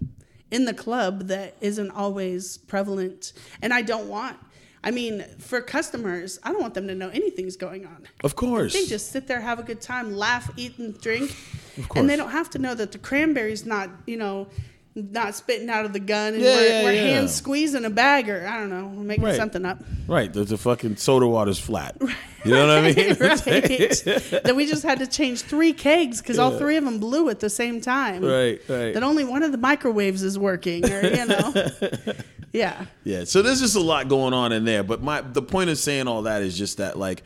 in 0.51 0.65
the 0.65 0.73
club 0.73 1.27
that 1.27 1.55
isn't 1.61 1.91
always 1.91 2.57
prevalent, 2.57 3.33
and 3.61 3.73
I 3.73 3.81
don't 3.81 4.07
want. 4.07 4.37
I 4.83 4.91
mean, 4.91 5.23
for 5.37 5.61
customers, 5.61 6.39
I 6.43 6.51
don't 6.51 6.61
want 6.61 6.73
them 6.73 6.87
to 6.87 6.95
know 6.95 7.09
anything's 7.09 7.55
going 7.55 7.85
on. 7.85 8.07
Of 8.23 8.35
course. 8.35 8.73
They 8.73 8.85
just 8.85 9.11
sit 9.11 9.27
there, 9.27 9.39
have 9.39 9.59
a 9.59 9.63
good 9.63 9.79
time, 9.81 10.15
laugh, 10.15 10.49
eat, 10.57 10.77
and 10.79 10.99
drink. 10.99 11.35
Of 11.77 11.87
course. 11.87 11.99
And 12.01 12.09
they 12.09 12.15
don't 12.15 12.31
have 12.31 12.49
to 12.51 12.59
know 12.59 12.73
that 12.73 12.91
the 12.91 12.97
cranberry's 12.97 13.65
not, 13.65 13.89
you 14.07 14.17
know, 14.17 14.47
not 14.95 15.35
spitting 15.35 15.69
out 15.69 15.85
of 15.85 15.93
the 15.93 15.99
gun 16.01 16.33
and 16.33 16.43
Yeah, 16.43 16.55
we're, 16.55 16.67
yeah, 16.67 16.83
we're 16.83 16.91
yeah. 16.93 17.01
hand 17.13 17.29
squeezing 17.29 17.85
a 17.85 17.89
bag 17.89 18.27
or 18.29 18.45
I 18.45 18.57
don't 18.57 18.69
know, 18.69 18.87
we're 18.87 19.03
making 19.03 19.23
Right. 19.23 19.37
something 19.37 19.65
up. 19.65 19.81
Right. 20.05 20.33
The, 20.33 20.43
the 20.43 20.57
fucking 20.57 20.97
soda 20.97 21.27
water's 21.27 21.59
flat. 21.59 21.95
You 22.43 22.53
know 22.53 22.65
what 22.65 22.77
I 22.79 22.81
mean? 22.81 23.07
right. 23.19 23.43
that 24.43 24.53
we 24.55 24.65
just 24.65 24.81
had 24.81 24.97
to 24.97 25.05
change 25.05 25.43
three 25.43 25.73
kegs 25.73 26.23
because 26.23 26.39
all 26.39 26.57
three 26.57 26.75
of 26.75 26.83
them 26.83 26.97
blew 26.97 27.29
at 27.29 27.39
the 27.39 27.51
same 27.51 27.81
time. 27.81 28.23
Right, 28.25 28.59
right. 28.67 28.95
That 28.95 29.03
only 29.03 29.23
one 29.23 29.43
of 29.43 29.51
the 29.51 29.59
microwaves 29.59 30.23
is 30.23 30.39
working, 30.39 30.83
or 30.91 31.05
you 31.05 31.25
know, 31.27 31.53
yeah. 32.53 32.85
Yeah, 33.03 33.23
so 33.23 33.41
there's 33.41 33.59
just 33.61 33.75
a 33.75 33.79
lot 33.81 34.07
going 34.07 34.33
on 34.33 34.51
in 34.51 34.65
there. 34.65 34.83
But 34.83 35.01
my 35.01 35.21
the 35.21 35.41
point 35.41 35.69
of 35.69 35.77
saying 35.77 36.07
all 36.07 36.23
that 36.23 36.41
is 36.41 36.57
just 36.57 36.77
that 36.77 36.97
like 36.97 37.23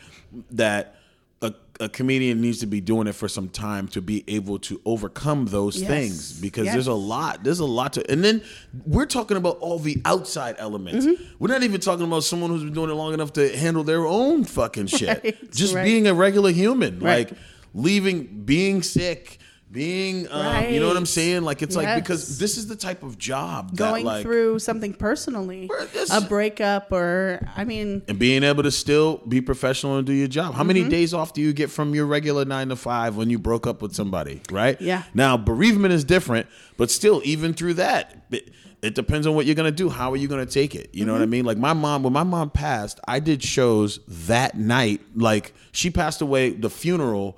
that 0.51 0.95
a, 1.41 1.53
a 1.79 1.89
comedian 1.89 2.41
needs 2.41 2.59
to 2.59 2.65
be 2.65 2.79
doing 2.81 3.07
it 3.07 3.13
for 3.13 3.27
some 3.27 3.49
time 3.49 3.87
to 3.89 4.01
be 4.01 4.23
able 4.27 4.59
to 4.59 4.79
overcome 4.85 5.45
those 5.47 5.79
Yes. 5.81 5.89
things 5.89 6.39
because 6.39 6.65
Yes. 6.65 6.73
there's 6.75 6.87
a 6.87 6.93
lot 6.93 7.43
there's 7.43 7.59
a 7.59 7.65
lot 7.65 7.93
to 7.93 8.11
and 8.11 8.23
then 8.23 8.41
we're 8.85 9.05
talking 9.05 9.35
about 9.37 9.57
all 9.59 9.77
the 9.79 10.01
outside 10.05 10.55
elements 10.59 11.05
Mm-hmm. 11.05 11.23
we're 11.39 11.49
not 11.49 11.63
even 11.63 11.81
talking 11.81 12.05
about 12.05 12.23
someone 12.23 12.49
who's 12.51 12.63
been 12.63 12.73
doing 12.73 12.89
it 12.89 12.93
long 12.93 13.13
enough 13.13 13.33
to 13.33 13.55
handle 13.57 13.83
their 13.83 14.05
own 14.05 14.43
fucking 14.45 14.87
shit 14.87 15.21
Right, 15.23 15.51
just 15.51 15.75
right. 15.75 15.83
being 15.83 16.07
a 16.07 16.13
regular 16.13 16.51
human 16.51 16.99
Right. 16.99 17.29
like 17.29 17.37
leaving 17.73 18.43
being 18.45 18.81
sick 18.81 19.37
being 19.75 20.27
um, 20.31 20.65
you 20.73 20.79
know 20.79 20.87
what 20.87 20.95
i'm 20.97 21.05
saying 21.05 21.43
like 21.43 21.61
it's 21.61 21.75
like 21.75 21.93
because 22.01 22.39
this 22.39 22.57
is 22.57 22.65
the 22.67 22.75
type 22.75 23.03
of 23.03 23.17
job 23.19 23.75
Going 23.75 24.05
that 24.05 24.09
like 24.11 24.23
through 24.23 24.57
something 24.59 24.93
personally, 24.93 25.69
a 26.11 26.21
breakup, 26.21 26.91
or 26.91 27.41
I 27.55 27.65
mean, 27.65 28.01
and 28.07 28.17
being 28.17 28.43
able 28.43 28.63
to 28.63 28.71
still 28.71 29.17
be 29.27 29.41
professional 29.41 29.97
and 29.97 30.07
do 30.07 30.13
your 30.13 30.27
job. 30.29 30.53
How 30.53 30.59
Mm-hmm. 30.61 30.67
many 30.67 30.89
days 30.89 31.13
off 31.13 31.33
do 31.33 31.41
you 31.41 31.51
get 31.53 31.69
from 31.69 31.93
your 31.93 32.05
regular 32.05 32.45
nine 32.45 32.69
to 32.69 32.75
five 32.75 33.17
when 33.17 33.29
you 33.29 33.37
broke 33.37 33.67
up 33.67 33.81
with 33.81 33.93
somebody, 33.93 34.41
right? 34.49 34.79
Yeah. 34.81 35.03
Now 35.13 35.35
bereavement 35.37 35.93
is 35.93 36.03
different, 36.05 36.47
but 36.77 36.89
still, 36.89 37.21
even 37.25 37.53
through 37.53 37.75
that, 37.75 38.25
it, 38.31 38.51
it 38.81 38.95
depends 38.95 39.27
on 39.27 39.35
what 39.35 39.45
you're 39.45 39.55
gonna 39.55 39.71
do. 39.71 39.89
How 39.89 40.11
are 40.13 40.15
you 40.17 40.27
gonna 40.29 40.45
take 40.45 40.73
it? 40.75 40.89
You 40.93 41.03
know 41.05 41.11
Mm-hmm. 41.11 41.19
what 41.19 41.23
I 41.23 41.27
mean? 41.27 41.45
Like 41.45 41.57
my 41.57 41.73
mom, 41.73 42.03
when 42.03 42.13
my 42.13 42.23
mom 42.23 42.49
passed, 42.49 42.99
I 43.07 43.19
did 43.19 43.43
shows 43.43 43.99
that 44.07 44.57
night. 44.57 45.01
Like 45.15 45.53
she 45.73 45.89
passed 45.91 46.21
away, 46.21 46.51
the 46.51 46.69
funeral. 46.69 47.37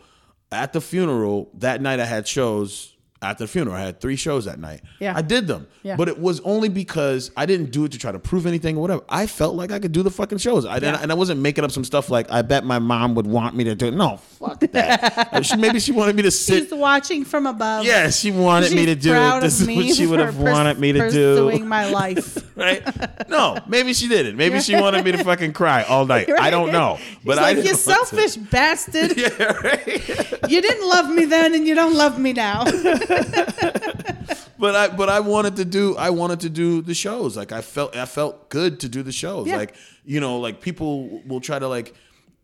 At 0.51 0.73
the 0.73 0.81
funeral 0.81 1.49
that 1.53 1.81
night, 1.81 1.99
I 1.99 2.05
had 2.05 2.27
shows. 2.27 2.96
At 3.19 3.39
the 3.39 3.47
funeral, 3.47 3.75
I 3.75 3.81
had 3.81 3.99
three 3.99 4.15
shows 4.15 4.45
that 4.45 4.59
night. 4.59 4.81
Yeah. 4.99 5.13
I 5.15 5.23
did 5.23 5.47
them, 5.47 5.65
Yeah. 5.81 5.95
but 5.95 6.07
it 6.07 6.19
was 6.19 6.39
only 6.41 6.69
because 6.69 7.31
I 7.35 7.47
didn't 7.47 7.71
do 7.71 7.83
it 7.85 7.91
to 7.93 7.97
try 7.97 8.11
to 8.11 8.19
prove 8.19 8.45
anything 8.45 8.77
or 8.77 8.81
whatever. 8.81 9.03
I 9.09 9.25
felt 9.25 9.55
like 9.55 9.71
I 9.71 9.79
could 9.79 9.91
do 9.91 10.03
the 10.03 10.11
fucking 10.11 10.37
shows. 10.37 10.65
I, 10.65 10.75
and, 10.77 10.85
I, 10.85 11.01
and 11.01 11.11
I 11.11 11.15
wasn't 11.15 11.41
making 11.41 11.63
up 11.63 11.71
some 11.71 11.83
stuff 11.83 12.11
like 12.11 12.29
I 12.31 12.43
bet 12.43 12.63
my 12.63 12.77
mom 12.77 13.15
would 13.15 13.25
want 13.25 13.55
me 13.55 13.63
to 13.63 13.73
do 13.73 13.87
it. 13.87 13.95
No, 13.95 14.17
fuck 14.17 14.59
that. 14.59 15.27
Uh, 15.37 15.41
she, 15.41 15.57
maybe 15.57 15.79
she 15.79 15.91
wanted 15.91 16.15
me 16.15 16.21
to 16.23 16.31
sit. 16.31 16.63
she's 16.63 16.73
watching 16.73 17.25
from 17.25 17.47
above. 17.47 17.85
Yeah, 17.85 18.09
she 18.11 18.31
wanted 18.31 18.71
me 18.73 18.85
to 18.85 18.95
do 18.95 19.13
it. 19.13 19.41
This 19.41 19.59
is 19.61 19.67
what 19.67 19.95
she 19.95 20.05
would 20.07 20.19
have 20.19 20.37
wanted 20.37 20.79
me 20.79 20.93
to 20.93 20.99
pursuing 20.99 21.59
do. 21.59 21.65
my 21.65 21.89
life. 21.89 22.43
Right? 22.57 23.29
No, 23.29 23.55
maybe 23.67 23.93
she 23.93 24.07
didn't. 24.07 24.35
Maybe 24.35 24.59
she 24.61 24.73
wanted 24.75 25.05
me 25.05 25.11
to 25.11 25.23
fucking 25.23 25.53
cry 25.53 25.83
all 25.83 26.07
night. 26.07 26.27
I 26.39 26.49
don't 26.49 26.71
know. 26.71 26.97
But 27.23 27.33
He's 27.33 27.37
I 27.37 27.41
like, 27.53 27.57
you 27.57 27.63
to." 27.69 27.75
selfish 27.75 28.35
bastard. 28.35 29.15
Yeah, 29.15 29.43
right. 29.61 30.49
You 30.49 30.59
didn't 30.63 30.89
love 30.89 31.07
me 31.07 31.25
then, 31.25 31.53
and 31.53 31.67
you 31.67 31.75
don't 31.75 31.93
love 31.93 32.17
me 32.19 32.33
now. 32.33 32.63
but 34.59 34.75
I 34.75 34.87
but 34.89 35.09
I 35.09 35.19
wanted 35.19 35.55
to 35.57 35.65
do 35.65 35.95
I 35.97 36.09
wanted 36.09 36.41
to 36.41 36.49
do 36.49 36.81
the 36.81 36.93
shows. 36.93 37.37
Like 37.37 37.51
I 37.51 37.61
felt 37.61 37.95
I 37.95 38.05
felt 38.05 38.49
good 38.49 38.79
to 38.81 38.89
do 38.89 39.03
the 39.03 39.11
shows. 39.11 39.47
Yeah. 39.47 39.57
Like 39.57 39.75
you 40.05 40.19
know, 40.19 40.39
like 40.39 40.61
people 40.61 41.21
will 41.25 41.41
try 41.41 41.59
to 41.59 41.67
like 41.67 41.95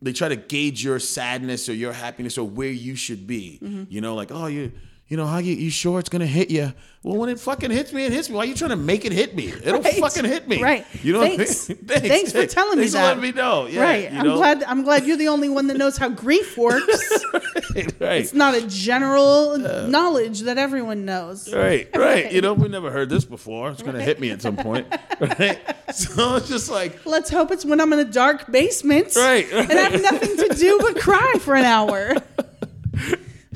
they 0.02 0.14
try 0.14 0.30
to 0.30 0.36
gauge 0.36 0.84
your 0.84 1.00
sadness 1.00 1.70
or 1.70 1.74
your 1.74 1.94
happiness 1.94 2.38
or 2.38 2.48
where 2.48 2.72
you 2.72 2.96
should 2.96 3.28
be. 3.28 3.60
Mm-hmm. 3.62 3.84
You 3.90 4.02
know, 4.02 4.16
like 4.16 4.32
oh 4.32 4.48
you 4.48 4.72
you 5.14 5.18
know 5.18 5.28
how 5.28 5.38
you 5.38 5.54
you 5.54 5.70
sure 5.70 6.00
it's 6.00 6.10
gonna 6.10 6.26
hit 6.26 6.50
you? 6.50 6.74
Well, 7.04 7.18
when 7.18 7.30
it 7.30 7.40
fucking 7.40 7.70
hits 7.70 7.94
me, 7.94 8.04
it 8.06 8.12
hits 8.12 8.30
me. 8.32 8.36
Why 8.36 8.42
are 8.42 8.46
you 8.48 8.56
trying 8.56 8.72
to 8.72 8.76
make 8.76 9.06
it 9.06 9.12
hit 9.12 9.36
me? 9.36 9.50
It'll 9.64 9.80
Right. 9.80 9.94
fucking 10.00 10.26
hit 10.26 10.48
me. 10.48 10.60
Right. 10.60 10.88
You 11.04 11.14
know. 11.14 11.22
Thanks. 11.22 11.68
What 11.70 11.78
I 11.92 12.00
mean? 12.00 12.10
Thanks 12.10 12.32
for 12.38 12.48
telling 12.48 12.80
me 12.80 12.86
Thanks 12.86 12.94
that. 12.94 13.00
for 13.02 13.22
letting 13.22 13.22
me 13.22 13.32
know. 13.32 13.68
Yeah, 13.68 13.84
right. 13.84 14.12
I'm 14.12 14.26
know? 14.26 14.38
glad. 14.38 14.64
I'm 14.64 14.82
glad 14.84 15.06
you're 15.06 15.18
the 15.18 15.28
only 15.28 15.50
one 15.50 15.68
that 15.68 15.78
knows 15.78 15.98
how 15.98 16.10
grief 16.10 16.58
works. 16.68 17.26
right. 18.00 18.22
it's 18.22 18.34
not 18.34 18.56
a 18.56 18.66
general 18.68 19.52
uh, 19.64 19.86
knowledge 19.86 20.40
that 20.48 20.58
everyone 20.58 21.06
knows. 21.06 21.54
Right, 21.54 21.88
right. 21.96 22.32
You 22.32 22.42
know, 22.42 22.54
we 22.56 22.68
never 22.68 22.90
heard 22.90 23.10
this 23.12 23.24
before. 23.24 23.70
It's 23.70 23.84
gonna 23.84 24.02
hit 24.02 24.20
me 24.20 24.32
at 24.32 24.42
some 24.42 24.56
point, 24.56 24.88
right? 25.20 25.60
So 25.94 26.38
it's 26.38 26.48
just 26.48 26.72
like, 26.72 27.06
Let's 27.06 27.30
hope 27.30 27.52
it's 27.52 27.66
when 27.66 27.80
I'm 27.80 27.94
in 27.94 28.00
a 28.00 28.06
dark 28.06 28.52
basement, 28.52 29.16
Right, 29.16 29.46
and 29.54 29.72
I 29.72 29.82
have 29.90 30.02
nothing 30.02 30.38
to 30.38 30.56
do 30.56 30.80
but 30.82 31.00
cry 31.00 31.34
for 31.40 31.54
an 31.54 31.66
hour. 31.66 32.16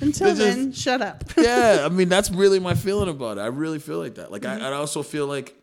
Until 0.01 0.35
then, 0.35 0.71
shut 0.71 1.01
up. 1.01 1.23
yeah. 1.37 1.83
I 1.85 1.89
mean, 1.89 2.09
that's 2.09 2.29
really 2.29 2.59
my 2.59 2.73
feeling 2.73 3.09
about 3.09 3.37
it. 3.37 3.41
I 3.41 3.47
really 3.47 3.79
feel 3.79 3.99
like 3.99 4.15
that. 4.15 4.31
Like, 4.31 4.45
I, 4.45 4.59
I 4.59 4.73
also 4.73 5.03
feel 5.03 5.27
like, 5.27 5.55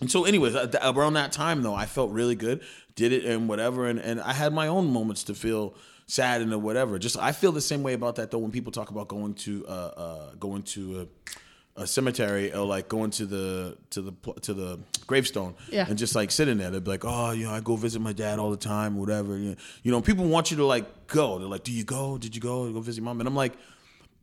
and 0.00 0.10
so, 0.10 0.24
anyways, 0.24 0.54
around 0.82 1.14
that 1.14 1.32
time 1.32 1.62
though, 1.62 1.74
I 1.74 1.86
felt 1.86 2.12
really 2.12 2.36
good. 2.36 2.62
Did 2.94 3.12
it 3.12 3.24
and 3.24 3.48
whatever, 3.48 3.86
and 3.86 3.98
and 3.98 4.20
I 4.20 4.32
had 4.32 4.52
my 4.52 4.68
own 4.68 4.92
moments 4.92 5.24
to 5.24 5.34
feel 5.34 5.74
sad 6.06 6.40
and 6.40 6.62
whatever. 6.62 6.98
Just 6.98 7.16
I 7.16 7.32
feel 7.32 7.52
the 7.52 7.60
same 7.60 7.82
way 7.82 7.94
about 7.94 8.16
that 8.16 8.30
though. 8.30 8.38
When 8.38 8.50
people 8.50 8.72
talk 8.72 8.90
about 8.90 9.08
going 9.08 9.34
to 9.34 9.66
uh, 9.66 9.70
uh 9.70 10.34
going 10.34 10.62
to 10.64 11.00
a, 11.00 11.32
a 11.78 11.86
cemetery 11.86 12.52
or 12.52 12.66
like 12.66 12.88
going 12.88 13.10
to 13.12 13.24
the 13.24 13.76
to 13.90 14.02
the 14.02 14.12
to 14.42 14.52
the 14.52 14.78
gravestone 15.06 15.54
Yeah. 15.70 15.86
and 15.88 15.96
just 15.96 16.14
like 16.14 16.30
sitting 16.30 16.58
there, 16.58 16.70
they'd 16.70 16.84
be 16.84 16.90
like, 16.90 17.04
oh, 17.04 17.30
you 17.30 17.46
know, 17.46 17.52
I 17.52 17.60
go 17.60 17.76
visit 17.76 18.00
my 18.00 18.12
dad 18.12 18.38
all 18.38 18.50
the 18.50 18.56
time, 18.58 18.96
whatever. 18.96 19.36
You 19.38 19.56
know, 19.84 20.00
people 20.02 20.26
want 20.26 20.50
you 20.50 20.58
to 20.58 20.66
like 20.66 21.06
go. 21.06 21.38
They're 21.38 21.48
like, 21.48 21.64
do 21.64 21.72
you 21.72 21.84
go? 21.84 22.18
Did 22.18 22.34
you 22.34 22.40
go? 22.42 22.70
Go 22.72 22.80
visit 22.80 23.02
mom? 23.02 23.20
And 23.20 23.28
I'm 23.28 23.36
like. 23.36 23.54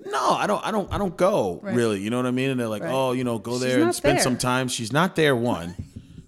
No, 0.06 0.32
I 0.32 0.46
don't. 0.46 0.62
I 0.68 0.72
don't. 0.72 0.92
I 0.94 0.98
don't 0.98 1.16
go 1.16 1.62
Right. 1.64 1.74
really. 1.74 2.02
You 2.02 2.10
know 2.10 2.18
what 2.18 2.26
I 2.26 2.32
mean? 2.32 2.50
And 2.50 2.60
they're 2.60 2.68
like, 2.68 2.84
Right. 2.84 2.92
"Oh, 2.94 3.14
you 3.14 3.24
know, 3.24 3.40
go 3.40 3.54
She's 3.54 3.62
there 3.62 3.82
and 3.82 3.96
spend 3.96 4.18
there. 4.18 4.24
some 4.24 4.38
time." 4.38 4.68
She's 4.68 4.92
not 4.92 5.16
there. 5.16 5.34
One, 5.38 5.74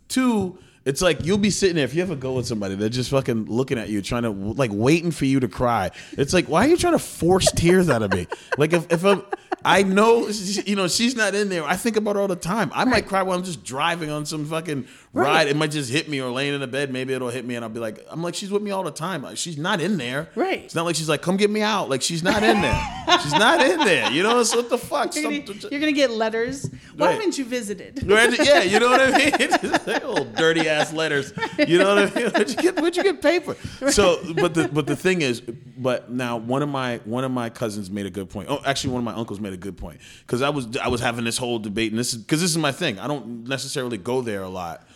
two. 0.08 0.58
It's 0.88 1.02
like 1.02 1.26
you'll 1.26 1.38
be 1.38 1.50
sitting 1.50 1.76
there 1.76 1.84
if 1.84 1.94
you 1.94 2.02
ever 2.02 2.16
go 2.16 2.34
with 2.34 2.48
somebody. 2.48 2.76
They're 2.76 2.88
just 2.88 3.10
fucking 3.10 3.48
looking 3.48 3.78
at 3.78 3.90
you, 3.90 4.02
trying 4.02 4.24
to 4.24 4.30
like 4.30 4.72
waiting 4.74 5.12
for 5.12 5.26
you 5.26 5.42
to 5.42 5.50
cry. 5.50 5.92
It's 6.14 6.34
like, 6.34 6.48
why 6.48 6.66
are 6.66 6.70
you 6.70 6.78
trying 6.78 6.94
to 6.94 7.00
force 7.00 7.52
tears 7.52 7.90
out 7.90 8.04
of 8.04 8.14
me? 8.14 8.26
Like 8.58 8.72
if 8.72 8.90
if 8.90 9.04
I'm, 9.04 9.22
I 9.66 9.84
know 9.84 10.30
you 10.30 10.78
know 10.78 10.88
she's 10.88 11.14
not 11.14 11.36
in 11.36 11.50
there. 11.50 11.66
I 11.66 11.76
think 11.76 11.98
about 11.98 12.16
her 12.16 12.22
all 12.22 12.30
the 12.30 12.38
time. 12.38 12.72
I 12.74 12.86
might 12.86 13.06
cry 13.06 13.22
while 13.22 13.38
I'm 13.38 13.44
just 13.44 13.66
driving 13.66 14.10
on 14.10 14.26
some 14.26 14.46
fucking 14.46 14.88
ride. 15.14 15.26
Right. 15.26 15.48
It 15.48 15.56
might 15.56 15.72
just 15.72 15.92
hit 15.92 16.10
me 16.10 16.22
or 16.22 16.30
laying 16.30 16.54
in 16.54 16.62
the 16.62 16.68
bed. 16.68 16.92
Maybe 16.92 17.14
it'll 17.14 17.30
hit 17.30 17.46
me 17.46 17.56
and 17.56 17.64
I'll 17.64 17.70
be 17.70 17.80
like, 17.80 18.06
I'm 18.10 18.22
like, 18.24 18.36
she's 18.36 18.52
with 18.52 18.62
me 18.62 18.72
all 18.72 18.84
the 18.84 18.92
time. 18.92 19.24
Like, 19.24 19.38
she's 19.38 19.58
not 19.58 19.82
in 19.82 19.98
there. 19.98 20.30
Right. 20.36 20.64
It's 20.64 20.76
not 20.76 20.86
like 20.86 20.96
she's 20.96 21.10
like, 21.10 21.22
come 21.22 21.38
get 21.38 21.50
me 21.50 21.62
out. 21.62 21.90
Like 21.90 22.02
she's 22.02 22.24
not 22.24 22.44
in 22.44 22.62
there. 22.62 22.82
she's 23.24 23.32
not 23.34 23.62
in 23.66 23.80
there. 23.80 24.12
You 24.12 24.24
know. 24.24 24.44
So 24.44 24.58
what 24.58 24.70
the 24.70 24.78
fuck? 24.78 25.16
You're 25.16 25.24
gonna, 25.24 25.60
you're 25.72 25.80
gonna 25.80 25.92
get 25.92 26.12
letters. 26.12 26.70
Why 26.96 27.08
Right. 27.08 27.14
haven't 27.14 27.38
you 27.38 27.46
visited? 27.46 28.10
Right? 28.10 28.38
Yeah, 28.48 28.62
you 28.64 28.80
know 28.80 28.90
what 28.90 29.02
I 29.02 29.18
mean. 29.18 29.32
Little 29.86 30.20
oh, 30.20 30.24
dirty 30.36 30.70
ass 30.70 30.94
letters. 30.94 31.34
You 31.58 31.80
know 31.80 31.96
what 31.96 31.98
I 31.98 32.20
mean? 32.20 32.30
Where'd 32.34 32.50
you 32.50 32.56
get, 32.56 32.76
where'd 32.80 32.96
you 32.96 33.04
get 33.04 33.22
paper? 33.22 33.56
So, 33.90 34.22
but 34.36 34.54
the 34.54 34.68
but 34.68 34.86
the 34.88 34.96
thing 34.96 35.22
is, 35.22 35.42
but 35.42 36.10
now 36.12 36.38
one 36.38 36.62
of 36.62 36.70
my 36.70 36.98
one 37.06 37.24
of 37.24 37.32
my 37.32 37.50
cousins 37.50 37.90
made 37.90 38.06
a 38.06 38.10
good 38.10 38.30
point. 38.30 38.48
Oh, 38.50 38.62
actually, 38.66 38.94
one 38.94 39.00
of 39.00 39.06
my 39.06 39.14
uncles 39.14 39.40
made 39.40 39.54
a 39.54 39.58
good 39.58 39.78
point 39.78 40.00
because 40.22 40.42
I 40.42 40.50
was 40.50 40.78
I 40.78 40.88
was 40.88 41.02
having 41.02 41.26
this 41.26 41.38
whole 41.38 41.60
debate, 41.60 41.92
and 41.92 42.00
this 42.00 42.14
is 42.14 42.20
because 42.20 42.42
this 42.42 42.52
is 42.52 42.58
my 42.58 42.72
thing. 42.72 43.00
I 43.00 43.08
don't 43.08 43.48
necessarily 43.48 43.98
go 43.98 44.22
there 44.22 44.44
a 44.44 44.50
lot. 44.50 44.88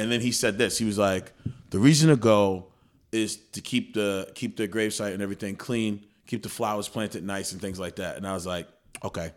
And 0.00 0.10
then 0.10 0.22
he 0.22 0.32
said 0.32 0.56
this. 0.56 0.78
He 0.78 0.86
was 0.86 0.96
like, 0.96 1.30
the 1.68 1.78
reason 1.78 2.08
to 2.08 2.16
go 2.16 2.68
is 3.12 3.36
to 3.52 3.60
keep 3.60 3.92
the 3.92 4.32
keep 4.34 4.56
the 4.56 4.66
gravesite 4.66 5.12
and 5.12 5.22
everything 5.22 5.56
clean, 5.56 6.06
keep 6.26 6.42
the 6.42 6.48
flowers 6.48 6.88
planted 6.88 7.22
nice 7.22 7.52
and 7.52 7.60
things 7.60 7.78
like 7.78 7.96
that. 7.96 8.16
And 8.16 8.26
I 8.26 8.32
was 8.32 8.46
like, 8.46 8.66
okay, 9.04 9.32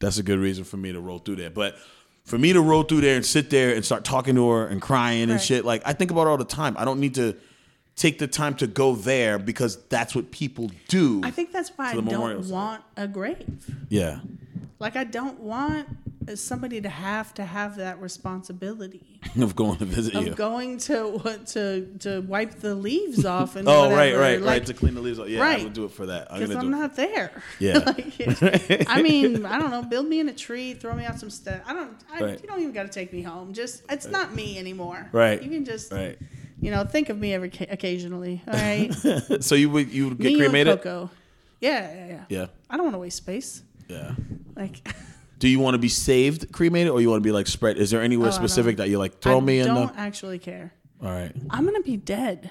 that's 0.00 0.16
a 0.16 0.22
good 0.22 0.38
reason 0.38 0.64
for 0.64 0.78
me 0.78 0.92
to 0.92 1.00
roll 1.00 1.18
through 1.18 1.36
there. 1.36 1.50
But 1.50 1.76
for 2.24 2.38
me 2.38 2.54
to 2.54 2.60
roll 2.62 2.84
through 2.84 3.02
there 3.02 3.16
and 3.16 3.26
sit 3.26 3.50
there 3.50 3.74
and 3.74 3.84
start 3.84 4.02
talking 4.02 4.34
to 4.36 4.48
her 4.48 4.66
and 4.66 4.80
crying 4.80 5.30
and 5.30 5.38
shit, 5.38 5.66
like 5.66 5.82
I 5.84 5.92
think 5.92 6.10
about 6.10 6.22
it 6.22 6.28
all 6.28 6.38
the 6.38 6.46
time. 6.46 6.74
I 6.78 6.86
don't 6.86 6.98
need 6.98 7.16
to 7.16 7.36
take 7.96 8.18
the 8.18 8.26
time 8.26 8.54
to 8.54 8.66
go 8.66 8.94
there 8.94 9.38
because 9.38 9.76
that's 9.88 10.14
what 10.14 10.30
people 10.30 10.70
do. 10.88 11.20
I 11.24 11.30
think 11.30 11.52
that's 11.52 11.70
why 11.70 11.92
I 11.92 11.94
memorial 11.94 12.42
don't 12.42 12.50
want 12.50 12.82
a 12.96 13.08
grave. 13.08 13.64
yeah. 13.88 14.20
Like 14.78 14.94
I 14.96 15.04
don't 15.04 15.40
want 15.40 15.88
somebody 16.34 16.80
to 16.82 16.88
have 16.88 17.32
to 17.34 17.44
have 17.44 17.76
that 17.76 18.00
responsibility 18.00 19.20
Of 19.40 19.54
going 19.56 19.78
to 19.78 19.84
visit 19.84 20.12
you. 20.14 20.20
of 20.20 20.26
you. 20.26 20.34
going 20.34 20.76
to 20.78 21.18
what 21.18 21.46
to 21.48 21.86
to 22.00 22.20
wipe 22.20 22.56
the 22.60 22.74
leaves 22.74 23.24
off 23.36 23.56
and 23.56 23.66
oh, 23.68 23.88
whatever. 23.88 23.96
right, 23.96 24.16
right, 24.16 24.40
Like, 24.42 24.50
right. 24.50 24.66
To 24.66 24.74
clean 24.74 24.94
the 24.94 25.00
leaves 25.00 25.18
off. 25.18 25.28
Yeah, 25.28 25.40
I 25.40 25.42
right. 25.42 25.64
would 25.64 25.72
do 25.72 25.84
it 25.84 25.92
for 25.92 26.06
that. 26.06 26.30
I'm 26.30 26.40
because 26.40 26.56
I'm 26.56 26.66
it. 26.66 26.70
not 26.76 26.96
there. 26.96 27.42
Yeah. 27.58 27.78
like, 27.78 28.86
I 28.88 29.00
mean, 29.02 29.46
I 29.46 29.58
don't 29.58 29.70
know. 29.70 29.82
Build 29.82 30.06
me 30.06 30.20
in 30.20 30.28
a 30.28 30.34
tree, 30.34 30.74
throw 30.74 30.94
me 30.94 31.04
out 31.04 31.18
some 31.18 31.30
stuff. 31.30 31.60
I 31.66 31.72
don't. 31.72 31.96
I, 32.12 32.20
Right. 32.20 32.42
You 32.42 32.48
don't 32.48 32.60
even 32.60 32.72
got 32.72 32.82
to 32.84 32.88
take 32.92 33.12
me 33.12 33.22
home. 33.22 33.52
Just 33.54 33.82
it's 33.88 34.06
not 34.06 34.34
me 34.34 34.58
anymore. 34.58 35.08
Right. 35.12 35.42
You 35.42 35.48
can 35.48 35.64
just 35.64 35.92
Right. 35.92 36.18
You 36.60 36.70
know 36.70 36.84
think 36.84 37.08
of 37.08 37.18
me 37.18 37.34
every 37.34 37.50
ca- 37.50 37.66
occasionally. 37.70 38.42
All 38.48 38.54
right. 38.54 38.92
so 39.40 39.54
you 39.54 39.70
would 39.70 39.90
you 39.90 40.08
would 40.08 40.18
get 40.18 40.32
me 40.32 40.38
cremated? 40.38 40.76
Coco. 40.82 41.10
Yeah, 41.60 41.94
yeah, 41.94 42.06
yeah. 42.06 42.24
Yeah. 42.28 42.46
I 42.68 42.76
don't 42.76 42.84
want 42.84 42.94
to 42.94 42.98
waste 42.98 43.16
space. 43.18 43.62
Yeah. 43.88 44.14
Like. 44.54 44.86
Do 45.38 45.48
you 45.48 45.60
want 45.60 45.74
to 45.74 45.78
be 45.78 45.90
saved 45.90 46.50
cremated 46.50 46.90
or 46.92 47.00
you 47.02 47.10
want 47.10 47.20
to 47.22 47.26
be 47.26 47.30
like 47.30 47.46
spread? 47.46 47.76
Is 47.76 47.90
there 47.90 48.00
anywhere 48.00 48.28
Oh, 48.28 48.32
I 48.32 48.34
specific 48.34 48.78
that 48.78 48.88
you're 48.88 48.98
like 48.98 49.20
throw 49.20 49.36
I 49.36 49.40
me 49.40 49.60
in 49.60 49.68
I 49.70 49.74
don't 49.74 49.92
the? 49.94 50.00
actually 50.00 50.38
care. 50.38 50.72
All 51.02 51.10
right. 51.10 51.30
I'm 51.50 51.66
gonna 51.66 51.82
be 51.82 51.98
dead. 51.98 52.50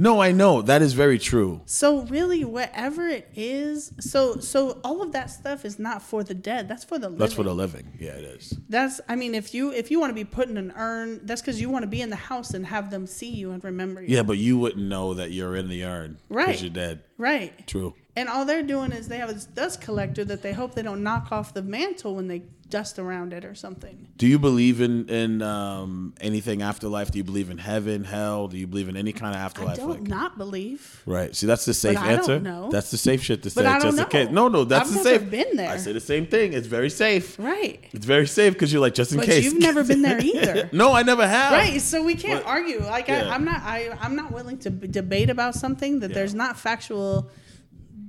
No, 0.00 0.22
I 0.22 0.30
know 0.32 0.62
that 0.62 0.80
is 0.80 0.92
very 0.92 1.18
true. 1.18 1.60
So 1.66 2.02
really, 2.02 2.44
whatever 2.44 3.08
it 3.08 3.28
is, 3.34 3.92
so 4.00 4.36
so 4.38 4.78
all 4.84 5.02
of 5.02 5.12
that 5.12 5.30
stuff 5.30 5.64
is 5.64 5.78
not 5.78 6.02
for 6.02 6.22
the 6.22 6.34
dead. 6.34 6.68
That's 6.68 6.84
for 6.84 6.98
the 6.98 7.08
living. 7.08 7.18
That's 7.18 7.34
for 7.34 7.42
the 7.42 7.54
living. 7.54 7.92
Yeah, 7.98 8.12
it 8.12 8.24
is. 8.24 8.56
That's 8.68 9.00
I 9.08 9.16
mean, 9.16 9.34
if 9.34 9.52
you 9.54 9.72
if 9.72 9.90
you 9.90 9.98
want 9.98 10.10
to 10.10 10.14
be 10.14 10.24
put 10.24 10.48
in 10.48 10.56
an 10.56 10.72
urn, 10.76 11.20
that's 11.24 11.40
because 11.42 11.60
you 11.60 11.68
want 11.68 11.82
to 11.82 11.88
be 11.88 12.00
in 12.00 12.10
the 12.10 12.16
house 12.16 12.54
and 12.54 12.64
have 12.66 12.90
them 12.90 13.06
see 13.06 13.30
you 13.30 13.50
and 13.50 13.62
remember 13.64 14.00
you. 14.02 14.14
Yeah, 14.16 14.22
but 14.22 14.38
you 14.38 14.56
wouldn't 14.58 14.86
know 14.86 15.14
that 15.14 15.32
you're 15.32 15.56
in 15.56 15.68
the 15.68 15.84
urn 15.84 16.18
Right. 16.28 16.46
because 16.46 16.62
you're 16.62 16.70
dead. 16.70 17.02
Right. 17.16 17.66
True. 17.66 17.94
And 18.18 18.28
all 18.28 18.44
they're 18.44 18.62
doing 18.64 18.90
is 18.92 19.06
they 19.08 19.18
have 19.18 19.32
this 19.32 19.44
dust 19.44 19.80
collector 19.80 20.24
that 20.24 20.42
they 20.42 20.52
hope 20.52 20.74
they 20.74 20.82
don't 20.82 21.02
knock 21.02 21.30
off 21.30 21.54
the 21.54 21.62
mantle 21.62 22.16
when 22.16 22.26
they 22.26 22.42
dust 22.68 22.98
around 22.98 23.32
it 23.32 23.44
or 23.46 23.54
something. 23.54 24.08
Do 24.18 24.26
you 24.26 24.38
believe 24.38 24.80
in 24.82 25.08
in 25.08 25.40
um, 25.40 26.12
anything 26.20 26.60
afterlife? 26.60 27.10
Do 27.12 27.16
you 27.18 27.24
believe 27.24 27.48
in 27.48 27.56
heaven, 27.58 28.04
hell? 28.04 28.48
Do 28.48 28.58
you 28.58 28.66
believe 28.66 28.88
in 28.90 28.96
any 28.96 29.12
kind 29.12 29.34
of 29.34 29.40
afterlife? 29.40 29.74
I 29.78 29.82
don't 29.82 29.90
like- 29.90 30.08
not 30.18 30.36
believe. 30.36 31.00
Right. 31.06 31.34
See, 31.34 31.46
that's 31.46 31.64
the 31.64 31.72
safe 31.72 31.94
don't 31.94 32.06
answer. 32.16 32.40
know. 32.40 32.68
That's 32.70 32.90
the 32.90 32.98
safe 32.98 33.22
shit 33.22 33.42
to 33.44 33.50
say. 33.50 33.62
But 33.62 33.80
just 33.82 33.98
in 33.98 34.04
case. 34.06 34.28
No, 34.30 34.48
no, 34.48 34.64
that's 34.64 34.88
I've 34.90 34.98
the 34.98 35.04
never 35.12 35.18
safe. 35.24 35.30
been 35.30 35.56
there. 35.56 35.70
I 35.70 35.76
say 35.78 35.92
the 35.92 36.00
same 36.00 36.26
thing. 36.26 36.52
It's 36.52 36.66
very 36.66 36.90
safe. 36.90 37.38
Right. 37.38 37.82
It's 37.92 38.04
very 38.04 38.26
safe 38.26 38.52
because 38.54 38.70
you're 38.72 38.82
like 38.82 38.94
just 38.94 39.12
in 39.12 39.18
But 39.18 39.26
case. 39.26 39.44
you've 39.44 39.58
never 39.60 39.82
been 39.84 40.02
there 40.02 40.20
either. 40.32 40.68
no, 40.72 40.92
I 40.92 41.02
never 41.04 41.26
have. 41.26 41.52
Right, 41.52 41.80
so 41.80 42.02
we 42.02 42.16
can't 42.16 42.42
But- 42.44 42.50
argue. 42.50 42.80
Like 42.82 43.08
yeah. 43.08 43.28
I, 43.30 43.34
I'm 43.34 43.44
not, 43.46 43.62
I, 43.62 43.96
I'm 44.00 44.14
not 44.16 44.30
willing 44.32 44.58
to 44.58 44.70
b- 44.70 44.88
debate 44.88 45.30
about 45.30 45.54
something 45.54 46.00
that 46.00 46.10
Yeah. 46.10 46.14
there's 46.16 46.34
not 46.34 46.58
factual. 46.58 47.30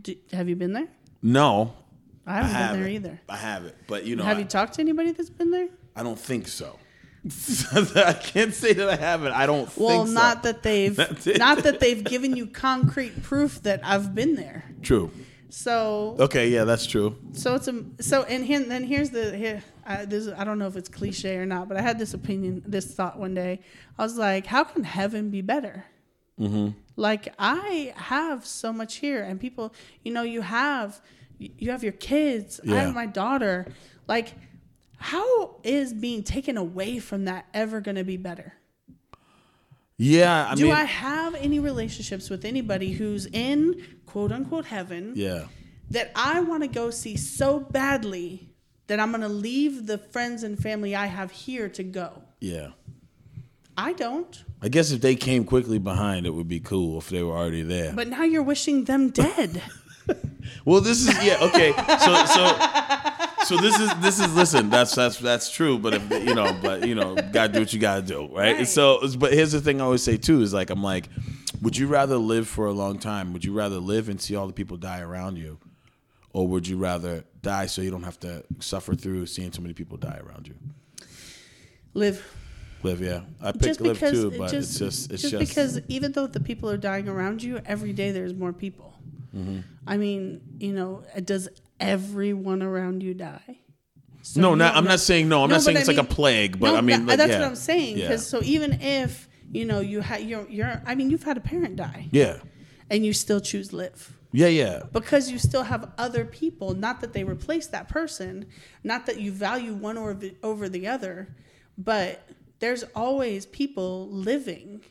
D 0.02 0.20
have 0.34 0.48
you 0.50 0.56
been 0.56 0.74
there? 0.74 0.88
No, 1.22 1.74
I 2.26 2.32
I 2.32 2.36
haven't 2.36 2.50
been 2.52 2.56
haven't 2.62 2.80
there 2.82 2.90
either. 2.90 3.22
I 3.30 3.38
haven't. 3.38 3.76
But 3.88 4.06
you 4.06 4.16
know, 4.16 4.24
Have 4.24 4.38
I, 4.38 4.42
you 4.42 4.46
talked 4.46 4.74
to 4.74 4.82
anybody 4.82 5.12
that's 5.12 5.30
been 5.30 5.52
there? 5.52 5.68
I 5.96 6.04
don't 6.04 6.20
think 6.20 6.48
so. 6.48 6.78
I 7.96 8.14
can't 8.14 8.54
say 8.54 8.72
that 8.74 8.90
I 8.90 8.96
haven't. 8.96 9.34
I 9.34 9.46
don't 9.46 9.70
Well, 9.78 10.06
think 10.06 10.08
so. 10.08 10.14
not 10.14 10.44
that 10.44 10.64
they've, 10.64 10.98
not 11.38 11.64
that 11.64 11.80
they've 11.82 12.02
given 12.04 12.36
you 12.38 12.48
concrete 12.48 13.22
proof 13.24 13.62
that 13.64 13.82
I've 13.84 14.16
been 14.16 14.36
there. 14.36 14.64
True. 14.82 15.12
So, 15.50 16.16
Okay, 16.20 16.50
yeah, 16.50 16.64
that's 16.64 16.86
true. 16.86 17.18
so 17.34 17.56
it's 17.56 17.68
a, 17.68 17.84
so 18.00 18.24
and 18.24 18.46
here, 18.46 18.60
then 18.62 18.84
here's 18.84 19.10
the 19.10 19.36
here. 19.36 19.64
I, 19.86 20.06
this, 20.06 20.30
I 20.38 20.44
don't 20.44 20.60
know 20.60 20.68
if 20.68 20.76
it's 20.78 20.88
cliche 20.88 21.36
or 21.38 21.46
not, 21.46 21.68
but 21.68 21.76
I 21.76 21.82
had 21.82 21.98
this 22.00 22.14
opinion, 22.14 22.64
this 22.66 22.94
thought 22.94 23.18
one 23.20 23.34
day. 23.34 23.60
I 23.98 24.04
was 24.04 24.16
like, 24.16 24.46
how 24.46 24.64
can 24.64 24.84
heaven 24.84 25.32
be 25.32 25.42
better? 25.42 25.84
Mm-hmm. 26.40 26.70
Like 27.00 27.34
I 27.40 27.94
have 27.96 28.46
so 28.46 28.74
much 28.74 28.98
here, 28.98 29.24
and 29.24 29.40
people, 29.40 29.74
you 30.04 30.12
know, 30.12 30.24
you 30.24 30.42
have 30.42 31.00
you 31.38 31.72
have 31.72 31.82
your 31.82 31.94
kids. 31.94 32.60
I 32.68 32.76
have 32.76 32.94
my 32.94 33.06
daughter. 33.06 33.68
Like, 34.06 34.34
how 34.98 35.56
is 35.64 35.94
being 35.94 36.24
taken 36.24 36.58
away 36.58 37.00
from 37.00 37.24
that 37.26 37.46
ever 37.54 37.80
going 37.80 37.96
to 37.96 38.04
be 38.04 38.18
better? 38.18 38.54
Yeah, 39.98 40.50
I 40.52 40.56
Do 40.56 40.64
mean, 40.64 40.74
I 40.74 40.84
have 40.84 41.36
any 41.36 41.60
relationships 41.60 42.30
with 42.30 42.44
anybody 42.44 42.92
who's 42.92 43.26
in 43.28 43.82
quote 44.06 44.34
unquote 44.34 44.66
heaven 44.66 45.14
yeah, 45.16 45.46
that 45.92 46.12
I 46.16 46.42
want 46.42 46.64
to 46.64 46.68
go 46.68 46.90
see 46.90 47.16
so 47.16 47.62
badly 47.62 48.50
that 48.88 49.00
I'm 49.00 49.12
going 49.12 49.22
to 49.22 49.30
leave 49.30 49.88
the 49.88 49.98
friends 49.98 50.44
and 50.44 50.58
family 50.58 50.96
I 50.96 51.06
have 51.06 51.32
here 51.32 51.70
to 51.70 51.84
go? 51.84 52.24
yeah. 52.42 52.72
I 53.80 53.94
don't. 53.94 54.44
I 54.62 54.68
guess 54.68 54.92
if 54.92 55.00
they 55.00 55.16
came 55.16 55.46
quickly 55.46 55.80
behind, 55.80 56.26
it 56.26 56.32
would 56.32 56.50
be 56.50 56.60
cool 56.60 56.98
if 56.98 57.08
they 57.08 57.24
were 57.24 57.38
already 57.38 57.62
there. 57.64 57.94
But 57.94 58.10
now 58.10 58.24
you're 58.24 58.44
wishing 58.44 58.84
them 58.84 59.10
dead. 59.10 59.62
Well, 60.66 60.82
this 60.82 61.08
is 61.08 61.24
yeah 61.24 61.38
okay. 61.42 61.72
So 62.00 62.26
so 62.26 62.60
so 63.46 63.58
this 63.58 63.80
is 63.80 63.94
this 64.02 64.20
is 64.20 64.34
listen. 64.34 64.72
That's 64.72 64.96
that's 64.96 65.20
that's 65.20 65.52
true. 65.52 65.78
But 65.78 65.94
if 65.94 66.10
you 66.28 66.34
know, 66.34 66.58
but 66.64 66.88
you 66.88 66.96
know, 66.96 67.14
gotta 67.16 67.54
do 67.54 67.60
what 67.60 67.72
you 67.72 67.80
gotta 67.80 68.02
do, 68.02 68.22
right? 68.36 68.56
Right. 68.56 68.68
So, 68.68 69.00
but 69.20 69.32
here's 69.32 69.52
the 69.52 69.62
thing 69.62 69.80
I 69.80 69.84
always 69.84 70.02
say 70.02 70.18
too 70.18 70.42
is 70.42 70.52
like 70.52 70.72
I'm 70.72 70.82
like, 70.82 71.08
would 71.62 71.78
you 71.78 71.86
rather 71.86 72.18
live 72.18 72.48
for 72.48 72.66
a 72.66 72.72
long 72.72 72.98
time? 72.98 73.32
Would 73.34 73.46
you 73.46 73.54
rather 73.54 73.78
live 73.78 74.10
and 74.10 74.20
see 74.20 74.36
all 74.36 74.48
the 74.48 74.54
people 74.54 74.78
die 74.78 75.02
around 75.02 75.38
you, 75.38 75.60
or 76.34 76.48
would 76.48 76.68
you 76.68 76.78
rather 76.78 77.24
die 77.44 77.68
so 77.68 77.84
you 77.84 77.92
don't 77.92 78.04
have 78.04 78.20
to 78.22 78.44
suffer 78.60 78.96
through 78.96 79.28
seeing 79.28 79.52
so 79.52 79.62
many 79.62 79.76
people 79.76 79.98
die 79.98 80.20
around 80.24 80.48
you? 80.48 80.56
Live. 81.94 82.26
Live, 82.82 83.02
yeah. 83.02 83.22
I 83.42 83.52
pick 83.52 83.62
just 83.62 83.82
live 83.82 83.96
because 84.00 84.12
too, 84.14 84.32
but 84.32 84.52
just, 84.52 84.70
it's 84.72 84.80
just 84.80 85.12
it's 85.12 85.22
just, 85.24 85.32
just, 85.34 85.50
because 85.50 85.82
even 85.90 86.12
though 86.14 86.28
the 86.28 86.40
people 86.40 86.70
are 86.70 86.78
dying 86.78 87.08
around 87.10 87.44
you 87.44 87.60
every 87.66 87.94
day 87.94 88.12
there's 88.12 88.34
more 88.34 88.54
people 88.54 88.86
Mm-hmm. 89.36 89.60
i 89.86 89.96
mean 89.96 90.42
you 90.58 90.74
know 90.74 91.04
does 91.24 91.50
everyone 91.80 92.64
around 92.64 93.04
you 93.04 93.14
die 93.14 93.60
So 94.24 94.42
no, 94.42 94.56
not, 94.56 94.76
I'm 94.76 94.84
know- 94.86 94.90
not 94.92 95.00
saying 95.02 95.30
no. 95.30 95.44
I'm 95.44 95.50
No, 95.52 95.58
not 95.58 95.62
saying 95.62 95.78
it's 95.78 95.88
I 95.88 95.92
like 95.94 96.02
a 96.02 96.14
plague, 96.16 96.60
but 96.60 96.72
No, 96.72 96.78
I 96.78 96.82
mean, 96.82 97.06
that- 97.06 97.08
like, 97.10 97.18
that's 97.20 97.30
yeah. 97.34 97.40
what 97.42 97.48
i'm 97.50 97.56
saying 97.56 97.98
Yeah. 97.98 98.08
because 98.08 98.26
so 98.26 98.42
even 98.44 98.82
if 98.82 99.30
you 99.52 99.66
know 99.66 99.82
you 99.82 100.02
had 100.02 100.24
you're, 100.24 100.48
you're 100.50 100.82
i 100.86 100.96
mean 100.96 101.12
you've 101.12 101.24
had 101.24 101.38
a 101.38 101.42
parent 101.42 101.76
die 101.76 102.08
yeah, 102.12 102.38
and 102.90 103.06
you 103.06 103.14
still 103.14 103.40
choose 103.40 103.72
live 103.72 104.18
yeah, 104.32 104.48
yeah. 104.48 104.82
because 104.92 105.30
you 105.32 105.38
still 105.38 105.64
have 105.64 105.92
other 106.00 106.26
people 106.26 106.74
not 106.74 107.02
that 107.02 107.14
they 107.14 107.24
replace 107.24 107.68
that 107.68 107.88
person 107.88 108.46
not 108.84 109.06
that 109.06 109.20
you 109.22 109.32
value 109.32 109.74
one 109.74 109.96
over 109.98 110.14
the, 110.16 110.34
over 110.42 110.68
the 110.70 110.88
other 110.88 111.36
but 111.78 112.28
there's 112.60 112.84
always 112.96 113.46
people 113.46 114.10
living 114.10 114.82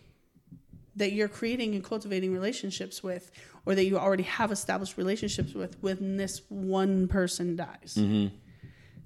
that 0.96 1.12
you're 1.12 1.28
creating 1.28 1.74
and 1.74 1.84
cultivating 1.84 2.32
relationships 2.32 3.02
with 3.02 3.30
or 3.66 3.74
that 3.74 3.84
you 3.84 3.98
already 3.98 4.24
have 4.24 4.50
established 4.50 4.96
relationships 4.96 5.54
with 5.54 5.76
when 5.80 6.16
this 6.16 6.42
one 6.48 7.08
person 7.08 7.56
dies 7.56 7.94
Mm-hmm. 7.98 8.34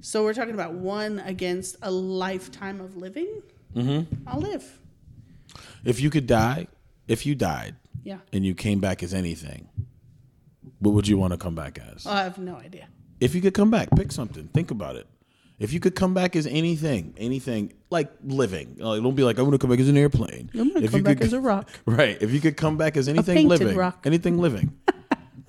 so 0.00 0.24
we're 0.24 0.34
talking 0.34 0.54
about 0.54 0.74
one 0.74 1.18
against 1.20 1.76
a 1.82 1.90
lifetime 1.90 2.80
of 2.80 2.96
living 2.96 3.42
mm-hmm. 3.74 4.14
i'll 4.26 4.40
live 4.40 4.78
If 5.84 6.00
you 6.00 6.08
could 6.10 6.26
die, 6.26 6.68
if 7.08 7.26
you 7.26 7.34
died 7.34 7.76
yeah 8.04 8.18
and 8.32 8.44
you 8.44 8.54
came 8.54 8.80
back 8.80 9.02
as 9.02 9.12
anything, 9.12 9.68
what 10.78 10.92
would 10.94 11.06
you 11.06 11.18
want 11.18 11.32
to 11.32 11.38
come 11.38 11.54
back 11.54 11.78
as? 11.78 12.06
i 12.06 12.22
have 12.22 12.38
no 12.38 12.56
idea 12.56 12.88
if 13.22 13.36
you 13.36 13.40
could 13.40 13.54
come 13.54 13.70
back, 13.70 13.88
pick 13.94 14.10
something. 14.10 14.48
Think 14.48 14.72
about 14.72 14.96
it. 14.96 15.06
If 15.62 15.72
you 15.72 15.78
could 15.78 15.94
come 15.94 16.12
back 16.12 16.34
as 16.34 16.46
anything, 16.46 17.14
anything 17.16 17.72
like 17.88 18.10
living, 18.24 18.78
uh, 18.80 18.88
like, 18.90 19.02
don't 19.02 19.14
be 19.14 19.22
like 19.22 19.38
I'm 19.38 19.44
going 19.44 19.52
to 19.52 19.58
come 19.58 19.70
back 19.70 19.78
as 19.78 19.88
an 19.88 19.96
airplane. 19.96 20.50
i'm 20.54 20.72
gonna 20.72 20.84
if 20.84 20.90
come 20.90 21.02
back 21.02 21.18
could, 21.18 21.28
as 21.28 21.32
a 21.32 21.40
rock 21.40 21.70
right. 21.86 22.18
If 22.20 22.32
you 22.32 22.40
could 22.40 22.56
come 22.56 22.76
back 22.76 22.96
as 22.96 23.08
anything 23.08 23.46
living, 23.46 23.76
rock. 23.76 24.02
anything 24.04 24.38
living, 24.38 24.76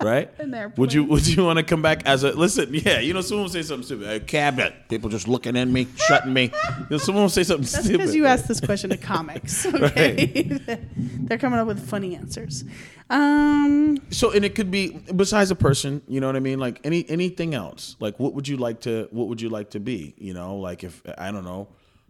right? 0.04 0.30
Would 0.78 0.92
you 0.92 1.04
Would 1.04 1.26
you 1.26 1.44
want 1.44 1.58
to 1.58 1.62
come 1.62 1.82
back 1.82 2.06
as 2.06 2.22
a 2.22 2.32
listen? 2.32 2.72
Yeah, 2.72 3.00
you 3.00 3.14
know, 3.14 3.20
someone 3.20 3.44
will 3.44 3.50
say 3.50 3.62
something 3.62 3.84
stupid. 3.84 4.08
A 4.08 4.20
cabinet, 4.20 4.88
people 4.88 5.08
just 5.10 5.26
looking 5.26 5.56
at 5.56 5.68
me, 5.68 5.86
shutting 5.96 6.32
me. 6.32 6.52
You 6.84 6.86
know, 6.90 6.98
someone 6.98 7.24
will 7.24 7.30
say 7.30 7.44
something 7.44 7.62
That's 7.62 7.84
stupid. 7.84 7.98
because 7.98 8.14
you 8.14 8.26
asked 8.26 8.46
this 8.46 8.60
question 8.60 8.90
to 8.90 8.96
comics. 8.96 9.66
Okay, 9.74 10.58
they're 10.96 11.38
coming 11.38 11.58
up 11.58 11.66
with 11.66 11.88
funny 11.88 12.14
answers. 12.16 12.64
Um, 13.10 13.98
So 14.10 14.30
and 14.32 14.44
it 14.44 14.54
could 14.54 14.70
be 14.70 15.00
besides 15.14 15.50
a 15.50 15.54
person, 15.54 16.02
you 16.08 16.20
know 16.20 16.26
what 16.26 16.36
I 16.36 16.40
mean? 16.40 16.58
Like 16.58 16.80
any 16.84 17.08
anything 17.08 17.54
else. 17.54 17.96
Like 18.00 18.18
what 18.18 18.34
would 18.34 18.48
you 18.48 18.56
like 18.56 18.80
to 18.82 19.08
what 19.10 19.28
would 19.28 19.40
you 19.40 19.48
like 19.48 19.70
to 19.70 19.80
be? 19.80 20.14
You 20.18 20.34
know, 20.34 20.56
like 20.56 20.84
if 20.84 21.02
I 21.18 21.30
don't 21.30 21.44
know, 21.44 21.68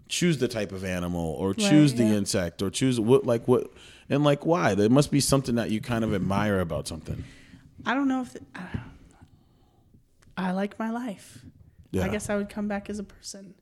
choose 0.08 0.38
the 0.38 0.48
type 0.48 0.72
of 0.72 0.84
animal 0.84 1.34
or 1.38 1.54
choose 1.54 1.94
the 1.94 2.04
yeah. 2.04 2.14
insect 2.14 2.62
or 2.62 2.70
choose 2.70 3.00
what 3.00 3.24
like 3.24 3.46
what 3.48 3.70
and 4.08 4.24
like 4.24 4.44
why? 4.44 4.74
There 4.74 4.88
must 4.88 5.10
be 5.10 5.20
something 5.20 5.54
that 5.56 5.70
you 5.70 5.80
kind 5.80 6.04
of 6.04 6.14
admire 6.14 6.60
about 6.60 6.86
something. 6.88 7.24
I 7.86 7.94
don't 7.94 8.08
know 8.08 8.22
if 8.22 8.36
I 8.54 8.80
I 10.36 10.50
like 10.52 10.78
my 10.78 10.90
life. 10.90 11.44
Yeah. 11.90 12.04
I 12.04 12.08
guess 12.08 12.28
I 12.28 12.36
would 12.36 12.48
come 12.48 12.66
back 12.66 12.90
as 12.90 12.98
a 12.98 13.04
person. 13.04 13.54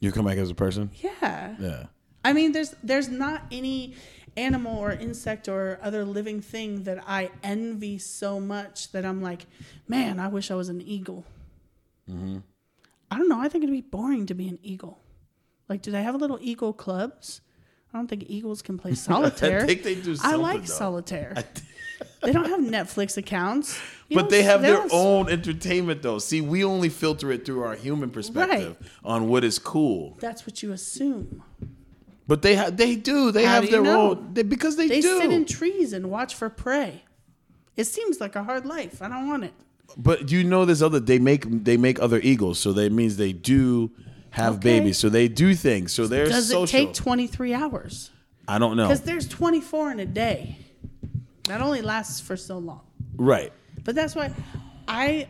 You 0.00 0.10
come 0.10 0.24
back 0.24 0.38
as 0.38 0.50
a 0.50 0.54
person? 0.54 0.90
Yeah. 0.96 1.54
Yeah. 1.60 1.84
I 2.24 2.32
mean, 2.32 2.52
there's 2.52 2.74
there's 2.82 3.08
not 3.08 3.44
any 3.52 3.94
animal 4.36 4.78
or 4.78 4.90
insect 4.92 5.48
or 5.48 5.78
other 5.82 6.04
living 6.04 6.40
thing 6.40 6.84
that 6.84 7.02
I 7.06 7.30
envy 7.42 7.98
so 7.98 8.40
much 8.40 8.90
that 8.92 9.04
I'm 9.04 9.22
like, 9.22 9.46
man, 9.86 10.18
I 10.18 10.28
wish 10.28 10.50
I 10.50 10.54
was 10.54 10.68
an 10.68 10.80
eagle. 10.80 11.24
Mm-hmm. 12.10 12.38
I 13.10 13.18
don't 13.18 13.28
know. 13.28 13.40
I 13.40 13.48
think 13.48 13.62
it'd 13.62 13.74
be 13.74 13.82
boring 13.82 14.26
to 14.26 14.34
be 14.34 14.48
an 14.48 14.58
eagle. 14.62 14.98
Like, 15.68 15.82
do 15.82 15.90
they 15.90 16.02
have 16.02 16.14
little 16.14 16.38
eagle 16.40 16.72
clubs? 16.72 17.40
I 17.92 17.98
don't 17.98 18.08
think 18.08 18.24
eagles 18.26 18.62
can 18.62 18.78
play 18.78 18.94
solitaire. 19.08 19.62
I 19.62 19.66
think 19.66 19.82
they 19.82 19.94
do 19.96 20.16
I 20.22 20.36
like 20.36 20.62
though. 20.62 20.72
solitaire. 20.72 21.34
They 22.22 22.32
don't 22.32 22.48
have 22.48 22.60
Netflix 22.60 23.16
accounts. 23.16 23.78
You 24.08 24.16
But 24.16 24.30
they 24.30 24.42
have 24.42 24.62
their 24.62 24.84
own 24.92 25.28
entertainment, 25.28 26.02
though. 26.02 26.18
See, 26.18 26.40
we 26.40 26.64
only 26.64 26.88
filter 26.88 27.32
it 27.32 27.44
through 27.46 27.62
our 27.62 27.74
human 27.74 28.10
perspective 28.10 28.76
on 29.04 29.28
what 29.28 29.44
is 29.44 29.58
cool. 29.58 30.16
That's 30.20 30.46
what 30.46 30.62
you 30.62 30.72
assume. 30.72 31.42
But 32.28 32.42
they 32.42 32.54
have, 32.54 32.76
they 32.76 32.94
do, 32.96 33.30
they 33.32 33.44
How 33.44 33.54
have 33.54 33.64
do 33.64 33.70
their 33.70 33.82
know? 33.82 34.10
own, 34.12 34.30
they, 34.34 34.42
because 34.42 34.76
they, 34.76 34.84
do 34.88 34.94
They 34.94 35.00
do. 35.00 35.18
sit 35.20 35.32
in 35.32 35.44
trees 35.44 35.92
and 35.92 36.10
watch 36.10 36.34
for 36.34 36.48
prey. 36.48 37.02
It 37.76 37.84
seems 37.84 38.20
like 38.20 38.36
a 38.36 38.44
hard 38.44 38.64
life. 38.66 39.02
I 39.02 39.08
don't 39.08 39.26
want 39.28 39.44
it. 39.44 39.52
But 39.96 40.30
you 40.30 40.44
know, 40.44 40.64
there's 40.64 40.82
other. 40.82 41.00
They 41.00 41.18
make 41.18 41.44
they 41.64 41.76
make 41.76 42.00
other 42.00 42.18
eagles, 42.22 42.58
so 42.58 42.72
that 42.72 42.90
means 42.92 43.18
they 43.18 43.32
do 43.34 43.90
have 44.30 44.54
Okay. 44.54 44.78
babies. 44.78 44.96
So 44.98 45.10
they 45.10 45.28
do 45.28 45.54
things. 45.54 45.92
So 45.92 46.06
they're 46.06 46.26
Does 46.28 46.48
social. 46.48 46.62
it 46.80 46.86
take 46.86 46.94
23 46.94 47.52
hours? 47.52 48.10
I 48.48 48.58
don't 48.58 48.76
know. 48.78 48.84
Because 48.88 49.02
there's 49.02 49.28
24 49.28 49.92
in 49.92 50.00
a 50.00 50.06
day. 50.06 50.56
That 51.44 51.60
only 51.60 51.82
lasts 51.82 52.20
for 52.20 52.36
so 52.36 52.58
long. 52.58 52.82
Right. 53.16 53.52
But 53.84 53.94
that's 53.94 54.14
why 54.14 54.32
I 54.86 55.28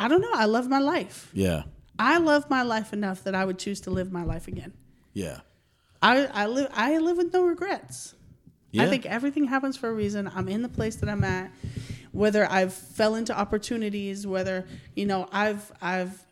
I 0.00 0.08
don't 0.08 0.20
know. 0.20 0.32
I 0.32 0.46
love 0.46 0.68
my 0.68 0.78
life. 0.78 1.30
Yeah. 1.32 1.62
I 1.98 2.18
love 2.18 2.48
my 2.48 2.62
life 2.62 2.92
enough 2.92 3.24
that 3.24 3.34
I 3.34 3.44
would 3.44 3.58
choose 3.58 3.80
to 3.82 3.90
live 3.90 4.12
my 4.12 4.22
life 4.22 4.46
again. 4.48 4.72
Yeah. 5.12 5.40
I, 6.00 6.26
I 6.26 6.46
live 6.46 6.68
I 6.72 6.98
live 6.98 7.16
with 7.16 7.32
no 7.32 7.44
regrets. 7.44 8.14
Yeah. 8.70 8.84
I 8.84 8.86
think 8.86 9.06
everything 9.06 9.44
happens 9.44 9.76
for 9.76 9.88
a 9.88 9.92
reason. 9.92 10.30
I'm 10.34 10.48
in 10.48 10.62
the 10.62 10.68
place 10.68 10.96
that 10.96 11.08
I'm 11.08 11.24
at. 11.24 11.50
Whether 12.12 12.48
I've 12.50 12.72
fell 12.72 13.14
into 13.14 13.36
opportunities, 13.36 14.26
whether 14.26 14.66
you 14.94 15.06
know 15.06 15.28
I've 15.32 15.70
I've 15.80 16.24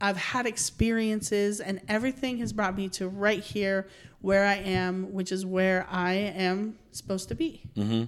I've 0.00 0.16
had 0.16 0.46
experiences, 0.46 1.60
and 1.60 1.80
everything 1.88 2.38
has 2.38 2.52
brought 2.52 2.76
me 2.76 2.88
to 2.90 3.08
right 3.08 3.42
here 3.42 3.86
where 4.20 4.44
I 4.44 4.56
am, 4.56 5.12
which 5.12 5.32
is 5.32 5.44
where 5.46 5.86
I 5.90 6.12
am 6.14 6.78
supposed 6.92 7.28
to 7.28 7.34
be. 7.34 7.62
Mm-hmm. 7.76 8.04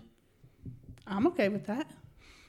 I'm 1.07 1.27
okay 1.29 1.49
with 1.49 1.67
that. 1.67 1.91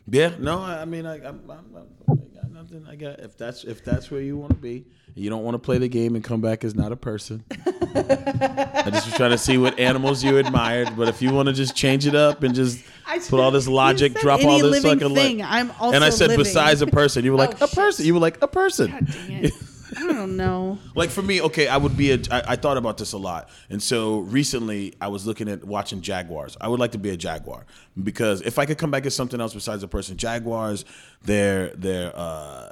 Yeah. 0.08 0.34
No. 0.40 0.60
I 0.60 0.82
I 0.82 0.86
mean, 0.86 1.06
I, 1.06 1.16
I'm, 1.16 1.42
I'm, 1.50 1.66
I'm, 1.76 1.88
I 2.10 2.36
got 2.36 2.52
nothing. 2.52 2.86
I 2.90 2.96
got 2.96 3.20
if 3.20 3.38
that's 3.38 3.64
if 3.64 3.84
that's 3.84 4.12
where 4.12 4.22
you 4.22 4.38
want 4.38 4.52
to 4.52 4.58
be. 4.60 4.86
You 5.16 5.30
don't 5.30 5.44
want 5.44 5.54
to 5.54 5.60
play 5.60 5.78
the 5.78 5.88
game 5.88 6.16
and 6.16 6.24
come 6.24 6.42
back 6.42 6.64
as 6.64 6.74
not 6.74 6.92
a 6.92 6.96
person. 6.96 7.44
I 7.52 8.90
just 8.92 9.06
was 9.06 9.14
trying 9.16 9.30
to 9.30 9.38
see 9.38 9.60
what 9.60 9.78
animals 9.78 10.24
you 10.24 10.38
admired, 10.40 10.98
but 10.98 11.08
if 11.08 11.22
you 11.22 11.32
want 11.32 11.50
to 11.50 11.54
just 11.54 11.76
change 11.76 12.08
it 12.08 12.16
up 12.16 12.42
and 12.42 12.56
just 12.56 12.84
I 13.06 13.20
put 13.20 13.40
all 13.40 13.52
this 13.52 13.68
logic, 13.68 14.16
drop 14.16 14.44
all 14.44 14.58
this 14.60 14.82
fucking 14.82 15.14
thing. 15.14 15.38
like, 15.38 15.48
I'm 15.48 15.70
also 15.80 15.94
and 15.96 16.04
I 16.04 16.10
said 16.10 16.30
living. 16.30 16.44
besides 16.44 16.82
a 16.82 16.88
person, 16.88 17.24
you 17.24 17.32
were 17.32 17.38
like 17.38 17.62
Oh, 17.62 17.66
a 17.66 17.68
person. 17.68 18.06
You 18.08 18.16
were 18.16 18.20
like 18.20 18.42
a 18.42 18.48
person. 18.48 19.08
I 19.98 20.08
don't 20.08 20.38
know. 20.38 20.78
Like 20.96 21.10
for 21.10 21.22
me, 21.22 21.42
okay, 21.42 21.68
I 21.68 21.78
would 21.78 21.96
be 21.98 22.12
a. 22.12 22.20
I, 22.32 22.44
I 22.50 22.56
thought 22.56 22.78
about 22.78 22.98
this 22.98 23.14
a 23.14 23.18
lot, 23.18 23.50
and 23.70 23.82
so 23.82 24.20
recently 24.20 24.94
I 25.02 25.08
was 25.08 25.26
looking 25.26 25.50
at 25.50 25.64
watching 25.64 26.02
Jaguars. 26.02 26.58
I 26.60 26.68
would 26.68 26.80
like 26.80 26.92
to 26.92 26.98
be 26.98 27.10
a 27.10 27.18
Jaguar 27.18 27.66
because 28.02 28.42
if 28.42 28.60
I 28.60 28.66
could 28.66 28.78
come 28.78 28.92
back 28.92 29.06
as 29.06 29.16
something 29.16 29.40
else 29.40 29.54
besides 29.54 29.84
a 29.84 29.88
person, 29.88 30.18
Jaguars, 30.18 30.86
they're 31.24 31.70
they're 31.76 32.12
uh, 32.16 32.72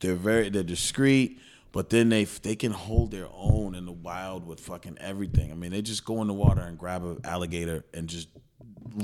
they're 0.00 0.14
very 0.14 0.48
they're 0.48 0.62
discreet, 0.62 1.38
but 1.72 1.90
then 1.90 2.08
they 2.08 2.24
they 2.24 2.56
can 2.56 2.72
hold 2.72 3.10
their 3.10 3.28
own 3.32 3.74
in 3.74 3.86
the 3.86 3.92
wild 3.92 4.46
with 4.46 4.60
fucking 4.60 4.98
everything. 5.00 5.50
I 5.50 5.54
mean, 5.54 5.70
they 5.70 5.82
just 5.82 6.04
go 6.04 6.20
in 6.22 6.28
the 6.28 6.34
water 6.34 6.60
and 6.60 6.78
grab 6.78 7.04
an 7.04 7.20
alligator 7.24 7.84
and 7.94 8.08
just 8.08 8.28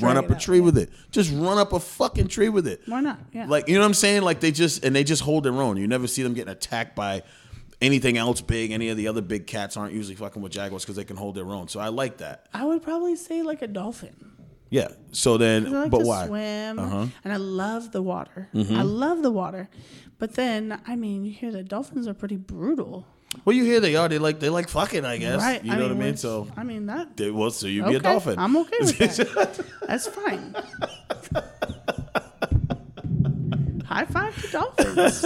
run 0.00 0.16
up 0.16 0.30
a 0.30 0.34
tree 0.34 0.60
with 0.60 0.76
it. 0.78 0.90
Just 1.10 1.32
run 1.32 1.58
up 1.58 1.72
a 1.72 1.80
fucking 1.80 2.28
tree 2.28 2.48
with 2.48 2.66
it. 2.66 2.82
Why 2.86 3.00
not? 3.00 3.18
Yeah. 3.32 3.46
Like 3.46 3.68
you 3.68 3.74
know 3.74 3.80
what 3.80 3.86
I'm 3.86 3.94
saying? 3.94 4.22
Like 4.22 4.40
they 4.40 4.50
just 4.52 4.84
and 4.84 4.94
they 4.94 5.04
just 5.04 5.22
hold 5.22 5.44
their 5.44 5.52
own. 5.54 5.76
You 5.76 5.86
never 5.86 6.06
see 6.06 6.22
them 6.22 6.34
getting 6.34 6.52
attacked 6.52 6.94
by 6.96 7.22
anything 7.80 8.16
else 8.18 8.40
big. 8.40 8.70
Any 8.70 8.88
of 8.90 8.96
the 8.96 9.08
other 9.08 9.22
big 9.22 9.46
cats 9.46 9.76
aren't 9.76 9.94
usually 9.94 10.16
fucking 10.16 10.40
with 10.42 10.52
jaguars 10.52 10.82
because 10.84 10.96
they 10.96 11.04
can 11.04 11.16
hold 11.16 11.34
their 11.34 11.46
own. 11.46 11.68
So 11.68 11.80
I 11.80 11.88
like 11.88 12.18
that. 12.18 12.46
I 12.52 12.64
would 12.64 12.82
probably 12.82 13.16
say 13.16 13.42
like 13.42 13.62
a 13.62 13.66
dolphin. 13.68 14.14
Yeah. 14.68 14.88
So 15.12 15.36
then, 15.36 15.66
I 15.66 15.70
like 15.82 15.90
but 15.90 15.98
to 16.00 16.06
why? 16.06 16.26
swim, 16.26 16.78
Uh-huh. 16.78 16.96
Mm-hmm. 16.96 17.10
and 17.24 17.32
I 17.32 17.36
love 17.36 17.90
the 17.92 18.02
water. 18.02 18.48
I 18.54 18.82
love 18.82 19.22
the 19.22 19.30
water, 19.32 19.68
but 20.18 20.34
then 20.34 20.80
I 20.86 20.94
mean, 20.94 21.24
you 21.24 21.32
hear 21.32 21.50
that 21.52 21.68
dolphins 21.68 22.06
are 22.06 22.14
pretty 22.14 22.36
brutal, 22.36 23.04
Well, 23.44 23.54
you 23.54 23.64
hear 23.64 23.78
they 23.80 23.94
are. 23.96 24.08
They 24.08 24.18
like 24.18 24.40
they 24.40 24.48
like 24.48 24.68
fucking. 24.68 25.04
I 25.04 25.16
guess. 25.18 25.40
right? 25.40 25.62
You 25.64 25.76
know 25.76 25.82
what 25.82 25.92
I 25.92 25.94
mean? 25.94 26.16
So 26.16 26.48
I 26.56 26.64
mean 26.64 26.86
that. 26.86 27.16
they, 27.16 27.30
well, 27.30 27.50
so 27.50 27.66
you 27.68 27.82
Okay, 27.82 27.90
be 27.90 27.96
a 27.96 28.00
dolphin. 28.00 28.38
I'm 28.38 28.56
okay 28.56 28.76
with 28.80 28.98
that. 28.98 29.64
That's 29.86 30.06
fine. 30.08 30.54
High 33.86 34.04
five 34.04 34.40
to 34.40 34.48
dolphins. 34.52 35.22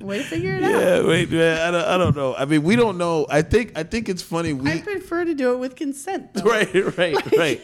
Way 0.00 0.18
to 0.18 0.24
figure 0.24 0.54
it 0.54 0.62
out. 0.62 0.70
yeah. 0.70 1.02
Wait. 1.06 1.30
Man, 1.32 1.58
I 1.60 1.70
don't. 1.72 1.84
I 1.84 1.98
don't 1.98 2.14
know. 2.16 2.34
I 2.34 2.44
mean, 2.44 2.62
we 2.62 2.76
don't 2.76 2.96
know. 2.96 3.26
I 3.28 3.42
think. 3.42 3.72
I 3.76 3.82
think 3.82 4.08
it's 4.08 4.22
funny. 4.22 4.52
We. 4.52 4.70
I 4.70 4.78
prefer 4.80 5.24
to 5.24 5.34
do 5.34 5.52
it 5.52 5.56
with 5.58 5.74
consent. 5.76 6.34
Though. 6.34 6.42
Right, 6.52 6.72
right, 6.98 7.32
right. 7.36 7.60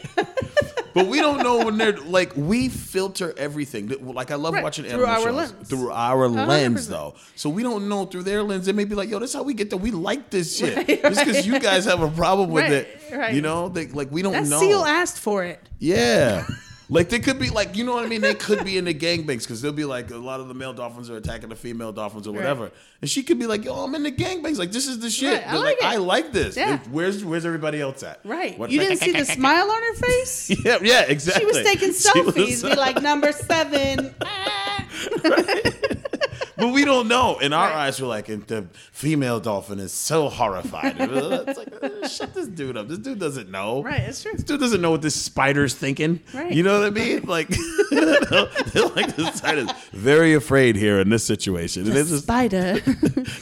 But 1.03 1.07
we 1.07 1.19
don't 1.19 1.41
know 1.43 1.65
when 1.65 1.77
they're 1.77 1.97
like 1.97 2.31
we 2.35 2.69
filter 2.69 3.33
everything. 3.37 3.87
Like 4.13 4.31
I 4.31 4.35
love 4.35 4.53
Right, 4.53 4.63
watching 4.63 4.85
through 4.85 5.05
animal 5.05 5.09
our 5.33 5.43
shows 5.43 5.53
lens. 5.53 5.69
through 5.69 5.91
our 5.91 6.27
lens, 6.27 6.87
100%. 6.87 6.89
though. 6.89 7.15
So 7.35 7.49
we 7.49 7.63
don't 7.63 7.87
know 7.89 8.05
through 8.05 8.23
their 8.23 8.43
lens. 8.43 8.65
They 8.65 8.71
may 8.73 8.85
be 8.85 8.95
like, 8.95 9.09
"Yo, 9.09 9.19
that's 9.19 9.33
how 9.33 9.43
we 9.43 9.53
get 9.53 9.69
there. 9.69 9.79
We 9.79 9.91
like 9.91 10.29
this 10.29 10.57
shit." 10.57 10.87
Just 11.01 11.25
because 11.25 11.45
you 11.47 11.59
guys 11.59 11.85
have 11.85 12.01
a 12.01 12.09
problem 12.09 12.49
with 12.51 12.63
Right, 12.65 12.73
it, 12.73 13.01
right. 13.17 13.33
you 13.33 13.41
know, 13.41 13.69
they, 13.69 13.87
like 13.87 14.11
we 14.11 14.21
don't 14.21 14.33
That 14.33 14.47
know. 14.47 14.59
seal 14.59 14.83
asked 14.83 15.19
for 15.19 15.43
it. 15.43 15.59
Yeah. 15.79 16.45
Like 16.91 17.09
they 17.09 17.19
could 17.19 17.37
be 17.37 17.49
like 17.51 17.75
you 17.77 17.83
know 17.83 17.93
what 17.93 18.03
I 18.03 18.07
mean. 18.07 18.21
They 18.21 18.33
could 18.33 18.65
be 18.65 18.77
in 18.77 18.85
the 18.85 18.93
gangbangs 18.95 19.43
because 19.43 19.61
they'll 19.61 19.71
be 19.71 19.85
like 19.85 20.09
a 20.09 20.17
lot 20.17 20.39
of 20.39 20.47
the 20.47 20.55
male 20.55 20.73
dolphins 20.73 21.09
are 21.09 21.17
attacking 21.17 21.49
the 21.49 21.55
female 21.55 21.91
dolphins 21.91 22.27
or 22.27 22.33
whatever, 22.33 22.71
and 23.01 23.09
she 23.09 23.21
could 23.21 23.37
be 23.37 23.45
like, 23.45 23.63
"Yo, 23.63 23.75
I'm 23.75 23.93
in 23.93 24.01
the 24.01 24.11
gangbangs. 24.11 24.57
Like 24.57 24.71
this 24.71 24.87
is 24.87 24.99
the 24.99 25.09
shit. 25.11 25.43
Right, 25.43 25.47
I 25.53 25.57
like 25.57 25.77
it. 25.77 25.83
I 25.85 25.95
like 25.97 26.31
this. 26.33 26.57
Yeah. 26.57 26.79
Where's 26.89 27.23
where's 27.23 27.45
everybody 27.45 27.79
else 27.79 28.01
at? 28.01 28.19
Right. 28.25 28.57
What- 28.57 28.71
you 28.71 28.79
didn't 28.79 28.97
see 28.97 29.11
the 29.11 29.25
smile 29.37 29.69
on 29.69 29.81
her 29.83 29.93
face? 29.93 30.49
Yeah, 30.65 30.79
yeah, 30.81 31.01
exactly. 31.07 31.41
She 31.41 31.45
was 31.45 31.63
taking 31.63 31.93
She 31.93 32.21
was- 32.21 32.35
selfies, 32.35 32.69
be 32.69 32.75
like 32.75 33.01
number 33.01 33.31
seven. 33.33 34.13
Ah. 34.21 34.85
But 36.59 36.73
we 36.73 36.85
don't 36.85 37.07
know. 37.07 37.39
In 37.39 37.53
our 37.53 37.67
Right. 37.69 37.87
eyes, 37.87 38.01
we're 38.01 38.07
like, 38.07 38.29
and 38.29 38.43
the 38.47 38.67
female 38.91 39.39
dolphin 39.39 39.79
is 39.79 39.91
so 39.91 40.29
horrified. 40.29 40.95
it's 40.99 41.57
like, 41.57 41.73
uh, 41.83 42.07
shut 42.07 42.33
this 42.33 42.47
dude 42.47 42.77
up. 42.77 42.87
This 42.87 42.99
dude 42.99 43.19
doesn't 43.19 43.49
know. 43.49 43.81
Right, 43.83 44.01
it's 44.01 44.21
true. 44.21 44.33
This 44.33 44.43
dude 44.43 44.59
doesn't 44.59 44.81
know 44.81 44.91
what 44.91 45.01
this 45.01 45.15
spider's 45.15 45.73
thinking. 45.73 46.19
Right. 46.33 46.51
You 46.51 46.63
know 46.63 46.79
what 46.79 46.87
I 46.87 46.89
mean? 46.91 47.23
Like, 47.25 47.49
like 47.91 49.15
the 49.15 49.31
spider's 49.35 49.69
very 49.93 50.33
afraid 50.33 50.75
here 50.75 50.99
in 50.99 51.09
this 51.09 51.23
situation. 51.23 51.83
And 51.87 51.93
The 51.93 52.03
just, 52.03 52.23
spider 52.23 52.79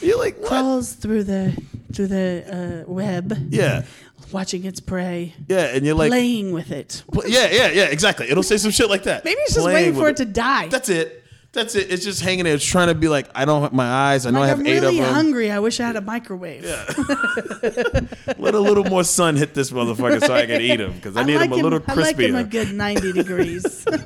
you're 0.06 0.18
like, 0.18 0.38
what? 0.38 0.48
crawls 0.48 0.92
through 0.94 1.24
the 1.24 1.56
through 1.92 2.06
the 2.08 2.84
uh, 2.86 2.90
web, 2.92 3.34
Yeah. 3.50 3.84
watching 4.30 4.64
its 4.64 4.78
prey, 4.78 5.34
Yeah. 5.48 5.74
And 5.74 5.86
you're 5.86 5.94
like, 5.94 6.10
playing 6.10 6.52
with 6.52 6.70
it. 6.70 7.02
yeah, 7.26 7.48
yeah, 7.50 7.68
yeah, 7.70 7.84
exactly. 7.84 8.28
It'll 8.30 8.42
say 8.42 8.58
some 8.58 8.70
shit 8.70 8.90
like 8.90 9.04
that. 9.04 9.24
Maybe 9.24 9.40
it's 9.40 9.54
just 9.54 9.64
Playing 9.64 9.86
waiting 9.94 9.94
for 10.00 10.08
it 10.10 10.18
to 10.18 10.26
die. 10.26 10.68
That's 10.68 10.90
it. 10.90 11.24
That's 11.58 11.74
it. 11.74 11.90
It's 11.90 12.04
just 12.04 12.22
hanging 12.22 12.44
there. 12.44 12.54
It's 12.54 12.64
trying 12.64 12.86
to 12.86 12.94
be 12.94 13.08
like, 13.08 13.28
I 13.34 13.44
don't 13.44 13.62
have 13.62 13.72
my 13.72 13.84
eyes. 13.84 14.26
I 14.26 14.30
know 14.30 14.40
I 14.40 14.46
have 14.46 14.60
I'm 14.60 14.66
eight 14.68 14.74
really 14.80 15.00
of 15.00 15.04
them. 15.06 15.12
hungry. 15.12 15.50
I 15.50 15.58
wish 15.58 15.80
I 15.80 15.88
had 15.88 15.96
a 15.96 16.00
microwave. 16.00 16.64
Yeah. 16.64 16.84
Let 18.38 18.54
a 18.54 18.60
little 18.60 18.84
more 18.84 19.02
sun 19.02 19.34
hit 19.34 19.54
this 19.54 19.72
motherfucker 19.72 20.24
so 20.24 20.34
I 20.34 20.46
can 20.46 20.60
eat 20.60 20.78
him 20.78 20.92
because 20.92 21.16
I 21.16 21.24
need 21.24 21.38
like 21.38 21.46
him 21.50 21.54
a 21.54 21.56
little 21.56 21.82
I 21.88 21.94
like 21.94 22.16
him 22.16 22.36
a 22.36 22.44
good 22.44 22.72
90 22.72 23.12
degrees. 23.12 23.84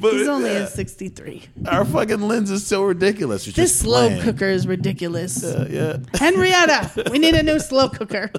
But, 0.00 0.14
He's 0.14 0.28
only 0.28 0.48
yeah, 0.50 0.60
at 0.60 0.70
63. 0.70 1.42
Our 1.66 1.84
fucking 1.84 2.22
lens 2.22 2.50
is 2.50 2.66
so 2.66 2.84
ridiculous. 2.84 3.46
It's 3.46 3.54
This 3.54 3.78
slow 3.78 4.08
playing. 4.08 4.22
cooker 4.22 4.46
is 4.46 4.66
ridiculous. 4.66 5.44
Uh, 5.44 5.68
yeah. 5.68 5.98
Henrietta, 6.18 7.10
we 7.10 7.18
need 7.18 7.34
a 7.34 7.42
new 7.42 7.58
slow 7.60 7.90
cooker. 7.90 8.30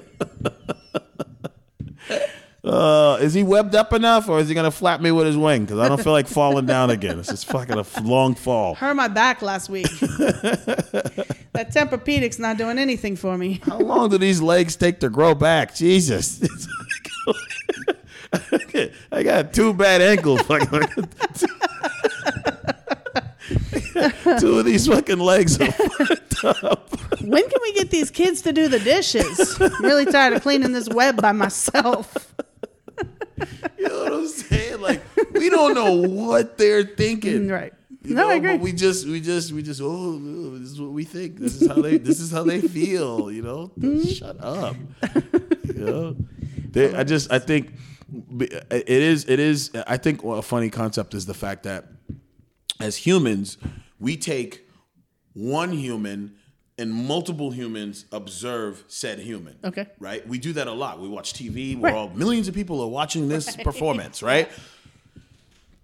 Uh, 2.64 3.18
is 3.20 3.34
he 3.34 3.42
webbed 3.42 3.74
up 3.74 3.92
enough, 3.92 4.28
or 4.28 4.38
is 4.38 4.48
he 4.48 4.54
gonna 4.54 4.70
flap 4.70 5.00
me 5.00 5.10
with 5.10 5.26
his 5.26 5.36
wing? 5.36 5.64
Because 5.64 5.80
I 5.80 5.88
don't 5.88 6.00
feel 6.00 6.12
like 6.12 6.26
falling 6.28 6.64
down 6.66 6.90
again. 6.90 7.18
It's 7.18 7.28
just 7.28 7.46
fucking 7.46 7.76
a 7.76 7.84
long 8.02 8.36
fall. 8.36 8.76
Hurt 8.76 8.94
my 8.94 9.08
back 9.08 9.42
last 9.42 9.68
week. 9.68 9.88
that 10.00 11.72
Tempur-Pedic's 11.74 12.38
not 12.38 12.58
doing 12.58 12.78
anything 12.78 13.16
for 13.16 13.36
me. 13.36 13.60
How 13.64 13.78
long 13.78 14.10
do 14.10 14.18
these 14.18 14.40
legs 14.40 14.76
take 14.76 15.00
to 15.00 15.08
grow 15.10 15.34
back? 15.34 15.74
Jesus. 15.74 16.40
I 19.12 19.22
got 19.24 19.52
two 19.52 19.74
bad 19.74 20.00
ankles. 20.00 20.42
Fucking- 20.42 21.08
two 24.38 24.58
of 24.58 24.64
these 24.64 24.86
fucking 24.86 25.18
legs 25.18 25.60
are 25.60 25.70
fucked 25.72 26.44
up. 26.44 26.90
When 27.20 27.42
can 27.48 27.58
we 27.62 27.72
get 27.74 27.90
these 27.90 28.10
kids 28.10 28.42
to 28.42 28.52
do 28.52 28.68
the 28.68 28.78
dishes? 28.78 29.60
I'm 29.60 29.84
really 29.84 30.06
tired 30.06 30.32
of 30.32 30.42
cleaning 30.42 30.72
this 30.72 30.88
web 30.88 31.20
by 31.20 31.32
myself. 31.32 32.32
You 33.78 33.88
know 33.88 34.04
what 34.04 34.12
I'm 34.12 34.28
saying? 34.28 34.80
Like 34.80 35.02
we 35.34 35.50
don't 35.50 35.74
know 35.74 35.94
what 35.94 36.56
they're 36.58 36.84
thinking. 36.84 37.48
Right. 37.48 37.72
You 38.04 38.14
no, 38.14 38.22
know, 38.22 38.30
I 38.30 38.34
agree. 38.34 38.52
but 38.52 38.60
we 38.60 38.72
just, 38.72 39.06
we 39.06 39.20
just, 39.20 39.52
we 39.52 39.62
just. 39.62 39.80
Oh, 39.80 39.86
oh, 39.86 40.58
this 40.58 40.70
is 40.70 40.80
what 40.80 40.90
we 40.90 41.04
think. 41.04 41.38
This 41.38 41.60
is 41.60 41.68
how 41.68 41.80
they. 41.80 41.98
this 41.98 42.20
is 42.20 42.32
how 42.32 42.42
they 42.42 42.60
feel. 42.60 43.30
You 43.30 43.42
know. 43.42 43.72
Mm-hmm. 43.78 44.08
Shut 44.08 44.42
up. 44.42 44.76
you 45.64 45.84
know. 45.84 46.16
They, 46.70 46.94
I 46.94 47.04
just, 47.04 47.32
I 47.32 47.38
think 47.38 47.74
it 48.38 48.88
is. 48.88 49.24
It 49.28 49.38
is. 49.38 49.70
I 49.86 49.96
think 49.96 50.24
a 50.24 50.42
funny 50.42 50.70
concept 50.70 51.14
is 51.14 51.26
the 51.26 51.34
fact 51.34 51.62
that 51.62 51.86
as 52.80 52.96
humans, 52.96 53.58
we 54.00 54.16
take 54.16 54.66
one 55.34 55.72
human 55.72 56.36
and 56.78 56.92
multiple 56.92 57.50
humans 57.50 58.06
observe 58.12 58.82
said 58.88 59.18
human. 59.18 59.56
Okay. 59.62 59.86
Right? 60.00 60.26
We 60.26 60.38
do 60.38 60.52
that 60.54 60.66
a 60.66 60.72
lot. 60.72 61.00
We 61.00 61.08
watch 61.08 61.32
TV. 61.34 61.76
We're 61.76 61.88
Right. 61.88 61.94
all 61.94 62.08
millions 62.10 62.48
of 62.48 62.54
people 62.54 62.80
are 62.80 62.88
watching 62.88 63.28
this 63.28 63.54
performance, 63.64 64.22
right? 64.22 64.48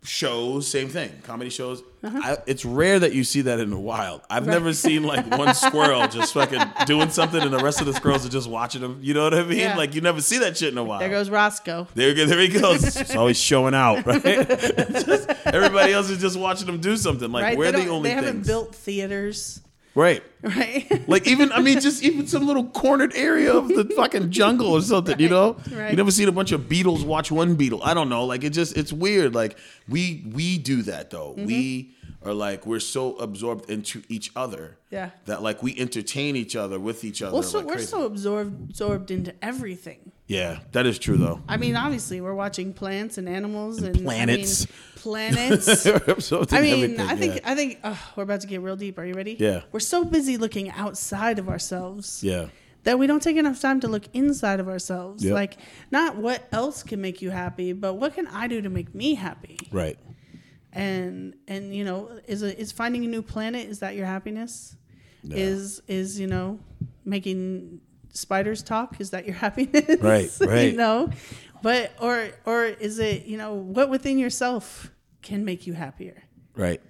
Shows, 0.05 0.67
same 0.69 0.89
thing. 0.89 1.11
Comedy 1.25 1.51
shows. 1.51 1.83
Uh-huh. 2.03 2.21
I, 2.23 2.37
it's 2.47 2.65
rare 2.65 2.99
that 3.01 3.13
you 3.13 3.25
see 3.25 3.43
that 3.43 3.59
in 3.59 3.69
the 3.69 3.79
wild. 3.79 4.23
I've 4.31 4.47
never 4.47 4.73
seen 4.73 5.03
like 5.03 5.27
one 5.37 5.53
squirrel 5.67 6.07
just 6.09 6.33
fucking 6.33 6.63
doing 6.87 7.11
something 7.11 7.43
and 7.43 7.53
the 7.53 7.59
rest 7.59 7.81
of 7.81 7.87
the 7.87 7.93
squirrels 7.93 8.25
are 8.25 8.29
just 8.31 8.49
watching 8.49 8.81
them. 8.81 9.01
You 9.03 9.13
know 9.13 9.25
what 9.25 9.35
I 9.35 9.43
mean? 9.43 9.59
Yeah. 9.59 9.77
Like 9.77 9.95
you 9.95 10.01
never 10.01 10.23
see 10.23 10.39
that 10.39 10.57
shit 10.57 10.73
in 10.73 10.79
a 10.79 10.85
while. 10.85 11.01
There 11.01 11.11
goes 11.11 11.29
Roscoe. 11.29 11.89
There, 11.95 12.15
there 12.15 12.39
he 12.41 12.49
goes. 12.49 12.97
It's 12.97 13.15
always 13.17 13.39
showing 13.39 13.75
out, 13.75 14.07
right? 14.07 14.23
Just- 14.23 15.29
everybody 15.45 15.93
else 15.93 16.09
is 16.09 16.19
just 16.21 16.39
watching 16.39 16.67
them 16.67 16.81
do 16.81 16.97
something. 16.97 17.31
Like 17.31 17.43
Right? 17.45 17.59
we're 17.59 17.73
the 17.73 17.89
only 17.89 18.09
they 18.11 18.15
haven't 18.15 18.35
things, 18.35 18.47
built 18.47 18.75
theaters, 18.77 19.61
right? 19.99 20.23
right? 20.43 20.87
Like 21.09 21.27
even 21.27 21.51
I 21.53 21.61
mean, 21.61 21.81
just 21.81 22.03
even 22.03 22.27
some 22.27 22.47
little 22.47 22.65
cornered 22.65 23.15
area 23.15 23.53
of 23.53 23.69
the 23.69 23.85
fucking 23.97 24.31
jungle 24.31 24.69
or 24.69 24.83
something. 24.83 25.19
You 25.19 25.29
know, 25.29 25.57
right. 25.73 25.91
you 25.91 25.97
never 25.97 26.11
seen 26.11 26.29
a 26.29 26.33
bunch 26.33 26.53
of 26.53 26.69
beetles 26.69 27.05
watch 27.05 27.31
one 27.33 27.55
beetle. 27.57 27.81
I 27.83 27.95
don't 27.95 28.09
know. 28.09 28.25
Like 28.25 28.45
it 28.45 28.51
just 28.51 28.77
it's 28.77 28.93
weird. 28.93 29.35
Like 29.35 29.59
we 29.89 30.25
we 30.33 30.59
do 30.59 30.83
that 30.83 31.11
though. 31.11 31.31
Mm-hmm. 31.31 31.47
We 31.47 31.95
are 32.23 32.35
like 32.35 32.67
we're 32.67 32.81
so 32.81 33.17
absorbed 33.17 33.71
into 33.71 34.03
each 34.09 34.31
other. 34.37 34.77
Yeah. 34.91 35.11
That 35.25 35.43
like 35.43 35.63
we 35.63 35.79
entertain 35.79 36.37
each 36.37 36.55
other 36.57 36.79
with 36.79 37.05
each 37.05 37.23
other. 37.23 37.33
well, 37.33 37.43
so 37.43 37.59
like 37.59 37.67
we're 37.67 37.75
crazy. 37.75 37.87
so 37.87 38.05
absorbed 38.05 38.71
absorbed 38.71 39.11
into 39.11 39.35
everything. 39.43 40.13
Yeah, 40.29 40.61
that 40.73 40.85
is 40.85 40.99
true 40.99 41.17
though. 41.17 41.41
I 41.49 41.57
mean, 41.57 41.75
obviously, 41.75 42.21
we're 42.21 42.35
watching 42.35 42.75
plants 42.75 43.17
and 43.17 43.27
animals 43.27 43.81
and, 43.81 43.99
planets. 44.03 44.67
I 44.67 44.69
mean, 44.69 44.95
planets. 44.97 45.87
I 46.53 46.61
mean, 46.61 47.01
I 47.01 47.17
think 47.17 47.37
yeah. 47.37 47.51
I 47.51 47.55
think 47.55 47.79
oh, 47.83 48.13
we're 48.15 48.25
about 48.25 48.43
to 48.43 48.47
get 48.47 48.61
real 48.61 48.77
deep. 48.77 48.99
Are 48.99 49.07
you 49.07 49.15
ready? 49.15 49.37
Yeah. 49.41 49.63
We're 49.73 49.81
so 49.81 50.05
busy 50.05 50.37
looking 50.37 50.71
outside 50.71 51.39
of 51.39 51.49
ourselves 51.49 52.23
yeah. 52.23 52.49
that 52.85 52.99
we 52.99 53.07
don't 53.07 53.23
take 53.23 53.39
enough 53.39 53.59
time 53.59 53.81
to 53.81 53.89
look 53.89 54.05
inside 54.13 54.61
of 54.61 54.69
ourselves. 54.69 55.25
Yep. 55.25 55.33
Like, 55.33 55.57
not 55.91 56.17
what 56.17 56.47
else 56.53 56.83
can 56.83 57.01
make 57.01 57.23
you 57.23 57.31
happy, 57.31 57.73
but 57.73 57.95
what 57.95 58.15
can 58.15 58.27
I 58.27 58.49
do 58.49 58.61
to 58.61 58.69
make 58.69 58.95
me 58.95 59.15
happy? 59.15 59.57
Right. 59.73 59.99
And 60.75 61.37
and 61.49 61.75
you 61.75 61.87
know, 61.87 62.21
is 62.27 62.43
a, 62.43 62.55
is 62.61 62.71
finding 62.71 63.03
a 63.07 63.09
new 63.09 63.23
planet 63.23 63.67
is 63.67 63.79
that 63.79 63.97
your 63.97 64.05
happiness? 64.05 64.77
No. 65.23 65.35
Is 65.35 65.81
is 65.89 66.21
you 66.21 66.27
know 66.27 66.61
making 67.07 67.81
spiders 68.19 68.63
talk? 68.63 69.01
Is 69.01 69.11
that 69.11 69.25
your 69.27 69.35
happiness? 69.45 70.01
Right, 70.01 70.31
right. 70.41 70.73
you 70.73 70.77
know, 70.77 71.11
but 71.63 71.93
or 72.01 72.29
or 72.45 72.65
is 72.65 72.99
it 72.99 73.27
you 73.27 73.37
know 73.39 73.55
what 73.55 73.89
within 73.91 74.19
yourself 74.19 74.91
can 75.23 75.45
make 75.45 75.67
you 75.67 75.73
happier? 75.75 76.23
Right. 76.55 76.81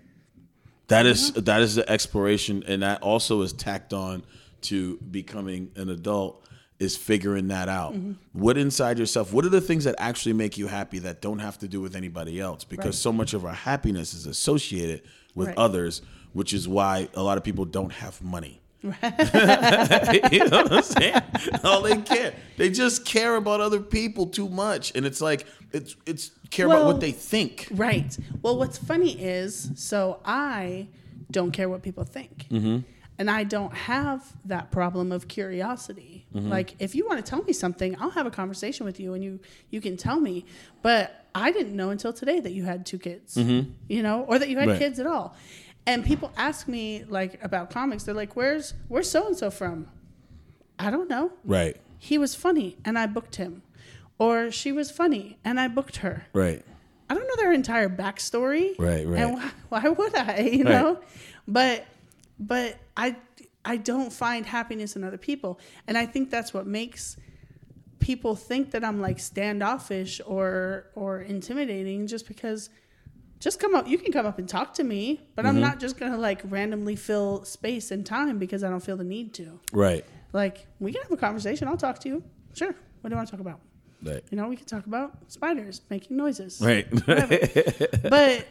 That 0.89 1.05
is 1.07 1.33
that 1.35 1.61
is 1.61 1.75
the 1.75 1.89
exploration, 1.91 2.65
and 2.67 2.83
that 2.83 3.03
also 3.03 3.43
is 3.43 3.53
tacked 3.53 3.93
on 3.93 4.23
to 4.63 4.97
becoming 5.11 5.71
an 5.77 5.89
adult. 5.91 6.45
Is 6.79 6.97
figuring 6.97 7.49
that 7.49 7.69
out. 7.69 7.93
Mm-hmm. 7.93 8.13
What 8.41 8.57
inside 8.57 9.01
yourself? 9.01 9.33
What 9.33 9.45
are 9.45 9.49
the 9.49 9.61
things 9.61 9.83
that 9.83 9.97
actually 9.99 10.35
make 10.35 10.57
you 10.57 10.69
happy 10.69 11.01
that 11.01 11.21
don't 11.21 11.41
have 11.41 11.59
to 11.59 11.67
do 11.67 11.81
with 11.81 11.97
anybody 11.97 12.39
else? 12.39 12.63
Because 12.63 12.87
Right. 12.87 12.95
so 12.95 13.13
much 13.13 13.35
of 13.35 13.45
our 13.45 13.53
happiness 13.53 14.15
is 14.15 14.27
associated 14.27 15.03
with 15.35 15.49
Right. 15.49 15.59
others, 15.59 16.03
which 16.35 16.55
is 16.55 16.69
why 16.69 17.09
a 17.15 17.23
lot 17.25 17.37
of 17.37 17.43
people 17.43 17.65
don't 17.65 17.91
have 17.91 18.23
money. 18.23 18.58
you 18.83 18.91
know 18.91 20.63
what 20.63 20.73
I'm 20.73 20.83
saying? 20.83 21.23
All 21.65 21.83
they 21.83 21.97
care, 21.97 22.33
they 22.57 22.71
just 22.71 23.05
care 23.05 23.37
about 23.37 23.61
other 23.61 23.81
people 23.81 24.27
too 24.27 24.49
much, 24.49 24.93
and 24.95 25.05
it's 25.05 25.21
like 25.21 25.47
it's 25.73 25.97
it's 26.07 26.31
care 26.51 26.67
about 26.67 26.87
what 26.87 27.01
they 27.01 27.13
think. 27.13 27.67
Right. 27.73 28.17
Well, 28.43 28.57
what's 28.57 28.79
funny 28.79 29.21
is, 29.21 29.71
so 29.75 30.21
I 30.25 30.89
don't 31.31 31.51
care 31.51 31.69
what 31.69 31.83
people 31.83 32.05
think. 32.05 32.47
Mm-hmm. 32.51 32.79
And 33.21 33.29
I 33.29 33.43
don't 33.43 33.75
have 33.75 34.33
that 34.45 34.71
problem 34.71 35.11
of 35.11 35.27
curiosity. 35.27 36.25
Mm-hmm. 36.33 36.51
Like, 36.51 36.77
if 36.79 36.95
you 36.95 37.05
want 37.05 37.19
to 37.25 37.29
tell 37.29 37.43
me 37.43 37.53
something, 37.53 38.01
I'll 38.01 38.11
have 38.11 38.27
a 38.27 38.31
conversation 38.31 38.87
with 38.87 39.01
you 39.01 39.13
and 39.15 39.25
you, 39.25 39.41
you 39.71 39.81
can 39.81 39.97
tell 39.97 40.21
me. 40.21 40.45
But 40.83 41.27
I 41.35 41.51
didn't 41.51 41.75
know 41.75 41.91
until 41.91 42.13
today 42.13 42.39
that 42.39 42.53
you 42.53 42.63
had 42.65 42.87
two 42.87 42.99
kids, 42.99 43.37
you 43.37 44.03
know, 44.05 44.23
or 44.29 44.39
that 44.39 44.49
you 44.49 44.57
had 44.57 44.69
Mm-hmm. 44.69 44.71
Right. 44.71 44.79
kids 44.79 45.01
at 45.01 45.09
all. 45.09 45.35
And 45.87 46.05
people 46.05 46.33
ask 46.37 46.69
me, 46.69 47.05
like, 47.09 47.43
about 47.43 47.71
comics. 47.71 48.05
They're 48.05 48.15
like, 48.15 48.37
where's, 48.37 48.75
where's 48.89 49.11
so 49.11 49.27
and 49.27 49.37
so 49.37 49.51
from? 49.51 49.89
I 50.79 50.91
don't 50.91 51.09
know 51.11 51.33
Right. 51.45 51.77
he 51.99 52.19
was 52.19 52.35
funny 52.37 52.77
and 52.85 52.97
I 52.99 53.07
booked 53.07 53.37
him, 53.37 53.63
or 54.19 54.51
she 54.53 54.71
was 54.71 54.91
funny 54.93 55.39
and 55.45 55.59
I 55.59 55.67
booked 55.67 55.97
her. 55.99 56.27
Right. 56.33 56.63
I 57.11 57.15
don't 57.15 57.27
know 57.27 57.37
their 57.37 57.53
entire 57.53 57.89
backstory. 57.89 58.79
Right, 58.79 59.05
right. 59.07 59.21
And 59.23 59.35
why, 59.35 59.51
why 59.71 59.89
would 59.89 60.15
I? 60.15 60.41
You 60.53 60.65
Right. 60.65 60.71
know, 60.73 61.01
but 61.49 61.85
but 62.39 62.77
I 62.97 63.17
I 63.65 63.77
don't 63.79 64.13
find 64.13 64.47
happiness 64.47 64.95
in 64.95 65.03
other 65.03 65.17
people, 65.19 65.59
and 65.89 65.99
I 65.99 66.07
think 66.07 66.31
that's 66.31 66.53
what 66.55 66.67
makes 66.67 67.17
people 67.99 68.37
think 68.37 68.71
that 68.71 68.85
I'm 68.85 69.01
like 69.01 69.19
standoffish 69.19 70.21
or 70.27 70.87
or 70.95 71.23
intimidating, 71.23 72.07
just 72.07 72.29
because. 72.29 72.69
Just 73.41 73.61
come 73.61 73.75
up. 73.75 73.87
You 73.87 73.99
can 73.99 74.13
come 74.13 74.27
up 74.27 74.39
and 74.39 74.49
talk 74.49 74.75
to 74.75 74.85
me, 74.85 75.21
but 75.37 75.45
Mm-hmm. 75.45 75.55
I'm 75.57 75.61
not 75.61 75.79
just 75.81 75.97
gonna 75.99 76.19
like 76.19 76.41
randomly 76.45 76.97
fill 76.97 77.45
space 77.45 77.91
and 77.91 78.05
time 78.05 78.39
because 78.39 78.65
I 78.65 78.69
don't 78.71 78.83
feel 78.83 78.97
the 78.97 79.05
need 79.05 79.33
to. 79.35 79.61
Right. 79.73 80.05
Like 80.33 80.67
we 80.81 80.93
can 80.93 81.03
have 81.03 81.13
a 81.13 81.17
conversation. 81.17 81.69
I'll 81.69 81.77
talk 81.77 81.99
to 82.01 82.09
you. 82.09 82.23
Sure. 82.55 82.75
What 83.01 83.11
do 83.11 83.15
you 83.15 83.17
want 83.17 83.29
to 83.29 83.33
talk 83.33 83.41
about? 83.41 83.61
Right. 84.03 84.23
You 84.31 84.37
know, 84.37 84.49
we 84.49 84.57
can 84.57 84.67
talk 84.67 84.87
about 84.87 85.17
spiders 85.31 85.81
making 85.91 86.17
noises. 86.17 86.61
Right. 86.61 86.87
But 88.03 88.47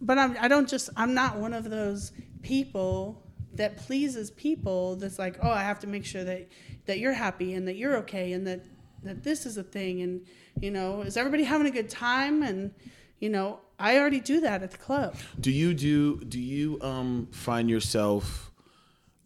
but 0.00 0.18
I'm 0.18 0.36
I 0.40 0.48
don't 0.48 0.68
just 0.68 0.90
I'm 0.96 1.14
not 1.14 1.36
one 1.36 1.52
of 1.54 1.68
those 1.70 2.12
people 2.42 3.22
that 3.54 3.76
pleases 3.76 4.30
people 4.30 4.96
that's 4.96 5.18
like, 5.18 5.36
"Oh, 5.42 5.50
I 5.50 5.62
have 5.62 5.78
to 5.80 5.86
make 5.86 6.04
sure 6.04 6.24
that 6.24 6.48
that 6.86 6.98
you're 6.98 7.12
happy 7.12 7.54
and 7.54 7.68
that 7.68 7.76
you're 7.76 7.96
okay 7.98 8.32
and 8.32 8.46
that 8.46 8.64
that 9.04 9.22
this 9.22 9.46
is 9.46 9.56
a 9.56 9.62
thing 9.62 10.02
and 10.02 10.26
you 10.60 10.70
know, 10.70 11.02
is 11.02 11.16
everybody 11.16 11.44
having 11.44 11.66
a 11.66 11.70
good 11.70 11.88
time 11.88 12.42
and 12.42 12.72
you 13.22 13.28
know, 13.30 13.60
I 13.78 13.98
already 13.98 14.20
do 14.20 14.40
that 14.40 14.62
at 14.66 14.70
the 14.72 14.78
club. 14.88 15.14
do 15.40 15.50
you 15.50 15.74
do 15.74 16.18
do 16.34 16.40
you 16.40 16.78
um 16.82 17.28
find 17.30 17.70
yourself 17.70 18.50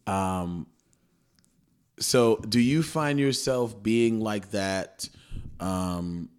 um 0.05 0.67
so 1.99 2.37
do 2.37 2.59
you 2.59 2.83
find 2.83 3.19
yourself 3.19 3.81
being 3.81 4.19
like 4.19 4.51
that 4.51 5.09
um 5.59 6.29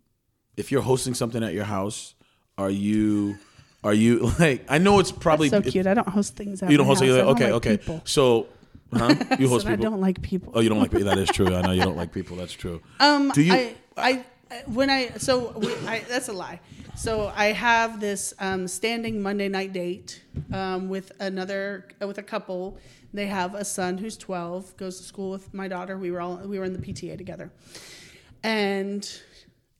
if 0.56 0.70
you're 0.72 0.82
hosting 0.82 1.14
something 1.14 1.42
at 1.42 1.52
your 1.52 1.64
house 1.64 2.14
are 2.56 2.70
you 2.70 3.36
are 3.84 3.94
you 3.94 4.30
like 4.38 4.64
I 4.68 4.78
know 4.78 4.98
it's 5.00 5.12
probably 5.12 5.48
so 5.48 5.60
cute. 5.60 5.86
I 5.86 5.94
don't 5.94 6.08
host 6.08 6.36
things 6.36 6.62
at 6.62 6.70
you 6.70 6.76
don't 6.76 6.86
host 6.86 7.00
house. 7.02 7.10
it 7.10 7.16
don't 7.16 7.28
okay 7.34 7.44
like 7.46 7.52
okay 7.54 7.76
people. 7.78 8.02
so 8.04 8.46
huh 8.92 9.14
you 9.38 9.48
host 9.52 9.64
Said 9.64 9.72
I 9.72 9.76
people 9.76 9.90
don't 9.90 10.00
like 10.00 10.22
people. 10.22 10.52
oh 10.54 10.60
you 10.60 10.68
don't 10.68 10.78
like 10.80 10.90
people 10.92 11.06
that 11.06 11.18
is 11.18 11.28
true 11.38 11.54
I 11.54 11.62
know 11.62 11.72
you 11.72 11.82
don't 11.82 11.96
like 11.96 12.12
people 12.12 12.36
that's 12.36 12.52
true 12.52 12.80
Um, 13.00 13.30
do 13.34 13.42
you 13.42 13.52
I, 13.52 13.74
I- 13.96 14.24
when 14.66 14.90
I 14.90 15.10
so 15.18 15.52
we, 15.58 15.74
I, 15.86 16.04
that's 16.08 16.28
a 16.28 16.32
lie. 16.32 16.60
So 16.96 17.32
I 17.36 17.46
have 17.46 18.00
this 18.00 18.34
um, 18.40 18.66
standing 18.66 19.22
Monday 19.22 19.48
night 19.48 19.72
date 19.72 20.22
um, 20.52 20.88
with 20.88 21.12
another 21.20 21.86
with 22.00 22.18
a 22.18 22.22
couple. 22.22 22.78
They 23.12 23.26
have 23.26 23.54
a 23.54 23.64
son 23.64 23.98
who's 23.98 24.16
twelve, 24.16 24.76
goes 24.76 24.98
to 24.98 25.04
school 25.04 25.30
with 25.30 25.52
my 25.54 25.68
daughter. 25.68 25.96
We 25.96 26.10
were 26.10 26.20
all 26.20 26.36
we 26.38 26.58
were 26.58 26.64
in 26.64 26.72
the 26.72 26.78
PTA 26.78 27.16
together, 27.16 27.50
and 28.42 29.08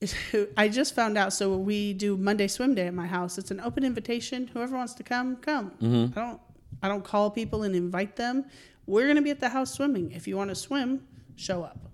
I 0.56 0.68
just 0.68 0.94
found 0.94 1.18
out. 1.18 1.32
So 1.32 1.56
we 1.56 1.92
do 1.92 2.16
Monday 2.16 2.46
swim 2.46 2.74
day 2.74 2.86
at 2.86 2.94
my 2.94 3.06
house. 3.06 3.38
It's 3.38 3.50
an 3.50 3.60
open 3.60 3.84
invitation. 3.84 4.46
Whoever 4.48 4.76
wants 4.76 4.94
to 4.94 5.02
come, 5.02 5.36
come. 5.36 5.72
I 6.16 6.20
don't 6.20 6.40
I 6.82 6.88
don't 6.88 7.04
call 7.04 7.30
people 7.30 7.64
and 7.64 7.74
invite 7.74 8.16
them. 8.16 8.44
We're 8.86 9.08
gonna 9.08 9.22
be 9.22 9.30
at 9.30 9.40
the 9.40 9.48
house 9.48 9.72
swimming. 9.74 10.12
If 10.12 10.26
you 10.28 10.36
want 10.36 10.50
to 10.50 10.54
swim, 10.54 11.06
show 11.36 11.62
up. 11.62 11.87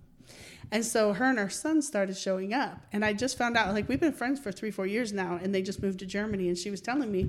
And 0.72 0.84
so 0.84 1.12
her 1.12 1.24
and 1.26 1.38
her 1.38 1.50
son 1.50 1.82
started 1.82 2.16
showing 2.16 2.52
up. 2.52 2.80
And 2.92 3.04
I 3.04 3.12
just 3.12 3.38
found 3.38 3.56
out, 3.56 3.72
like, 3.74 3.88
we've 3.88 4.00
been 4.00 4.12
friends 4.12 4.40
for 4.40 4.50
three, 4.50 4.70
four 4.70 4.86
years 4.86 5.12
now, 5.12 5.38
and 5.42 5.54
they 5.54 5.62
just 5.62 5.82
moved 5.82 6.00
to 6.00 6.06
Germany. 6.06 6.48
And 6.48 6.58
she 6.58 6.70
was 6.70 6.80
telling 6.80 7.12
me, 7.12 7.28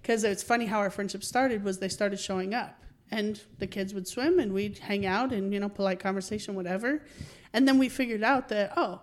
because 0.00 0.24
it's 0.24 0.42
funny 0.42 0.66
how 0.66 0.78
our 0.78 0.90
friendship 0.90 1.22
started, 1.24 1.64
was 1.64 1.78
they 1.78 1.88
started 1.88 2.18
showing 2.18 2.54
up. 2.54 2.82
And 3.10 3.40
the 3.58 3.66
kids 3.66 3.94
would 3.94 4.06
swim, 4.06 4.38
and 4.38 4.52
we'd 4.52 4.78
hang 4.78 5.06
out 5.06 5.32
and, 5.32 5.52
you 5.52 5.60
know, 5.60 5.68
polite 5.68 6.00
conversation, 6.00 6.54
whatever. 6.54 7.02
And 7.52 7.66
then 7.66 7.78
we 7.78 7.88
figured 7.88 8.22
out 8.22 8.48
that, 8.48 8.72
oh, 8.76 9.00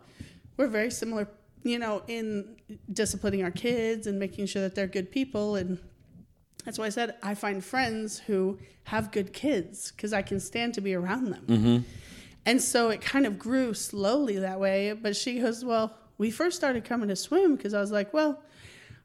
we're 0.57 0.67
very 0.67 0.91
similar, 0.91 1.27
you 1.63 1.79
know, 1.79 2.03
in 2.07 2.55
disciplining 2.91 3.43
our 3.43 3.51
kids 3.51 4.07
and 4.07 4.19
making 4.19 4.45
sure 4.45 4.61
that 4.61 4.75
they're 4.75 4.87
good 4.87 5.11
people. 5.11 5.55
And 5.55 5.79
that's 6.63 6.77
why 6.77 6.85
I 6.85 6.89
said 6.89 7.15
I 7.21 7.35
find 7.35 7.63
friends 7.63 8.19
who 8.19 8.59
have 8.85 9.11
good 9.11 9.33
kids 9.33 9.91
because 9.91 10.13
I 10.13 10.21
can 10.21 10.39
stand 10.39 10.75
to 10.75 10.81
be 10.81 10.93
around 10.93 11.31
them. 11.31 11.43
Mm-hmm. 11.47 11.77
And 12.45 12.61
so 12.61 12.89
it 12.89 13.01
kind 13.01 13.25
of 13.25 13.39
grew 13.39 13.73
slowly 13.73 14.37
that 14.37 14.59
way. 14.59 14.93
But 14.93 15.15
she 15.15 15.39
goes, 15.39 15.65
Well, 15.65 15.93
we 16.17 16.31
first 16.31 16.55
started 16.55 16.85
coming 16.85 17.09
to 17.09 17.15
swim 17.15 17.55
because 17.55 17.73
I 17.73 17.81
was 17.81 17.91
like, 17.91 18.13
Well, 18.13 18.41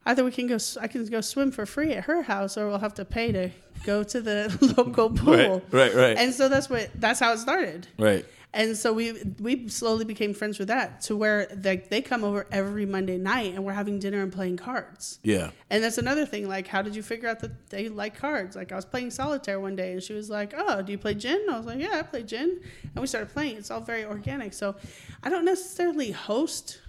either 0.07 0.25
we 0.25 0.31
can 0.31 0.47
go 0.47 0.59
I 0.81 0.89
can 0.89 1.05
go 1.07 1.21
swim 1.21 1.51
for 1.51 1.67
free 1.67 1.93
at 1.93 2.05
her 2.05 2.23
house 2.23 2.57
or 2.57 2.69
we'll 2.69 2.79
have 2.79 2.95
to 2.95 3.05
pay 3.05 3.33
to 3.33 3.51
go 3.85 4.03
to 4.03 4.21
the 4.21 4.75
local 4.77 5.11
pool. 5.11 5.63
Right, 5.71 5.93
right, 5.93 5.95
right. 5.95 6.17
And 6.19 6.35
so 6.35 6.49
that's 6.49 6.69
what 6.69 6.91
that's 6.95 7.21
how 7.21 7.33
it 7.33 7.39
started. 7.39 7.89
Right. 7.99 8.25
And 8.53 8.77
so 8.77 8.93
we 8.93 9.13
we 9.39 9.69
slowly 9.69 10.05
became 10.05 10.35
friends 10.35 10.59
with 10.59 10.69
that 10.69 11.03
to 11.03 11.17
where 11.17 11.47
they, 11.47 11.77
they 11.77 12.03
come 12.03 12.25
over 12.25 12.47
every 12.51 12.85
Monday 12.85 13.17
night 13.17 13.55
and 13.55 13.65
we're 13.65 13.73
having 13.73 14.01
dinner 14.01 14.23
and 14.23 14.33
playing 14.33 14.57
cards. 14.57 15.21
Yeah. 15.23 15.51
And 15.71 15.85
that's 15.85 15.99
another 15.99 16.27
thing. 16.27 16.49
Like, 16.49 16.67
how 16.67 16.83
did 16.83 16.97
you 16.97 17.03
figure 17.03 17.29
out 17.29 17.41
that 17.41 17.71
they 17.71 17.89
like 17.89 18.19
cards? 18.19 18.57
Like, 18.57 18.73
I 18.73 18.75
was 18.75 18.85
playing 18.85 19.13
solitaire 19.13 19.61
one 19.61 19.77
day, 19.77 19.93
and 19.93 20.03
she 20.03 20.15
was 20.15 20.29
like, 20.29 20.53
"Oh, 20.57 20.83
do 20.83 20.91
you 20.91 20.99
play 20.99 21.15
gin?" 21.15 21.47
I 21.49 21.59
was 21.59 21.67
like, 21.67 21.79
"Yeah, 21.79 21.99
I 21.99 22.03
play 22.03 22.25
gin." 22.25 22.61
And 22.83 23.01
we 23.01 23.07
started 23.07 23.33
playing. 23.33 23.57
It's 23.57 23.71
all 23.71 23.81
very 23.81 24.05
organic. 24.05 24.53
So, 24.53 24.75
I 25.23 25.31
don't 25.31 25.45
necessarily 25.45 26.11
host 26.11 26.81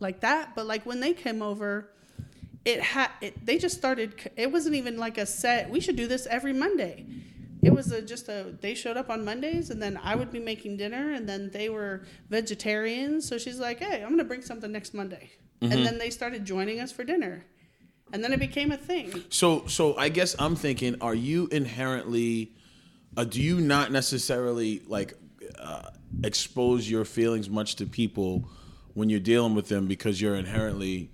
like 0.00 0.20
that, 0.20 0.54
but 0.54 0.66
like 0.66 0.86
when 0.86 1.00
they 1.00 1.12
came 1.12 1.42
over, 1.42 1.90
it 2.64 2.80
had 2.80 3.10
it, 3.20 3.44
they 3.44 3.58
just 3.58 3.76
started. 3.76 4.14
It 4.36 4.50
wasn't 4.50 4.76
even 4.76 4.96
like 4.96 5.18
a 5.18 5.26
set. 5.26 5.68
We 5.68 5.80
should 5.80 5.96
do 5.96 6.06
this 6.06 6.26
every 6.26 6.52
Monday. 6.54 7.04
It 7.62 7.72
was 7.72 7.92
a, 7.92 8.02
just 8.02 8.28
a. 8.28 8.54
They 8.60 8.74
showed 8.74 8.96
up 8.96 9.08
on 9.08 9.24
Mondays, 9.24 9.70
and 9.70 9.80
then 9.80 9.98
I 10.02 10.16
would 10.16 10.32
be 10.32 10.40
making 10.40 10.78
dinner, 10.78 11.12
and 11.12 11.28
then 11.28 11.50
they 11.50 11.68
were 11.68 12.02
vegetarians. 12.28 13.28
So 13.28 13.38
she's 13.38 13.60
like, 13.60 13.78
"Hey, 13.78 14.02
I'm 14.02 14.10
gonna 14.10 14.24
bring 14.24 14.42
something 14.42 14.72
next 14.72 14.94
Monday," 14.94 15.30
and 15.60 15.86
then 15.86 15.98
they 15.98 16.10
started 16.10 16.44
joining 16.44 16.80
us 16.80 16.90
for 16.90 17.04
dinner, 17.04 17.44
and 18.12 18.22
then 18.22 18.32
it 18.32 18.40
became 18.40 18.72
a 18.72 18.76
thing. 18.76 19.24
So 19.28 19.66
so 19.68 19.96
I 19.96 20.08
guess 20.08 20.34
I'm 20.40 20.56
thinking, 20.56 20.96
are 21.00 21.14
you 21.14 21.46
inherently, 21.52 22.52
uh, 23.16 23.24
do 23.24 23.40
you 23.40 23.60
not 23.60 23.92
necessarily 23.92 24.82
like 24.86 25.14
uh, 25.58 25.90
expose 26.24 26.90
your 26.90 27.04
feelings 27.04 27.48
much 27.48 27.76
to 27.76 27.86
people 27.86 28.48
when 28.94 29.08
you're 29.08 29.20
dealing 29.20 29.54
with 29.54 29.68
them 29.68 29.86
because 29.86 30.20
you're 30.20 30.34
inherently 30.34 31.10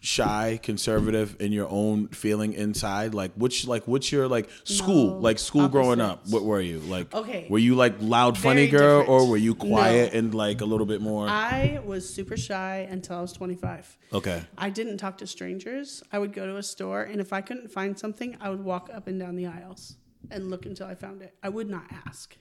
shy, 0.00 0.58
conservative 0.62 1.36
in 1.40 1.52
your 1.52 1.68
own 1.70 2.08
feeling 2.08 2.52
inside? 2.52 3.14
Like 3.14 3.32
which 3.34 3.66
like 3.66 3.86
what's 3.88 4.10
your 4.12 4.28
like 4.28 4.48
school 4.64 5.14
No, 5.14 5.18
like 5.18 5.38
school 5.38 5.68
growing 5.68 6.00
up? 6.00 6.28
What 6.28 6.44
were 6.44 6.60
you 6.60 6.80
like? 6.80 7.14
Okay. 7.14 7.46
were 7.48 7.58
you 7.58 7.74
like 7.74 7.94
loud 8.00 8.36
funny 8.36 8.66
Very 8.66 8.78
girl 8.78 9.00
different. 9.00 9.22
or 9.22 9.28
were 9.30 9.36
you 9.36 9.54
quiet 9.54 10.12
No. 10.12 10.18
and 10.18 10.34
like 10.34 10.60
a 10.60 10.64
little 10.66 10.86
bit 10.86 11.00
more? 11.00 11.28
I 11.28 11.80
was 11.84 12.08
super 12.08 12.36
shy 12.36 12.86
until 12.90 13.16
I 13.16 13.20
was 13.22 13.32
25. 13.32 13.98
okay. 14.14 14.42
I 14.58 14.70
didn't 14.70 14.98
talk 14.98 15.18
to 15.18 15.26
strangers. 15.26 16.02
I 16.12 16.18
would 16.18 16.32
go 16.32 16.46
to 16.46 16.56
a 16.56 16.62
store, 16.62 17.02
and 17.02 17.20
if 17.20 17.32
I 17.32 17.40
couldn't 17.40 17.70
find 17.72 17.98
something, 17.98 18.36
I 18.40 18.50
would 18.50 18.62
walk 18.64 18.90
up 18.92 19.06
and 19.06 19.18
down 19.18 19.36
the 19.36 19.46
aisles 19.46 19.96
and 20.30 20.50
look 20.50 20.66
until 20.66 20.86
I 20.86 20.94
found 20.94 21.22
it. 21.22 21.34
I 21.42 21.48
would 21.48 21.68
not 21.70 21.84
ask. 22.06 22.36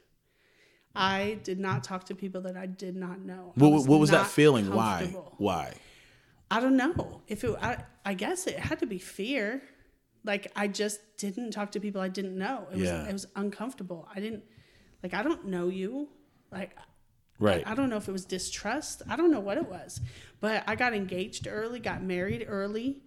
I 0.95 1.39
did 1.43 1.59
not 1.59 1.83
talk 1.83 2.05
to 2.07 2.15
people 2.15 2.41
that 2.41 2.57
I 2.57 2.65
did 2.65 2.95
not 2.95 3.21
know. 3.21 3.53
What, 3.55 3.87
what 3.87 3.99
was 3.99 4.09
that 4.09 4.27
feeling? 4.27 4.73
Why? 4.73 5.05
Why? 5.37 5.73
I 6.51 6.59
don't 6.59 6.77
know. 6.77 7.21
If 7.27 7.43
it, 7.43 7.55
I, 7.61 7.77
I 8.05 8.13
guess 8.13 8.47
it 8.47 8.57
had 8.57 8.79
to 8.79 8.87
be 8.87 8.97
fear. 8.97 9.61
Like 10.23 10.51
I 10.55 10.67
just 10.67 10.99
didn't 11.17 11.51
talk 11.51 11.71
to 11.73 11.79
people 11.79 12.01
I 12.01 12.07
didn't 12.09 12.37
know. 12.37 12.67
It 12.71 12.75
was, 12.77 12.83
Yeah. 12.89 13.07
it 13.07 13.13
was 13.13 13.27
uncomfortable. 13.35 14.07
I 14.13 14.19
didn't, 14.19 14.43
like 15.03 15.13
I 15.13 15.23
don't 15.23 15.45
know 15.47 15.67
you. 15.69 16.09
Like 16.51 16.75
Right. 17.39 17.63
I 17.65 17.73
don't 17.73 17.89
know 17.89 17.95
if 17.95 18.09
it 18.09 18.11
was 18.11 18.25
distrust. 18.25 19.01
I 19.09 19.15
don't 19.15 19.31
know 19.31 19.39
what 19.39 19.57
it 19.57 19.67
was. 19.69 20.01
But 20.41 20.63
I 20.67 20.75
got 20.75 20.93
engaged 20.93 21.47
early, 21.49 21.79
got 21.79 22.03
married 22.03 22.45
early, 22.49 23.01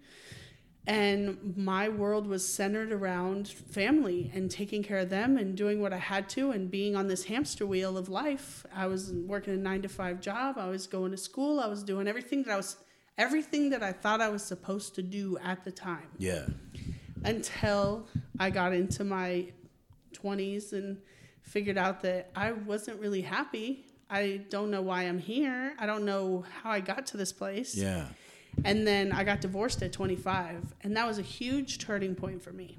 and 0.87 1.53
my 1.55 1.87
world 1.87 2.25
was 2.27 2.45
centered 2.47 2.91
around 2.91 3.47
family 3.47 4.31
and 4.33 4.49
taking 4.49 4.81
care 4.83 4.97
of 4.97 5.09
them 5.09 5.37
and 5.37 5.55
doing 5.55 5.81
what 5.81 5.93
I 5.93 5.97
had 5.97 6.27
to 6.29 6.49
and 6.51 6.69
being 6.71 6.95
on 6.95 7.07
this 7.07 7.25
hamster 7.25 7.65
wheel 7.65 7.95
of 7.95 8.09
life. 8.09 8.65
I 8.75 8.87
was 8.87 9.13
working 9.13 9.53
a 9.53 9.57
9 9.57 9.83
to 9.83 9.87
5 9.87 10.19
job. 10.19 10.57
I 10.57 10.67
was 10.67 10.87
going 10.87 11.11
to 11.11 11.17
school. 11.17 11.59
I 11.59 11.67
was 11.67 11.83
doing 11.83 12.07
everything 12.07 12.41
that 12.43 12.51
I 12.53 12.57
was 12.57 12.75
everything 13.17 13.69
that 13.71 13.83
I 13.83 13.91
thought 13.91 14.21
I 14.21 14.29
was 14.29 14.43
supposed 14.43 14.95
to 14.95 15.01
do 15.03 15.37
at 15.43 15.63
the 15.63 15.71
time 15.71 16.07
Yeah. 16.17 16.47
until 17.23 18.07
I 18.39 18.49
got 18.49 18.73
into 18.73 19.03
my 19.03 19.47
20s 20.13 20.73
and 20.73 20.97
figured 21.41 21.77
out 21.77 22.01
that 22.03 22.31
I 22.35 22.51
wasn't 22.53 22.99
really 22.99 23.21
happy. 23.21 23.85
I 24.09 24.41
don't 24.49 24.69
know 24.71 24.81
why 24.81 25.03
I'm 25.03 25.19
here. 25.19 25.75
I 25.79 25.85
don't 25.85 26.05
know 26.05 26.45
how 26.61 26.71
I 26.71 26.79
got 26.79 27.05
to 27.07 27.17
this 27.17 27.31
place. 27.33 27.75
Yeah. 27.75 28.07
And 28.63 28.85
then 28.85 29.11
I 29.11 29.23
got 29.23 29.41
divorced 29.41 29.81
at 29.81 29.91
25, 29.91 30.75
and 30.81 30.95
that 30.95 31.07
was 31.07 31.17
a 31.17 31.23
huge 31.23 31.79
turning 31.79 32.13
point 32.13 32.43
for 32.43 32.51
me 32.53 32.77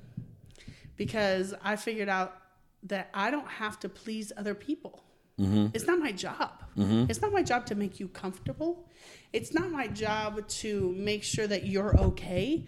because 0.96 1.52
I 1.62 1.74
figured 1.76 2.08
out 2.08 2.36
that 2.84 3.10
I 3.12 3.30
don't 3.32 3.48
have 3.48 3.80
to 3.80 3.88
please 3.88 4.30
other 4.36 4.54
people. 4.54 5.02
It's 5.38 5.86
not 5.86 5.98
my 5.98 6.12
job. 6.12 6.50
It's 6.76 7.20
not 7.20 7.32
my 7.32 7.42
job 7.42 7.66
to 7.66 7.74
make 7.74 7.98
you 8.00 8.08
comfortable. 8.08 8.88
It's 9.32 9.52
not 9.52 9.70
my 9.70 9.88
job 9.88 10.46
to 10.62 10.94
make 10.96 11.24
sure 11.24 11.46
that 11.48 11.66
you're 11.66 11.96
okay. 11.98 12.64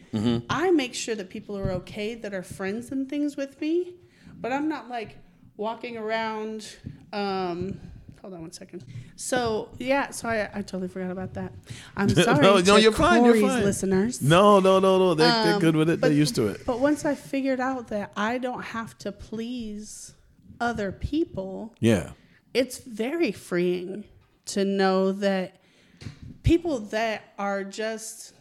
I 0.50 0.70
make 0.72 0.94
sure 0.94 1.14
that 1.14 1.30
people 1.30 1.56
are 1.56 1.70
okay 1.72 2.14
that 2.16 2.34
are 2.34 2.42
friends 2.42 2.90
and 2.92 3.08
things 3.08 3.36
with 3.36 3.60
me, 3.60 3.94
but 4.40 4.52
I'm 4.52 4.68
not 4.68 4.88
like 4.88 5.18
walking 5.56 5.96
around. 5.96 6.76
Um, 7.12 7.80
hold 8.20 8.34
on 8.34 8.40
one 8.42 8.52
second. 8.52 8.84
So 9.14 9.68
yeah, 9.78 10.10
so 10.10 10.28
I, 10.28 10.50
I 10.52 10.62
totally 10.62 10.88
forgot 10.88 11.10
about 11.12 11.34
that. 11.34 11.52
I'm 11.96 12.08
sorry. 12.28 12.40
no, 12.42 12.58
no, 12.58 12.76
you're 12.76 12.90
fine. 12.92 13.24
You're 13.24 13.40
fine. 13.40 13.62
listeners. 13.64 14.20
No, 14.20 14.58
no, 14.60 14.80
no, 14.80 14.98
no. 14.98 15.14
They're, 15.14 15.44
they're 15.44 15.54
Um, 15.54 15.60
good 15.60 15.76
with 15.76 15.88
it. 15.88 16.00
but- 16.00 16.08
They're 16.08 16.16
used 16.16 16.34
to 16.34 16.48
it. 16.48 16.66
But 16.66 16.80
once 16.80 17.04
I 17.04 17.14
figured 17.14 17.60
out 17.60 17.88
that 17.88 18.10
I 18.16 18.38
don't 18.38 18.62
have 18.64 18.98
to 18.98 19.12
please 19.12 20.14
other 20.60 20.90
people, 20.90 21.74
Yeah. 21.80 22.10
It's 22.56 22.78
very 22.78 23.32
freeing 23.32 24.04
to 24.46 24.64
know 24.64 25.12
that 25.12 25.56
people 26.42 26.78
that 26.78 27.34
are 27.38 27.62
just 27.64 28.32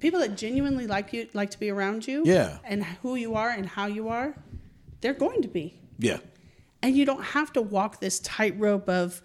people 0.00 0.18
that 0.20 0.36
genuinely 0.36 0.86
like 0.88 1.12
you 1.12 1.28
like 1.34 1.50
to 1.50 1.58
be 1.60 1.70
around 1.70 2.06
you 2.06 2.22
Yeah. 2.24 2.58
and 2.64 2.82
who 3.02 3.14
you 3.14 3.34
are 3.36 3.50
and 3.50 3.66
how 3.66 3.86
you 3.86 4.08
are 4.08 4.34
they're 5.00 5.14
going 5.26 5.42
to 5.42 5.48
be 5.48 5.78
Yeah. 5.98 6.18
and 6.82 6.96
you 6.96 7.04
don't 7.04 7.22
have 7.22 7.52
to 7.52 7.62
walk 7.62 8.00
this 8.00 8.18
tightrope 8.20 8.88
of 8.88 9.22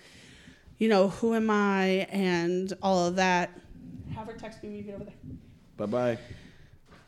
you 0.77 0.89
know 0.89 1.07
who 1.09 1.33
am 1.33 1.49
i 1.49 2.05
and 2.11 2.71
all 2.81 3.07
of 3.07 3.15
that 3.15 3.49
have 4.15 4.27
her 4.27 4.33
text 4.33 4.61
me 4.63 4.69
when 4.69 4.77
you 4.77 4.83
get 4.83 4.95
over 4.95 5.05
there 5.05 5.13
Bye 5.77 5.85
bye. 5.85 6.17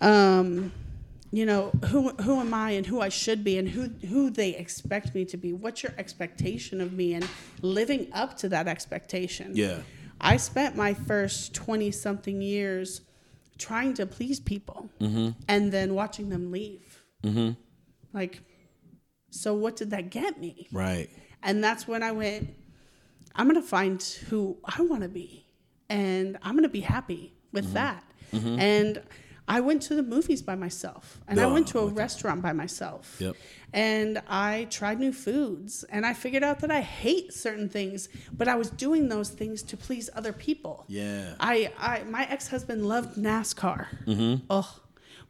um, 0.02 0.72
you 1.32 1.46
know, 1.46 1.72
who 1.90 2.10
who 2.22 2.40
am 2.40 2.54
I 2.54 2.72
and 2.72 2.86
who 2.86 3.02
I 3.02 3.10
should 3.10 3.44
be 3.44 3.58
and 3.58 3.68
who 3.68 3.90
who 4.08 4.30
they 4.30 4.56
expect 4.56 5.14
me 5.14 5.26
to 5.26 5.38
be. 5.38 5.54
What's 5.54 5.84
your 5.84 5.94
expectation 5.98 6.82
of 6.82 6.94
me 6.94 7.14
and 7.14 7.28
living 7.62 8.08
up 8.14 8.38
to 8.38 8.50
that 8.50 8.68
expectation. 8.68 9.52
Yeah. 9.54 9.80
I 10.20 10.38
spent 10.38 10.76
my 10.76 10.94
first 10.94 11.54
20 11.54 11.92
something 11.92 12.42
years 12.42 13.02
trying 13.58 13.94
to 13.96 14.06
please 14.06 14.40
people 14.40 14.90
mm-hmm. 15.00 15.30
and 15.48 15.72
then 15.72 15.94
watching 15.94 16.30
them 16.30 16.52
leave. 16.52 17.04
Mm-hmm. 17.24 17.52
Like, 18.14 18.42
so 19.30 19.54
what 19.54 19.76
did 19.76 19.92
that 19.92 20.10
get 20.10 20.40
me? 20.40 20.68
Right. 20.72 21.10
And 21.44 21.64
that's 21.64 21.88
when 21.88 22.02
I 22.02 22.12
went, 22.12 22.50
I'm 23.36 23.48
going 23.48 23.62
to 23.62 23.68
find 23.68 24.02
who 24.30 24.58
I 24.66 24.82
want 24.82 25.04
to 25.04 25.10
be. 25.10 25.46
And 25.90 26.38
I'm 26.42 26.54
going 26.54 26.64
to 26.64 26.70
be 26.70 26.82
happy 26.82 27.34
with 27.52 27.66
Mm-hmm. 27.66 27.74
that. 27.76 28.04
Mm-hmm. 28.34 28.60
And 28.60 29.02
I 29.48 29.62
went 29.62 29.82
to 29.84 29.96
the 29.96 30.04
movies 30.04 30.42
by 30.42 30.56
myself. 30.56 31.20
And 31.28 31.40
I 31.40 31.44
Oh, 31.46 31.54
went 31.54 31.68
to 31.70 31.80
a 31.80 31.84
okay. 31.84 31.94
restaurant 31.94 32.42
by 32.42 32.52
myself. 32.52 33.16
Yep. 33.20 33.36
And 33.74 34.22
I 34.28 34.68
tried 34.70 35.00
new 35.00 35.14
foods. 35.14 35.86
And 35.90 36.06
I 36.06 36.14
figured 36.14 36.44
out 36.44 36.60
that 36.60 36.72
I 36.72 36.82
hate 36.82 37.34
certain 37.34 37.70
things, 37.70 38.10
but 38.36 38.48
I 38.48 38.56
was 38.56 38.70
doing 38.70 39.08
those 39.10 39.30
things 39.30 39.64
to 39.64 39.78
please 39.78 40.10
other 40.16 40.34
people. 40.34 40.84
Yeah. 40.88 41.34
I, 41.40 41.72
I 41.78 42.04
my 42.04 42.26
ex 42.30 42.48
husband 42.50 42.86
loved 42.88 43.18
NASCAR. 43.18 43.88
Mm-hmm. 44.06 44.44
Oh 44.50 44.80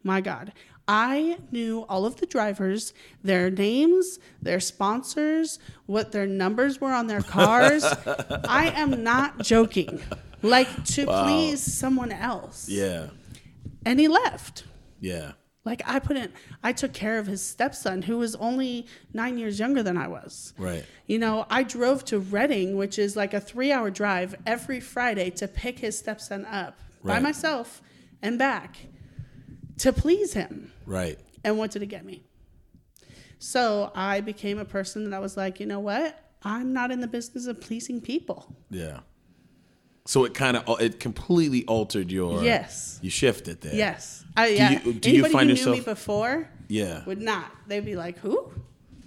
my 0.03 0.22
God. 0.22 0.52
I 0.89 1.38
knew 1.52 1.85
all 1.89 2.06
of 2.06 2.15
the 2.22 2.26
drivers, 2.26 2.94
their 3.22 3.52
names, 3.52 4.19
their 4.41 4.61
sponsors, 4.61 5.60
what 5.85 6.14
their 6.14 6.26
numbers 6.26 6.80
were 6.80 6.94
on 6.94 7.07
their 7.07 7.22
cars. 7.22 7.84
I 8.48 8.72
am 8.73 9.03
not 9.03 9.39
joking. 9.44 10.02
Like 10.41 10.85
to 10.95 11.06
please 11.06 11.61
someone 11.61 12.11
else. 12.14 12.69
Yeah. 12.69 13.07
And 13.88 13.99
he 13.99 14.07
left. 14.07 14.65
Yeah. 14.99 15.31
Like 15.64 15.81
I 15.85 15.99
put 15.99 16.15
in, 16.15 16.31
I 16.64 16.72
took 16.72 16.93
care 16.93 17.19
of 17.19 17.27
his 17.27 17.41
stepson 17.41 18.01
who 18.01 18.18
was 18.18 18.35
only 18.35 18.88
nine 19.14 19.38
years 19.38 19.59
younger 19.59 19.84
than 19.84 19.97
I 19.97 20.07
was. 20.07 20.53
Right. 20.57 20.85
You 21.07 21.19
know, 21.19 21.45
I 21.49 21.64
drove 21.64 22.05
to 22.05 22.19
Reading, 22.19 22.77
which 22.77 22.97
is 22.97 23.15
like 23.15 23.34
a 23.34 23.39
three 23.39 23.72
hour 23.72 23.89
drive 23.89 24.35
every 24.45 24.80
Friday 24.80 25.30
to 25.31 25.47
pick 25.47 25.80
his 25.80 25.97
stepson 25.97 26.45
up 26.45 26.80
by 27.03 27.19
myself 27.19 27.81
and 28.22 28.38
back 28.38 28.77
to 29.80 29.93
please 29.93 30.34
him. 30.34 30.72
Right. 30.85 31.19
And 31.43 31.57
what 31.57 31.72
did 31.72 31.81
it 31.84 31.88
get 31.88 32.05
me? 32.05 32.23
So 33.39 33.91
I 33.95 34.22
became 34.22 34.59
a 34.59 34.65
person 34.65 35.03
that 35.05 35.15
I 35.15 35.19
was 35.19 35.38
like, 35.38 35.59
you 35.59 35.65
know 35.65 35.80
what? 35.80 36.18
I'm 36.43 36.73
not 36.73 36.91
in 36.91 37.01
the 37.01 37.07
business 37.07 37.45
of 37.45 37.61
pleasing 37.61 38.01
people. 38.01 38.55
Yeah. 38.69 38.99
So 40.07 40.23
it 40.23 40.34
kind 40.34 40.57
of 40.57 40.67
uh, 40.69 40.73
it 40.79 40.99
completely 40.99 41.65
altered 41.65 42.11
your. 42.11 42.43
Yes. 42.43 42.97
You 43.01 43.09
shifted 43.09 43.61
there. 43.61 43.75
Yes. 43.75 44.23
I, 44.35 44.47
yeah. 44.47 44.71
you- 44.84 44.93
do 44.93 45.09
you 45.11 45.15
Anybody 45.25 45.34
find 45.34 45.49
who 45.49 45.55
yourself- 45.55 45.75
knew 45.75 45.81
me 45.81 45.85
before 45.85 46.49
Yeah. 46.69 47.03
would 47.05 47.21
not. 47.21 47.51
They'd 47.67 47.85
be 47.85 47.95
like, 47.95 48.17
who? 48.19 48.51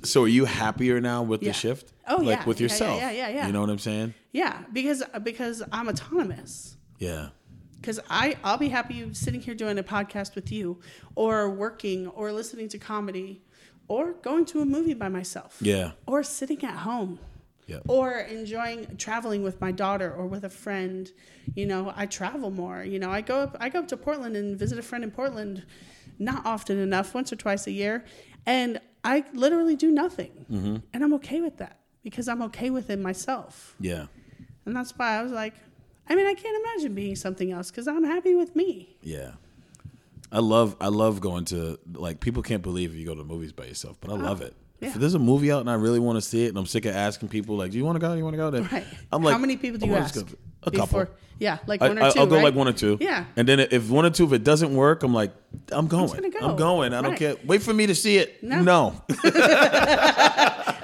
So 0.02 0.24
are 0.24 0.28
you 0.28 0.44
happier 0.46 1.00
now 1.00 1.22
with 1.22 1.42
Yeah. 1.42 1.50
the 1.50 1.54
shift? 1.54 1.92
Oh, 2.06 2.16
like 2.16 2.40
yeah. 2.40 2.44
with 2.46 2.60
Yeah, 2.60 2.66
yeah, 2.66 2.72
yourself. 2.72 3.00
yeah, 3.00 3.10
yeah, 3.10 3.28
yeah. 3.28 3.46
You 3.46 3.52
know 3.52 3.60
what 3.60 3.70
I'm 3.70 3.78
saying? 3.78 4.14
Yeah, 4.32 4.62
because 4.72 5.02
because 5.22 5.62
I'm 5.72 5.88
autonomous. 5.88 6.76
Yeah. 6.98 7.28
because 7.80 7.98
I 8.10 8.36
I'll 8.44 8.58
be 8.58 8.68
happy 8.68 9.12
sitting 9.14 9.40
here 9.40 9.54
doing 9.54 9.78
a 9.78 9.82
podcast 9.82 10.34
with 10.34 10.52
you, 10.52 10.80
or 11.14 11.48
working, 11.50 12.06
or 12.08 12.30
listening 12.32 12.68
to 12.68 12.78
comedy, 12.78 13.40
or 13.88 14.12
going 14.22 14.44
to 14.46 14.60
a 14.60 14.66
movie 14.66 14.94
by 14.94 15.08
myself. 15.08 15.56
Yeah. 15.62 15.92
Or 16.06 16.22
sitting 16.22 16.62
at 16.64 16.78
home. 16.78 17.18
Or 17.88 18.12
enjoying 18.12 18.96
traveling 18.96 19.42
with 19.42 19.60
my 19.60 19.72
daughter 19.72 20.12
or 20.12 20.26
with 20.26 20.44
a 20.44 20.50
friend. 20.50 21.10
You 21.54 21.66
know, 21.66 21.92
I 21.94 22.06
travel 22.06 22.50
more. 22.50 22.82
You 22.82 22.98
know, 22.98 23.10
I 23.10 23.20
go 23.20 23.40
up 23.40 23.56
I 23.60 23.68
go 23.68 23.80
up 23.80 23.88
to 23.88 23.96
Portland 23.96 24.36
and 24.36 24.58
visit 24.58 24.78
a 24.78 24.82
friend 24.82 25.04
in 25.04 25.10
Portland 25.10 25.64
not 26.18 26.44
often 26.44 26.78
enough, 26.78 27.14
once 27.14 27.32
or 27.32 27.36
twice 27.36 27.66
a 27.66 27.72
year. 27.72 28.04
And 28.46 28.80
I 29.02 29.24
literally 29.32 29.74
do 29.76 29.90
nothing. 29.90 30.46
Mm-hmm. 30.50 30.76
And 30.92 31.04
I'm 31.04 31.14
okay 31.14 31.40
with 31.40 31.56
that 31.56 31.80
because 32.02 32.28
I'm 32.28 32.42
okay 32.42 32.70
with 32.70 32.90
it 32.90 32.98
myself. 32.98 33.74
Yeah. 33.80 34.06
And 34.66 34.76
that's 34.76 34.92
why 34.96 35.18
I 35.18 35.22
was 35.22 35.32
like, 35.32 35.54
I 36.08 36.14
mean, 36.14 36.26
I 36.26 36.34
can't 36.34 36.56
imagine 36.64 36.94
being 36.94 37.16
something 37.16 37.50
else 37.50 37.70
because 37.70 37.88
I'm 37.88 38.04
happy 38.04 38.34
with 38.34 38.54
me. 38.54 38.96
Yeah. 39.02 39.32
I 40.32 40.38
love 40.38 40.76
I 40.80 40.88
love 40.88 41.20
going 41.20 41.44
to 41.46 41.78
like 41.92 42.20
people 42.20 42.42
can't 42.42 42.62
believe 42.62 42.94
you 42.94 43.04
go 43.04 43.14
to 43.14 43.24
movies 43.24 43.52
by 43.52 43.64
yourself, 43.64 43.96
but 44.00 44.10
I 44.10 44.14
love 44.14 44.42
it. 44.42 44.54
If 44.80 44.94
there's 44.94 45.14
a 45.14 45.18
movie 45.18 45.52
out 45.52 45.60
and 45.60 45.70
I 45.70 45.74
really 45.74 45.98
want 46.00 46.16
to 46.16 46.22
see 46.22 46.44
it, 46.44 46.48
and 46.48 46.58
I'm 46.58 46.66
sick 46.66 46.84
of 46.86 46.94
asking 46.94 47.28
people 47.28 47.56
like, 47.56 47.70
"Do 47.70 47.78
you 47.78 47.84
want 47.84 47.96
to 47.96 48.00
go? 48.00 48.12
Do 48.12 48.18
You 48.18 48.24
want 48.24 48.34
to 48.34 48.38
go?" 48.38 48.50
Then 48.50 48.68
Right. 48.72 48.84
I'm 49.12 49.22
like, 49.22 49.32
How 49.32 49.38
many 49.38 49.56
people 49.56 49.78
do 49.78 49.86
you 49.86 49.94
"I 49.94 49.98
ask? 49.98 50.14
go." 50.14 50.24
A 50.62 50.70
couple. 50.70 51.06
Yeah, 51.38 51.56
like 51.66 51.80
I, 51.80 51.88
one 51.88 51.98
or 51.98 52.10
2 52.12 52.20
I'll 52.20 52.26
go 52.26 52.36
right? 52.36 52.44
like 52.44 52.54
one 52.54 52.68
or 52.68 52.72
two. 52.74 52.98
Yeah. 53.00 53.24
And 53.34 53.48
then 53.48 53.60
if 53.60 53.88
one 53.88 54.04
or 54.04 54.10
two, 54.10 54.26
if 54.26 54.32
it 54.34 54.44
doesn't 54.44 54.74
work, 54.74 55.02
I'm 55.02 55.14
like, 55.14 55.32
I'm 55.72 55.86
going. 55.88 56.08
gonna 56.08 56.28
go. 56.28 56.38
I'm 56.42 56.56
going. 56.56 56.92
I 56.92 57.00
don't 57.00 57.16
care. 57.16 57.36
Wait 57.46 57.62
for 57.62 57.72
me 57.72 57.86
to 57.86 57.94
see 57.94 58.18
it. 58.18 58.42
No. 58.42 58.60
No. 58.60 59.02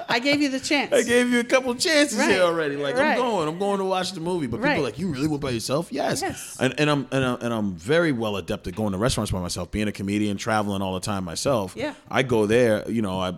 I 0.09 0.19
gave 0.23 0.41
you 0.41 0.49
the 0.49 0.59
chance. 0.59 0.91
I 0.93 1.03
gave 1.03 1.29
you 1.31 1.39
a 1.39 1.43
couple 1.43 1.75
chances 1.75 2.17
Right. 2.17 2.31
here 2.31 2.41
already. 2.41 2.75
Like. 2.75 2.95
I'm 2.97 3.17
going. 3.17 3.47
I'm 3.47 3.59
going 3.59 3.77
to 3.79 3.85
watch 3.85 4.13
the 4.13 4.19
movie. 4.19 4.47
But 4.47 4.61
people 4.63 4.81
like, 4.81 4.97
you 4.97 5.09
really 5.11 5.27
went 5.27 5.41
by 5.41 5.51
yourself? 5.51 5.91
Yes. 5.91 6.21
Yes. 6.23 6.57
And, 6.59 6.73
and 6.79 6.89
I'm 6.89 7.07
and 7.11 7.23
I'm 7.23 7.37
and 7.41 7.53
I'm 7.53 7.75
very 7.75 8.11
well 8.11 8.37
adept 8.37 8.65
at 8.67 8.75
going 8.75 8.93
to 8.93 8.97
restaurants 8.97 9.31
by 9.31 9.39
myself. 9.39 9.69
Being 9.69 9.87
a 9.87 9.91
comedian, 9.91 10.37
traveling 10.37 10.81
all 10.81 10.93
the 10.95 10.99
time 11.01 11.23
myself. 11.23 11.73
Yeah. 11.75 11.93
I 12.09 12.23
go 12.23 12.45
there. 12.45 12.89
You 12.89 13.01
know, 13.01 13.19
I. 13.19 13.35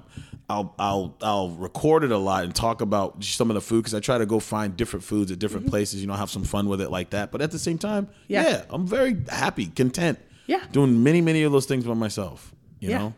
I'll 0.50 0.74
I'll 0.80 1.16
I'll 1.22 1.50
record 1.52 2.04
it 2.04 2.12
a 2.12 2.18
lot 2.18 2.44
and 2.44 2.56
talk 2.56 2.82
about 2.82 3.24
some 3.24 3.50
of 3.52 3.54
the 3.56 3.62
food 3.62 3.82
because 3.84 3.94
I 3.94 4.00
try 4.00 4.18
to 4.18 4.26
go 4.26 4.40
find 4.40 4.76
different 4.76 5.04
foods 5.06 5.32
at 5.32 5.38
different 5.40 5.68
places. 5.68 6.02
You 6.02 6.08
know, 6.08 6.14
have 6.14 6.30
some 6.32 6.44
fun 6.44 6.68
with 6.68 6.82
it 6.82 6.90
like 6.90 7.12
that. 7.12 7.32
But 7.32 7.42
at 7.42 7.52
the 7.52 7.60
same 7.60 7.78
time, 7.78 8.06
Mm-hmm. 8.08 8.14
Yeah. 8.28 8.44
yeah, 8.50 8.64
I'm 8.70 8.88
very 8.88 9.16
happy, 9.30 9.68
content. 9.68 10.18
Yeah. 10.48 10.64
doing 10.72 11.04
many 11.04 11.22
many 11.22 11.44
of 11.44 11.52
those 11.52 11.66
things 11.68 11.86
by 11.86 11.94
myself. 11.94 12.54
You 12.80 12.90
Yeah. 12.90 12.98
know, 12.98 13.14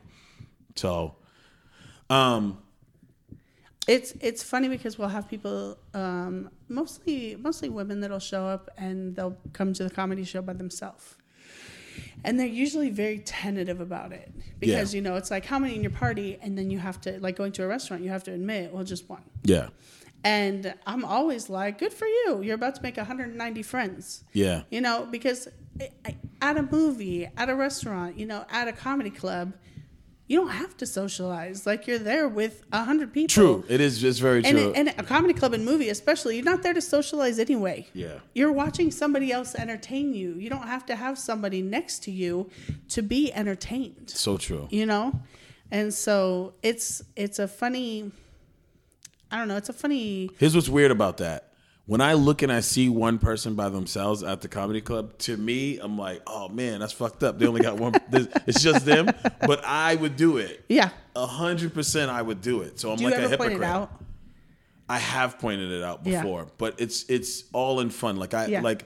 so 0.76 1.16
um, 2.10 2.58
It's 3.88 4.14
it's 4.20 4.44
funny 4.44 4.68
because 4.68 4.98
we'll 5.00 5.10
have 5.10 5.28
people, 5.30 5.78
um, 5.94 6.50
mostly 6.68 7.36
mostly 7.38 7.70
women 7.70 8.02
that'll 8.02 8.20
show 8.20 8.46
up 8.46 8.70
and 8.78 9.16
they'll 9.16 9.38
come 9.54 9.74
to 9.74 9.84
the 9.84 9.90
comedy 9.90 10.24
show 10.26 10.42
by 10.42 10.54
themselves, 10.54 11.16
and 12.24 12.40
they're 12.40 12.48
usually 12.48 12.90
very 12.90 13.20
tentative 13.20 13.80
about 13.82 14.12
it 14.12 14.32
because 14.60 14.94
Yeah. 14.94 14.98
you 14.98 15.02
know 15.02 15.16
it's 15.16 15.32
like 15.32 15.46
how 15.46 15.60
many 15.60 15.76
in 15.76 15.82
your 15.82 15.92
party, 15.92 16.38
and 16.42 16.58
then 16.58 16.70
you 16.70 16.80
have 16.80 17.00
to 17.02 17.20
like 17.20 17.36
going 17.36 17.52
to 17.54 17.64
a 17.64 17.68
restaurant, 17.68 18.04
you 18.04 18.10
have 18.10 18.24
to 18.26 18.32
admit 18.34 18.72
well 18.74 18.84
just 18.84 19.10
one, 19.10 19.24
yeah, 19.44 19.68
and 20.24 20.74
I'm 20.86 21.04
always 21.04 21.50
like 21.50 21.80
good 21.80 21.94
for 21.94 22.06
you, 22.08 22.42
you're 22.44 22.56
about 22.56 22.76
to 22.76 22.82
make 22.84 22.98
190 22.98 23.64
friends, 23.64 24.24
yeah, 24.34 24.64
you 24.70 24.82
know 24.82 25.08
because 25.10 25.48
I- 25.80 25.90
I- 26.06 26.16
at 26.42 26.58
a 26.58 26.64
movie, 26.64 27.28
at 27.38 27.50
a 27.50 27.56
restaurant, 27.56 28.18
you 28.20 28.26
know 28.26 28.46
at 28.52 28.68
a 28.68 28.74
comedy 28.74 29.10
club. 29.10 29.54
You 30.32 30.38
don't 30.40 30.52
have 30.52 30.78
to 30.78 30.86
socialize 30.86 31.66
like 31.66 31.88
you're 31.88 32.00
there 32.00 32.26
with 32.30 32.64
a 32.72 32.86
hundred 32.86 33.12
people. 33.12 33.34
true. 33.34 33.66
It 33.68 33.82
is 33.82 34.00
just 34.00 34.22
very 34.22 34.42
And, 34.46 34.58
true. 34.58 34.70
it, 34.70 34.78
and 34.78 34.88
a 34.98 35.04
comedy 35.04 35.34
club 35.34 35.54
and 35.54 35.66
movie, 35.66 35.90
especially, 35.90 36.38
you're 36.38 36.46
not 36.46 36.64
there 36.64 36.74
to 36.74 36.80
socialize 36.80 37.38
anyway. 37.38 37.90
Yeah. 37.94 38.20
You're 38.34 38.54
watching 38.54 38.92
somebody 38.92 39.34
else 39.34 39.56
entertain 39.56 40.14
you. 40.14 40.36
You 40.36 40.50
don't 40.50 40.68
have 40.68 40.86
to 40.86 40.96
have 40.96 41.20
somebody 41.20 41.62
next 41.62 42.04
to 42.04 42.12
you 42.12 42.50
to 42.96 43.02
be 43.02 43.34
entertained. 43.34 44.10
so 44.10 44.38
true. 44.38 44.70
You 44.72 44.86
know? 44.86 45.20
And 45.70 45.94
so 45.94 46.54
it's 46.64 47.04
it's 47.18 47.38
a 47.38 47.48
funny 47.50 48.14
I 49.32 49.38
don't 49.38 49.50
know, 49.50 49.58
it's 49.58 49.68
a 49.70 49.74
funny 49.74 50.30
Here's 50.38 50.56
what's 50.56 50.70
weird 50.70 50.92
about 50.92 51.18
that. 51.18 51.51
When 51.92 52.00
I 52.00 52.14
look 52.14 52.42
and 52.42 52.50
I 52.54 52.62
see 52.62 52.88
one 52.88 53.20
person 53.20 53.56
by 53.56 53.68
themselves 53.68 54.24
at 54.24 54.40
the 54.40 54.48
comedy 54.48 54.80
club, 54.80 55.18
to 55.28 55.36
me, 55.36 55.78
I'm 55.78 55.98
like, 55.98 56.22
oh 56.26 56.48
man, 56.48 56.80
that's 56.80 56.94
fucked 56.94 57.22
up. 57.22 57.38
They 57.38 57.46
only 57.46 57.60
got 57.60 57.76
one. 57.76 57.92
this- 58.10 58.30
It's 58.48 58.64
just 58.64 58.86
them. 58.86 59.10
But 59.46 59.66
I 59.66 59.96
would 59.96 60.16
do 60.16 60.38
it. 60.38 60.64
Yeah. 60.70 60.92
A 61.18 61.26
hundred 61.26 61.74
percent, 61.74 62.10
I 62.10 62.22
would 62.22 62.40
do 62.40 62.62
it. 62.62 62.80
So 62.80 62.92
I'm 62.92 62.98
Do 62.98 63.04
like 63.04 63.16
a 63.16 63.28
hypocrite. 63.28 63.58
it 63.58 63.64
out? 63.64 63.92
I 64.88 65.00
have 65.00 65.38
pointed 65.38 65.70
it 65.70 65.84
out 65.84 66.00
Yeah. 66.06 66.22
before, 66.22 66.48
but 66.58 66.76
it's 66.80 67.04
it's 67.10 67.44
all 67.52 67.82
in 67.82 67.90
fun. 67.90 68.16
Like 68.16 68.34
I 68.34 68.46
Yeah. 68.46 68.62
like 68.62 68.86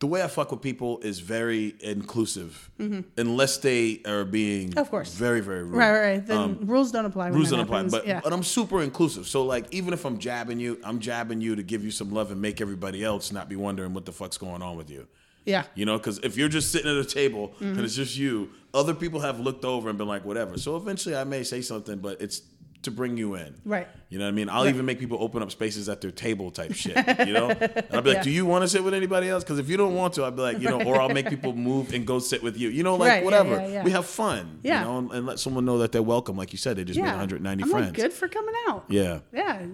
the 0.00 0.06
way 0.06 0.22
I 0.22 0.26
fuck 0.28 0.50
with 0.50 0.62
people 0.62 0.98
is 1.00 1.20
very 1.20 1.74
inclusive, 1.80 2.70
unless 3.16 3.58
they 3.58 4.00
are 4.06 4.24
being 4.24 4.70
Mm-hmm. 4.70 4.78
Of 4.78 4.90
course. 4.90 5.12
very 5.14 5.40
very 5.40 5.62
rude. 5.62 5.74
Right, 5.74 5.90
right, 5.92 6.10
right. 6.12 6.26
Then 6.26 6.66
rules 6.66 6.90
don't 6.90 7.04
apply. 7.04 7.28
Rules 7.28 7.50
don't 7.50 7.60
apply, 7.60 7.82
but 7.84 8.06
yeah. 8.06 8.20
but 8.24 8.32
I'm 8.32 8.42
super 8.42 8.82
inclusive. 8.82 9.26
So 9.28 9.44
like, 9.44 9.66
even 9.72 9.92
if 9.92 10.04
I'm 10.04 10.18
jabbing 10.18 10.58
you, 10.58 10.78
I'm 10.84 10.98
jabbing 11.00 11.40
you 11.40 11.54
to 11.56 11.62
give 11.62 11.84
you 11.84 11.90
some 11.90 12.10
love 12.10 12.30
and 12.32 12.40
make 12.40 12.60
everybody 12.60 13.04
else 13.04 13.30
not 13.30 13.48
be 13.48 13.56
wondering 13.56 13.92
what 13.94 14.04
the 14.06 14.12
fuck's 14.12 14.38
going 14.38 14.62
on 14.62 14.76
with 14.76 14.90
you. 14.90 15.06
yeah. 15.44 15.64
You 15.74 15.84
know, 15.86 15.98
because 15.98 16.18
if 16.18 16.36
you're 16.36 16.48
just 16.48 16.72
sitting 16.72 16.90
at 16.90 16.96
a 16.96 17.04
table 17.04 17.48
Mm-hmm. 17.48 17.64
and 17.76 17.80
it's 17.80 17.94
just 17.94 18.16
you, 18.16 18.50
other 18.72 18.94
people 18.94 19.20
have 19.20 19.38
looked 19.40 19.64
over 19.64 19.88
and 19.90 19.98
been 19.98 20.08
like, 20.08 20.24
whatever. 20.24 20.56
So 20.58 20.76
eventually, 20.76 21.14
I 21.16 21.24
may 21.24 21.42
say 21.42 21.60
something, 21.60 21.98
but 21.98 22.20
it's 22.22 22.40
to 22.82 22.90
bring 22.90 23.16
you 23.18 23.34
in. 23.34 23.54
Right. 23.64 23.86
You 24.08 24.18
know 24.18 24.24
what 24.24 24.30
I 24.30 24.32
mean? 24.32 24.48
I'll 24.48 24.66
even 24.66 24.86
make 24.86 24.98
people 24.98 25.18
open 25.20 25.42
up 25.42 25.50
spaces 25.50 25.88
at 25.88 26.00
their 26.00 26.10
table 26.10 26.50
type 26.50 26.72
shit. 26.74 26.96
You 27.26 27.34
know? 27.34 27.50
And 27.50 27.84
I'll 27.92 28.00
be 28.00 28.08
like, 28.14 28.16
Yeah. 28.18 28.22
do 28.22 28.30
you 28.30 28.46
want 28.46 28.62
to 28.62 28.68
sit 28.68 28.82
with 28.82 28.94
anybody 28.94 29.28
else? 29.28 29.44
Because 29.44 29.58
if 29.58 29.68
you 29.68 29.76
don't 29.76 29.94
want 29.94 30.14
to, 30.14 30.24
I'll 30.24 30.30
be 30.30 30.40
like, 30.40 30.58
you 30.60 30.68
know, 30.70 30.80
or 30.82 30.98
I'll 31.00 31.10
make 31.10 31.28
people 31.34 31.54
move 31.54 31.92
and 31.92 32.06
go 32.06 32.18
sit 32.18 32.42
with 32.42 32.56
you. 32.56 32.70
You 32.70 32.82
know, 32.82 32.96
like 32.96 33.08
Right, 33.10 33.24
whatever. 33.24 33.56
yeah, 33.56 33.66
yeah. 33.66 33.84
We 33.84 33.90
have 33.90 34.06
fun. 34.06 34.60
Yeah. 34.62 34.78
You 34.80 34.84
know, 34.86 34.98
and, 34.98 35.12
and 35.12 35.26
let 35.26 35.38
someone 35.38 35.64
know 35.66 35.78
that 35.78 35.92
they're 35.92 36.02
welcome. 36.02 36.36
Like 36.38 36.52
you 36.52 36.58
said, 36.58 36.76
they 36.78 36.84
just 36.84 36.98
made 36.98 37.06
190 37.06 37.62
I'm 37.64 37.70
friends. 37.70 37.86
Like, 37.88 37.94
good 37.96 38.12
for 38.12 38.28
coming 38.28 38.54
out. 38.68 38.86
Yeah. 38.88 39.20
Yeah. 39.32 39.66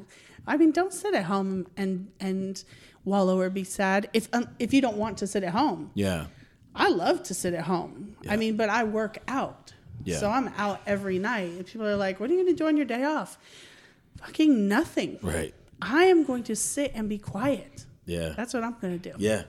I 0.47 0.57
mean, 0.57 0.73
don't 0.73 0.93
sit 0.93 1.15
at 1.15 1.25
home 1.25 1.67
and 1.77 2.09
and 2.21 2.63
wallow 3.05 3.39
or 3.41 3.51
be 3.51 3.63
sad 3.65 4.09
if 4.13 4.29
um, 4.33 4.49
if 4.59 4.73
you 4.75 4.81
don't 4.81 4.97
want 4.97 5.19
to 5.19 5.27
sit 5.27 5.45
at 5.45 5.51
home. 5.53 5.91
Yeah. 5.95 6.27
I 6.75 6.89
love 6.91 7.23
to 7.25 7.35
sit 7.35 7.55
at 7.55 7.63
home. 7.65 8.17
I 8.29 8.37
mean, 8.37 8.57
but 8.57 8.69
I 8.69 8.85
work 8.85 9.19
out. 9.29 9.73
Yeah. 10.05 10.19
So 10.19 10.31
I'm 10.31 10.49
out 10.57 10.81
every 10.87 11.19
night. 11.19 11.51
And 11.51 11.67
people 11.67 11.87
are 11.87 11.97
like, 11.97 12.21
what 12.21 12.31
are 12.31 12.33
you 12.35 12.43
going 12.43 12.55
to 12.55 12.59
do 12.63 12.67
on 12.69 12.77
your 12.77 12.87
day 12.87 13.05
off? 13.05 13.39
Fucking 14.19 14.69
nothing. 14.69 15.19
Right. 15.23 15.55
I 15.83 16.05
am 16.05 16.25
going 16.25 16.43
to 16.45 16.57
sit 16.57 16.93
and 16.95 17.09
be 17.09 17.19
quiet. 17.19 17.85
Yeah. 18.07 18.31
That's 18.37 18.55
what 18.55 18.63
I'm 18.65 18.77
going 18.81 18.99
to 18.99 19.11
do. 19.11 19.17
yeah. 19.19 19.43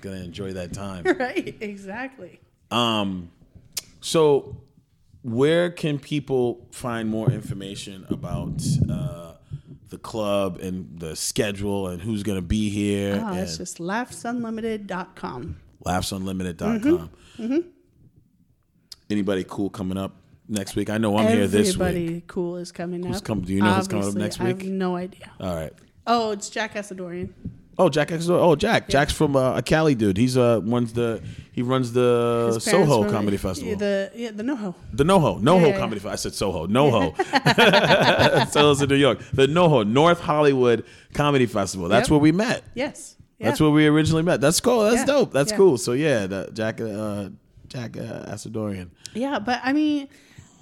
Gonna 0.00 0.16
enjoy 0.16 0.52
that 0.52 0.72
time. 0.74 1.04
right. 1.18 1.56
Exactly. 1.60 2.38
Um, 2.70 3.30
so 4.02 4.56
where 5.22 5.70
can 5.70 5.98
people 5.98 6.66
find 6.72 7.08
more 7.08 7.30
information 7.30 8.06
about 8.10 8.62
uh, 8.90 9.32
the 9.88 9.96
club 9.96 10.58
and 10.60 11.00
the 11.00 11.16
schedule 11.16 11.88
and 11.88 12.02
who's 12.02 12.22
going 12.22 12.36
to 12.36 12.42
be 12.46 12.68
here 12.68 13.18
Oh, 13.24 13.32
it's 13.34 13.56
just 13.56 13.78
laughsunlimited.com. 13.78 15.56
laughsunlimited.com. 15.86 17.10
Mm-hmm. 17.38 17.58
Anybody 19.10 19.44
cool 19.46 19.70
coming 19.70 19.98
up 19.98 20.12
next 20.48 20.76
week? 20.76 20.90
I 20.90 20.98
know 20.98 21.16
I'm 21.18 21.28
here 21.28 21.46
this 21.46 21.68
Everybody 21.70 22.08
week. 22.14 22.26
cool 22.26 22.56
is 22.56 22.72
coming 22.72 23.02
Who's 23.02 23.18
up. 23.18 23.24
come- 23.24 23.42
do 23.42 23.52
you 23.52 23.60
know 23.62 23.72
who's 23.74 23.88
coming 23.88 24.08
up 24.08 24.14
next 24.14 24.40
I 24.40 24.44
have 24.48 24.62
week? 24.62 24.70
no 24.70 24.96
idea. 24.96 25.30
All 25.40 25.54
right. 25.54 25.72
Oh, 26.06 26.32
it's 26.32 26.48
Jack 26.50 26.74
Assadourian. 26.74 27.30
Oh, 27.76 27.88
Jack. 27.88 28.12
Oh, 28.12 28.54
Jack. 28.54 28.88
Jack's 28.88 29.12
from 29.12 29.34
uh, 29.34 29.56
a 29.56 29.62
Cali 29.62 29.94
dude. 29.96 30.16
He's 30.16 30.36
uh 30.36 30.60
runs 30.62 30.92
the 30.92 31.20
he 31.52 31.60
runs 31.62 31.92
the 31.92 32.58
Soho 32.60 33.10
Comedy 33.10 33.36
Festival. 33.36 33.74
The 33.76 34.12
yeah, 34.14 34.30
the 34.30 34.44
NoHo. 34.44 34.74
The 34.92 35.02
NoHo, 35.04 35.40
NoHo 35.42 35.60
Yeah, 35.62 35.66
yeah, 35.68 35.78
Comedy 35.78 35.98
Festival. 36.00 36.12
I 36.12 36.16
said 36.16 36.34
Soho, 36.34 36.66
NoHo. 36.68 37.16
so 38.50 38.70
it's 38.70 38.80
in 38.80 38.88
New 38.88 38.94
York. 38.94 39.18
The 39.32 39.46
NoHo, 39.48 39.86
North 39.88 40.20
Hollywood 40.20 40.84
Comedy 41.14 41.46
Festival. 41.46 41.88
That's 41.88 42.06
Yep. 42.06 42.10
where 42.12 42.20
we 42.20 42.32
met. 42.32 42.62
Yes. 42.74 43.16
That's 43.40 43.60
where 43.60 43.70
we 43.70 43.86
originally 43.88 44.22
met. 44.22 44.40
That's 44.40 44.60
cool. 44.60 44.82
That's 44.84 44.98
Yeah. 45.00 45.04
dope. 45.06 45.32
That's 45.32 45.50
Yeah. 45.50 45.56
cool. 45.58 45.76
So 45.76 45.92
yeah, 45.92 46.26
the, 46.26 46.50
Jack, 46.54 46.80
uh, 46.80 47.30
Jack 47.74 47.96
uh, 47.96 48.32
Assadourian. 48.32 48.90
Yeah, 49.14 49.38
but 49.40 49.60
I 49.64 49.72
mean, 49.72 50.08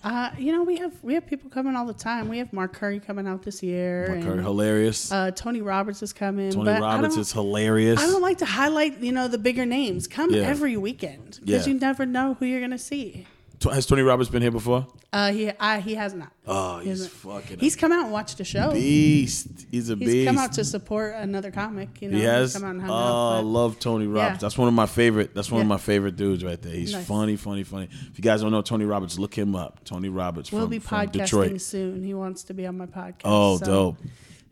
uh, 0.02 0.30
you 0.38 0.50
know, 0.52 0.62
we 0.62 0.76
have 0.78 0.92
we 1.02 1.14
have 1.14 1.26
people 1.26 1.50
coming 1.50 1.76
all 1.76 1.86
the 1.86 1.92
time. 1.92 2.28
We 2.28 2.38
have 2.38 2.52
Mark 2.52 2.72
Curry 2.72 3.00
coming 3.00 3.26
out 3.26 3.42
this 3.42 3.62
year. 3.62 4.06
Mark 4.08 4.18
and, 4.18 4.26
Curry, 4.26 4.42
hilarious. 4.42 5.12
Uh, 5.12 5.30
Tony 5.30 5.60
Roberts 5.60 6.02
is 6.02 6.12
coming. 6.12 6.50
Tony 6.50 6.70
Roberts 6.80 7.16
is 7.16 7.30
hilarious. 7.32 8.00
I 8.00 8.06
don't 8.06 8.22
like 8.22 8.38
to 8.38 8.46
highlight, 8.46 8.98
you 8.98 9.12
know, 9.12 9.28
the 9.28 9.38
bigger 9.38 9.66
names. 9.66 10.06
Come 10.06 10.30
Yeah. 10.32 10.42
every 10.42 10.76
weekend 10.76 11.38
because 11.44 11.66
Yeah. 11.66 11.72
you 11.74 11.78
never 11.78 12.06
know 12.06 12.34
who 12.34 12.46
you're 12.46 12.60
gonna 12.60 12.78
see. 12.78 13.26
Has 13.70 13.86
Tony 13.86 14.02
Roberts 14.02 14.28
been 14.30 14.42
here 14.42 14.50
before? 14.50 14.86
Uh, 15.12 15.30
he 15.32 15.48
uh, 15.50 15.80
he 15.80 15.94
has 15.94 16.14
not. 16.14 16.32
Oh, 16.46 16.78
He 16.80 16.88
he's 16.88 17.06
fucking 17.06 17.58
He's 17.58 17.76
come 17.76 17.92
out 17.92 18.04
and 18.04 18.12
watched 18.12 18.38
the 18.38 18.44
show. 18.44 18.72
beast. 18.72 19.66
He's 19.70 19.90
a 19.90 19.94
He's 19.94 19.98
beast. 20.00 20.12
He's 20.12 20.26
come 20.26 20.38
out 20.38 20.52
to 20.54 20.64
support 20.64 21.14
another 21.16 21.50
comic. 21.50 22.00
You 22.00 22.08
know, 22.10 22.16
he 22.16 22.22
He's 22.22 22.30
has. 22.30 22.52
come 22.54 22.64
out 22.64 22.70
and 22.76 22.90
oh, 22.90 22.92
out. 22.94 23.32
I 23.36 23.40
love 23.40 23.78
Tony 23.78 24.06
Roberts. 24.06 24.34
Yeah. 24.34 24.38
That's 24.46 24.56
one 24.58 24.68
of 24.68 24.74
my 24.74 24.86
favorite. 24.86 25.34
That's 25.34 25.50
one 25.50 25.60
of 25.60 25.66
my 25.66 25.76
favorite 25.76 26.16
dudes 26.16 26.42
right 26.44 26.60
there. 26.60 26.72
He's 26.72 26.92
Nice. 26.92 27.06
funny, 27.06 27.36
funny, 27.36 27.62
funny. 27.62 27.88
If 28.10 28.18
you 28.18 28.22
guys 28.22 28.40
don't 28.42 28.50
know 28.52 28.62
Tony 28.62 28.84
Roberts, 28.84 29.18
look 29.18 29.34
him 29.34 29.54
up. 29.54 29.84
Tony 29.84 30.08
Roberts 30.08 30.50
We'll 30.50 30.62
from, 30.62 30.70
be 30.70 30.78
from 30.78 30.98
podcasting 31.08 31.12
Detroit. 31.12 31.60
soon. 31.60 32.02
He 32.02 32.14
wants 32.14 32.42
to 32.44 32.54
be 32.54 32.66
on 32.66 32.78
my 32.78 32.86
podcast. 32.86 33.20
Oh, 33.24 33.58
so, 33.58 33.64
dope. 33.66 33.96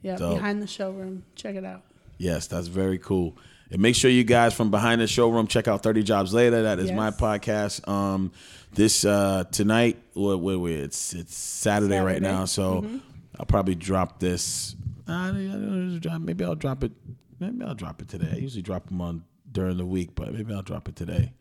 Yeah, 0.03 0.17
Dope. 0.17 0.35
behind 0.37 0.63
the 0.63 0.67
showroom. 0.67 1.25
Check 1.35 1.57
it 1.57 1.65
out. 1.65 1.83
Yes, 2.19 2.47
that's 2.47 2.69
very 2.69 2.99
cool. 2.99 3.37
And 3.73 3.81
make 3.81 3.95
sure 3.95 4.11
you 4.11 4.25
guys 4.25 4.53
from 4.55 4.71
behind 4.71 5.01
the 5.01 5.07
showroom 5.07 5.47
check 5.47 5.69
out 5.69 5.83
30 5.83 6.03
Jobs 6.03 6.35
Later. 6.35 6.63
That 6.65 6.79
is 6.81 6.89
Yes. 6.89 6.97
my 6.97 7.11
podcast. 7.11 7.87
Um, 7.89 8.33
this 8.73 9.05
uh, 9.05 9.45
tonight, 9.53 9.99
what, 10.15 10.41
what, 10.41 10.61
what, 10.61 10.71
it's 10.73 11.13
it's 11.13 11.35
Saturday, 11.35 11.99
right 12.01 12.21
now, 12.23 12.45
so 12.47 12.83
Mm-hmm. 12.83 12.99
I'll 13.39 13.47
probably 13.47 13.75
drop 13.75 14.21
this. 14.21 14.77
Uh, 15.09 15.13
I 15.13 15.27
don't 15.29 16.01
know, 16.05 16.19
maybe 16.19 16.45
I'll 16.45 16.55
drop 16.55 16.85
it. 16.85 16.93
Maybe 17.39 17.65
I'll 17.65 17.75
drop 17.75 18.03
it 18.03 18.09
today. 18.09 18.29
I 18.33 18.37
usually 18.37 18.61
drop 18.63 18.87
them 18.87 19.01
on 19.01 19.25
during 19.51 19.79
the 19.79 19.87
week, 19.87 20.11
but 20.15 20.33
maybe 20.35 20.53
I'll 20.53 20.61
drop 20.63 20.89
it 20.89 20.97
today. 20.97 21.33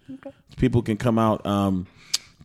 People 0.55 0.81
can 0.81 0.95
come 0.95 1.19
out 1.19 1.45
um, 1.45 1.87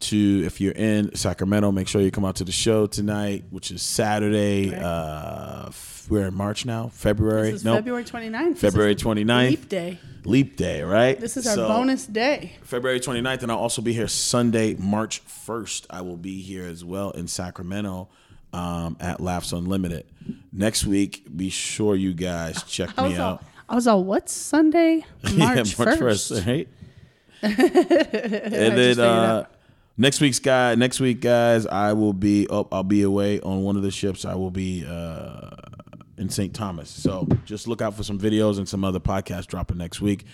to 0.01 0.43
if 0.45 0.61
you're 0.61 0.73
in 0.73 1.15
Sacramento. 1.15 1.71
Make 1.71 1.87
sure 1.87 2.01
you 2.01 2.11
come 2.11 2.25
out 2.25 2.37
to 2.37 2.45
the 2.45 2.51
show 2.53 2.87
tonight, 2.89 3.45
which 3.51 3.71
is 3.71 3.81
Saturday. 3.81 4.71
Right. 4.71 4.83
Uh, 4.83 5.71
we're 6.09 6.27
in 6.27 6.35
March 6.35 6.67
now, 6.67 6.89
February. 6.89 7.51
This 7.51 7.61
is 7.61 7.65
no, 7.65 7.75
February 7.77 8.05
29th. 8.05 8.53
This 8.53 8.61
February 8.61 8.95
is 8.95 9.03
29th. 9.03 9.51
Leap 9.51 9.69
day. 9.69 9.99
Leap 10.25 10.57
Day, 10.57 10.83
right? 10.83 11.21
This 11.21 11.37
is 11.37 11.47
our 11.47 11.55
So, 11.55 11.69
bonus 11.69 12.07
day. 12.07 12.57
February 12.63 12.99
29th, 12.99 13.43
and 13.43 13.53
I'll 13.53 13.59
also 13.59 13.83
be 13.83 13.93
here 13.93 14.09
Sunday, 14.09 14.75
March 14.75 15.23
1st. 15.27 15.87
I 15.91 16.01
will 16.01 16.17
be 16.17 16.41
here 16.41 16.65
as 16.65 16.83
well 16.83 17.11
in 17.11 17.29
Sacramento 17.29 18.09
um, 18.55 18.97
at 19.01 19.21
Laughs 19.21 19.53
Unlimited. 19.53 20.07
Next 20.51 20.87
week, 20.87 21.25
be 21.35 21.51
sure 21.51 21.95
you 21.95 22.15
guys 22.15 22.63
check 22.69 22.97
me 22.97 23.17
all, 23.17 23.21
out. 23.21 23.45
I 23.69 23.75
was 23.75 23.87
all, 23.87 24.03
what's 24.03 24.33
Sunday? 24.33 25.05
March 25.23 25.35
yeah, 25.37 25.55
March 25.55 25.75
1st. 25.75 25.99
1st, 26.01 26.47
right? 26.47 26.69
and 27.43 28.79
then 28.79 28.99
uh, 29.01 29.45
next 29.99 30.21
week's 30.23 30.39
guy, 30.39 30.75
next 30.75 31.01
week, 31.01 31.21
guys, 31.21 31.67
I 31.67 31.93
will 31.93 32.15
be 32.15 32.47
up. 32.49 32.73
I'll 32.73 32.83
be 32.83 33.03
away 33.03 33.41
on 33.41 33.63
one 33.63 33.77
of 33.77 33.83
the 33.83 33.91
ships. 33.91 34.25
I 34.25 34.35
will 34.35 34.51
be 34.51 34.87
uh, 34.89 35.51
in 36.19 36.29
St. 36.29 36.55
Thomas. 36.55 36.91
So 36.91 37.27
just 37.45 37.67
look 37.69 37.83
out 37.83 37.95
for 37.95 38.03
some 38.03 38.19
videos 38.19 38.59
and 38.59 38.69
some 38.69 38.85
other 38.85 39.01
podcasts 39.01 39.47
dropping 39.47 39.79
next 39.79 40.01
week. 40.01 40.25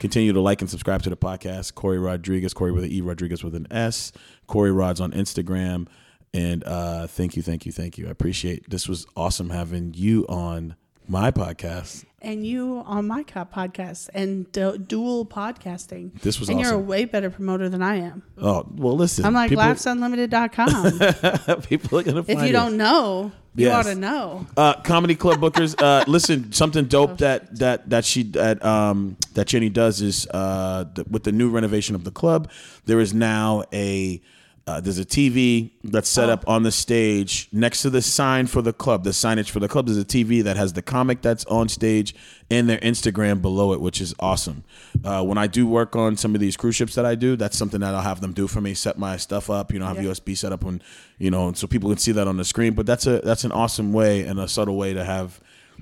Continue 0.00 0.32
to 0.32 0.40
like 0.40 0.60
and 0.60 0.70
subscribe 0.70 1.02
to 1.02 1.10
the 1.10 1.16
podcast. 1.16 1.74
Corey 1.74 1.98
Rodrigues, 1.98 2.54
Corey 2.54 2.72
with 2.72 2.84
an 2.84 2.92
E, 2.92 3.00
Rodrigues 3.00 3.42
with 3.42 3.54
an 3.54 3.66
S. 3.70 4.12
Corey 4.46 4.72
Rods 4.72 5.00
on 5.00 5.12
Instagram. 5.12 5.88
And 6.32 6.62
uh, 6.64 7.06
thank 7.06 7.36
you, 7.36 7.42
thank 7.42 7.66
you, 7.66 7.72
thank 7.72 7.98
you. 7.98 8.06
I 8.06 8.10
appreciate. 8.10 8.68
This 8.70 8.88
was 8.88 9.06
awesome 9.16 9.50
having 9.50 9.94
you 9.94 10.26
on 10.28 10.76
my 11.08 11.30
podcast. 11.30 12.04
And 12.20 12.44
you 12.44 12.82
on 12.84 13.06
my 13.06 13.22
cop 13.22 13.54
podcast 13.54 14.08
and 14.12 14.50
du- 14.50 14.76
dual 14.76 15.24
podcasting. 15.24 16.20
This 16.20 16.40
was 16.40 16.48
And 16.48 16.58
you're 16.60 16.74
a 16.74 16.78
way 16.78 17.04
better 17.04 17.30
promoter 17.30 17.68
than 17.68 17.80
I 17.80 17.96
am. 17.96 18.24
Oh 18.36 18.66
well, 18.74 18.96
listen. 18.96 19.24
I'm 19.24 19.34
like 19.34 19.50
people, 19.50 19.62
laughsunlimited.com. 19.64 21.62
people 21.68 21.98
are 21.98 22.02
gonna 22.02 22.22
find 22.24 22.38
if 22.38 22.42
you 22.44 22.50
it. 22.50 22.52
don't 22.52 22.76
know, 22.76 23.30
you 23.54 23.66
Yes. 23.66 23.86
ought 23.86 23.88
to 23.90 23.94
know. 23.94 24.46
Uh, 24.56 24.80
comedy 24.82 25.14
club 25.14 25.38
bookers. 25.40 25.80
Uh, 25.80 26.04
listen, 26.10 26.52
something 26.52 26.86
dope 26.86 27.18
that 27.18 27.56
that 27.58 27.88
that 27.90 28.04
she 28.04 28.24
that 28.24 28.64
um 28.64 29.16
that 29.34 29.46
Jenny 29.46 29.68
does 29.68 30.00
is 30.02 30.26
uh 30.32 30.84
the, 30.94 31.04
with 31.08 31.22
the 31.22 31.32
new 31.32 31.50
renovation 31.50 31.94
of 31.94 32.02
the 32.04 32.10
club, 32.10 32.50
there 32.86 32.98
is 32.98 33.14
now 33.14 33.62
a 33.72 34.20
uh, 34.68 34.80
there's 34.80 34.98
a 34.98 35.04
TV 35.04 35.70
that's 35.82 36.10
set 36.10 36.28
up 36.28 36.46
on 36.46 36.62
the 36.62 36.70
stage 36.70 37.48
next 37.52 37.80
to 37.80 37.88
the 37.88 38.02
sign 38.02 38.46
for 38.46 38.60
the 38.60 38.72
club. 38.74 39.02
The 39.02 39.10
signage 39.10 39.48
for 39.48 39.60
the 39.60 39.68
club. 39.68 39.86
There's 39.86 39.96
a 39.96 40.04
TV 40.04 40.42
that 40.42 40.58
has 40.58 40.74
the 40.74 40.82
comic 40.82 41.22
that's 41.22 41.46
on 41.46 41.70
stage 41.70 42.14
and 42.50 42.68
their 42.68 42.76
Instagram 42.80 43.40
below 43.40 43.72
it, 43.72 43.80
which 43.80 43.98
is 43.98 44.14
awesome. 44.20 44.64
Uh, 45.02 45.24
when 45.24 45.38
I 45.38 45.46
do 45.46 45.66
work 45.66 45.96
on 45.96 46.18
some 46.18 46.34
of 46.34 46.40
these 46.42 46.54
cruise 46.54 46.76
ships 46.76 46.94
that 46.96 47.06
I 47.06 47.14
do, 47.14 47.34
that's 47.34 47.56
something 47.56 47.80
that 47.80 47.94
I'll 47.94 48.02
have 48.02 48.20
them 48.20 48.34
do 48.34 48.46
for 48.46 48.60
me. 48.60 48.74
Set 48.74 48.98
my 48.98 49.16
stuff 49.16 49.48
up. 49.48 49.72
You 49.72 49.78
know, 49.78 49.86
have 49.86 49.96
Yeah. 50.02 50.10
USB 50.10 50.36
set 50.36 50.52
up 50.52 50.62
when 50.62 50.82
you 51.18 51.30
know, 51.30 51.50
so 51.54 51.66
people 51.66 51.88
can 51.88 51.98
see 51.98 52.12
that 52.12 52.28
on 52.28 52.36
the 52.36 52.44
screen. 52.44 52.74
But 52.74 52.84
that's 52.84 53.06
a 53.06 53.20
that's 53.20 53.44
an 53.44 53.52
awesome 53.52 53.94
way 53.94 54.22
and 54.22 54.38
a 54.38 54.48
subtle 54.48 54.76
way 54.76 54.92
to 54.92 55.02
have 55.02 55.40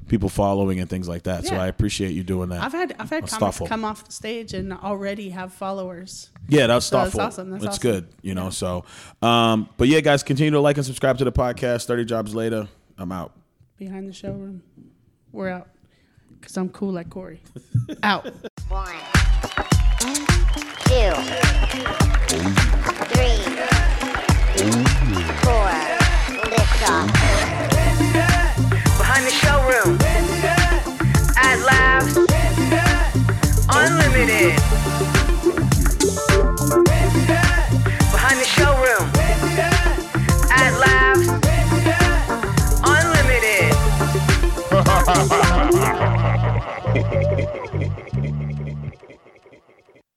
people 0.08 0.28
following 0.28 0.80
and 0.80 0.88
things 0.88 1.08
like 1.08 1.24
that. 1.24 1.44
So 1.46 1.54
I 1.56 1.66
appreciate 1.66 2.12
you 2.12 2.22
doing 2.22 2.48
that. 2.50 2.62
I've 2.62 2.72
had 2.72 2.92
I've 2.98 3.10
had 3.10 3.24
That's 3.24 3.32
comics 3.32 3.58
thoughtful. 3.58 3.66
come 3.66 3.84
off 3.84 4.04
the 4.04 4.12
stage 4.12 4.54
and 4.54 4.72
already 4.72 5.30
have 5.30 5.52
followers. 5.52 6.30
Yeah, 6.48 6.66
that's 6.68 6.86
So 6.86 6.98
that's 7.02 7.16
awesome. 7.18 7.50
That's 7.50 7.66
awesome. 7.66 7.82
good, 7.82 8.08
you 8.22 8.34
know. 8.34 8.50
So, 8.50 8.84
um, 9.22 9.68
but 9.76 9.88
yeah, 9.88 10.00
guys, 10.00 10.22
continue 10.22 10.52
to 10.52 10.60
like 10.60 10.76
and 10.76 10.86
subscribe 10.86 11.18
to 11.18 11.24
the 11.24 11.32
podcast. 11.32 11.86
Thirty 11.86 12.04
jobs 12.04 12.34
later, 12.34 12.68
I'm 12.98 13.12
out. 13.12 13.32
Behind 13.76 14.08
the 14.08 14.12
showroom. 14.12 14.62
We're 15.32 15.50
out. 15.50 15.68
Because 16.40 16.56
I'm 16.56 16.68
cool 16.70 16.92
like 16.92 17.10
Corey. 17.10 17.40
out. 18.02 18.24
One, 18.68 18.94
two, 20.06 21.12
three, 23.10 23.42
four. 25.42 25.70
Lift 26.50 26.90
off. 26.90 27.75
Behind 29.16 29.32
the 29.32 29.36
showroom. 29.46 29.98
At 31.38 31.58
Laughs 31.64 32.16
Unlimited. 33.70 34.95